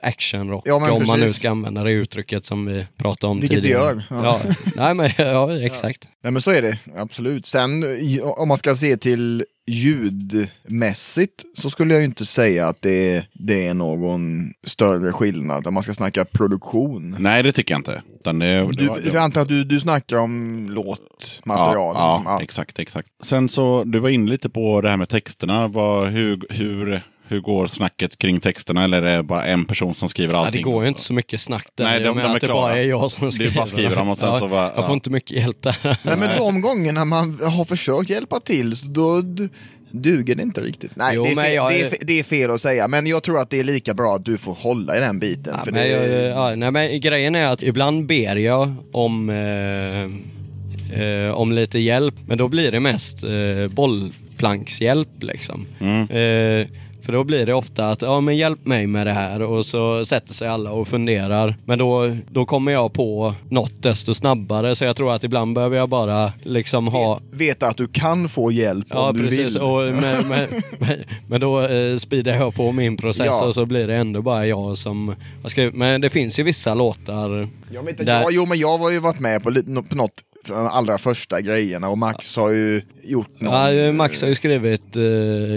actionrock 0.09 0.63
Ja, 0.69 0.75
om 0.75 1.07
man 1.07 1.19
nu 1.21 1.25
precis. 1.25 1.37
ska 1.37 1.51
använda 1.51 1.85
det 1.85 1.93
uttrycket 1.93 2.45
som 2.45 2.67
vi 2.67 2.87
pratade 2.97 3.31
om 3.31 3.41
Vilket 3.41 3.59
vi 3.59 3.63
tidigare. 3.63 3.83
gör, 3.85 4.03
ja. 4.11 4.41
Ja. 4.45 4.55
Nej 4.77 4.95
men 4.95 5.11
ja, 5.19 5.59
exakt. 5.61 6.09
Nej 6.23 6.33
men 6.33 6.43
så 6.43 6.51
är 6.51 6.63
det, 6.63 6.79
absolut. 6.97 7.47
Sen 7.47 7.90
om 8.23 8.49
man 8.49 8.57
ska 8.59 8.75
se 8.77 8.97
till 8.97 9.45
ljudmässigt 9.67 11.45
så 11.59 11.71
skulle 11.71 11.95
jag 11.95 12.01
ju 12.01 12.05
inte 12.07 12.27
säga 12.27 12.67
att 12.69 12.83
det 12.83 13.17
är, 13.17 13.25
det 13.33 13.67
är 13.67 13.75
någon 13.75 14.53
större 14.67 15.12
skillnad 15.12 15.67
om 15.67 15.75
man 15.75 15.83
ska 15.83 15.95
snacka 15.95 16.25
produktion. 16.25 17.17
Nej, 17.19 17.43
det 17.43 17.53
tycker 17.53 17.75
jag 17.75 17.79
inte. 17.79 18.03
Det, 18.25 18.33
det 18.33 18.71
Du, 18.73 18.87
var- 18.87 19.01
jag 19.05 19.17
antar 19.17 19.43
att 19.43 19.49
du, 19.49 19.65
du 19.65 19.81
snackar 19.81 20.17
om 20.19 20.67
låtmaterial. 20.71 21.95
Ja, 21.99 22.17
liksom. 22.19 22.33
ja, 22.33 22.43
exakt, 22.43 22.79
exakt. 22.79 23.09
Sen 23.23 23.49
så, 23.49 23.85
du 23.85 23.99
var 23.99 24.09
inne 24.09 24.31
lite 24.31 24.49
på 24.51 24.81
det 24.81 24.91
här 24.91 24.97
med 24.97 25.09
texterna. 25.09 25.69
Vad, 25.69 26.09
hur, 26.09 26.41
hur, 26.51 27.03
hur 27.31 27.40
går 27.40 27.66
snacket 27.66 28.19
kring 28.19 28.40
texterna? 28.40 28.85
Eller 28.85 29.02
är 29.02 29.16
det 29.16 29.23
bara 29.23 29.44
en 29.44 29.65
person 29.65 29.94
som 29.94 30.09
skriver 30.09 30.35
Ja, 30.35 30.40
allting? 30.47 30.62
det 30.65 30.70
går 30.70 30.82
ju 30.82 30.89
inte 30.89 31.01
så 31.01 31.12
mycket 31.12 31.40
snack 31.40 31.66
där. 31.74 31.85
Nej, 31.85 31.97
i 32.02 32.09
och 32.09 32.15
de- 32.15 32.23
de 32.23 32.31
är 32.31 32.35
att 32.35 32.40
det 32.40 32.47
bara 32.48 32.78
är 32.78 32.85
jag 32.85 33.11
som 33.11 33.27
Du 33.27 33.32
skriver. 33.32 33.55
bara 33.57 33.66
skriver 33.66 33.97
dem 33.97 34.09
och 34.09 34.19
sen 34.19 34.28
ja, 34.28 34.39
så 34.39 34.48
bara- 34.48 34.65
Jag 34.66 34.74
får 34.74 34.85
ja. 34.85 34.93
inte 34.93 35.11
mycket 35.11 35.31
hjälp 35.36 35.62
där. 35.62 35.77
Nej 36.02 36.16
men 36.19 36.39
de 36.39 36.61
gångerna 36.61 37.05
man 37.05 37.39
har 37.44 37.65
försökt 37.65 38.11
hjälpa 38.11 38.40
till 38.40 38.77
så 38.77 38.86
då 38.89 39.23
duger 39.93 40.35
det 40.35 40.43
inte 40.43 40.61
riktigt. 40.61 40.90
Nej, 40.97 41.12
Jo, 41.16 41.24
det, 41.24 41.31
är 41.31 41.36
fel, 41.44 41.55
jag- 41.55 41.73
det, 41.73 41.81
är, 42.02 42.07
det 42.07 42.19
är 42.19 42.23
fel 42.23 42.51
att 42.51 42.61
säga, 42.61 42.89
men 42.89 43.07
jag 43.07 43.23
tror 43.23 43.40
att 43.40 43.51
det 43.51 43.61
är 43.61 43.65
lika 43.65 43.94
bra 43.94 44.15
att 44.15 44.24
du 44.24 44.39
får 44.39 44.55
hålla 44.55 44.97
i 44.97 45.01
den 45.01 45.19
biten. 45.19 45.55
Ja, 45.59 45.65
för 45.65 45.73
men, 45.73 45.82
det, 45.82 45.89
jag, 45.89 46.31
ja, 46.31 46.55
nej, 46.57 46.70
men 46.70 47.01
grejen 47.01 47.35
är 47.35 47.52
att 47.52 47.62
ibland 47.62 48.07
ber 48.07 48.36
jag 48.36 48.74
om, 48.93 49.31
eh, 49.31 51.01
eh, 51.02 51.31
om 51.31 51.52
lite 51.52 51.78
hjälp, 51.78 52.15
men 52.27 52.39
då 52.39 52.48
blir 52.48 52.73
det 52.73 52.81
mest 52.81 53.24
eh, 53.24 53.31
bollplankshjälp 53.70 55.23
liksom. 55.23 55.66
Eh, 56.11 56.66
för 57.05 57.13
då 57.13 57.25
blir 57.25 57.47
det 57.47 57.55
ofta 57.55 57.91
att, 57.91 58.03
ja 58.03 58.21
men 58.21 58.37
hjälp 58.37 58.67
mig 58.67 58.87
med 58.87 59.07
det 59.07 59.13
här 59.13 59.43
och 59.43 59.67
så 59.67 60.05
sätter 60.05 60.35
sig 60.35 60.49
alla 60.49 60.73
och 60.73 60.89
funderar. 60.89 61.55
Men 61.65 61.79
då, 61.79 62.17
då 62.31 62.45
kommer 62.45 62.73
jag 62.73 62.93
på 62.93 63.35
något 63.49 63.83
desto 63.83 64.15
snabbare 64.15 64.77
så 64.77 64.85
jag 64.85 64.97
tror 64.97 65.13
att 65.13 65.25
ibland 65.25 65.55
behöver 65.55 65.77
jag 65.77 65.89
bara 65.89 66.33
liksom 66.43 66.89
ha 66.89 67.21
Veta 67.31 67.67
att 67.67 67.77
du 67.77 67.87
kan 67.87 68.29
få 68.29 68.53
hjälp 68.53 68.87
Ja 68.91 69.09
om 69.11 69.17
du 69.17 69.23
precis, 69.25 69.55
vill. 69.57 69.59
och, 69.63 69.81
men, 70.03 70.29
men, 70.29 70.49
men, 70.79 70.97
men 71.27 71.41
då 71.41 71.61
eh, 71.61 71.97
speedar 71.97 72.35
jag 72.35 72.55
på 72.55 72.73
min 72.73 72.97
process 72.97 73.27
Ja. 73.27 73.47
och 73.47 73.55
så 73.55 73.67
blir 73.67 73.87
det 73.87 73.97
ändå 73.97 74.23
bara 74.23 74.47
jag 74.47 74.79
som 74.79 75.15
har 75.43 75.49
skrivit. 75.51 75.75
Men 75.75 76.01
det 76.01 76.11
finns 76.11 76.39
ju 76.39 76.43
vissa 76.43 76.75
låtar 76.75 77.49
Jag 77.73 77.83
vet 77.83 77.91
inte, 77.91 78.05
där, 78.13 78.21
ja, 78.21 78.29
jo 78.31 78.47
men 78.47 78.59
jag 78.59 78.79
har 78.79 78.91
ju 78.91 78.99
varit 78.99 79.21
med 79.21 79.43
på, 79.43 79.53
på 79.89 79.97
något 79.97 80.25
de 80.49 80.67
allra 80.67 80.99
första 80.99 81.41
grejerna 81.41 81.89
och 81.89 81.99
Max 81.99 82.37
har 82.37 82.51
ju 82.51 82.83
gjort 83.03 83.41
någon... 83.41 83.75
ja, 83.77 83.93
Max 83.93 84.21
har 84.23 84.29
ju 84.29 84.35
skrivit 84.35 84.97
eh, 84.97 85.03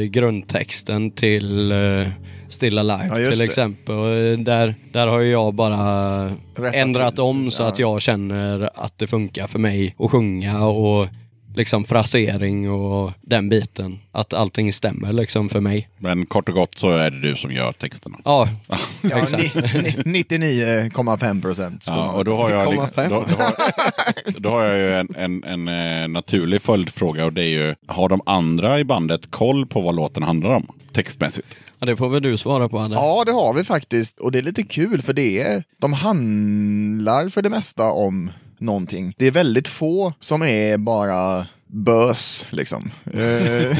grundtexten 0.09 1.11
till 1.11 1.71
eh, 1.71 2.07
Still 2.47 2.77
Alive 2.77 3.07
Ja, 3.21 3.29
till 3.29 3.37
det. 3.39 3.43
exempel. 3.45 3.95
Och 3.95 4.07
eh, 4.09 4.37
där, 4.39 4.75
där 4.91 5.07
har 5.07 5.19
ju 5.19 5.31
jag 5.31 5.53
bara 5.53 6.25
Rättat 6.55 6.75
ändrat 6.75 7.19
om 7.19 7.51
så 7.51 7.63
Ja. 7.63 7.67
att 7.67 7.79
jag 7.79 8.01
känner 8.01 8.69
att 8.75 8.97
det 8.97 9.07
funkar 9.07 9.47
för 9.47 9.59
mig 9.59 9.95
att 9.99 10.11
sjunga 10.11 10.67
och 10.67 11.07
liksom 11.55 11.85
frasering 11.85 12.69
och 12.71 13.11
den 13.21 13.49
biten. 13.49 13.99
Att 14.11 14.33
allting 14.33 14.73
stämmer 14.73 15.13
liksom 15.13 15.49
för 15.49 15.59
mig. 15.59 15.89
Men 15.97 16.25
kort 16.25 16.49
och 16.49 16.55
gott 16.55 16.77
så 16.77 16.89
är 16.89 17.11
det 17.11 17.21
du 17.21 17.35
som 17.35 17.51
gör 17.51 17.71
texterna. 17.71 18.17
Ja, 18.25 18.49
Ja, 18.69 18.77
exakt. 19.17 19.55
ni- 19.55 19.95
ni- 20.05 20.23
99,5 20.23 21.41
procent. 21.41 21.83
Ja, 21.87 22.11
och 22.11 22.25
då 22.25 22.35
har 22.37 22.49
jag, 22.49 22.65
då, 22.65 22.71
0,5. 22.81 23.09
då, 23.09 23.15
har, 23.15 24.39
då 24.39 24.49
har 24.49 24.63
jag 24.63 24.77
ju 24.77 24.93
en, 24.93 25.07
en, 25.17 25.43
en 25.43 25.67
eh, 26.03 26.07
naturlig 26.07 26.61
följdfråga 26.61 27.25
och 27.25 27.33
det 27.33 27.43
är 27.43 27.47
ju, 27.67 27.75
har 27.87 28.09
de 28.09 28.21
andra 28.25 28.79
i 28.79 28.83
bandet 28.83 29.31
koll 29.31 29.65
på 29.65 29.81
vad 29.81 29.95
låten 29.95 30.23
handlar 30.23 30.49
om? 30.55 30.67
Textmässigt. 30.91 31.57
Ja, 31.79 31.85
det 31.85 31.95
får 31.97 32.09
väl 32.09 32.21
du 32.23 32.37
svara 32.37 32.69
på 32.69 32.79
Adde. 32.79 32.95
Ja, 32.95 33.23
det 33.25 33.31
har 33.31 33.53
vi 33.53 33.63
faktiskt. 33.63 34.19
Och 34.19 34.31
det 34.31 34.37
är 34.37 34.41
lite 34.41 34.63
kul 34.63 35.01
för 35.01 35.13
det 35.13 35.41
är, 35.41 35.63
de 35.79 35.93
handlar 35.93 37.29
för 37.29 37.41
det 37.41 37.49
mesta 37.49 37.83
om 37.91 38.31
någonting. 38.63 39.13
Det 39.17 39.27
är 39.27 39.31
väldigt 39.31 39.67
få 39.67 40.13
som 40.19 40.43
är 40.43 40.77
bara 40.77 41.47
bös 41.73 42.45
liksom. 42.49 42.91
Eh, 43.05 43.13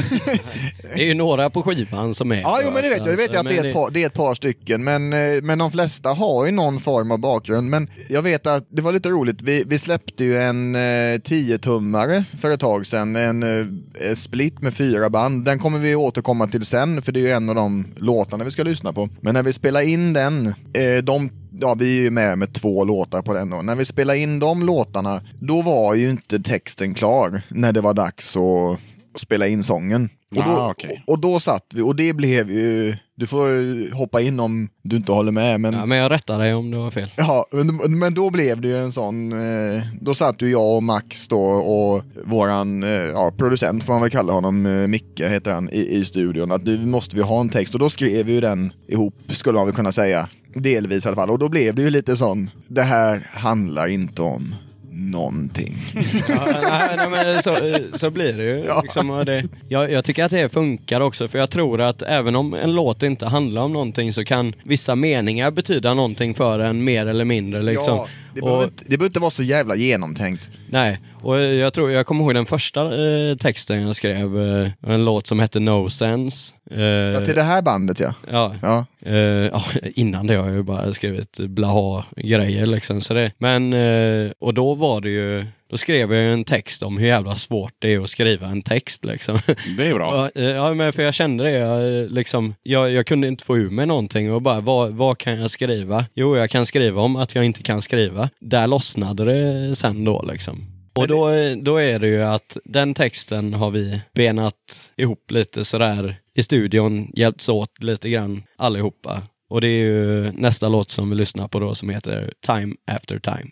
Det 0.94 1.02
är 1.02 1.04
ju 1.04 1.14
några 1.14 1.50
på 1.50 1.62
skivan 1.62 2.14
som 2.14 2.32
är 2.32 2.40
Ja, 2.40 2.60
jo, 2.64 2.70
men 2.74 2.82
det 2.82 2.88
vet 2.88 2.98
jag. 2.98 3.08
Jag 3.08 3.16
vet 3.16 3.36
alltså, 3.36 3.38
att 3.38 3.48
det 3.48 3.58
är, 3.58 3.70
ett 3.70 3.74
par, 3.74 3.90
det 3.90 4.02
är 4.02 4.06
ett 4.06 4.14
par 4.14 4.34
stycken, 4.34 4.84
men, 4.84 5.12
eh, 5.12 5.42
men 5.42 5.58
de 5.58 5.70
flesta 5.70 6.08
har 6.08 6.46
ju 6.46 6.52
någon 6.52 6.80
form 6.80 7.10
av 7.10 7.18
bakgrund. 7.18 7.70
Men 7.70 7.90
jag 8.08 8.22
vet 8.22 8.46
att 8.46 8.66
det 8.70 8.82
var 8.82 8.92
lite 8.92 9.08
roligt, 9.08 9.42
vi, 9.42 9.64
vi 9.66 9.78
släppte 9.78 10.24
ju 10.24 10.38
en 10.38 10.74
eh, 10.74 10.78
10-tummare 10.78 12.24
för 12.40 12.50
ett 12.50 12.60
tag 12.60 12.86
sedan, 12.86 13.16
en 13.16 13.42
eh, 13.42 14.14
split 14.14 14.62
med 14.62 14.74
fyra 14.74 15.10
band. 15.10 15.44
Den 15.44 15.58
kommer 15.58 15.78
vi 15.78 15.94
återkomma 15.94 16.46
till 16.46 16.66
sen, 16.66 17.02
för 17.02 17.12
det 17.12 17.20
är 17.20 17.24
ju 17.24 17.32
en 17.32 17.48
av 17.48 17.54
de 17.54 17.86
låtarna 17.96 18.44
vi 18.44 18.50
ska 18.50 18.62
lyssna 18.62 18.92
på. 18.92 19.08
Men 19.20 19.34
när 19.34 19.42
vi 19.42 19.52
spelar 19.52 19.80
in 19.80 20.12
den, 20.12 20.46
eh, 20.72 21.02
de 21.02 21.30
Ja, 21.60 21.74
vi 21.74 21.98
är 21.98 22.02
ju 22.02 22.10
med 22.10 22.38
med 22.38 22.52
två 22.54 22.84
låtar 22.84 23.22
på 23.22 23.34
den 23.34 23.50
då. 23.50 23.62
När 23.62 23.74
vi 23.74 23.84
spelade 23.84 24.18
in 24.18 24.38
de 24.38 24.62
låtarna, 24.66 25.20
då 25.40 25.62
var 25.62 25.94
ju 25.94 26.10
inte 26.10 26.40
texten 26.40 26.94
klar 26.94 27.42
när 27.48 27.72
det 27.72 27.80
var 27.80 27.94
dags 27.94 28.36
att 28.36 29.20
spela 29.20 29.46
in 29.46 29.62
sången. 29.62 30.08
Och 30.36 30.42
då, 30.44 30.50
Ah, 30.50 30.70
okej. 30.70 31.02
och 31.06 31.18
då 31.18 31.40
satt 31.40 31.66
vi, 31.74 31.82
och 31.82 31.96
det 31.96 32.12
blev 32.12 32.50
ju... 32.50 32.96
Du 33.16 33.26
får 33.26 33.94
hoppa 33.94 34.20
in 34.20 34.40
om 34.40 34.68
du 34.82 34.96
inte 34.96 35.12
håller 35.12 35.32
med, 35.32 35.60
men... 35.60 35.74
Ja, 35.74 35.86
men 35.86 35.98
jag 35.98 36.10
rättar 36.10 36.38
dig 36.38 36.54
om 36.54 36.70
det 36.70 36.76
var 36.76 36.90
fel. 36.90 37.10
Ja, 37.16 37.46
men, 37.52 37.98
men 37.98 38.14
då 38.14 38.30
blev 38.30 38.60
det 38.60 38.68
ju 38.68 38.78
en 38.78 38.92
sån, 38.92 39.32
eh, 39.32 39.82
då 40.00 40.14
satt 40.14 40.42
ju 40.42 40.50
jag 40.50 40.76
och 40.76 40.82
Max 40.82 41.28
då 41.28 41.40
och 41.42 42.02
våran 42.24 42.82
eh, 42.82 42.90
ja, 42.90 43.32
producent 43.38 43.84
får 43.84 43.92
man 43.92 44.02
väl 44.02 44.10
kalla 44.10 44.32
honom, 44.32 44.66
eh, 44.66 44.86
Micke 44.86 45.20
heter 45.20 45.52
han, 45.52 45.70
i, 45.70 45.80
i 45.96 46.04
studion. 46.04 46.52
Att 46.52 46.64
nu 46.64 46.86
måste 46.86 47.16
vi 47.16 47.22
ha 47.22 47.40
en 47.40 47.48
text 47.48 47.74
och 47.74 47.80
då 47.80 47.88
skrev 47.90 48.26
vi 48.26 48.32
ju 48.32 48.40
den 48.40 48.72
ihop, 48.88 49.14
skulle 49.28 49.58
man 49.58 49.66
väl 49.66 49.74
kunna 49.74 49.92
säga. 49.92 50.28
Delvis 50.54 51.04
i 51.04 51.08
alla 51.08 51.16
fall. 51.16 51.30
Och 51.30 51.38
då 51.38 51.48
blev 51.48 51.74
det 51.74 51.82
ju 51.82 51.90
lite 51.90 52.16
sån, 52.16 52.50
det 52.68 52.82
här 52.82 53.22
handlar 53.30 53.86
inte 53.86 54.22
om 54.22 54.54
någonting. 54.90 55.74
Ja, 56.28 56.46
nej, 56.62 56.96
nej, 56.96 57.08
men 57.10 57.42
så, 57.42 57.56
så 57.98 58.10
blir 58.10 58.32
det 58.32 58.44
ju. 58.44 58.64
Liksom, 58.82 59.10
och 59.10 59.24
det, 59.24 59.44
jag, 59.68 59.92
jag 59.92 60.04
tycker 60.04 60.24
att 60.24 60.30
det 60.30 60.48
funkar 60.48 61.00
också, 61.00 61.28
för 61.28 61.38
jag 61.38 61.50
tror 61.50 61.80
att 61.80 62.02
även 62.02 62.36
om 62.36 62.54
en 62.54 62.74
låt 62.74 63.02
inte 63.02 63.26
handlar 63.26 63.62
om 63.62 63.72
någonting 63.72 64.12
så 64.12 64.24
kan 64.24 64.54
vissa 64.64 64.94
meningar 64.94 65.50
betyda 65.50 65.94
någonting 65.94 66.34
för 66.34 66.58
en 66.58 66.84
mer 66.84 67.06
eller 67.06 67.24
mindre. 67.24 67.62
Liksom. 67.62 67.96
Ja, 67.96 68.08
det, 68.34 68.40
behöver 68.40 68.64
inte, 68.64 68.84
det 68.84 68.88
behöver 68.88 69.06
inte 69.06 69.20
vara 69.20 69.30
så 69.30 69.42
jävla 69.42 69.76
genomtänkt. 69.76 70.50
nej, 70.70 71.00
och 71.22 71.40
jag, 71.40 71.72
tror, 71.72 71.90
jag 71.90 72.06
kommer 72.06 72.24
ihåg 72.24 72.34
den 72.34 72.46
första 72.46 72.80
eh, 72.82 73.36
texten 73.36 73.82
jag 73.86 73.96
skrev, 73.96 74.38
eh, 74.38 74.70
en 74.86 75.04
låt 75.04 75.26
som 75.26 75.38
hette 75.40 75.60
No 75.60 75.88
Sense. 75.90 76.54
Eh, 76.70 76.80
Ja, 76.84 77.20
till 77.20 77.34
det 77.34 77.42
här 77.42 77.62
bandet 77.62 78.00
ja. 78.00 78.14
ja, 78.30 78.54
Ja, 78.62 78.86
Eh, 79.06 79.16
ja, 79.16 79.62
innan 79.94 80.26
det 80.26 80.34
har 80.34 80.46
jag 80.46 80.56
ju 80.56 80.62
bara 80.62 80.92
skrivit 80.92 81.38
blaha-grejer 81.38 82.66
liksom. 82.66 83.00
Så 83.00 83.14
det, 83.14 83.32
men, 83.38 83.72
eh, 83.72 84.30
och 84.38 84.54
då 84.54 84.74
var 84.74 85.00
det 85.00 85.10
ju, 85.10 85.46
då 85.74 85.78
skrev 85.78 86.14
jag 86.14 86.32
en 86.32 86.44
text 86.44 86.82
om 86.82 86.98
hur 86.98 87.06
jävla 87.06 87.36
svårt 87.36 87.72
det 87.78 87.94
är 87.94 88.00
att 88.00 88.10
skriva 88.10 88.46
en 88.46 88.62
text 88.62 89.04
liksom. 89.04 89.38
Det 89.76 89.86
är 89.86 89.94
bra. 89.94 90.30
Ja, 90.34 90.42
eh, 90.42 90.50
ja, 90.50 90.74
men 90.74 90.92
för 90.92 91.02
jag 91.02 91.14
kände 91.14 91.44
det, 91.44 91.50
jag, 91.50 92.02
eh, 92.02 92.08
liksom, 92.08 92.54
jag, 92.62 92.90
jag 92.90 93.06
kunde 93.06 93.28
inte 93.28 93.44
få 93.44 93.56
ur 93.56 93.70
mig 93.70 93.86
någonting 93.86 94.32
och 94.32 94.42
bara, 94.42 94.60
vad, 94.60 94.92
vad 94.92 95.18
kan 95.18 95.40
jag 95.40 95.50
skriva? 95.50 96.06
Jo, 96.14 96.36
jag 96.36 96.50
kan 96.50 96.66
skriva 96.66 97.00
om 97.00 97.16
att 97.16 97.34
jag 97.34 97.44
inte 97.44 97.62
kan 97.62 97.82
skriva. 97.82 98.30
Där 98.40 98.66
lossnade 98.66 99.24
det 99.24 99.76
sen 99.76 100.04
då 100.04 100.22
liksom. 100.22 100.66
Och 100.94 101.08
då, 101.08 101.30
eh, 101.30 101.56
då 101.56 101.76
är 101.76 101.98
det 101.98 102.08
ju 102.08 102.24
att 102.24 102.56
den 102.64 102.94
texten 102.94 103.54
har 103.54 103.70
vi 103.70 104.00
benat 104.14 104.90
ihop 104.96 105.30
lite 105.30 105.64
sådär 105.64 106.16
i 106.34 106.42
studion, 106.42 107.10
hjälpts 107.14 107.48
åt 107.48 107.82
lite 107.82 108.08
grann 108.08 108.42
allihopa. 108.58 109.22
Och 109.50 109.60
det 109.60 109.68
är 109.68 109.84
ju 109.84 110.32
nästa 110.32 110.68
låt 110.68 110.90
som 110.90 111.10
vi 111.10 111.16
lyssnar 111.16 111.48
på 111.48 111.60
då 111.60 111.74
som 111.74 111.90
heter 111.90 112.32
Time 112.46 112.74
After 112.86 113.18
Time. 113.18 113.50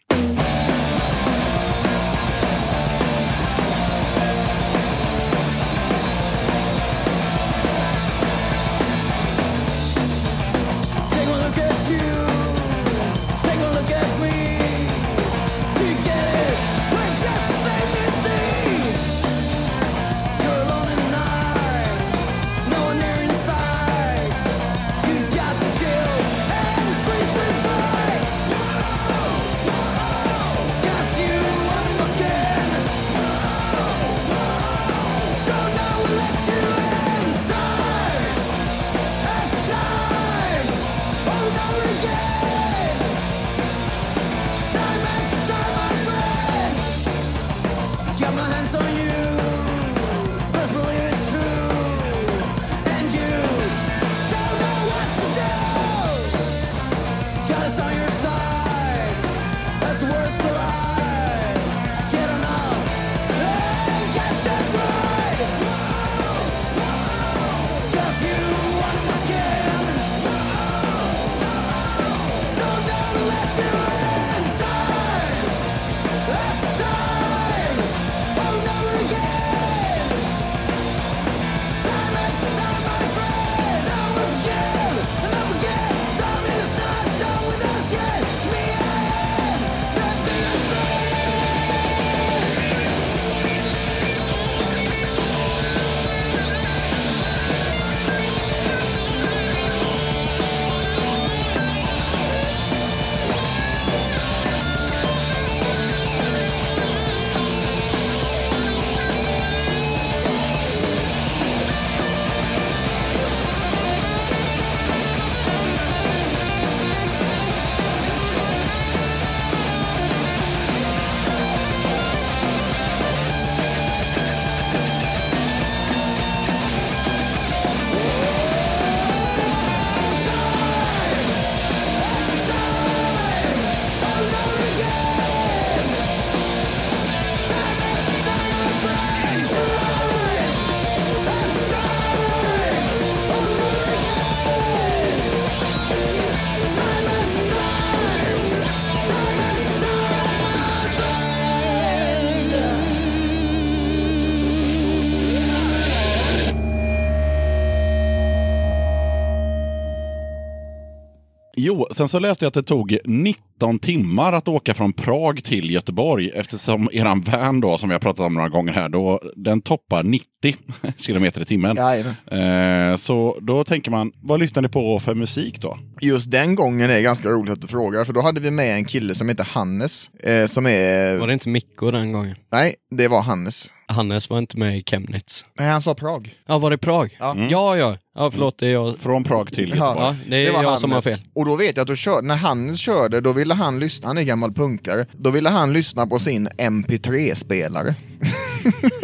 Jo, 161.64 161.86
sen 161.90 162.08
så 162.08 162.18
läste 162.18 162.44
jag 162.44 162.48
att 162.48 162.54
det 162.54 162.62
tog 162.62 162.98
19 163.04 163.78
timmar 163.78 164.32
att 164.32 164.48
åka 164.48 164.74
från 164.74 164.92
Prag 164.92 165.44
till 165.44 165.70
Göteborg 165.70 166.30
eftersom 166.34 166.88
eran 166.92 167.20
van 167.20 167.60
då, 167.60 167.78
som 167.78 167.88
vi 167.88 167.92
har 167.92 168.00
pratat 168.00 168.26
om 168.26 168.34
några 168.34 168.48
gånger 168.48 168.72
här, 168.72 168.88
då, 168.88 169.20
den 169.36 169.60
toppar 169.60 170.02
90 170.02 170.26
kilometer 170.98 171.40
i 171.40 171.44
timmen. 171.44 171.78
Eh, 171.78 172.96
så 172.96 173.38
då 173.40 173.64
tänker 173.64 173.90
man, 173.90 174.12
vad 174.22 174.40
lyssnar 174.40 174.62
ni 174.62 174.68
på 174.68 175.00
för 175.00 175.14
musik 175.14 175.60
då? 175.60 175.78
Just 176.00 176.30
den 176.30 176.54
gången 176.54 176.90
är 176.90 177.00
ganska 177.00 177.28
roligt 177.28 177.52
att 177.52 177.60
du 177.60 177.66
frågar, 177.66 178.04
för 178.04 178.12
då 178.12 178.20
hade 178.20 178.40
vi 178.40 178.50
med 178.50 178.74
en 178.74 178.84
kille 178.84 179.14
som 179.14 179.28
heter 179.28 179.44
Hannes. 179.44 180.10
Eh, 180.14 180.46
som 180.46 180.66
är... 180.66 181.16
Var 181.16 181.26
det 181.26 181.32
inte 181.32 181.48
Mikko 181.48 181.90
den 181.90 182.12
gången? 182.12 182.36
Nej, 182.52 182.74
det 182.90 183.08
var 183.08 183.22
Hannes. 183.22 183.72
Hannes 183.92 184.30
var 184.30 184.38
inte 184.38 184.58
med 184.58 184.78
i 184.78 184.82
Chemnitz. 184.82 185.46
Nej, 185.58 185.68
han 185.68 185.82
sa 185.82 185.94
Prag. 185.94 186.34
Ja, 186.46 186.58
var 186.58 186.70
det 186.70 186.78
Prag? 186.78 187.16
Ja. 187.18 187.36
ja. 187.50 187.76
Ja, 187.76 187.96
ja. 188.14 188.30
förlåt, 188.30 188.58
det 188.58 188.66
är 188.66 188.72
jag. 188.72 188.98
Från 188.98 189.24
Prag 189.24 189.52
till 189.52 189.68
Göteborg. 189.68 189.98
Ja, 189.98 190.16
det 190.28 190.46
är 190.46 190.62
jag 190.62 190.78
som 190.78 190.92
har 190.92 191.00
fel. 191.00 191.20
Och 191.34 191.44
då 191.44 191.56
vet 191.56 191.76
jag 191.76 191.82
att 191.82 191.88
då 191.88 191.94
kör, 191.94 192.22
när 192.22 192.36
Hannes 192.36 192.78
körde, 192.78 193.20
då 193.20 193.32
ville 193.32 193.54
han 193.54 193.78
lyssna, 193.78 194.08
han 194.08 194.18
är 194.18 194.22
gammal 194.22 194.52
punkare, 194.52 195.06
då 195.12 195.30
ville 195.30 195.48
han 195.48 195.72
lyssna 195.72 196.06
på 196.06 196.18
sin 196.18 196.48
MP3-spelare. 196.48 197.94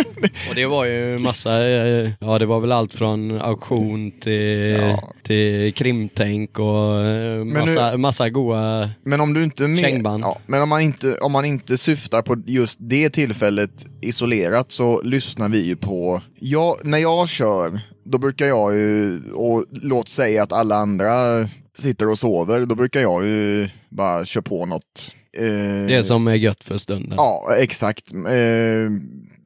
Och 0.49 0.55
det 0.55 0.67
var 0.67 0.85
ju 0.85 1.19
massa, 1.19 1.69
eh, 1.69 2.11
ja 2.21 2.39
det 2.39 2.47
var 2.47 2.61
väl 2.61 2.73
allt 2.73 2.95
från 2.95 3.41
auktion 3.41 4.11
till, 4.21 4.77
Ja. 4.81 5.03
till 5.23 5.75
krimtänk 5.75 6.59
och 6.59 7.05
eh, 7.05 7.45
massa, 7.45 7.97
massa 7.97 8.31
goa... 8.31 8.91
Men 9.05 9.21
om 9.21 9.35
du 9.35 9.45
inte 9.45 9.69
med, 9.69 9.79
Kängband. 9.79 10.25
ja, 10.25 10.39
men 10.47 10.63
om 10.63 10.69
man, 10.69 10.81
inte, 10.81 11.19
om 11.19 11.33
man 11.33 11.45
inte 11.45 11.79
syftar 11.79 12.23
på 12.23 12.43
just 12.47 12.79
det 12.81 13.11
tillfället 13.11 13.71
isolerat 14.01 14.71
så 14.73 15.03
lyssnar 15.03 15.49
vi 15.49 15.67
ju 15.67 15.77
på, 15.77 16.23
ja, 16.41 16.77
när 16.85 16.99
jag 16.99 17.29
kör, 17.29 17.81
då 18.05 18.19
brukar 18.19 18.47
jag 18.47 18.75
ju, 18.75 19.21
och 19.33 19.65
låt 19.71 20.09
säga 20.09 20.43
att 20.43 20.53
alla 20.53 20.77
andra 20.77 21.49
sitter 21.79 22.09
och 22.11 22.19
sover, 22.19 22.67
då 22.67 22.75
brukar 22.75 23.01
jag 23.01 23.25
ju 23.27 23.69
bara 23.89 24.25
köra 24.25 24.43
på 24.43 24.67
något. 24.67 25.15
Eh, 25.39 25.87
Det 25.87 26.05
som 26.05 26.27
är 26.29 26.35
gött 26.35 26.65
för 26.65 26.79
stunden. 26.79 27.15
Ja, 27.17 27.49
exakt. 27.59 28.13
Eh, 28.13 28.91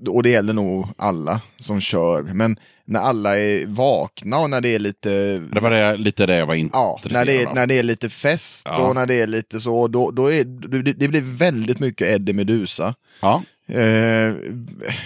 och 0.09 0.23
det 0.23 0.31
gäller 0.31 0.53
nog 0.53 0.87
alla 0.97 1.41
som 1.59 1.81
kör. 1.81 2.23
Men 2.23 2.57
när 2.85 3.01
alla 3.01 3.39
är 3.39 3.67
vakna 3.67 4.39
och 4.39 4.51
när 4.51 4.61
det 4.61 4.69
är 4.69 4.79
lite 4.79 5.11
Det 5.53 5.61
var 5.61 5.71
det, 5.71 5.97
lite 5.97 6.27
det 6.27 6.37
jag 6.37 6.47
var 6.47 6.55
Ja, 6.55 6.61
intresserad 6.61 7.13
när 7.13 7.25
det, 7.27 7.43
är, 7.43 7.47
av. 7.47 7.55
när 7.55 7.67
det 7.67 7.79
är 7.79 7.83
lite 7.83 8.09
fest 8.09 8.63
Ja. 8.65 8.77
och 8.89 8.95
när 8.95 9.07
det 9.07 9.15
är 9.21 9.27
lite 9.27 9.61
så, 9.61 9.89
då, 9.89 10.11
då 10.11 10.33
är, 10.33 10.45
det, 10.83 10.93
det 10.93 11.09
blir 11.09 11.21
väldigt 11.21 11.81
mycket 11.81 12.09
Eddie 12.09 12.33
Meduza. 12.33 12.95
Ja. 13.21 13.43
Eh, 13.67 14.35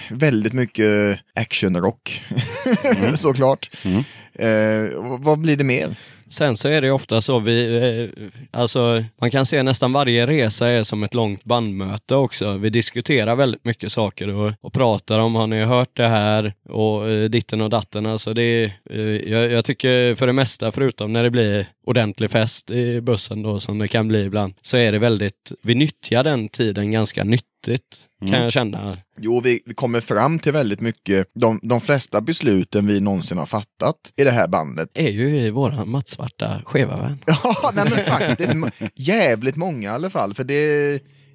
väldigt 0.09 0.53
mycket 0.53 1.19
actionrock, 1.35 2.23
såklart. 3.17 3.69
Mm. 3.85 4.03
Eh, 4.33 4.91
vad 5.19 5.39
blir 5.39 5.55
det 5.55 5.63
mer? 5.63 5.95
Sen 6.29 6.57
så 6.57 6.67
är 6.67 6.81
det 6.81 6.91
ofta 6.91 7.21
så, 7.21 7.39
vi, 7.39 7.77
eh, 7.77 8.27
alltså 8.51 9.03
man 9.21 9.31
kan 9.31 9.45
se 9.45 9.63
nästan 9.63 9.93
varje 9.93 10.27
resa 10.27 10.67
är 10.67 10.83
som 10.83 11.03
ett 11.03 11.13
långt 11.13 11.43
bandmöte 11.43 12.15
också. 12.15 12.57
Vi 12.57 12.69
diskuterar 12.69 13.35
väldigt 13.35 13.65
mycket 13.65 13.91
saker 13.91 14.33
och, 14.33 14.53
och 14.61 14.73
pratar 14.73 15.19
om, 15.19 15.35
har 15.35 15.47
ni 15.47 15.63
hört 15.63 15.97
det 15.97 16.07
här? 16.07 16.53
Och 16.69 17.09
eh, 17.09 17.29
ditten 17.29 17.61
och 17.61 17.69
datten. 17.69 18.05
Alltså 18.05 18.33
det 18.33 18.71
eh, 18.89 19.01
jag, 19.01 19.51
jag 19.51 19.65
tycker 19.65 20.15
för 20.15 20.27
det 20.27 20.33
mesta, 20.33 20.71
förutom 20.71 21.13
när 21.13 21.23
det 21.23 21.29
blir 21.29 21.67
ordentlig 21.85 22.31
fest 22.31 22.71
i 22.71 23.01
bussen 23.01 23.41
då 23.43 23.59
som 23.59 23.77
det 23.77 23.87
kan 23.87 24.07
bli 24.07 24.23
ibland, 24.23 24.53
så 24.61 24.77
är 24.77 24.91
det 24.91 24.99
väldigt, 24.99 25.51
vi 25.63 25.75
nyttjar 25.75 26.23
den 26.23 26.49
tiden 26.49 26.91
ganska 26.91 27.23
nyttigt 27.23 27.97
kan 28.19 28.43
jag 28.43 28.51
känna. 28.51 28.97
Jo, 29.19 29.41
vi, 29.43 29.61
vi 29.65 29.73
kommer 29.73 30.01
fram 30.01 30.39
till 30.39 30.51
väldigt 30.51 30.81
mycket, 30.81 31.27
de, 31.33 31.59
de 31.63 31.81
flesta 31.81 32.21
besluten 32.21 32.87
vi 32.87 32.99
någonsin 32.99 33.37
har 33.37 33.45
fattat 33.45 33.95
i 34.15 34.23
det 34.23 34.31
här 34.31 34.47
bandet 34.47 34.89
är 34.93 35.09
ju 35.09 35.39
i 35.39 35.49
våran 35.49 35.89
mattsvarta 35.89 36.61
skeva 36.65 37.01
vän. 37.01 37.17
Ja, 37.25 37.71
nej 37.75 37.85
men 37.89 38.03
faktiskt. 38.03 38.53
Jävligt 38.95 39.55
många 39.55 39.89
i 39.89 39.93
alla 39.93 40.09
fall. 40.09 40.33
För 40.33 40.43
det, 40.43 40.89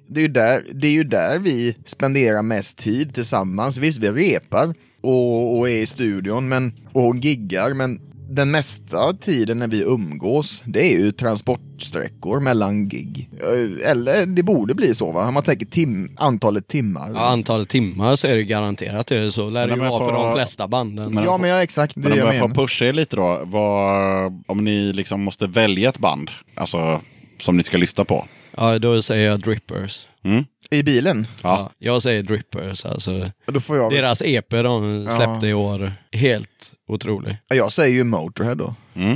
det, 0.09 0.19
är 0.19 0.21
ju 0.21 0.27
där, 0.27 0.63
det 0.73 0.87
är 0.87 0.91
ju 0.91 1.03
där 1.03 1.39
vi 1.39 1.77
spenderar 1.85 2.41
mest 2.41 2.77
tid 2.77 3.13
tillsammans. 3.13 3.77
Visst, 3.77 3.99
vi 3.99 4.09
repar 4.09 4.73
och, 5.01 5.57
och 5.57 5.69
är 5.69 5.81
i 5.81 5.85
studion 5.85 6.47
men, 6.47 6.73
och 6.93 7.15
giggar, 7.15 7.73
men 7.73 8.12
den 8.29 8.51
mesta 8.51 9.13
tiden 9.13 9.59
när 9.59 9.67
vi 9.67 9.81
umgås, 9.83 10.63
det 10.65 10.93
är 10.93 10.97
ju 10.97 11.11
transportsträckor 11.11 12.39
mellan 12.39 12.87
gig. 12.89 13.29
Eh, 13.41 13.89
Eller 13.91 14.25
det 14.25 14.43
borde 14.43 14.73
bli 14.73 14.95
så 14.95 15.11
va? 15.11 15.27
Om 15.27 15.33
man 15.33 15.43
tänker 15.43 15.65
tim, 15.65 16.15
antalet 16.17 16.67
timmar. 16.67 17.11
Ja, 17.13 17.19
antalet 17.19 17.69
timmar 17.69 18.15
så 18.15 18.27
är 18.27 18.35
det 18.35 18.43
garanterat 18.43 19.07
det 19.07 19.17
är 19.17 19.29
så. 19.29 19.49
Lär 19.49 19.67
det 19.67 19.73
ju 19.73 19.79
vara 19.79 20.05
för 20.05 20.13
de 20.13 20.33
flesta 20.35 20.67
banden. 20.67 21.13
Men- 21.13 21.23
ja, 21.23 21.37
men 21.37 21.49
ja, 21.49 21.63
exakt. 21.63 21.95
Det 21.95 22.01
Men 22.01 22.11
om 22.11 22.17
jag 22.17 22.35
jag 22.35 22.39
får 22.39 22.49
pusha 22.49 22.85
er 22.85 22.93
lite 22.93 23.15
då. 23.15 23.41
Vad, 23.45 24.43
om 24.47 24.63
ni 24.63 24.93
liksom 24.93 25.23
måste 25.23 25.47
välja 25.47 25.89
ett 25.89 25.99
band, 25.99 26.29
alltså 26.55 27.01
som 27.39 27.57
ni 27.57 27.63
ska 27.63 27.77
lyssna 27.77 28.03
på. 28.03 28.25
Ja, 28.57 28.79
då 28.79 29.01
säger 29.01 29.29
jag 29.29 29.39
Drippers. 29.39 30.07
Mm? 30.25 30.43
I 30.71 30.83
bilen? 30.83 31.27
Ja. 31.43 31.71
jag 31.79 32.01
säger 32.01 32.23
Drippers 32.23 32.85
alltså. 32.85 33.29
Då 33.45 33.59
får 33.59 33.77
jag, 33.77 33.91
Deras 33.91 34.21
EP 34.21 34.49
de 34.49 35.07
släppte 35.17 35.47
Ja. 35.47 35.47
i 35.47 35.53
år, 35.53 35.93
helt 36.11 36.49
otrolig. 36.93 37.37
jag 37.47 37.71
säger 37.71 37.95
ju 37.95 38.03
Motorhead 38.03 38.55
då. 38.55 38.75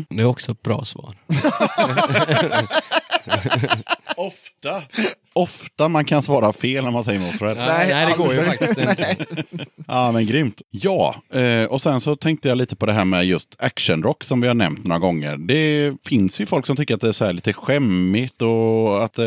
Det 0.09 0.21
är 0.21 0.25
också 0.25 0.51
ett 0.51 0.61
bra 0.63 0.85
svar. 0.85 1.15
Ofta. 4.17 4.83
Ofta 5.37 5.87
man 5.87 6.05
kan 6.05 6.23
svara 6.23 6.53
fel 6.53 6.83
när 6.83 6.91
man 6.91 7.03
säger 7.03 7.19
Motörhead. 7.19 7.55
Nej, 7.67 7.87
nej, 7.89 8.05
det 8.07 8.23
går 8.23 8.33
ju 8.33 8.43
faktiskt 8.43 8.77
inte. 8.77 9.15
Ja, 9.87 10.11
men 10.11 10.25
grymt. 10.25 10.61
Ja, 10.69 11.15
eh, 11.33 11.63
och 11.69 11.81
sen 11.81 12.01
så 12.01 12.15
tänkte 12.15 12.47
jag 12.49 12.57
lite 12.57 12.75
på 12.75 12.85
det 12.85 12.93
här 12.93 13.05
med 13.05 13.25
just 13.25 13.55
actionrock 13.59 14.23
som 14.23 14.41
vi 14.41 14.47
har 14.47 14.55
nämnt 14.55 14.83
några 14.83 14.99
gånger. 14.99 15.37
Det 15.37 15.93
finns 16.07 16.41
ju 16.41 16.45
folk 16.45 16.65
som 16.65 16.75
tycker 16.75 16.95
att 16.95 17.01
det 17.01 17.07
är 17.07 17.11
så 17.11 17.25
här 17.25 17.33
lite 17.33 17.53
skämmigt 17.53 18.41
och 18.41 19.03
att, 19.03 19.19
eh, 19.19 19.25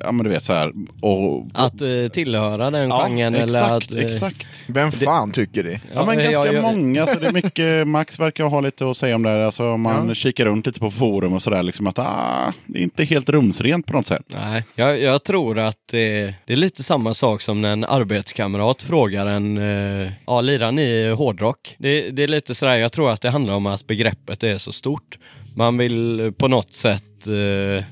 ja 0.00 0.12
men 0.12 0.24
du 0.24 0.30
vet 0.30 0.44
så 0.44 0.52
här. 0.52 0.72
Och, 1.02 1.46
Att 1.54 1.80
eh, 1.80 2.08
tillhöra 2.12 2.70
den 2.70 2.90
genren 2.90 3.34
exakt, 3.34 3.90
eller 3.92 4.06
att... 4.06 4.12
exakt. 4.12 4.46
Vem 4.66 4.92
fan 4.92 5.32
tycker 5.32 5.62
det? 5.62 5.80
Ja, 5.94 6.04
men 6.06 6.18
Ja, 6.18 6.22
ganska 6.30 6.30
jag- 6.30 6.54
jag- 6.54 6.62
många. 6.62 7.06
Så 7.06 7.18
det 7.18 7.26
är 7.26 7.32
mycket, 7.32 7.88
Max 7.98 8.18
verkar 8.20 8.44
ha 8.44 8.60
lite 8.60 8.90
att 8.90 8.96
säga 8.96 9.14
om 9.14 9.22
det 9.22 9.30
här. 9.30 9.38
Alltså, 9.38 9.70
om 9.70 9.80
man 9.80 10.08
Ja. 10.08 10.14
kikar 10.14 10.44
runt 10.44 10.66
lite 10.66 10.80
på 10.80 10.90
forum 10.90 11.32
och 11.32 11.42
sådär. 11.42 11.62
Liksom 11.62 11.86
att 11.86 11.98
ah, 11.98 12.52
det 12.66 12.78
är 12.78 12.82
inte 12.82 13.04
helt 13.04 13.28
rumsrent 13.28 13.86
på 13.86 13.92
något 13.92 14.06
sätt. 14.06 14.22
Nej, 14.28 14.64
jag, 14.74 15.00
jag 15.00 15.22
tror 15.24 15.47
att 15.56 15.88
det, 15.90 16.34
det 16.44 16.52
är 16.52 16.56
lite 16.56 16.82
samma 16.82 17.14
sak 17.14 17.40
som 17.40 17.62
när 17.62 17.72
en 17.72 17.84
arbetskamrat 17.84 18.82
frågar 18.82 19.26
en, 19.26 19.58
eh, 19.58 20.12
ja 20.26 20.40
lirar 20.40 20.72
ni 20.72 21.10
hårdrock? 21.10 21.76
Det, 21.78 22.10
det 22.10 22.22
är 22.22 22.28
lite 22.28 22.54
sådär, 22.54 22.76
jag 22.76 22.92
tror 22.92 23.10
att 23.10 23.20
det 23.20 23.30
handlar 23.30 23.54
om 23.54 23.66
att 23.66 23.86
begreppet 23.86 24.42
är 24.42 24.58
så 24.58 24.72
stort. 24.72 25.18
Man 25.54 25.78
vill 25.78 26.32
på 26.38 26.48
något 26.48 26.72
sätt 26.72 27.26
eh, 27.26 27.84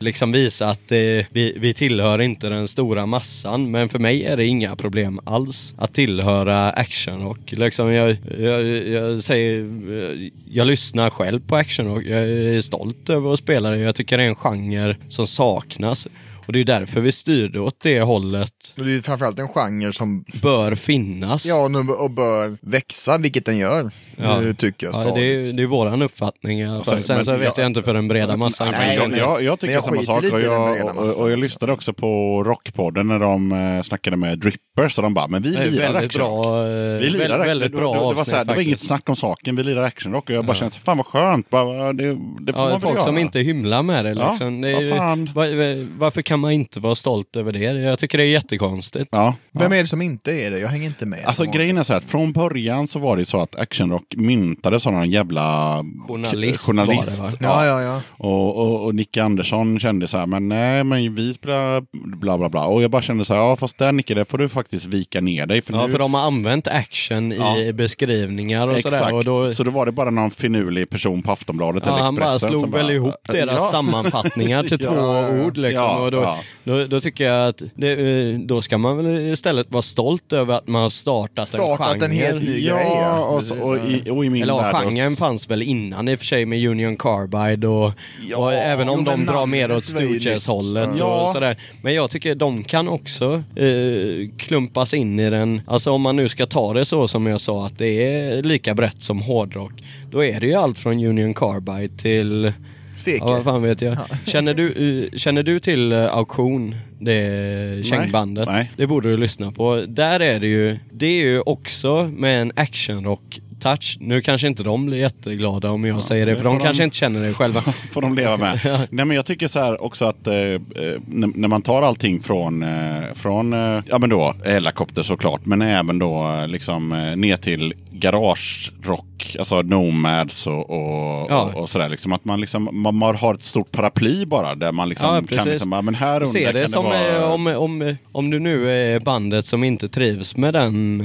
liksom 0.00 0.32
visa 0.32 0.68
att 0.68 0.92
eh, 0.92 0.98
vi, 1.30 1.54
vi 1.56 1.74
tillhör 1.74 2.20
inte 2.20 2.48
den 2.48 2.68
stora 2.68 3.06
massan, 3.06 3.70
men 3.70 3.88
för 3.88 3.98
mig 3.98 4.24
är 4.24 4.36
det 4.36 4.46
inga 4.46 4.76
problem 4.76 5.20
alls 5.24 5.74
att 5.78 5.94
tillhöra 5.94 6.70
actionrock. 6.70 7.52
Liksom 7.52 7.92
jag, 7.92 8.16
jag, 8.38 8.66
jag 8.88 9.22
säger, 9.22 9.62
eh, 9.62 10.30
jag 10.50 10.66
lyssnar 10.66 11.10
själv 11.10 11.40
på 11.46 11.56
actionrock, 11.56 12.04
jag 12.04 12.20
är 12.20 12.60
stolt 12.60 13.10
över 13.10 13.32
att 13.32 13.38
spela 13.38 13.70
det. 13.70 13.78
Jag 13.78 13.94
tycker 13.94 14.18
det 14.18 14.24
är 14.24 14.28
en 14.28 14.34
genre 14.34 14.96
som 15.08 15.26
saknas. 15.26 16.08
Och 16.50 16.54
det 16.54 16.60
är 16.60 16.64
därför 16.64 17.00
vi 17.00 17.12
styrde 17.12 17.60
åt 17.60 17.80
det 17.82 18.00
hållet. 18.00 18.50
Det 18.74 18.82
är 18.82 19.00
framförallt 19.00 19.38
en 19.38 19.48
genre 19.48 19.92
som 19.92 20.24
Bör 20.42 20.74
finnas. 20.74 21.46
Ja, 21.46 21.58
och 21.98 22.10
bör 22.10 22.56
växa, 22.60 23.18
vilket 23.18 23.44
den 23.46 23.58
gör. 23.58 23.90
Ja. 24.16 24.36
Det 24.40 24.54
tycker 24.54 24.86
jag 24.86 24.94
Ja, 25.06 25.14
det, 25.14 25.20
är, 25.20 25.52
det 25.52 25.62
är 25.62 25.66
våran 25.66 26.02
uppfattning 26.02 26.62
alla 26.62 26.84
fall. 26.84 27.02
Sen- 27.02 27.16
men 27.16 27.24
så 27.24 27.32
vet 27.36 27.42
jag- 27.56 27.64
jag 27.64 27.66
inte 27.66 27.82
för 27.82 27.94
den 27.94 28.08
breda 28.08 28.36
massan. 28.36 28.68
Nej, 28.70 28.96
jag, 28.96 29.10
men- 29.10 29.18
jag, 29.18 29.42
jag 29.42 29.58
tycker 29.60 29.74
jag 29.74 29.84
samma 29.84 30.02
sak. 30.02 30.18
Och 30.18 30.24
jag, 30.24 30.32
breda 30.40 30.56
och, 30.84 31.02
och 31.02 31.06
jag 31.06 31.10
också. 31.10 31.36
lyssnade 31.36 31.72
också 31.72 31.92
på 31.92 32.42
Rockpodden 32.46 33.08
när 33.08 33.18
de 33.18 33.52
eh, 33.52 33.82
snackade 33.82 34.16
med 34.16 34.38
Drippers. 34.38 34.98
Och 34.98 35.02
de 35.02 35.14
bara, 35.14 35.28
men 35.28 35.42
vi 35.42 35.48
lirar 35.48 35.92
väldigt 35.92 36.02
actionrock. 36.04 36.42
bra, 36.44 36.66
eh, 36.66 36.98
Vi 37.00 37.10
lirar, 37.10 37.28
väldigt, 37.28 37.48
väldigt 37.48 37.72
det, 37.72 37.78
bra 37.78 37.94
det, 37.94 38.08
det, 38.08 38.14
var 38.14 38.24
så 38.24 38.36
här, 38.36 38.44
det 38.44 38.54
var 38.54 38.62
inget 38.62 38.80
snack 38.80 39.08
om 39.08 39.16
saken. 39.16 39.56
Vi 39.56 39.62
lirar 39.62 39.82
actionrock. 39.82 40.28
Och 40.28 40.34
jag 40.34 40.44
bara 40.46 40.56
kände, 40.56 40.74
så, 40.74 40.80
fan 40.80 40.96
vad 40.96 41.06
skönt. 41.06 41.50
Bara, 41.50 41.92
det, 41.92 42.04
det 42.40 42.52
får 42.52 42.62
Ja, 42.62 42.62
man 42.62 42.70
väl 42.70 42.80
folk 42.80 42.94
göra. 42.96 43.04
som 43.06 43.18
inte 43.18 43.38
hymlar 43.40 43.82
med 43.82 44.04
det. 44.04 44.10
Ja, 44.10 44.30
Liksom. 44.30 44.60
det 44.60 44.68
är 44.70 45.34
var, 45.34 45.98
varför 45.98 46.22
kan 46.22 46.39
man 46.40 46.52
inte 46.52 46.80
vara 46.80 46.94
stolt 46.94 47.36
över 47.36 47.52
det? 47.52 47.58
Jag 47.58 47.98
tycker 47.98 48.18
det 48.18 48.24
är 48.24 48.28
jättekonstigt. 48.28 49.08
Ja. 49.12 49.34
Vem 49.52 49.72
är 49.72 49.76
det 49.76 49.86
som 49.86 50.02
inte 50.02 50.32
är 50.32 50.50
det? 50.50 50.58
Jag 50.58 50.68
hänger 50.68 50.86
inte 50.86 51.06
med. 51.06 51.20
Alltså 51.24 51.44
grejen 51.44 51.78
är 51.78 51.82
så 51.82 51.92
här, 51.92 51.98
att 51.98 52.04
från 52.04 52.32
början 52.32 52.86
så 52.86 52.98
var 52.98 53.16
det 53.16 53.24
så 53.24 53.40
att 53.40 53.60
actionrock 53.60 54.14
myntades 54.16 54.86
av 54.86 54.92
någon 54.92 55.10
jävla 55.10 55.76
Journalist 56.08 56.60
journalist. 56.60 57.20
var 57.20 57.30
det, 57.30 57.36
va? 57.46 57.66
Ja, 57.66 57.66
ja, 57.66 57.82
ja. 57.82 58.02
Och, 58.28 58.56
och, 58.56 58.84
och 58.84 58.94
Nicke 58.94 59.22
Andersson 59.22 59.80
kände 59.80 60.06
så 60.08 60.18
här, 60.18 60.26
men 60.26 60.48
nej, 60.48 60.84
men 60.84 61.14
vi 61.14 61.34
spelar 61.34 61.84
bla 62.16 62.38
bla 62.38 62.48
bla. 62.48 62.64
Och 62.64 62.82
jag 62.82 62.90
bara 62.90 63.02
kände 63.02 63.24
så 63.24 63.34
här, 63.34 63.40
ja 63.40 63.56
fast 63.56 63.78
där 63.78 63.92
Nicke, 63.92 64.14
där 64.14 64.24
får 64.24 64.38
du 64.38 64.48
faktiskt 64.48 64.86
vika 64.86 65.20
ner 65.20 65.46
dig. 65.46 65.62
För 65.62 65.72
Ja, 65.72 65.86
nu, 65.86 65.92
för 65.92 65.98
de 65.98 66.14
har 66.14 66.20
använt 66.26 66.68
action 66.68 67.30
Ja. 67.30 67.58
i 67.58 67.72
beskrivningar 67.72 68.68
och 68.68 68.76
Exakt, 68.78 68.96
sådär. 68.96 69.14
Och 69.14 69.24
då, 69.24 69.46
så 69.46 69.62
då 69.64 69.70
var 69.70 69.86
det 69.86 69.92
bara 69.92 70.10
någon 70.10 70.30
finurlig 70.30 70.90
person 70.90 71.22
på 71.22 71.32
Aftonbladet 71.32 71.82
ja, 71.86 71.92
eller 71.94 72.04
han 72.04 72.14
bara 72.14 72.24
Expressen. 72.24 72.48
slog 72.48 72.62
som 72.62 72.70
väl 72.70 72.90
ihop 72.90 73.14
deras 73.28 73.56
Ja. 73.58 73.68
sammanfattningar 73.70 74.62
till 74.62 74.78
Ja, 74.84 74.90
två 74.94 75.42
ord. 75.46 75.56
Liksom. 75.56 75.84
Ja, 75.86 75.98
och 75.98 76.10
då, 76.10 76.29
ja. 76.36 76.42
då, 76.64 76.86
då 76.86 77.00
tycker 77.00 77.24
jag 77.24 77.48
att 77.48 77.62
det, 77.74 77.92
eh, 77.92 78.38
då 78.38 78.62
ska 78.62 78.78
man 78.78 78.96
väl 78.96 79.32
istället 79.32 79.70
vara 79.70 79.82
stolt 79.82 80.32
över 80.32 80.54
att 80.54 80.68
man 80.68 80.82
har 80.82 80.90
startat, 80.90 81.48
Startat 81.48 81.94
en 81.94 82.00
genre. 82.00 82.04
en 82.04 82.10
helt 82.10 82.44
ny 82.44 82.60
grej. 82.60 82.86
Ja, 83.00 83.24
och, 83.24 83.44
så, 83.44 83.60
och, 83.62 83.76
i, 83.76 84.10
och 84.10 84.24
i 84.24 84.30
min 84.30 84.42
Eller 84.42 84.54
ja, 84.54 84.72
genren 84.72 85.16
fanns 85.16 85.50
väl 85.50 85.62
innan 85.62 86.08
i 86.08 86.14
och 86.14 86.18
för 86.18 86.26
sig 86.26 86.46
med 86.46 86.66
Union 86.68 86.96
Carbide 86.96 87.68
och, 87.68 87.92
Ja, 88.28 88.36
och 88.36 88.52
även 88.52 88.88
om 88.88 89.04
de 89.04 89.26
drar 89.26 89.46
mer 89.46 89.76
åt 89.76 89.84
Stooges-hållet. 89.84 90.90
Ja. 90.98 91.22
och 91.22 91.32
sådär. 91.32 91.56
Men 91.82 91.94
jag 91.94 92.10
tycker 92.10 92.34
de 92.34 92.64
kan 92.64 92.88
också 92.88 93.42
eh, 93.56 94.28
klumpas 94.38 94.94
in 94.94 95.20
i 95.20 95.30
den, 95.30 95.60
alltså 95.66 95.90
om 95.90 96.02
man 96.02 96.16
nu 96.16 96.28
ska 96.28 96.46
ta 96.46 96.74
det 96.74 96.84
så 96.84 97.08
som 97.08 97.26
jag 97.26 97.40
sa 97.40 97.66
att 97.66 97.78
det 97.78 98.14
är 98.14 98.42
lika 98.42 98.74
brett 98.74 99.02
som 99.02 99.20
hårdrock. 99.22 99.72
Då 100.10 100.24
är 100.24 100.40
det 100.40 100.46
ju 100.46 100.54
allt 100.54 100.78
från 100.78 101.04
Union 101.04 101.34
Carbide 101.34 101.98
till 101.98 102.52
Seker. 103.00 103.26
Ja, 103.26 103.32
vad 103.32 103.44
fan 103.44 103.62
vet 103.62 103.82
jag. 103.82 103.96
Känner 104.26 104.54
du, 104.54 104.66
eh, 105.12 105.18
känner 105.18 105.42
du 105.42 105.58
till 105.58 105.92
eh, 105.92 106.04
Auktion, 106.16 106.74
det 106.98 107.86
kängbandet. 107.86 108.48
nej. 108.48 108.70
Det 108.76 108.86
borde 108.86 109.10
du 109.10 109.16
lyssna 109.16 109.52
på. 109.52 109.84
Där 109.88 110.20
är 110.20 110.40
det 110.40 110.46
ju, 110.46 110.78
det 110.92 111.06
är 111.06 111.24
ju 111.24 111.40
också 111.40 112.10
med 112.16 112.42
en 112.42 112.52
actionrock 112.56 113.40
touch. 113.60 113.96
Nu 114.00 114.22
kanske 114.22 114.48
inte 114.48 114.62
de 114.62 114.86
blir 114.86 114.98
jätteglada 114.98 115.70
om 115.70 115.84
jag 115.84 116.04
säger 116.04 116.26
det, 116.26 116.36
för 116.36 116.44
de 116.44 116.58
de- 116.58 116.64
kanske 116.64 116.84
inte 116.84 116.96
känner 116.96 117.26
det 117.26 117.34
själva. 117.34 117.60
får 117.92 118.02
de 118.02 118.14
leva 118.14 118.36
med. 118.36 118.60
Nej, 118.90 119.04
men 119.04 119.10
jag 119.16 119.26
tycker 119.26 119.48
så 119.48 119.58
här 119.58 119.82
också 119.84 120.04
att 120.04 120.26
eh, 120.26 120.34
eh, 120.34 120.58
när, 121.06 121.30
när 121.38 121.48
man 121.48 121.62
tar 121.62 121.82
allting 121.82 122.20
från, 122.20 122.62
eh, 122.62 122.68
från 123.14 123.52
eh, 123.52 123.82
ja 123.86 123.98
men 123.98 124.10
då, 124.10 124.34
helikopter 124.44 125.02
såklart, 125.02 125.46
men 125.46 125.62
även 125.62 125.98
då 125.98 126.28
eh, 126.40 126.48
liksom 126.48 126.92
eh, 126.92 127.16
ner 127.16 127.36
till 127.36 127.74
garagerock, 127.92 129.36
alltså 129.38 129.62
Nomads 129.62 130.46
och, 130.46 130.70
och, 130.70 131.26
Ja. 131.30 131.42
och, 131.54 131.60
och 131.62 131.68
sådär. 131.68 131.88
Liksom, 131.88 132.12
att 132.12 132.24
man, 132.24 132.40
liksom, 132.40 132.68
man, 132.72 133.16
har 133.16 133.34
ett 133.34 133.42
stort 133.42 133.72
paraply 133.72 134.24
bara 134.26 134.54
där 134.54 134.72
man 134.72 134.88
liksom 134.88 135.08
Ja, 135.30 135.36
kan 135.36 135.48
liksom, 135.48 135.72
ja, 135.72 135.82
men 135.82 135.94
här 135.94 136.14
under 136.16 136.26
Se 136.32 136.52
det 136.52 136.60
kan 136.60 136.68
som 136.70 136.84
det 136.84 136.90
vara... 137.20 137.32
om, 137.34 137.46
om, 137.46 137.96
om 138.12 138.30
du 138.30 138.38
nu 138.38 138.70
är 138.70 139.00
bandet 139.00 139.44
som 139.44 139.64
inte 139.64 139.88
trivs 139.88 140.36
med 140.36 140.54
den, 140.54 140.98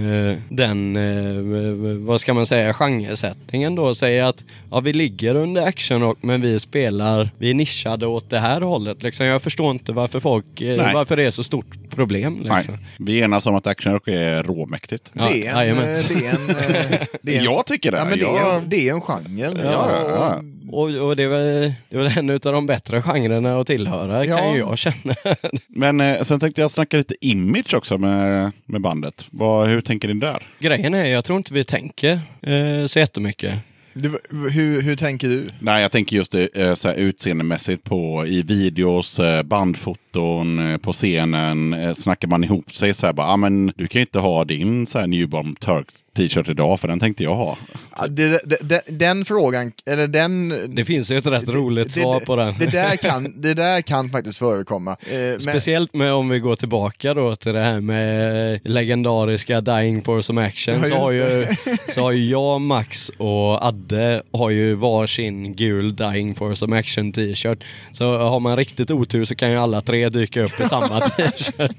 den 0.49 2.05
vad 2.05 2.21
ska 2.21 2.33
man 2.33 2.44
säga, 2.47 2.73
genresättningen 2.73 3.75
då. 3.75 3.95
Säger 3.95 4.23
att 4.23 4.43
ja, 4.71 4.79
vi 4.79 4.93
ligger 4.93 5.35
under 5.35 5.67
actionrock 5.67 6.17
men 6.21 6.41
vi 6.41 6.59
spelar, 6.59 7.29
vi 7.37 7.49
är 7.49 7.53
nischade 7.53 8.07
åt 8.07 8.29
det 8.29 8.39
här 8.39 8.61
hållet. 8.61 9.03
Liksom. 9.03 9.25
Jag 9.25 9.41
förstår 9.41 9.71
inte 9.71 9.91
varför 9.91 10.19
folk, 10.19 10.61
eh, 10.61 10.77
Nej. 10.77 10.93
varför 10.93 11.17
det 11.17 11.23
är 11.23 11.31
så 11.31 11.43
stort 11.43 11.89
problem. 11.89 12.35
Liksom. 12.41 12.75
Nej, 12.75 12.85
vi 12.99 13.19
enas 13.21 13.45
om 13.45 13.55
att 13.55 13.67
actionrock 13.67 14.07
är 14.07 14.43
råmäktigt. 14.43 15.09
Ja, 15.13 15.27
det, 15.31 15.47
är 15.47 15.51
en, 15.51 15.57
jajamän. 15.57 15.95
eh, 15.95 16.03
det 16.09 16.25
är 16.27 16.35
en... 16.35 16.49
eh, 16.49 17.07
det 17.21 17.35
är 17.35 17.39
en 17.39 17.43
Jag 17.43 17.65
tycker 17.65 17.91
det. 17.91 17.97
Ja, 17.97 18.05
men 18.05 18.19
det, 18.19 18.25
är, 18.25 18.35
Jag- 18.53 18.61
det 18.67 18.89
är 18.89 18.93
en 18.93 19.01
genre. 19.01 19.53
Ja, 19.63 19.89
ja, 19.91 20.09
ja. 20.09 20.41
Och, 20.71 21.07
och 21.07 21.15
det 21.15 21.23
är 21.23 21.27
väl, 21.27 21.73
det 21.89 21.97
är 21.97 22.01
väl 22.01 22.17
en 22.17 22.29
av 22.29 22.39
de 22.39 22.65
bättre 22.65 23.01
genrerna 23.01 23.59
att 23.59 23.67
tillhöra 23.67 24.25
Ja. 24.25 24.37
kan 24.37 24.53
ju 24.53 24.59
jag 24.59 24.77
känna. 24.77 25.15
Men 25.67 26.01
eh, 26.01 26.21
sen 26.21 26.39
tänkte 26.39 26.61
jag 26.61 26.71
snacka 26.71 26.97
lite 26.97 27.15
image 27.21 27.73
också 27.73 27.97
med, 27.97 28.51
med 28.65 28.81
bandet. 28.81 29.27
Vad, 29.31 29.67
hur 29.67 29.81
tänker 29.81 30.07
ni 30.07 30.13
där? 30.13 30.43
Grejen 30.59 30.93
är, 30.93 31.05
jag 31.05 31.25
tror 31.25 31.37
inte 31.37 31.53
vi 31.53 31.63
tänker 31.63 32.11
eh, 32.41 32.85
så 32.87 32.99
jättemycket. 32.99 33.53
Du, 33.93 34.19
hur, 34.51 34.81
hur 34.81 34.95
tänker 34.95 35.27
du? 35.29 35.47
Nej, 35.59 35.81
jag 35.81 35.91
tänker 35.91 36.15
just 36.15 36.35
eh, 36.35 36.73
så 36.73 36.87
här, 36.87 36.95
utseendemässigt 36.95 37.83
på 37.83 38.25
i 38.27 38.41
videos, 38.41 39.19
eh, 39.19 39.43
bandfoton, 39.43 40.01
eh, 40.15 40.77
på 40.77 40.93
scenen. 40.93 41.73
eh, 41.73 41.93
Snackar 41.93 42.27
man 42.27 42.43
ihop 42.43 42.71
sig 42.71 42.93
så 42.93 43.05
här 43.05 43.13
bara, 43.13 43.27
ah, 43.27 43.37
men 43.37 43.71
du 43.75 43.87
kan 43.87 43.99
ju 43.99 44.03
inte 44.03 44.19
ha 44.19 44.45
din 44.45 44.87
så 44.87 44.99
här 44.99 45.07
Newborn 45.07 45.55
Turk 45.55 45.87
t-shirt 46.15 46.49
idag 46.49 46.79
för 46.79 46.87
den 46.87 46.99
tänkte 46.99 47.23
jag 47.23 47.35
ha. 47.35 47.57
Ja, 47.97 48.07
det, 48.07 48.41
det, 48.45 48.57
det, 48.61 48.81
den 48.87 49.25
frågan, 49.25 49.71
eller 49.85 50.07
den... 50.07 50.53
Det 50.75 50.85
finns 50.85 51.11
ju 51.11 51.17
ett 51.17 51.25
rätt 51.25 51.49
roligt 51.49 51.93
det, 51.93 52.01
svar 52.01 52.19
det, 52.19 52.25
på 52.25 52.35
den. 52.35 52.55
Det 52.59 52.65
där 52.65 52.95
kan, 52.95 53.41
det 53.41 53.53
där 53.53 53.81
kan 53.81 54.09
faktiskt 54.09 54.37
förekomma. 54.37 54.91
Eh, 54.91 55.39
Speciellt 55.39 55.93
med 55.93 56.13
om 56.13 56.29
vi 56.29 56.39
går 56.39 56.55
tillbaka 56.55 57.13
då 57.13 57.35
till 57.35 57.53
det 57.53 57.61
här 57.63 57.81
med 57.81 58.59
legendariska 58.63 59.61
Dying 59.61 60.01
for 60.01 60.21
some 60.21 60.45
action. 60.45 60.75
Ja, 60.81 60.87
så, 60.89 60.95
har 60.95 61.11
ju, 61.11 61.47
så 61.93 62.01
har 62.01 62.11
ju 62.11 62.25
jag, 62.25 62.61
Max 62.61 63.11
och 63.17 63.65
Adde 63.65 64.21
har 64.31 64.49
ju 64.49 64.75
varsin 64.75 65.55
gul 65.55 65.95
Dying 65.95 66.35
for 66.35 66.53
some 66.53 66.79
action 66.79 67.11
t-shirt. 67.11 67.63
Så 67.91 68.17
har 68.17 68.39
man 68.39 68.57
riktigt 68.57 68.91
otur 68.91 69.25
så 69.25 69.35
kan 69.35 69.51
ju 69.51 69.57
alla 69.57 69.81
tre 69.81 70.04
dyka 70.09 70.43
upp 70.43 70.59
i 70.59 70.69
samma 70.69 70.99
t-shirt. 71.17 71.75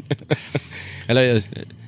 Eller 1.07 1.43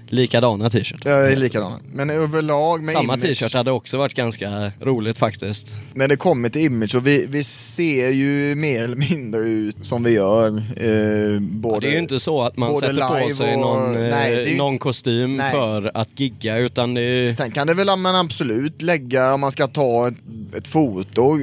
likadana 0.08 0.70
t-shirt. 0.70 1.04
Jag 1.04 1.32
är 1.32 1.36
likadan. 1.36 1.72
Men 1.92 2.10
överlag 2.10 2.82
med 2.82 2.94
Samma 2.94 3.14
image, 3.14 3.22
t-shirt 3.22 3.54
hade 3.54 3.70
också 3.70 3.96
varit 3.96 4.14
ganska 4.14 4.72
roligt 4.80 5.18
faktiskt. 5.18 5.72
när 5.94 6.08
det 6.08 6.16
kommer 6.16 6.48
till 6.48 6.62
image, 6.62 6.94
och 6.94 7.06
vi, 7.06 7.26
vi 7.28 7.44
ser 7.44 8.08
ju 8.10 8.54
mer 8.54 8.84
eller 8.84 8.96
mindre 8.96 9.40
ut 9.40 9.76
som 9.86 10.02
vi 10.02 10.14
gör. 10.14 10.48
Eh, 10.48 11.40
både, 11.40 11.76
Ja, 11.76 11.80
det 11.80 11.86
är 11.88 11.92
ju 11.92 11.98
inte 11.98 12.20
så 12.20 12.42
att 12.42 12.56
man 12.56 12.76
sätter 12.76 13.28
på 13.28 13.34
sig 13.34 13.54
och- 13.54 13.60
någon, 13.60 13.96
eh, 13.96 14.10
nej, 14.10 14.50
ju- 14.50 14.56
någon 14.56 14.78
kostym 14.78 15.36
Nej. 15.36 15.52
för 15.52 15.90
att 15.94 16.08
gigga 16.16 16.56
utan 16.58 16.94
det 16.94 17.00
är 17.00 17.32
Sen 17.32 17.50
kan 17.50 17.66
det 17.66 17.74
väl 17.74 17.88
man 17.98 18.14
absolut 18.16 18.82
lägga, 18.82 19.34
om 19.34 19.40
man 19.40 19.52
ska 19.52 19.66
ta 19.66 20.08
ett, 20.08 20.14
ett 20.56 20.68
foto, 20.68 21.36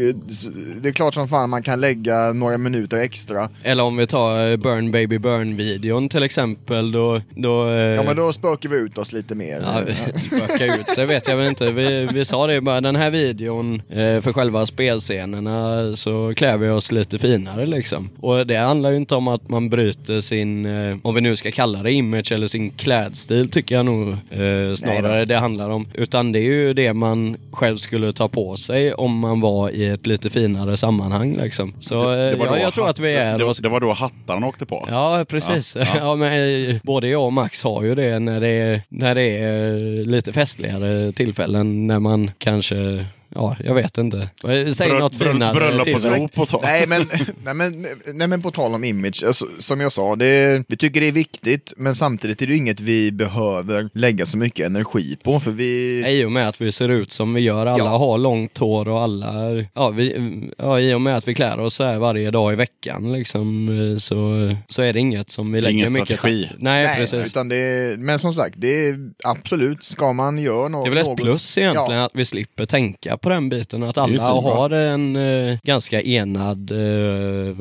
det 0.81 0.89
är 0.89 0.93
klart 0.93 1.13
som 1.13 1.27
fan 1.27 1.49
man 1.49 1.63
kan 1.63 1.81
lägga 1.81 2.33
några 2.33 2.57
minuter 2.57 2.97
extra. 2.97 3.49
Eller 3.63 3.83
om 3.83 3.97
vi 3.97 4.07
tar 4.07 4.51
eh, 4.51 4.57
Burn 4.57 4.91
Baby 4.91 5.17
Burn-videon 5.17 6.09
till 6.09 6.23
exempel, 6.23 6.91
då... 6.91 7.21
då 7.35 7.69
eh, 7.69 7.75
Ja 7.75 8.03
men 8.03 8.15
då 8.15 8.33
spökar 8.55 8.69
vi 8.69 8.81
ut 8.81 8.97
oss 8.97 9.13
lite 9.13 9.35
mer. 9.35 9.61
Ja, 9.61 9.93
spöka 10.17 10.75
ut 10.75 10.85
sig 10.85 11.05
vet 11.05 11.27
jag 11.27 11.37
väl 11.37 11.47
inte. 11.47 11.71
Vi, 11.71 12.07
vi 12.13 12.25
sa 12.25 12.47
det 12.47 12.61
bara, 12.61 12.81
den 12.81 12.95
här 12.95 13.11
videon 13.11 13.81
eh, 13.89 14.21
för 14.21 14.33
själva 14.33 14.65
spelscenerna 14.65 15.95
så 15.95 16.33
klär 16.35 16.57
vi 16.57 16.69
oss 16.69 16.91
lite 16.91 17.19
finare 17.19 17.65
liksom. 17.65 18.09
Och 18.21 18.47
det 18.47 18.55
handlar 18.55 18.89
ju 18.89 18.97
inte 18.97 19.15
om 19.15 19.27
att 19.27 19.49
man 19.49 19.69
bryter 19.69 20.21
sin, 20.21 20.65
eh, 20.65 20.97
om 21.03 21.15
vi 21.15 21.21
nu 21.21 21.35
ska 21.35 21.51
kalla 21.51 21.83
det 21.83 21.91
image 21.91 22.31
eller 22.31 22.47
sin 22.47 22.69
klädstil 22.71 23.49
tycker 23.49 23.75
jag 23.75 23.85
nog 23.85 24.09
eh, 24.09 24.75
snarare 24.75 25.25
det 25.25 25.37
handlar 25.37 25.69
om. 25.69 25.87
Utan 25.93 26.31
det 26.31 26.39
är 26.39 26.53
ju 26.53 26.73
det 26.73 26.93
man 26.93 27.37
själv 27.51 27.77
skulle 27.77 28.13
ta 28.13 28.27
på 28.27 28.55
sig 28.57 28.93
om 28.93 29.19
man 29.19 29.41
var 29.41 29.69
i 29.69 29.87
ett 29.87 30.05
lite 30.05 30.29
finare 30.29 30.77
sammanhang 30.77 31.37
liksom. 31.43 31.73
Så 31.79 31.95
Det 32.11 32.35
var 32.35 32.45
ja, 32.45 32.57
jag 32.57 32.73
tror 32.73 32.89
att 32.89 32.99
vi 32.99 33.15
är... 33.15 33.37
Det, 33.37 33.45
det, 33.45 33.61
det 33.61 33.69
var 33.69 33.79
då 33.79 33.91
hattarna 33.91 34.47
åkte 34.47 34.65
på. 34.65 34.87
Ja, 34.89 35.25
precis. 35.29 35.75
Ja, 35.75 35.85
Ja, 36.05 36.15
men, 36.15 36.69
eh, 36.69 36.75
både 36.83 37.07
jag 37.07 37.25
och 37.25 37.33
Max 37.33 37.63
har 37.63 37.83
ju 37.83 37.95
det 37.95 38.19
när 38.19 38.41
det 38.45 38.51
är, 38.51 38.81
när 38.89 39.15
det 39.15 39.37
är 39.37 39.79
lite 40.05 40.33
festligare 40.33 41.11
tillfällen 41.11 41.87
när 41.87 41.99
man 41.99 42.31
kanske, 42.37 43.05
ja, 43.29 43.55
jag 43.63 43.75
vet 43.75 43.97
inte. 43.97 44.29
Säg 44.41 44.87
Bröll- 44.89 44.99
något 44.99 45.15
finare. 45.15 45.53
bröllop 45.55 46.29
och 46.39 46.47
så. 46.47 46.61
Nej 46.61 46.87
men, 46.87 47.09
nej, 47.43 47.53
men, 47.53 47.85
nej 48.13 48.27
men 48.27 48.41
på 48.41 48.51
tal 48.51 48.73
om 48.75 48.83
image, 48.83 49.23
alltså, 49.27 49.45
som 49.59 49.79
jag 49.79 49.91
sa, 49.91 50.15
det, 50.15 50.63
vi 50.67 50.77
tycker 50.77 51.01
det 51.01 51.07
är 51.07 51.11
viktigt 51.11 51.73
men 51.77 51.95
samtidigt 51.95 52.41
är 52.41 52.47
det 52.47 52.55
inget 52.55 52.79
vi 52.79 53.11
behöver 53.11 53.89
lägga 53.93 54.25
så 54.25 54.37
mycket 54.37 54.65
energi 54.65 55.17
på 55.23 55.39
för 55.39 55.51
vi... 55.51 56.03
I 56.07 56.25
och 56.25 56.31
med 56.31 56.47
att 56.47 56.61
vi 56.61 56.71
ser 56.71 56.89
ut 56.89 57.11
som 57.11 57.33
vi 57.33 57.41
gör, 57.41 57.65
alla 57.65 57.83
Ja. 57.83 57.97
har 57.97 58.17
långt 58.17 58.57
hår 58.57 58.87
och 58.87 58.99
alla, 59.01 59.33
ja, 59.73 59.89
vi, 59.89 60.31
ja, 60.57 60.79
i 60.79 60.93
och 60.93 61.01
med 61.01 61.17
att 61.17 61.27
vi 61.27 61.35
klär 61.35 61.59
oss 61.59 61.73
så 61.75 61.83
här 61.83 61.99
varje 61.99 62.31
dag 62.31 62.53
i 62.53 62.55
veckan 62.55 63.13
liksom, 63.13 63.69
så, 63.99 64.55
så 64.67 64.81
är 64.81 64.93
det 64.93 64.99
inget 64.99 65.29
som 65.29 65.51
vi 65.51 65.61
lägger 65.61 65.73
ingen 65.77 65.93
mycket 65.93 66.09
Nej, 66.09 66.17
strategi. 66.17 66.49
Nej, 66.57 66.97
precis. 66.97 67.27
utan 67.27 67.49
det, 67.49 67.95
men 67.99 68.19
som 68.19 68.33
sagt, 68.33 68.55
det 68.57 68.87
är 68.87 68.95
absolut, 69.23 69.83
ska 69.83 70.13
man 70.13 70.37
göra 70.37 70.67
något... 70.67 70.85
Det 70.85 70.89
är 70.89 70.89
väl 70.89 70.97
ett 71.01 71.05
något- 71.07 71.21
plus 71.21 71.57
egentligen 71.57 71.99
Ja, 71.99 72.05
att 72.05 72.11
vi 72.15 72.25
slipper 72.25 72.65
tänka 72.65 73.14
på 73.17 73.29
den 73.29 73.49
biten. 73.49 73.83
Att 73.83 73.97
alla 73.97 74.23
har 74.23 74.69
en 74.69 75.15
eh, 75.15 75.57
ganska 75.63 76.01
enad 76.01 76.71
eh, 76.71 77.55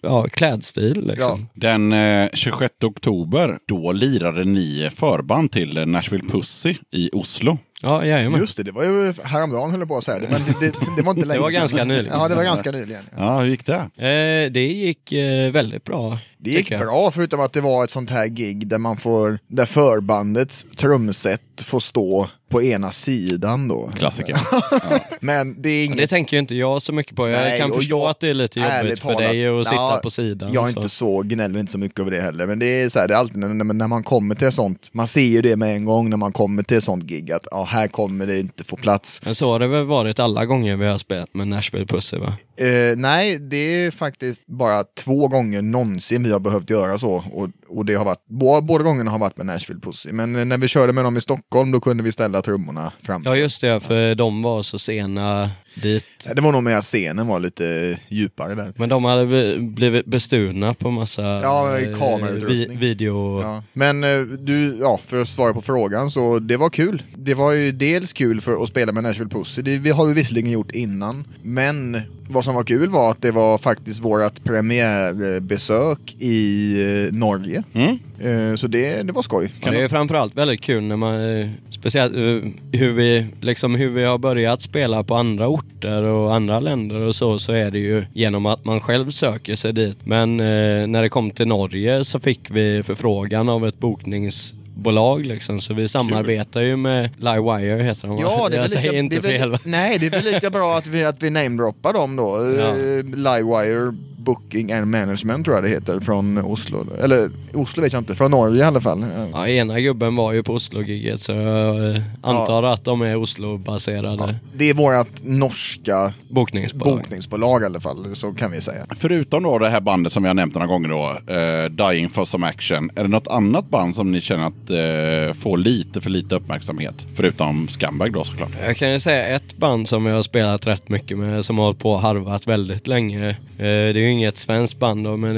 ja, 0.00 0.26
klädstil. 0.32 1.06
Liksom. 1.06 1.46
Den 1.54 1.92
eh, 1.92 2.28
26 2.32 2.74
oktober, 2.84 3.58
då 3.68 3.92
lirade 3.92 4.44
ni 4.44 4.90
förband 4.94 5.52
till 5.52 5.76
eh, 5.76 5.86
Nashville 5.86 6.28
Pussy 6.28 6.74
i 6.90 7.10
Oslo. 7.12 7.58
Ja, 7.84 8.06
jajamän. 8.06 8.40
Just 8.40 8.56
det, 8.56 8.62
det 8.62 8.72
var 8.72 8.84
ju 8.84 9.12
häromdagen 9.24 9.70
höll 9.70 9.80
jag 9.80 9.88
på 9.88 9.96
att 9.96 10.04
säga 10.04 10.18
det, 10.18 10.28
men 10.28 10.40
det, 10.44 10.66
det, 10.66 10.72
det 10.96 11.02
var 11.02 11.12
inte 11.12 11.26
länge 11.26 11.40
var 11.40 11.50
sedan. 11.50 11.60
ganska 11.60 11.84
nyligen. 11.84 12.18
Ja, 12.18 12.28
det 12.28 12.34
var 12.34 12.44
ganska 12.44 12.70
nyligen. 12.70 13.02
Ja. 13.16 13.24
Ja, 13.24 13.40
hur 13.40 13.48
gick 13.50 13.66
det? 13.66 13.74
Eh, 13.74 14.52
det 14.52 14.66
gick 14.66 15.12
eh, 15.12 15.52
väldigt 15.52 15.84
bra. 15.84 16.18
Det 16.38 16.50
gick 16.50 16.70
jag. 16.70 16.80
bra 16.80 17.10
förutom 17.10 17.40
att 17.40 17.52
det 17.52 17.60
var 17.60 17.84
ett 17.84 17.90
sånt 17.90 18.10
här 18.10 18.26
gig 18.26 18.68
där 18.68 18.78
man 18.78 18.96
får, 18.96 19.38
där 19.48 19.66
förbandets 19.66 20.66
trumset 20.76 21.40
får 21.62 21.80
stå 21.80 22.28
på 22.48 22.62
ena 22.62 22.90
sidan 22.90 23.68
då. 23.68 23.90
Klassiker. 23.96 24.40
Men 25.20 25.62
det 25.62 25.68
är 25.68 25.84
inget... 25.84 25.98
Det 25.98 26.06
tänker 26.06 26.36
ju 26.36 26.40
inte 26.40 26.54
jag 26.54 26.82
så 26.82 26.92
mycket 26.92 27.16
på. 27.16 27.28
Jag 27.28 27.40
Nej, 27.40 27.60
kan 27.60 27.70
och 27.70 27.76
förstå 27.76 27.98
jag- 27.98 28.10
att 28.10 28.20
det 28.20 28.30
är 28.30 28.34
lite 28.34 28.60
jobbigt 28.60 28.72
ärligt 28.74 29.00
för 29.00 29.08
talat, 29.12 29.30
dig 29.30 29.46
att 29.46 29.66
sitta 29.66 29.76
ja, 29.76 30.00
på 30.02 30.10
sidan. 30.10 30.52
Jag 30.52 30.68
är 30.68 30.72
så. 30.72 30.78
inte 30.78 30.88
så, 30.88 31.22
gnäller 31.22 31.60
inte 31.60 31.72
så 31.72 31.78
mycket 31.78 32.00
över 32.00 32.10
det 32.10 32.20
heller. 32.20 32.46
Men 32.46 32.58
det 32.58 32.66
är 32.82 32.88
så 32.88 32.98
här, 32.98 33.08
det 33.08 33.14
är 33.14 33.18
alltid 33.18 33.36
när, 33.36 33.64
när, 33.74 33.88
man 33.88 34.02
kommer 34.02 34.34
till 34.34 34.52
sånt, 34.52 34.88
man 34.92 35.06
ser 35.08 35.20
ju 35.20 35.42
det 35.42 35.56
med 35.56 35.76
en 35.76 35.84
gång 35.84 36.10
när 36.10 36.16
man 36.16 36.32
kommer 36.32 36.62
till 36.62 36.76
ett 36.76 36.84
sånt 36.84 37.04
gig 37.04 37.32
att 37.32 37.46
ja, 37.50 37.64
här 37.74 37.88
kommer 37.88 38.26
det 38.26 38.40
inte 38.40 38.64
få 38.64 38.76
plats. 38.76 39.20
Men 39.24 39.34
så 39.34 39.52
har 39.52 39.58
det 39.58 39.66
väl 39.66 39.84
varit 39.84 40.18
alla 40.18 40.46
gånger 40.46 40.76
vi 40.76 40.86
har 40.86 40.98
spelat 40.98 41.34
med 41.34 41.48
Nashville 41.48 41.86
Pussy 41.86 42.16
va? 42.16 42.32
Eh, 42.56 42.96
nej, 42.96 43.38
det 43.38 43.56
är 43.84 43.90
faktiskt 43.90 44.46
bara 44.46 44.84
två 44.84 45.28
gånger 45.28 45.62
någonsin 45.62 46.22
vi 46.22 46.32
har 46.32 46.40
behövt 46.40 46.70
göra 46.70 46.98
så. 46.98 47.24
Och, 47.32 47.48
och 47.74 47.84
det 47.84 47.94
har 47.94 48.04
varit, 48.04 48.24
båda, 48.26 48.84
gångerna 48.84 49.10
har 49.10 49.18
varit 49.18 49.36
med 49.36 49.46
Nashville 49.46 49.80
Pussy. 49.80 50.12
Men 50.12 50.48
när 50.48 50.58
vi 50.58 50.68
körde 50.68 50.92
med 50.92 51.04
dem 51.04 51.16
i 51.16 51.20
Stockholm 51.20 51.70
då 51.70 51.80
kunde 51.80 52.02
vi 52.02 52.12
ställa 52.12 52.42
trummorna 52.42 52.92
framför. 53.02 53.30
Ja 53.30 53.36
just 53.36 53.60
det, 53.60 53.80
för 53.80 54.14
de 54.14 54.42
var 54.42 54.62
så 54.62 54.78
sena 54.78 55.50
dit. 55.74 56.04
Det 56.34 56.40
var 56.40 56.52
nog 56.52 56.62
mer 56.62 56.76
att 56.76 56.84
scenen 56.84 57.26
var 57.26 57.40
lite 57.40 57.98
djupare 58.08 58.54
där. 58.54 58.72
Men 58.76 58.88
de 58.88 59.04
hade 59.04 59.26
blivit 59.58 60.06
bestulna 60.06 60.74
på 60.74 60.90
massa 60.90 61.22
Ja, 61.22 61.78
eh, 61.78 62.24
vi, 62.46 62.66
video... 62.66 63.42
Ja. 63.42 63.62
Men 63.72 64.04
eh, 64.04 64.20
du, 64.20 64.76
ja, 64.80 65.00
för 65.06 65.22
att 65.22 65.28
svara 65.28 65.54
på 65.54 65.60
frågan 65.62 66.10
så 66.10 66.38
det 66.38 66.56
var 66.56 66.70
kul. 66.70 67.02
Det 67.16 67.34
var 67.34 67.52
ju 67.52 67.72
dels 67.72 68.12
kul 68.12 68.40
för 68.40 68.62
att 68.62 68.68
spela 68.68 68.92
med 68.92 69.02
Nashville 69.02 69.30
Pussy. 69.30 69.62
Det, 69.62 69.78
vi 69.78 69.90
har 69.90 70.08
ju 70.08 70.14
visserligen 70.14 70.50
gjort 70.50 70.70
innan. 70.70 71.24
Men 71.42 72.00
vad 72.28 72.44
som 72.44 72.54
var 72.54 72.64
kul 72.64 72.90
var 72.90 73.10
att 73.10 73.22
det 73.22 73.30
var 73.30 73.58
faktiskt 73.58 74.00
vårt 74.00 74.44
premiärbesök 74.44 76.16
i 76.18 76.80
eh, 76.82 77.12
Norge. 77.12 77.63
Mm. 77.72 77.98
Eh, 78.20 78.56
så 78.56 78.66
det, 78.66 79.02
det 79.02 79.12
var 79.12 79.22
skoj. 79.22 79.52
Ja, 79.60 79.70
det 79.70 79.80
är 79.80 79.88
framförallt 79.88 80.36
väldigt 80.36 80.60
kul 80.60 80.82
när 80.82 80.96
man, 80.96 81.40
eh, 81.40 81.48
speciellt 81.70 82.16
eh, 82.16 82.50
hur 82.80 82.92
vi, 82.92 83.26
liksom 83.40 83.74
hur 83.74 83.90
vi 83.90 84.04
har 84.04 84.18
börjat 84.18 84.62
spela 84.62 85.04
på 85.04 85.14
andra 85.14 85.48
orter 85.48 86.02
och 86.02 86.34
andra 86.34 86.60
länder 86.60 87.00
och 87.00 87.14
så, 87.14 87.38
så 87.38 87.52
är 87.52 87.70
det 87.70 87.78
ju 87.78 88.04
genom 88.12 88.46
att 88.46 88.64
man 88.64 88.80
själv 88.80 89.10
söker 89.10 89.56
sig 89.56 89.72
dit. 89.72 89.98
Men 90.04 90.40
eh, 90.40 90.86
när 90.86 91.02
det 91.02 91.08
kom 91.08 91.30
till 91.30 91.48
Norge 91.48 92.04
så 92.04 92.20
fick 92.20 92.40
vi 92.50 92.82
förfrågan 92.82 93.48
av 93.48 93.66
ett 93.66 93.78
bokningsbolag 93.78 95.26
liksom, 95.26 95.60
så 95.60 95.74
vi 95.74 95.88
samarbetar 95.88 96.62
ju 96.62 96.76
med 96.76 97.10
Livewire 97.16 97.82
heter 97.82 98.08
de? 98.08 98.18
Ja, 98.18 98.48
det 98.48 98.54
är 98.54 98.56
Jag 98.56 98.62
väl 98.62 98.70
säger 98.70 98.82
lika, 98.82 98.98
inte 98.98 99.20
det 99.20 99.34
är 99.34 99.38
väl, 99.38 99.58
fel? 99.58 99.70
Nej, 99.70 99.98
det 99.98 100.06
är 100.06 100.10
väl 100.10 100.24
lika 100.24 100.50
bra 100.50 100.76
att 100.76 100.86
vi, 100.86 101.04
att 101.04 101.22
vi 101.22 101.30
namedroppar 101.30 101.92
dem 101.92 102.16
då. 102.16 102.54
Ja. 102.58 102.72
Livewire 103.02 103.94
Booking 104.24 104.72
and 104.72 104.86
Management 104.86 105.44
tror 105.44 105.56
jag 105.56 105.64
det 105.64 105.70
heter 105.70 106.00
från 106.00 106.38
Oslo. 106.38 106.86
Eller 107.02 107.30
Oslo 107.54 107.82
vet 107.82 107.92
jag 107.92 108.00
inte, 108.00 108.14
från 108.14 108.30
Norge 108.30 108.58
i 108.62 108.62
alla 108.66 108.80
fall. 108.80 109.06
Ja, 109.32 109.48
ena 109.48 109.80
gubben 109.80 110.16
var 110.16 110.32
ju 110.32 110.42
på 110.42 110.52
Oslo-giget 110.54 111.20
så 111.20 111.32
jag 111.32 112.02
antar 112.22 112.62
att 112.62 112.84
de 112.84 113.02
är 113.02 113.16
Oslo-baserade 113.16 114.16
Ja, 114.28 114.34
det 114.54 114.70
är 114.70 114.74
vårt 114.74 115.22
norska 115.24 116.14
bokningsbolag. 116.28 116.98
bokningsbolag 116.98 117.62
i 117.62 117.64
alla 117.64 117.80
fall, 117.80 118.16
så 118.16 118.32
kan 118.32 118.50
vi 118.50 118.60
säga. 118.60 118.86
Förutom 118.96 119.42
då 119.42 119.58
det 119.58 119.68
här 119.68 119.80
bandet 119.80 120.12
som 120.12 120.24
har 120.24 120.34
nämnt 120.34 120.54
några 120.54 120.66
gånger 120.66 120.88
då, 120.88 121.32
eh, 121.34 121.88
Dying 121.90 122.08
for 122.10 122.24
some 122.24 122.46
action. 122.46 122.90
Är 122.94 123.02
det 123.02 123.08
något 123.08 123.28
annat 123.28 123.70
band 123.70 123.94
som 123.94 124.12
ni 124.12 124.20
känner 124.20 124.46
att 124.46 124.70
eh, 124.70 125.34
får 125.40 125.58
lite 125.58 126.00
för 126.00 126.10
lite 126.10 126.34
uppmärksamhet? 126.34 126.94
Förutom 127.14 127.68
Scumbag 127.68 128.12
då 128.12 128.24
såklart. 128.24 128.50
Jag 128.66 128.76
kan 128.76 128.92
ju 128.92 129.00
säga 129.00 129.26
ett 129.36 129.56
band 129.56 129.88
som 129.88 130.06
jag 130.06 130.14
har 130.16 130.22
spelat 130.22 130.66
rätt 130.66 130.88
mycket 130.88 131.18
med 131.18 131.44
som 131.44 131.58
har 131.58 131.64
hållit 131.64 131.78
på 131.80 131.92
och 131.92 132.00
harvat 132.00 132.46
väldigt 132.46 132.86
länge. 132.86 133.28
Eh, 133.28 133.34
Det 133.56 133.66
är 133.66 133.94
ju 133.96 134.13
inget 134.14 134.36
svenskt 134.36 134.78
band 134.78 135.04
då, 135.04 135.16
men 135.16 135.36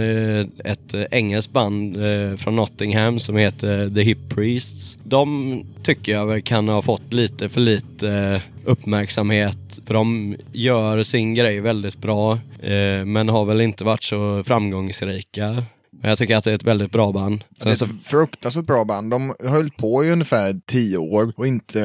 ett 0.64 0.94
eh, 0.94 1.02
engelskt 1.10 1.52
band 1.52 1.96
eh, 1.96 2.36
från 2.36 2.56
Nottingham 2.56 3.18
som 3.20 3.36
heter 3.36 3.88
The 3.94 4.02
Hip 4.02 4.18
Priests. 4.28 4.98
De 5.04 5.62
tycker 5.82 6.12
jag 6.12 6.44
kan 6.44 6.68
ha 6.68 6.82
fått 6.82 7.12
lite 7.12 7.48
för 7.48 7.60
lite 7.60 8.08
eh, 8.10 8.40
uppmärksamhet 8.64 9.78
för 9.86 9.94
de 9.94 10.36
gör 10.52 11.02
sin 11.02 11.34
grej 11.34 11.60
väldigt 11.60 11.98
bra 11.98 12.32
eh, 12.62 13.04
men 13.04 13.28
har 13.28 13.44
väl 13.44 13.60
inte 13.60 13.84
varit 13.84 14.02
så 14.02 14.44
framgångsrika. 14.46 15.64
Men 16.00 16.08
jag 16.08 16.18
tycker 16.18 16.36
att 16.36 16.44
det 16.44 16.50
är 16.50 16.54
ett 16.54 16.62
väldigt 16.64 16.92
bra 16.92 17.12
band. 17.12 17.44
Det 17.62 17.68
är 17.68 17.72
ett 17.84 17.90
fruktansvärt 18.04 18.64
bra 18.66 18.84
band. 18.84 19.10
De 19.10 19.34
höll 19.44 19.70
på 19.70 20.04
i 20.04 20.10
ungefär 20.10 20.60
tio 20.66 20.96
år 20.98 21.32
och 21.36 21.46
inte... 21.46 21.78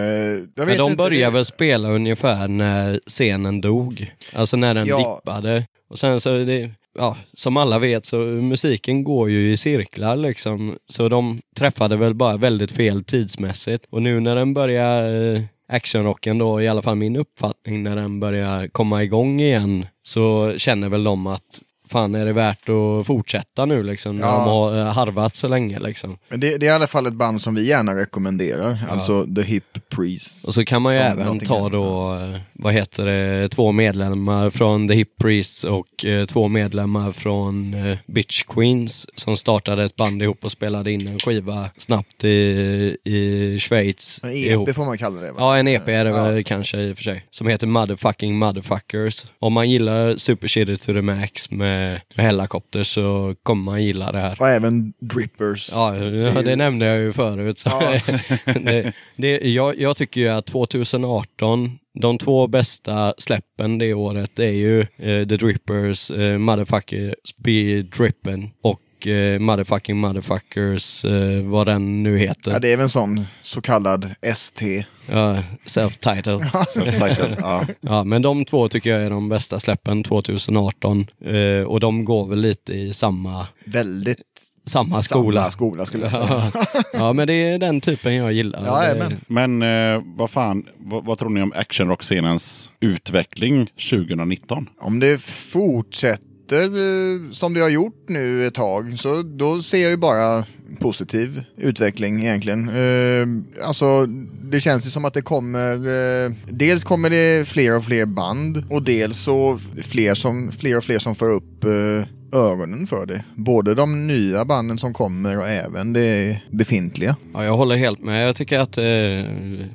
Men 0.55 0.77
de 0.77 0.95
började 0.95 1.25
det- 1.25 1.29
väl 1.29 1.45
spela 1.45 1.89
ungefär 1.91 2.47
när 2.47 2.99
scenen 3.07 3.61
dog. 3.61 4.11
Alltså 4.33 4.57
när 4.57 4.73
den 4.73 4.87
Ja. 4.87 5.21
dippade. 5.25 5.65
Och 5.89 5.99
sen 5.99 6.19
så, 6.21 6.29
det, 6.37 6.69
ja, 6.97 7.17
som 7.33 7.57
alla 7.57 7.79
vet 7.79 8.05
så 8.05 8.17
musiken 8.17 9.03
går 9.03 9.29
ju 9.29 9.51
i 9.51 9.57
cirklar 9.57 10.15
liksom. 10.15 10.77
Så 10.87 11.09
de 11.09 11.39
träffade 11.55 11.97
väl 11.97 12.13
bara 12.13 12.37
väldigt 12.37 12.71
fel 12.71 13.03
tidsmässigt. 13.03 13.85
Och 13.89 14.01
nu 14.01 14.19
när 14.19 14.35
den 14.35 14.53
börjar 14.53 15.33
eh, 15.35 15.41
actionrocken 15.67 16.37
då, 16.37 16.61
i 16.61 16.67
alla 16.67 16.81
fall 16.81 16.95
min 16.95 17.15
uppfattning, 17.15 17.83
när 17.83 17.95
den 17.95 18.19
börjar 18.19 18.67
komma 18.67 19.03
igång 19.03 19.41
igen 19.41 19.85
så 20.03 20.53
känner 20.57 20.89
väl 20.89 21.03
de 21.03 21.27
att 21.27 21.61
fan 21.91 22.15
är 22.15 22.25
det 22.25 22.33
värt 22.33 22.69
att 22.69 23.07
fortsätta 23.07 23.65
nu 23.65 23.83
liksom 23.83 24.15
när 24.17 24.27
Ja. 24.27 24.31
de 24.37 24.49
har 24.49 24.79
eh, 24.79 24.93
harvat 24.93 25.35
så 25.35 25.47
länge 25.47 25.79
liksom. 25.79 26.17
Men 26.29 26.39
det, 26.39 26.57
det 26.57 26.65
är 26.65 26.71
i 26.71 26.73
alla 26.75 26.87
fall 26.87 27.05
ett 27.07 27.13
band 27.13 27.41
som 27.41 27.55
vi 27.55 27.67
gärna 27.67 27.95
rekommenderar. 27.95 28.77
Alltså 28.89 29.25
The 29.35 29.41
Hip 29.41 29.63
Priests. 29.95 30.43
Och 30.45 30.53
så 30.53 30.65
kan 30.65 30.81
man 30.81 30.93
ju 30.93 30.99
även 30.99 31.39
ta 31.39 31.69
då, 31.69 32.13
eh, 32.15 32.39
vad 32.53 32.73
heter 32.73 33.05
det, 33.05 33.49
två 33.49 33.71
medlemmar 33.71 34.49
från 34.49 34.87
The 34.87 34.93
Hip 34.93 35.17
Priests 35.17 35.63
och 35.63 36.05
eh, 36.05 36.25
två 36.25 36.47
medlemmar 36.47 37.11
från 37.11 37.73
eh, 37.73 37.97
Bitch 38.07 38.43
Queens 38.43 39.07
som 39.15 39.37
startade 39.37 39.83
ett 39.83 39.95
band 39.95 40.21
ihop 40.21 40.45
och 40.45 40.51
spelade 40.51 40.91
in 40.91 41.07
en 41.07 41.19
skiva 41.19 41.69
snabbt 41.77 42.23
i, 42.23 42.97
i 43.03 43.57
Schweiz. 43.59 44.19
En 44.23 44.31
ihop. 44.33 44.69
EP 44.69 44.75
får 44.75 44.85
man 44.85 44.97
kalla 44.97 45.21
det 45.21 45.31
va? 45.31 45.35
Ja, 45.39 45.57
en 45.57 45.67
EP 45.67 45.87
är 45.87 46.05
det 46.05 46.09
Ja. 46.11 46.23
väl 46.23 46.43
kanske 46.43 46.77
i 46.77 46.93
och 46.93 46.97
för 46.97 47.03
sig. 47.03 47.25
Som 47.29 47.47
heter 47.47 47.67
Motherfucking 47.67 48.37
Motherfuckers. 48.37 49.25
Om 49.39 49.53
man 49.53 49.69
gillar 49.69 50.17
Super 50.17 50.47
Shitty 50.47 50.77
to 50.77 50.93
the 50.93 51.01
Max 51.01 51.51
med, 51.51 51.80
med 52.15 52.25
Hellacopter 52.25 52.83
så 52.83 53.35
kommer 53.43 53.63
man 53.63 53.83
gilla 53.83 54.11
det 54.11 54.19
här. 54.19 54.37
Och 54.39 54.47
även 54.47 54.93
Drippers. 54.99 55.69
Ja, 55.71 55.97
ja, 55.97 56.41
det 56.41 56.55
nämnde 56.55 56.85
jag 56.85 56.97
ju 56.97 57.13
förut. 57.13 57.59
Så 57.59 57.69
det, 58.45 58.93
det, 59.15 59.49
jag, 59.49 59.79
jag 59.79 59.97
tycker 59.97 60.21
ju 60.21 60.29
att 60.29 60.45
2018, 60.45 61.79
de 61.99 62.17
två 62.17 62.47
bästa 62.47 63.13
släppen 63.17 63.77
det 63.77 63.93
året 63.93 64.39
är 64.39 64.51
ju 64.51 64.81
eh, 64.81 65.27
The 65.27 65.35
Drippers, 65.35 66.11
eh, 66.11 66.37
Motherfuckers 66.37 67.35
Be 67.37 67.81
Drippen 67.81 68.49
och 68.61 68.79
eh, 69.07 69.39
Motherfucking 69.39 69.97
Motherfuckers, 69.97 71.05
eh, 71.05 71.43
vad 71.43 71.67
den 71.67 72.03
nu 72.03 72.17
heter. 72.17 72.51
Ja, 72.51 72.59
det 72.59 72.73
är 72.73 72.77
väl 72.77 72.83
en 72.83 72.89
sån 72.89 73.25
så 73.41 73.61
kallad 73.61 74.15
ST. 74.21 74.85
Ja, 75.11 75.37
self-titled. 75.65 76.65
Subtitle, 76.67 77.37
ja. 77.39 77.65
Ja, 77.81 78.03
men 78.03 78.21
de 78.21 78.45
två 78.45 78.67
tycker 78.69 78.89
jag 78.89 79.01
är 79.01 79.09
de 79.09 79.29
bästa 79.29 79.59
släppen 79.59 80.03
2018. 80.03 81.05
Eh, 81.25 81.67
och 81.67 81.79
de 81.79 82.05
går 82.05 82.27
väl 82.27 82.39
lite 82.41 82.73
i 82.73 82.93
samma, 82.93 83.47
Väldigt 83.65 84.19
samma 84.65 85.01
skola. 85.03 85.41
Samma 85.41 85.51
skola 85.51 85.85
skulle 85.85 86.03
jag 86.03 86.11
säga. 86.11 86.51
Ja, 86.55 86.65
ja, 86.93 87.13
men 87.13 87.27
det 87.27 87.33
är 87.33 87.57
den 87.59 87.81
typen 87.81 88.15
jag 88.15 88.33
gillar. 88.33 88.65
Ja, 88.65 88.93
Det- 88.93 89.17
men. 89.27 89.59
Men 89.59 89.95
eh, 89.95 90.01
vad 90.05 90.29
fan, 90.29 90.65
vad, 90.77 91.05
vad 91.05 91.17
tror 91.17 91.29
ni 91.29 91.41
om 91.41 91.53
actionrockscenens 91.55 92.71
utveckling 92.79 93.65
2019? 93.89 94.69
Om 94.81 94.99
det 94.99 95.21
fortsätter 95.21 96.30
eh, 96.55 97.31
som 97.31 97.53
det 97.53 97.59
har 97.59 97.69
gjort 97.69 98.03
nu 98.07 98.47
ett 98.47 98.53
tag, 98.53 98.99
så 98.99 99.21
då 99.21 99.61
ser 99.61 99.81
jag 99.81 99.91
ju 99.91 99.97
bara 99.97 100.45
positiv 100.79 101.43
utveckling 101.57 102.21
egentligen. 102.21 102.69
Eh, 102.69 103.65
alltså, 103.67 104.05
det 104.43 104.59
känns 104.59 104.85
ju 104.85 104.89
som 104.89 105.05
att 105.05 105.13
det 105.13 105.21
kommer, 105.21 105.73
eh, 105.73 106.31
dels 106.49 106.83
kommer 106.83 107.09
det 107.09 107.47
fler 107.47 107.77
och 107.77 107.85
fler 107.85 108.05
band 108.05 108.63
och 108.69 108.83
dels 108.83 109.17
så 109.17 109.59
fler, 109.81 110.15
som, 110.15 110.51
fler 110.51 110.77
och 110.77 110.83
fler 110.83 110.99
som 110.99 111.15
får 111.15 111.31
upp 111.31 111.63
eh, 111.63 112.07
ögonen 112.33 112.87
för 112.87 113.05
det. 113.05 113.23
Både 113.35 113.75
de 113.75 114.07
nya 114.07 114.45
banden 114.45 114.77
som 114.77 114.93
kommer 114.93 115.37
och 115.37 115.47
även 115.47 115.93
det 115.93 116.41
befintliga. 116.51 117.15
Ja, 117.33 117.45
jag 117.45 117.57
håller 117.57 117.75
helt 117.75 118.03
med. 118.03 118.27
Jag 118.27 118.35
tycker 118.35 118.59
att 118.59 118.77
eh, 118.77 118.83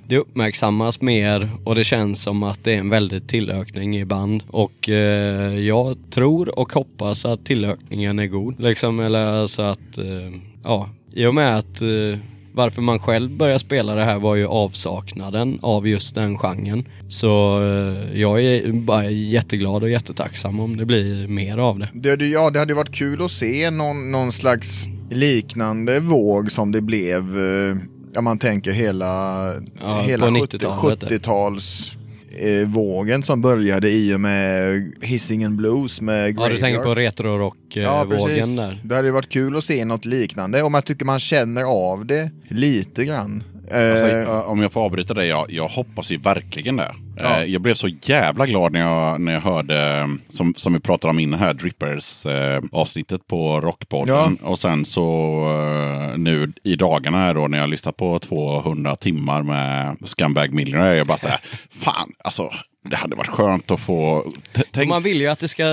det 0.06 0.18
uppmärksammas 0.18 1.00
mer 1.00 1.50
och 1.64 1.74
det 1.74 1.84
känns 1.84 2.22
som 2.22 2.42
att 2.42 2.64
det 2.64 2.74
är 2.74 2.78
en 2.78 2.90
väldigt 2.90 3.28
tillökning 3.28 3.96
i 3.96 4.04
band. 4.04 4.42
Och 4.48 4.88
eh, 4.88 5.58
jag 5.58 5.96
tror 6.10 6.58
och 6.58 6.72
hoppas 6.72 7.24
att 7.24 7.44
tillökningen 7.44 8.18
är 8.18 8.26
god. 8.26 8.60
Liksom, 8.60 9.00
eller 9.00 9.26
alltså 9.26 9.62
att, 9.62 9.98
eh, 9.98 10.40
ja, 10.64 10.88
i 11.12 11.26
och 11.26 11.34
med 11.34 11.58
att 11.58 11.82
eh, 11.82 12.18
varför 12.56 12.82
man 12.82 12.98
själv 12.98 13.30
började 13.36 13.58
spela 13.60 13.94
det 13.94 14.04
här 14.04 14.18
var 14.18 14.34
ju 14.34 14.46
avsaknaden 14.46 15.58
av 15.62 15.88
just 15.88 16.14
den 16.14 16.38
genren. 16.38 16.88
Så 17.08 17.60
eh, 17.62 18.20
jag 18.20 18.42
är 18.44 18.72
bara 18.72 19.10
jätteglad 19.10 19.82
och 19.82 19.90
jättetacksam 19.90 20.60
om 20.60 20.76
det 20.76 20.84
blir 20.86 21.28
mer 21.28 21.58
av 21.58 21.78
det. 21.78 21.88
Det, 21.94 22.10
hade- 22.10 22.26
ja, 22.26 22.50
det 22.50 22.58
hade 22.58 22.74
varit 22.74 22.94
kul 22.94 23.22
att 23.24 23.30
se 23.30 23.70
någon, 23.70 24.12
någon 24.12 24.32
slags 24.32 24.84
liknande 25.10 26.00
våg 26.00 26.52
som 26.52 26.72
det 26.72 26.80
blev, 26.80 27.38
eh, 27.38 27.76
ja 28.14 28.20
man 28.20 28.38
tänker 28.38 28.72
hela, 28.72 29.06
Ja, 29.82 30.00
hela 30.06 30.26
på 30.26 30.34
70 30.34 30.56
90-talet. 30.56 31.96
70-tals 32.36 32.62
eh, 32.62 32.68
vågen 32.68 33.22
som 33.22 33.40
började 33.42 33.90
i 33.90 34.14
och 34.14 34.20
med 34.20 34.92
Hisingen 35.02 35.56
Blues 35.56 36.00
med 36.00 36.22
Ja, 36.22 36.26
du 36.28 36.32
Graveyard. 36.32 36.60
tänker 36.60 36.82
på 36.82 36.88
Ja, 36.88 36.94
retro-rock-vågen 36.94 38.08
precis. 38.36 38.56
där. 38.56 38.80
Det 38.84 38.94
hade 38.96 39.10
varit 39.10 39.28
kul 39.28 39.56
att 39.56 39.64
se 39.64 39.84
något 39.84 40.04
liknande 40.04 40.62
och 40.62 40.72
man 40.72 40.82
tycker 40.82 41.04
man 41.04 41.18
känner 41.20 41.62
av 41.62 42.06
det 42.06 42.30
lite 42.48 43.04
grann. 43.04 43.42
Eh, 43.70 43.90
Alltså, 43.90 44.06
eh, 44.08 44.48
om 44.50 44.62
jag 44.62 44.72
får 44.72 44.80
avbryta 44.84 45.14
dig, 45.14 45.28
jag, 45.28 45.46
jag 45.48 45.68
hoppas 45.68 46.10
ju 46.10 46.16
verkligen 46.16 46.76
det. 46.76 46.94
Ja. 47.16 47.36
Eh, 47.40 47.44
Jag 47.44 47.62
blev 47.62 47.74
så 47.74 47.88
jävla 48.02 48.46
glad 48.46 48.72
när 48.72 48.80
jag, 48.80 49.20
när 49.20 49.32
jag 49.32 49.40
hörde, 49.40 49.96
eh, 49.98 50.06
som, 50.28 50.54
som 50.54 50.72
vi 50.72 50.80
pratade 50.80 51.10
om 51.10 51.18
innan 51.20 51.40
här, 51.40 51.54
Drippers 51.54 52.26
eh, 52.26 52.60
avsnittet 52.72 53.26
på 53.26 53.60
Rockpodden. 53.60 54.36
Och 54.42 54.58
sen 54.58 54.84
så 54.84 55.02
eh, 56.12 56.18
nu 56.18 56.52
i 56.64 56.76
dagarna 56.76 57.18
här 57.18 57.34
då 57.34 57.48
när 57.48 57.58
jag 57.58 57.62
har 57.62 57.68
lyssnat 57.68 57.96
på 57.96 58.18
200 58.18 58.96
timmar 58.96 59.42
med 59.42 59.96
Scumbag 60.04 60.52
Millionaire, 60.54 60.96
jag 60.96 61.06
bara 61.06 61.18
så 61.18 61.28
här, 61.28 61.40
fan 61.70 62.08
alltså. 62.24 62.50
Det 62.90 62.96
hade 62.96 63.16
varit 63.16 63.28
skönt 63.28 63.70
att 63.70 63.80
få... 63.80 64.30
Tänk, 64.70 64.88
Man 64.88 65.02
vill 65.02 65.20
ju 65.20 65.26
att 65.28 65.38
det 65.38 65.48
ska 65.48 65.64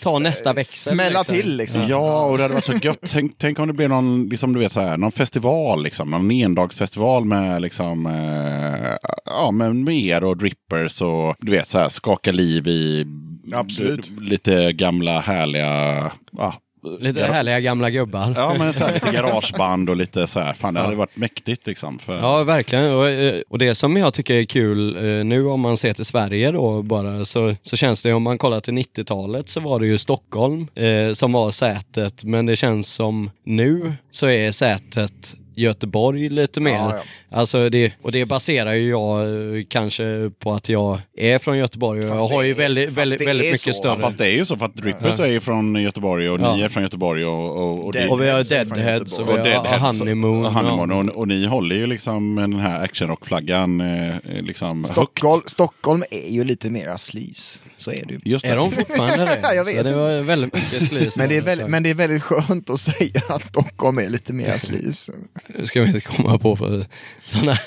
ta 0.00 0.18
nästa 0.18 0.52
växel. 0.52 0.92
smälla 0.92 1.18
liksom. 1.18 1.34
till 1.34 1.56
liksom. 1.56 1.88
Ja, 1.88 2.22
och 2.24 2.36
det 2.36 2.42
hade 2.42 2.54
varit 2.54 2.64
så 2.64 2.72
gött. 2.82 2.98
Tänk, 3.12 3.32
tänk 3.38 3.58
om 3.58 3.66
det 3.66 3.72
blev 3.72 3.88
någon, 3.88 4.28
liksom, 4.28 4.52
du 4.52 4.60
vet, 4.60 4.72
så 4.72 4.80
här, 4.80 4.96
någon 4.96 5.12
festival, 5.12 5.82
liksom, 5.82 6.10
någon 6.10 6.30
endagsfestival 6.30 7.24
med, 7.24 7.62
liksom, 7.62 8.06
eh, 8.06 9.10
ja, 9.24 9.50
med, 9.50 9.76
med 9.76 9.94
er 9.94 10.24
och 10.24 10.36
drippers 10.36 11.02
och 11.02 11.36
du 11.38 11.52
vet, 11.52 11.68
så 11.68 11.78
här, 11.78 11.88
skaka 11.88 12.32
liv 12.32 12.68
i 12.68 13.06
Absolut. 13.52 14.10
lite 14.20 14.72
gamla 14.72 15.20
härliga 15.20 16.12
ja, 16.32 16.54
Lite 17.00 17.24
härliga 17.24 17.60
gamla 17.60 17.90
gubbar. 17.90 18.32
Ja, 18.36 18.54
men 18.58 18.72
så 18.72 18.84
här, 18.84 18.94
lite 18.94 19.10
garageband 19.12 19.90
och 19.90 19.96
lite 19.96 20.26
så 20.26 20.40
här. 20.40 20.52
Fan, 20.52 20.74
det 20.74 20.80
hade 20.80 20.96
varit 20.96 21.16
mäktigt 21.16 21.66
liksom. 21.66 21.98
För... 21.98 22.18
Ja, 22.18 22.44
verkligen. 22.44 22.94
Och, 22.94 23.08
eh, 23.08 23.40
och 23.48 23.58
det 23.58 23.74
som 23.74 23.96
jag 23.96 24.14
tycker 24.14 24.34
är 24.34 24.44
kul 24.44 24.96
eh, 24.96 25.24
nu 25.24 25.46
om 25.46 25.60
man 25.60 25.76
ser 25.76 25.92
till 25.92 26.04
Sverige 26.04 26.50
då 26.50 26.82
bara 26.82 27.24
så, 27.24 27.54
så 27.62 27.76
känns 27.76 28.02
det, 28.02 28.12
om 28.12 28.22
man 28.22 28.38
kollar 28.38 28.60
till 28.60 28.74
90-talet 28.74 29.48
så 29.48 29.60
var 29.60 29.80
det 29.80 29.86
ju 29.86 29.98
Stockholm 29.98 30.68
eh, 30.74 31.12
som 31.12 31.32
var 31.32 31.50
sätet. 31.50 32.24
Men 32.24 32.46
det 32.46 32.56
känns 32.56 32.88
som 32.88 33.30
nu 33.44 33.92
så 34.10 34.26
är 34.26 34.52
sätet 34.52 35.34
Göteborg 35.60 36.28
lite 36.28 36.60
mer. 36.60 36.72
Ja, 36.72 36.92
ja. 36.96 37.02
Alltså 37.38 37.68
det, 37.68 37.92
och 38.02 38.12
det 38.12 38.24
baserar 38.26 38.72
ju 38.74 38.88
jag 38.90 39.20
eh, 39.56 39.64
kanske 39.68 40.30
på 40.38 40.52
att 40.52 40.68
jag 40.68 41.00
är 41.16 41.38
från 41.38 41.58
Göteborg 41.58 42.00
och 42.00 42.06
jag 42.06 42.18
Fast 42.20 42.32
har 42.34 42.42
ju 42.42 42.50
är- 42.50 42.54
väldigt, 42.54 42.90
väldigt, 42.90 43.26
väldigt 43.28 43.46
är 43.46 43.52
mycket 43.52 43.62
så. 43.62 43.68
Ja, 43.88 43.94
större. 43.94 44.00
fast 44.02 44.18
det 44.18 44.26
är 44.26 44.30
ju 44.36 44.44
så 44.44 44.56
för 44.56 44.66
att 44.66 44.74
Drippers 44.74 45.20
är 45.20 45.26
ju 45.26 45.40
från 45.40 45.74
Göteborg 45.82 46.30
och 46.30 46.40
ni 46.40 46.44
Ja. 46.46 46.64
är 46.64 46.68
från 46.68 46.82
Göteborg 46.82 47.24
och, 47.24 47.56
och, 47.56 47.84
och, 47.86 47.92
Dead- 47.94 48.08
och 48.08 48.20
vi 48.22 48.30
har 48.30 48.42
Deadheads 48.42 49.18
och 49.18 49.26
Göteborg. 49.26 49.42
vi 49.52 49.56
och 49.58 49.66
har 49.66 49.78
Honeymoon. 49.78 50.44
och, 50.46 50.52
Honeymoon 50.52 50.90
ja. 50.90 51.12
och, 51.12 51.18
och 51.18 51.28
ni 51.28 51.46
håller 51.46 51.76
ju 51.76 51.86
liksom 51.86 52.34
den 52.36 52.54
här 52.54 52.84
actionrockflaggan 52.84 53.80
eh, 53.80 54.14
liksom 54.40 54.84
Stockholm, 54.84 55.34
högt. 55.34 55.50
Stockholm 55.50 56.04
är 56.10 56.30
ju 56.30 56.44
lite 56.44 56.70
mera 56.70 56.98
sleaze. 56.98 57.58
Så 57.78 57.90
är 57.90 58.04
det 58.06 58.12
ju. 58.14 58.20
Just 58.24 58.44
det. 58.44 58.50
Är 58.50 58.56
de 58.56 58.72
fortfarande 58.72 59.24
det? 59.24 59.40
Ja, 59.42 59.54
jag 59.54 59.66
Så 59.66 59.72
vet 59.72 59.84
det 59.84 59.94
var 59.94 60.22
väldigt 60.22 60.54
mycket 60.54 60.88
slis. 60.88 61.16
Men 61.16 61.28
det, 61.28 61.36
är 61.36 61.42
väldigt, 61.42 61.68
men 61.68 61.82
det 61.82 61.90
är 61.90 61.94
väldigt 61.94 62.22
skönt 62.22 62.70
att 62.70 62.80
säga 62.98 63.22
att 63.28 63.44
Stockholm 63.44 63.98
är 63.98 64.08
lite 64.08 64.32
mer 64.32 64.58
sleaze. 64.58 65.12
Nu 65.46 65.66
ska 65.66 65.80
vi 65.80 65.86
inte 65.86 66.00
komma 66.00 66.38
på 66.38 66.56
för 66.56 66.86
sådana... 67.24 67.58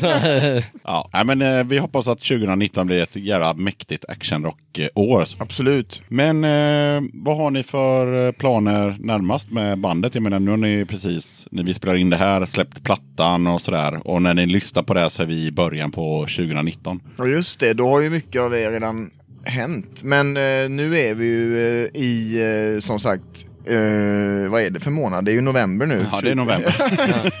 såna, 0.00 0.62
Ja, 1.12 1.24
men 1.24 1.42
eh, 1.42 1.64
vi 1.64 1.78
hoppas 1.78 2.08
att 2.08 2.18
2019 2.18 2.86
blir 2.86 3.02
ett 3.02 3.16
jävla 3.16 3.54
mäktigt 3.54 4.04
actionrock-år. 4.08 5.24
Absolut. 5.38 6.02
Men 6.08 6.44
eh, 6.44 7.08
vad 7.12 7.36
har 7.36 7.50
ni 7.50 7.62
för 7.62 8.26
eh, 8.26 8.32
planer 8.32 8.96
närmast 9.00 9.50
med 9.50 9.78
bandet? 9.78 10.14
Jag 10.14 10.22
menar, 10.22 10.38
nu 10.38 10.50
har 10.50 10.58
ni 10.58 10.84
precis, 10.84 11.48
när 11.50 11.62
vi 11.62 11.74
spelar 11.74 11.94
in 11.94 12.10
det 12.10 12.16
här, 12.16 12.44
släppt 12.46 12.84
plattan 12.84 13.46
och 13.46 13.62
sådär. 13.62 14.00
Och 14.08 14.22
när 14.22 14.34
ni 14.34 14.46
lyssnar 14.46 14.82
på 14.82 14.94
det 14.94 15.00
här 15.00 15.08
så 15.08 15.22
är 15.22 15.26
vi 15.26 15.46
i 15.46 15.52
början 15.52 15.90
på 15.92 16.20
2019. 16.20 17.00
Och 17.18 17.28
just 17.28 17.60
det, 17.60 17.72
då 17.74 17.88
har 17.88 18.00
ju 18.00 18.10
mycket 18.10 18.42
av 18.42 18.50
det 18.50 18.70
redan 18.70 19.10
hänt. 19.48 20.02
Men 20.04 20.36
eh, 20.36 20.68
nu 20.68 20.98
är 20.98 21.14
vi 21.14 21.24
ju 21.24 21.58
eh, 21.84 22.00
i, 22.02 22.40
eh, 22.76 22.80
som 22.80 23.00
sagt, 23.00 23.22
eh, 23.66 24.50
vad 24.50 24.62
är 24.62 24.70
det 24.70 24.80
för 24.80 24.90
månad? 24.90 25.24
Det 25.24 25.30
är 25.32 25.34
ju 25.34 25.40
november 25.40 25.86
nu. 25.86 26.06
Ja, 26.12 26.20
det 26.22 26.30
är 26.30 26.34
november. 26.34 26.74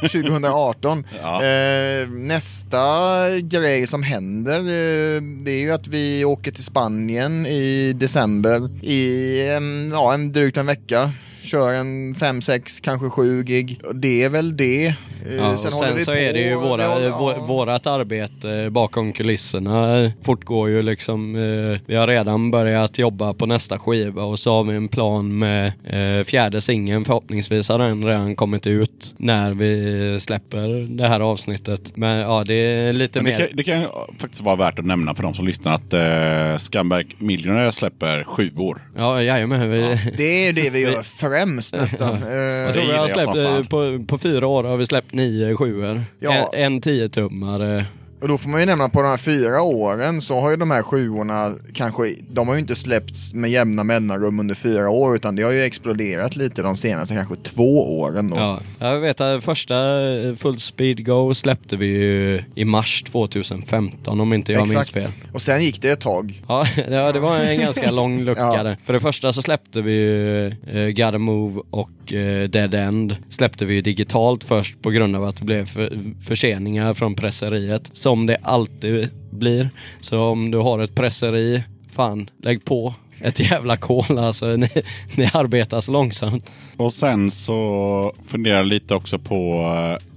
2018. 0.00 1.06
Ja. 1.22 1.44
Eh, 1.44 2.08
nästa 2.08 3.28
grej 3.38 3.86
som 3.86 4.02
händer 4.02 4.58
eh, 4.58 5.22
det 5.22 5.50
är 5.50 5.60
ju 5.60 5.70
att 5.70 5.86
vi 5.88 6.24
åker 6.24 6.50
till 6.52 6.64
Spanien 6.64 7.46
i 7.46 7.92
december 7.92 8.84
i 8.84 9.40
en, 9.48 9.90
ja, 9.92 10.14
en 10.14 10.32
drygt 10.32 10.56
en 10.56 10.66
vecka. 10.66 11.12
Kör 11.50 11.72
en 11.72 12.14
fem, 12.14 12.42
sex, 12.42 12.80
kanske 12.80 13.10
sju 13.10 13.42
gig. 13.42 13.80
Och 13.84 13.96
Det 13.96 14.22
är 14.24 14.28
väl 14.28 14.56
det. 14.56 14.86
Eh, 14.86 14.94
ja, 15.36 15.52
och 15.52 15.58
sen 15.60 15.72
vi 15.96 16.04
så 16.04 16.10
på- 16.10 16.16
är 16.16 16.32
det 16.32 16.40
ju 16.40 16.54
våra, 16.54 16.84
eh, 16.84 17.18
vå- 17.18 17.34
ja. 17.36 17.44
vårat 17.46 17.86
arbete 17.86 18.68
bakom 18.70 19.12
kulisserna 19.12 20.10
fortgår 20.22 20.68
ju 20.68 20.82
liksom. 20.82 21.34
eh, 21.36 21.80
Vi 21.86 21.96
har 21.96 22.06
redan 22.06 22.50
börjat 22.50 22.98
jobba 22.98 23.34
på 23.34 23.46
nästa 23.46 23.78
skiva 23.78 24.22
och 24.24 24.38
så 24.38 24.52
har 24.56 24.64
vi 24.64 24.76
en 24.76 24.88
plan 24.88 25.38
med 25.38 25.66
eh, 25.84 26.24
fjärde 26.24 26.60
singeln. 26.60 27.04
Förhoppningsvis 27.04 27.68
har 27.68 27.78
den 27.78 28.04
redan 28.06 28.36
kommit 28.36 28.66
ut 28.66 29.14
när 29.16 29.50
vi 29.50 30.20
släpper 30.20 30.96
det 30.96 31.08
här 31.08 31.20
avsnittet. 31.20 31.92
Men 31.96 32.18
ja, 32.18 32.44
det 32.46 32.54
är 32.54 32.92
lite 32.92 33.18
det, 33.18 33.22
mer... 33.22 33.38
kan, 33.38 33.46
det 33.52 33.64
kan 33.64 33.84
faktiskt 34.18 34.42
vara 34.42 34.56
värt 34.56 34.78
att 34.78 34.84
nämna 34.84 35.14
för 35.14 35.22
de 35.22 35.34
som 35.34 35.46
lyssnar 35.46 35.74
att 35.74 35.92
eh, 35.92 36.58
Scumbag 36.58 37.14
Millionaire 37.18 37.72
släpper 37.72 38.24
sju 38.24 38.50
år. 38.56 38.82
Ja, 38.96 39.22
jajamän. 39.22 39.70
Vi, 39.70 39.98
Det 40.16 40.46
är 40.48 40.52
det 40.52 40.70
vi 40.70 40.82
gör 40.82 41.02
främst 41.38 41.72
nästan. 41.74 42.22
Eh, 42.28 42.34
Jag 42.34 42.72
tror 42.72 42.82
vi 42.84 42.92
har 42.96 43.08
släppt, 43.08 43.32
fan. 43.32 43.56
eh, 43.56 43.62
på, 43.64 44.04
på 44.08 44.18
fyra 44.18 44.46
år 44.46 44.64
har 44.64 44.76
vi 44.76 44.86
släppt 44.86 45.12
nio 45.14 45.56
sjuor. 45.56 46.00
Ja. 46.18 46.50
En, 46.52 46.64
en 46.74 46.80
tiotummare. 46.80 47.84
Och 48.20 48.28
då 48.28 48.38
får 48.38 48.48
man 48.48 48.60
ju 48.60 48.66
nämna 48.66 48.88
på 48.88 49.02
de 49.02 49.08
här 49.08 49.16
fyra 49.16 49.62
åren 49.62 50.20
så 50.20 50.40
har 50.40 50.50
ju 50.50 50.56
de 50.56 50.70
här 50.70 50.82
sjuorna 50.82 51.54
kanske, 51.74 52.14
de 52.30 52.48
har 52.48 52.54
ju 52.54 52.60
inte 52.60 52.74
släppts 52.74 53.34
med 53.34 53.50
jämna 53.50 53.84
mellanrum 53.84 54.40
under 54.40 54.54
fyra 54.54 54.90
år 54.90 55.14
utan 55.16 55.36
det 55.36 55.42
har 55.42 55.50
ju 55.50 55.62
exploderat 55.62 56.36
lite 56.36 56.62
de 56.62 56.76
senaste 56.76 57.14
kanske 57.14 57.36
två 57.36 58.00
åren 58.00 58.30
då. 58.30 58.36
Ja. 58.36 58.60
Jag 58.78 59.00
vet 59.00 59.20
att 59.20 59.44
första 59.44 59.74
Full 60.38 60.58
Speed 60.58 61.06
Go 61.06 61.34
släppte 61.34 61.76
vi 61.76 61.86
ju 61.86 62.42
i 62.54 62.64
mars 62.64 63.02
2015 63.02 64.20
om 64.20 64.32
inte 64.32 64.52
jag 64.52 64.68
minns 64.68 64.90
fel. 64.90 65.10
Och 65.32 65.42
sen 65.42 65.64
gick 65.64 65.82
det 65.82 65.90
ett 65.90 66.00
tag. 66.00 66.42
Ja, 66.48 66.66
det 67.12 67.20
var 67.20 67.36
en 67.38 67.60
ganska 67.60 67.90
lång 67.90 68.20
lucka 68.24 68.40
Ja. 68.40 68.62
där. 68.62 68.76
För 68.84 68.92
det 68.92 69.00
första 69.00 69.32
så 69.32 69.42
släppte 69.42 69.82
vi 69.82 69.92
ju 69.92 70.46
eh, 70.46 70.88
Gotta 70.96 71.18
Move 71.18 71.60
och 71.70 72.12
eh, 72.12 72.48
Dead 72.48 72.74
End. 72.74 73.16
Släppte 73.28 73.64
vi 73.64 73.74
ju 73.74 73.80
digitalt 73.82 74.44
först 74.44 74.82
på 74.82 74.90
grund 74.90 75.16
av 75.16 75.24
att 75.24 75.36
det 75.36 75.44
blev 75.44 75.66
för, 75.66 75.98
förseningar 76.26 76.94
från 76.94 77.14
presseriet. 77.14 77.90
Som 78.08 78.26
det 78.26 78.36
alltid 78.42 79.10
blir. 79.30 79.70
Så 80.00 80.18
om 80.20 80.50
du 80.50 80.58
har 80.58 80.78
ett 80.78 80.94
presseri, 80.94 81.62
fan, 81.92 82.30
lägg 82.42 82.64
på 82.64 82.94
ett 83.20 83.40
jävla 83.40 83.76
kol 83.76 84.18
alltså. 84.18 84.46
Ni, 84.46 84.68
ni 85.16 85.30
arbetar 85.32 85.80
så 85.80 85.92
långsamt. 85.92 86.50
Och 86.76 86.92
sen 86.92 87.30
så 87.30 88.12
funderar 88.26 88.56
jag 88.56 88.66
lite 88.66 88.94
också 88.94 89.18
på 89.18 89.60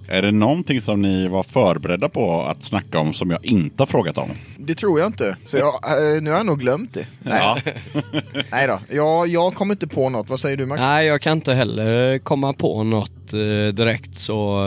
eh, 0.10 0.18
är 0.18 0.22
det 0.22 0.32
någonting 0.32 0.82
som 0.82 1.02
ni 1.02 1.28
var 1.28 1.44
förberedda 1.44 2.10
på 2.10 2.42
att 2.42 2.64
snacka 2.64 3.00
om 3.00 3.14
som 3.14 3.32
jag 3.32 3.46
inte 3.46 3.82
har 3.84 3.88
frågat 3.88 4.18
om? 4.18 4.30
Det 4.58 4.76
tror 4.76 5.00
jag 5.00 5.08
inte. 5.08 5.38
Så 5.46 5.58
jag, 5.58 5.74
eh, 6.16 6.22
nu 6.22 6.30
har 6.30 6.38
jag 6.38 6.46
nog 6.46 6.60
glömt 6.60 6.94
det. 6.94 7.06
Nej, 7.20 7.40
Ja. 7.42 7.58
Nej 8.52 8.68
då, 8.68 8.80
jag, 8.90 9.28
jag 9.28 9.54
kommer 9.54 9.74
inte 9.74 9.88
på 9.88 10.10
något. 10.10 10.30
Vad 10.30 10.40
säger 10.40 10.58
du 10.58 10.66
Max? 10.66 10.80
Nej, 10.82 11.08
jag 11.08 11.22
kan 11.22 11.38
inte 11.38 11.54
heller 11.54 12.18
komma 12.18 12.54
på 12.54 12.84
något 12.84 13.34
eh, 13.34 13.74
direkt 13.74 14.16
så 14.16 14.64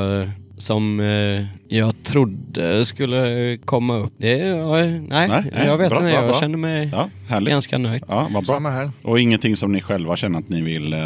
som 0.57 1.01
eh, 1.01 1.45
jag 1.69 2.03
trodde 2.03 2.85
skulle 2.87 3.57
komma 3.65 3.97
upp. 3.97 4.13
Det, 4.19 4.39
ja, 4.39 4.77
nej, 4.77 5.03
Nej, 5.09 5.45
jag 5.67 5.79
vet 5.79 5.91
bra, 5.91 5.99
inte. 5.99 6.01
bra, 6.01 6.11
Jag 6.11 6.29
bra. 6.29 6.41
känner 6.41 6.59
mig 6.59 6.91
Ja, 6.93 7.41
ganska 7.41 7.79
nöjd. 7.79 8.03
Ja, 8.09 8.29
vad 8.31 8.45
bra. 8.45 8.55
Samma 8.55 8.71
här. 8.71 8.91
Och 9.03 9.21
ingenting 9.21 9.57
som 9.57 9.73
ni 9.73 9.81
själva 9.81 10.17
känner 10.17 10.39
att 10.39 10.49
ni 10.49 10.63
vill 10.63 10.93
eh, 10.93 10.99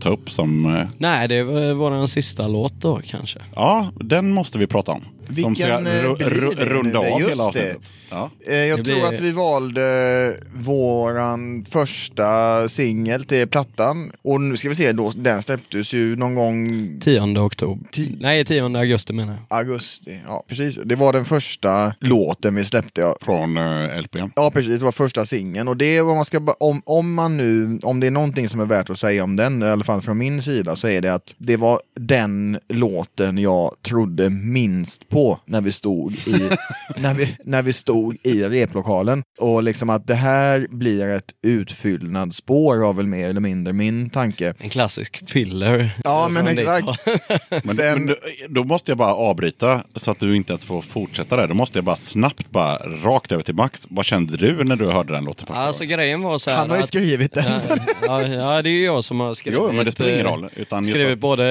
ta 0.00 0.08
upp 0.08 0.30
som... 0.30 0.76
Eh, 0.76 0.86
Nej, 0.98 1.28
det 1.28 1.34
är 1.36 1.72
våran 1.74 2.08
sista 2.08 2.48
låt 2.48 2.80
då 2.80 3.00
kanske. 3.06 3.38
ja, 3.54 3.92
den 4.00 4.30
måste 4.32 4.58
vi 4.58 4.66
prata 4.66 4.92
om. 4.92 5.02
Som 5.34 5.54
Vilken, 5.54 5.54
ska 5.54 6.24
eh, 6.24 6.64
runda 6.66 6.98
av 6.98 7.04
hela 7.20 7.44
avsnittet. 7.44 7.78
Ja. 8.10 8.30
Eh, 8.46 8.54
Jag 8.56 8.78
Det 8.78 8.84
tror 8.84 8.94
blir- 8.94 9.14
att 9.14 9.20
vi 9.20 9.30
valde 9.30 10.36
våran 10.52 11.64
första 11.64 12.68
singel 12.68 13.24
till 13.24 13.48
plattan. 13.48 14.12
Och 14.22 14.40
nu 14.40 14.56
ska 14.56 14.68
vi 14.68 14.74
se, 14.74 14.92
då, 14.92 15.12
den 15.16 15.42
släpptes 15.42 15.92
ju 15.92 16.16
någon 16.16 16.34
gång 16.34 16.88
10 17.00 17.20
oktober. 17.38 17.86
Ti- 17.92 18.16
Nej, 18.20 18.44
10 18.44 18.78
augusti 18.78 19.12
menar 19.12 19.36
jag. 19.48 19.58
augusti. 19.58 20.18
Ja, 20.26 20.44
precis. 20.48 20.78
Det 20.84 20.94
var 20.96 21.12
den 21.12 21.24
första 21.24 21.94
låten 22.00 22.54
vi 22.54 22.64
släppte. 22.64 23.00
Ja. 23.00 23.16
Från 23.20 23.56
eh, 23.56 23.98
LPn. 24.02 24.30
Ja 24.36 24.50
precis, 24.50 24.78
det 24.78 24.84
var 24.84 24.92
första 24.92 25.26
singeln 25.26 25.68
och 25.68 25.76
det 25.76 25.96
är 25.96 26.02
vad 26.02 26.16
man 26.16 26.24
ska, 26.24 26.38
om, 26.60 26.82
om 26.86 27.14
man 27.14 27.36
nu, 27.36 27.78
om 27.82 28.00
det 28.00 28.06
är 28.06 28.10
någonting 28.10 28.48
som 28.48 28.60
är 28.60 28.64
värt 28.66 28.90
att 28.90 28.98
säga 28.98 29.24
om 29.24 29.36
den, 29.36 29.62
i 29.62 29.66
alla 29.66 29.84
fall 29.84 30.00
från 30.02 30.18
min 30.18 30.42
sida, 30.42 30.76
så 30.76 30.88
är 30.88 31.00
det 31.00 31.14
att 31.14 31.34
det 31.38 31.56
var 31.56 31.80
den 32.00 32.58
låten 32.68 33.38
jag 33.38 33.74
trodde 33.82 34.30
minst 34.30 35.08
på 35.08 35.17
när 35.44 35.60
vi 35.60 35.72
stod 35.72 36.12
i, 36.14 36.48
när 37.00 37.14
vi, 37.14 37.36
när 37.44 37.62
vi 37.62 37.72
stod 37.72 38.16
i 38.22 38.44
replokalen. 38.44 39.22
Och 39.38 39.62
liksom 39.62 39.90
att 39.90 40.06
det 40.06 40.14
här 40.14 40.66
blir 40.70 41.08
ett 41.08 41.32
utfyllnadsspår 41.46 42.76
var 42.76 42.92
väl 42.92 43.06
mer 43.06 43.28
eller 43.30 43.40
mindre 43.40 43.72
min 43.72 44.10
tanke. 44.10 44.54
En 44.58 44.70
klassisk 44.70 45.30
filler. 45.30 45.90
Ja 46.04 46.28
men 46.28 46.48
exakt. 46.58 46.88
Men, 47.50 47.68
Sen- 47.76 48.04
men 48.06 48.14
då, 48.48 48.64
måste 48.64 48.90
jag 48.90 48.98
bara 48.98 49.14
avbryta 49.14 49.82
så 49.96 50.10
att 50.10 50.20
du 50.20 50.36
inte 50.36 50.52
ens 50.52 50.64
får 50.64 50.80
fortsätta 50.82 51.36
där. 51.36 51.48
Då 51.48 51.54
måste 51.54 51.78
jag 51.78 51.84
bara 51.84 51.96
snabbt, 51.96 52.50
bara 52.50 52.76
rakt 53.04 53.32
över 53.32 53.42
till 53.42 53.54
Max. 53.54 53.86
Vad 53.90 54.04
kände 54.04 54.36
du 54.36 54.64
när 54.64 54.76
du 54.76 54.86
hörde 54.86 55.12
den 55.12 55.24
låten 55.24 55.46
Alltså 55.50 55.84
grejen 55.84 56.22
var 56.22 56.38
så 56.38 56.50
här 56.50 56.56
Han 56.56 56.70
har 56.70 56.76
ju 56.76 56.82
att- 56.82 56.88
skrivit 56.88 57.34
den. 57.34 57.44
Ja, 58.06 58.22
ja, 58.26 58.62
det 58.62 58.70
är 58.70 58.72
ju 58.72 58.84
jag 58.84 59.04
som 59.04 59.20
har 59.20 59.34
skrivit. 59.34 59.60
Jo, 59.62 59.72
men 59.72 59.84
det 59.84 59.92
spelar 59.92 60.10
ingen 60.10 60.26
eh, 60.26 60.32
roll. 60.32 60.48
Utan 60.56 60.84
skrivit 60.84 61.12
att- 61.12 61.18
både, 61.18 61.46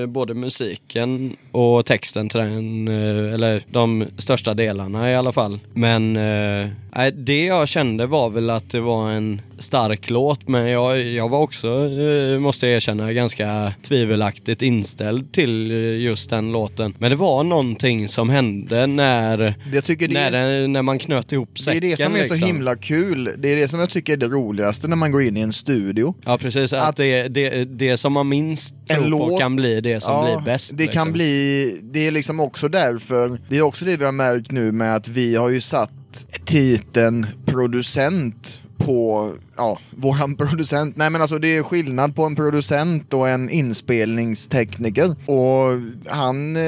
eh, 0.00 0.06
både 0.06 0.34
musiken 0.34 1.36
och 1.52 1.86
texten 1.86 2.28
till 2.28 2.40
den, 2.40 2.59
eh, 2.88 3.34
eller 3.34 3.62
de 3.70 4.04
största 4.18 4.54
delarna 4.54 5.10
i 5.10 5.16
alla 5.16 5.32
fall. 5.32 5.60
Men 5.72 6.16
eh, 6.16 6.68
det 7.14 7.44
jag 7.44 7.68
kände 7.68 8.06
var 8.06 8.30
väl 8.30 8.50
att 8.50 8.70
det 8.70 8.80
var 8.80 9.10
en 9.10 9.42
stark 9.62 10.10
låt, 10.10 10.48
men 10.48 10.68
jag, 10.68 11.02
jag 11.02 11.28
var 11.28 11.40
också, 11.40 11.68
eh, 11.68 12.38
måste 12.38 12.66
jag 12.66 12.76
erkänna, 12.76 13.12
ganska 13.12 13.72
tvivelaktigt 13.88 14.62
inställd 14.62 15.32
till 15.32 15.70
eh, 15.70 15.76
just 16.00 16.30
den 16.30 16.52
låten. 16.52 16.94
Men 16.98 17.10
det 17.10 17.16
var 17.16 17.44
någonting 17.44 18.08
som 18.08 18.30
hände 18.30 18.86
när, 18.86 19.38
det 19.38 20.08
när, 20.08 20.32
är- 20.32 20.60
den, 20.60 20.72
när 20.72 20.82
man 20.82 20.98
knöt 20.98 21.32
ihop 21.32 21.50
Det 21.54 21.62
säcken. 21.62 21.84
är 21.84 21.90
det 21.90 21.96
som 21.96 22.14
är 22.16 22.24
så 22.24 22.34
liksom. 22.34 22.46
himla 22.46 22.76
kul. 22.76 23.34
Det 23.38 23.48
är 23.48 23.56
det 23.56 23.68
som 23.68 23.80
jag 23.80 23.90
tycker 23.90 24.12
är 24.12 24.16
det 24.16 24.28
roligaste 24.28 24.88
när 24.88 24.96
man 24.96 25.10
går 25.12 25.22
in 25.22 25.36
i 25.36 25.40
en 25.40 25.52
studio. 25.52 26.14
Ja 26.24 26.38
precis, 26.38 26.72
att, 26.72 26.88
Att- 26.88 26.96
det, 26.96 27.28
det, 27.28 27.64
det 27.64 27.96
som 27.96 28.12
man 28.12 28.28
minst 28.28 28.74
tror 28.88 29.02
på 29.02 29.08
låt- 29.08 29.40
kan 29.40 29.56
bli 29.56 29.80
det 29.80 30.00
som 30.00 30.24
blir 30.24 30.44
bäst. 30.44 30.70
Det 30.74 30.86
kan 30.86 30.90
liksom. 30.92 31.12
bli, 31.12 31.80
det 31.82 32.06
är 32.06 32.10
liksom 32.10 32.40
också 32.40 32.68
därför, 32.68 33.40
det 33.48 33.56
är 33.56 33.62
också 33.62 33.84
det 33.84 33.96
vi 33.96 34.04
har 34.04 34.12
märkt 34.12 34.50
nu 34.50 34.72
med 34.72 34.96
att 34.96 35.08
vi 35.08 35.36
har 35.36 35.48
ju 35.50 35.60
satt 35.60 35.90
titeln 36.44 37.26
producent 37.46 38.62
på 38.86 39.30
ja, 39.56 39.78
våran 39.90 40.34
producent. 40.36 40.96
Nej 40.96 41.10
men 41.10 41.20
alltså 41.20 41.38
det 41.38 41.56
är 41.56 41.62
skillnad 41.62 42.16
på 42.16 42.24
en 42.24 42.36
producent 42.36 43.14
och 43.14 43.28
en 43.28 43.50
inspelningstekniker. 43.50 45.16
Och 45.26 45.80
han, 46.06 46.56
eh, 46.56 46.62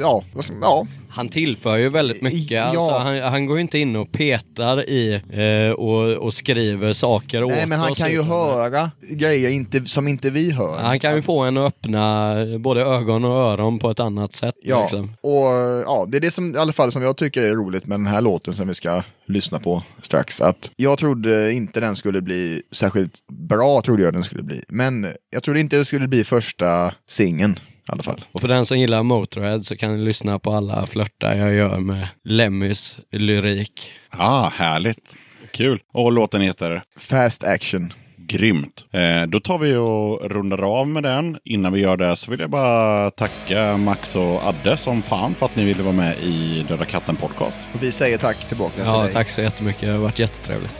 ja, 0.00 0.24
ja, 0.60 0.86
han 1.16 1.28
tillför 1.28 1.76
ju 1.76 1.88
väldigt 1.88 2.22
mycket. 2.22 2.50
Ja. 2.50 2.62
Alltså, 2.62 2.90
han, 2.98 3.22
han 3.22 3.46
går 3.46 3.56
ju 3.56 3.62
inte 3.62 3.78
in 3.78 3.96
och 3.96 4.12
petar 4.12 4.88
i 4.88 5.14
eh, 5.14 5.74
och, 5.74 6.12
och 6.12 6.34
skriver 6.34 6.92
saker 6.92 7.44
åt 7.44 7.50
nej 7.52 7.66
men 7.66 7.78
han 7.78 7.92
oss, 7.92 7.98
kan 7.98 8.10
ju 8.10 8.22
höra 8.22 8.90
grejer 9.10 9.50
inte, 9.50 9.84
som 9.84 10.08
inte 10.08 10.30
vi 10.30 10.50
hör. 10.50 10.78
Han 10.78 11.00
kan 11.00 11.14
ju 11.14 11.22
få 11.22 11.40
en 11.40 11.56
att 11.56 11.66
öppna 11.66 12.34
både 12.58 12.80
ögon 12.80 13.24
och 13.24 13.30
öron 13.36 13.78
på 13.78 13.90
ett 13.90 14.00
annat 14.00 14.32
sätt. 14.32 14.54
Ja, 14.62 14.80
Liksom. 14.80 15.12
och 15.20 15.46
ja, 15.86 16.06
det 16.08 16.16
är 16.16 16.20
det 16.20 16.30
som 16.30 16.54
i 16.54 16.58
alla 16.58 16.72
fall 16.72 16.92
som 16.92 17.02
jag 17.02 17.16
tycker 17.16 17.42
är 17.42 17.54
roligt 17.54 17.86
med 17.86 17.98
den 18.00 18.06
här 18.06 18.20
låten 18.20 18.54
som 18.54 18.68
vi 18.68 18.74
ska 18.74 19.02
lyssna 19.26 19.58
på 19.58 19.82
strax. 20.02 20.40
Att 20.40 20.70
jag 20.76 20.98
trodde 20.98 21.52
inte 21.52 21.80
den 21.80 21.96
skulle 21.96 22.20
bli 22.20 22.62
särskilt 22.72 23.18
bra, 23.48 23.82
trodde 23.82 24.02
jag 24.02 24.12
den 24.12 24.24
skulle 24.24 24.42
bli. 24.42 24.62
Men 24.68 25.06
jag 25.30 25.42
trodde 25.42 25.60
inte 25.60 25.76
det 25.76 25.84
skulle 25.84 26.08
bli 26.08 26.24
första 26.24 26.94
singeln 27.08 27.58
i 27.88 27.92
alla 27.92 28.02
fall. 28.02 28.24
Och 28.32 28.40
för 28.40 28.48
den 28.48 28.66
som 28.66 28.78
gillar 28.78 29.02
Motörhead 29.02 29.62
så 29.62 29.76
kan 29.76 29.96
ni 29.98 30.04
lyssna 30.04 30.38
på 30.38 30.52
alla 30.52 30.86
flörtar 30.86 31.34
jag 31.34 31.54
gör 31.54 31.78
med 31.78 32.08
Lemmys 32.24 32.98
lyrik. 33.12 33.90
Ah, 34.10 34.48
härligt. 34.48 35.14
Kul. 35.50 35.78
Och 35.92 36.12
låten 36.12 36.40
heter 36.40 36.82
Fast 36.98 37.44
action. 37.44 37.92
Grymt. 38.28 38.84
Eh, 38.92 39.22
då 39.28 39.40
tar 39.40 39.58
vi 39.58 39.76
och 39.76 40.30
rundar 40.30 40.80
av 40.80 40.88
med 40.88 41.02
den. 41.02 41.38
Innan 41.44 41.72
vi 41.72 41.80
gör 41.80 41.96
det 41.96 42.16
så 42.16 42.30
vill 42.30 42.40
jag 42.40 42.50
bara 42.50 43.10
tacka 43.10 43.76
Max 43.76 44.16
och 44.16 44.44
Adde 44.46 44.76
som 44.76 45.02
fan 45.02 45.34
för 45.34 45.46
att 45.46 45.56
ni 45.56 45.64
ville 45.64 45.82
vara 45.82 45.94
med 45.94 46.14
i 46.22 46.64
Döda 46.68 46.84
katten 46.84 47.16
podcast. 47.16 47.58
Och 47.74 47.82
vi 47.82 47.92
säger 47.92 48.18
tack 48.18 48.48
tillbaka 48.48 48.74
till 48.74 48.84
Ja, 48.84 49.02
dig. 49.02 49.12
tack 49.12 49.28
så 49.28 49.40
jättemycket. 49.40 49.80
Det 49.82 49.92
har 49.92 49.98
varit 49.98 50.18
jättetrevligt. 50.18 50.72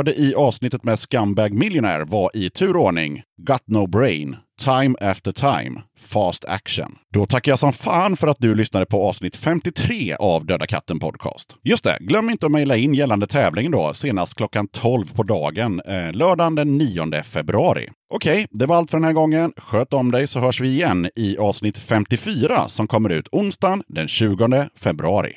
Hörde 0.00 0.14
i 0.14 0.34
avsnittet 0.34 0.84
med 0.84 0.98
Scumbag 0.98 1.54
Millionaire 1.54 2.04
var 2.04 2.30
i 2.34 2.50
turordning 2.50 3.22
Got 3.42 3.62
No 3.66 3.86
Brain, 3.86 4.36
Time 4.60 4.94
After 5.00 5.32
Time, 5.32 5.80
Fast 5.98 6.44
Action. 6.44 6.94
Då 7.14 7.26
tackar 7.26 7.52
jag 7.52 7.58
som 7.58 7.72
fan 7.72 8.16
för 8.16 8.28
att 8.28 8.36
du 8.40 8.54
lyssnade 8.54 8.86
på 8.86 9.08
avsnitt 9.08 9.36
53 9.36 10.14
av 10.14 10.46
Döda 10.46 10.66
katten 10.66 10.98
Podcast. 10.98 11.56
Just 11.64 11.84
det, 11.84 11.98
glöm 12.00 12.30
inte 12.30 12.46
att 12.46 12.52
mejla 12.52 12.76
in 12.76 12.94
gällande 12.94 13.26
tävlingen 13.26 13.72
då, 13.72 13.94
senast 13.94 14.34
klockan 14.34 14.68
12 14.68 15.06
på 15.14 15.22
dagen, 15.22 15.80
eh, 15.80 16.12
lördagen 16.12 16.54
den 16.54 16.78
9 16.78 17.22
februari. 17.22 17.88
Okej, 18.14 18.46
det 18.50 18.66
var 18.66 18.76
allt 18.76 18.90
för 18.90 18.98
den 18.98 19.04
här 19.04 19.12
gången. 19.12 19.52
Sköt 19.56 19.92
om 19.92 20.10
dig 20.10 20.26
så 20.26 20.40
hörs 20.40 20.60
vi 20.60 20.68
igen 20.68 21.08
i 21.16 21.38
avsnitt 21.38 21.78
54 21.78 22.68
som 22.68 22.86
kommer 22.86 23.10
ut 23.10 23.28
onsdagen 23.32 23.82
den 23.88 24.08
20 24.08 24.68
februari. 24.76 25.36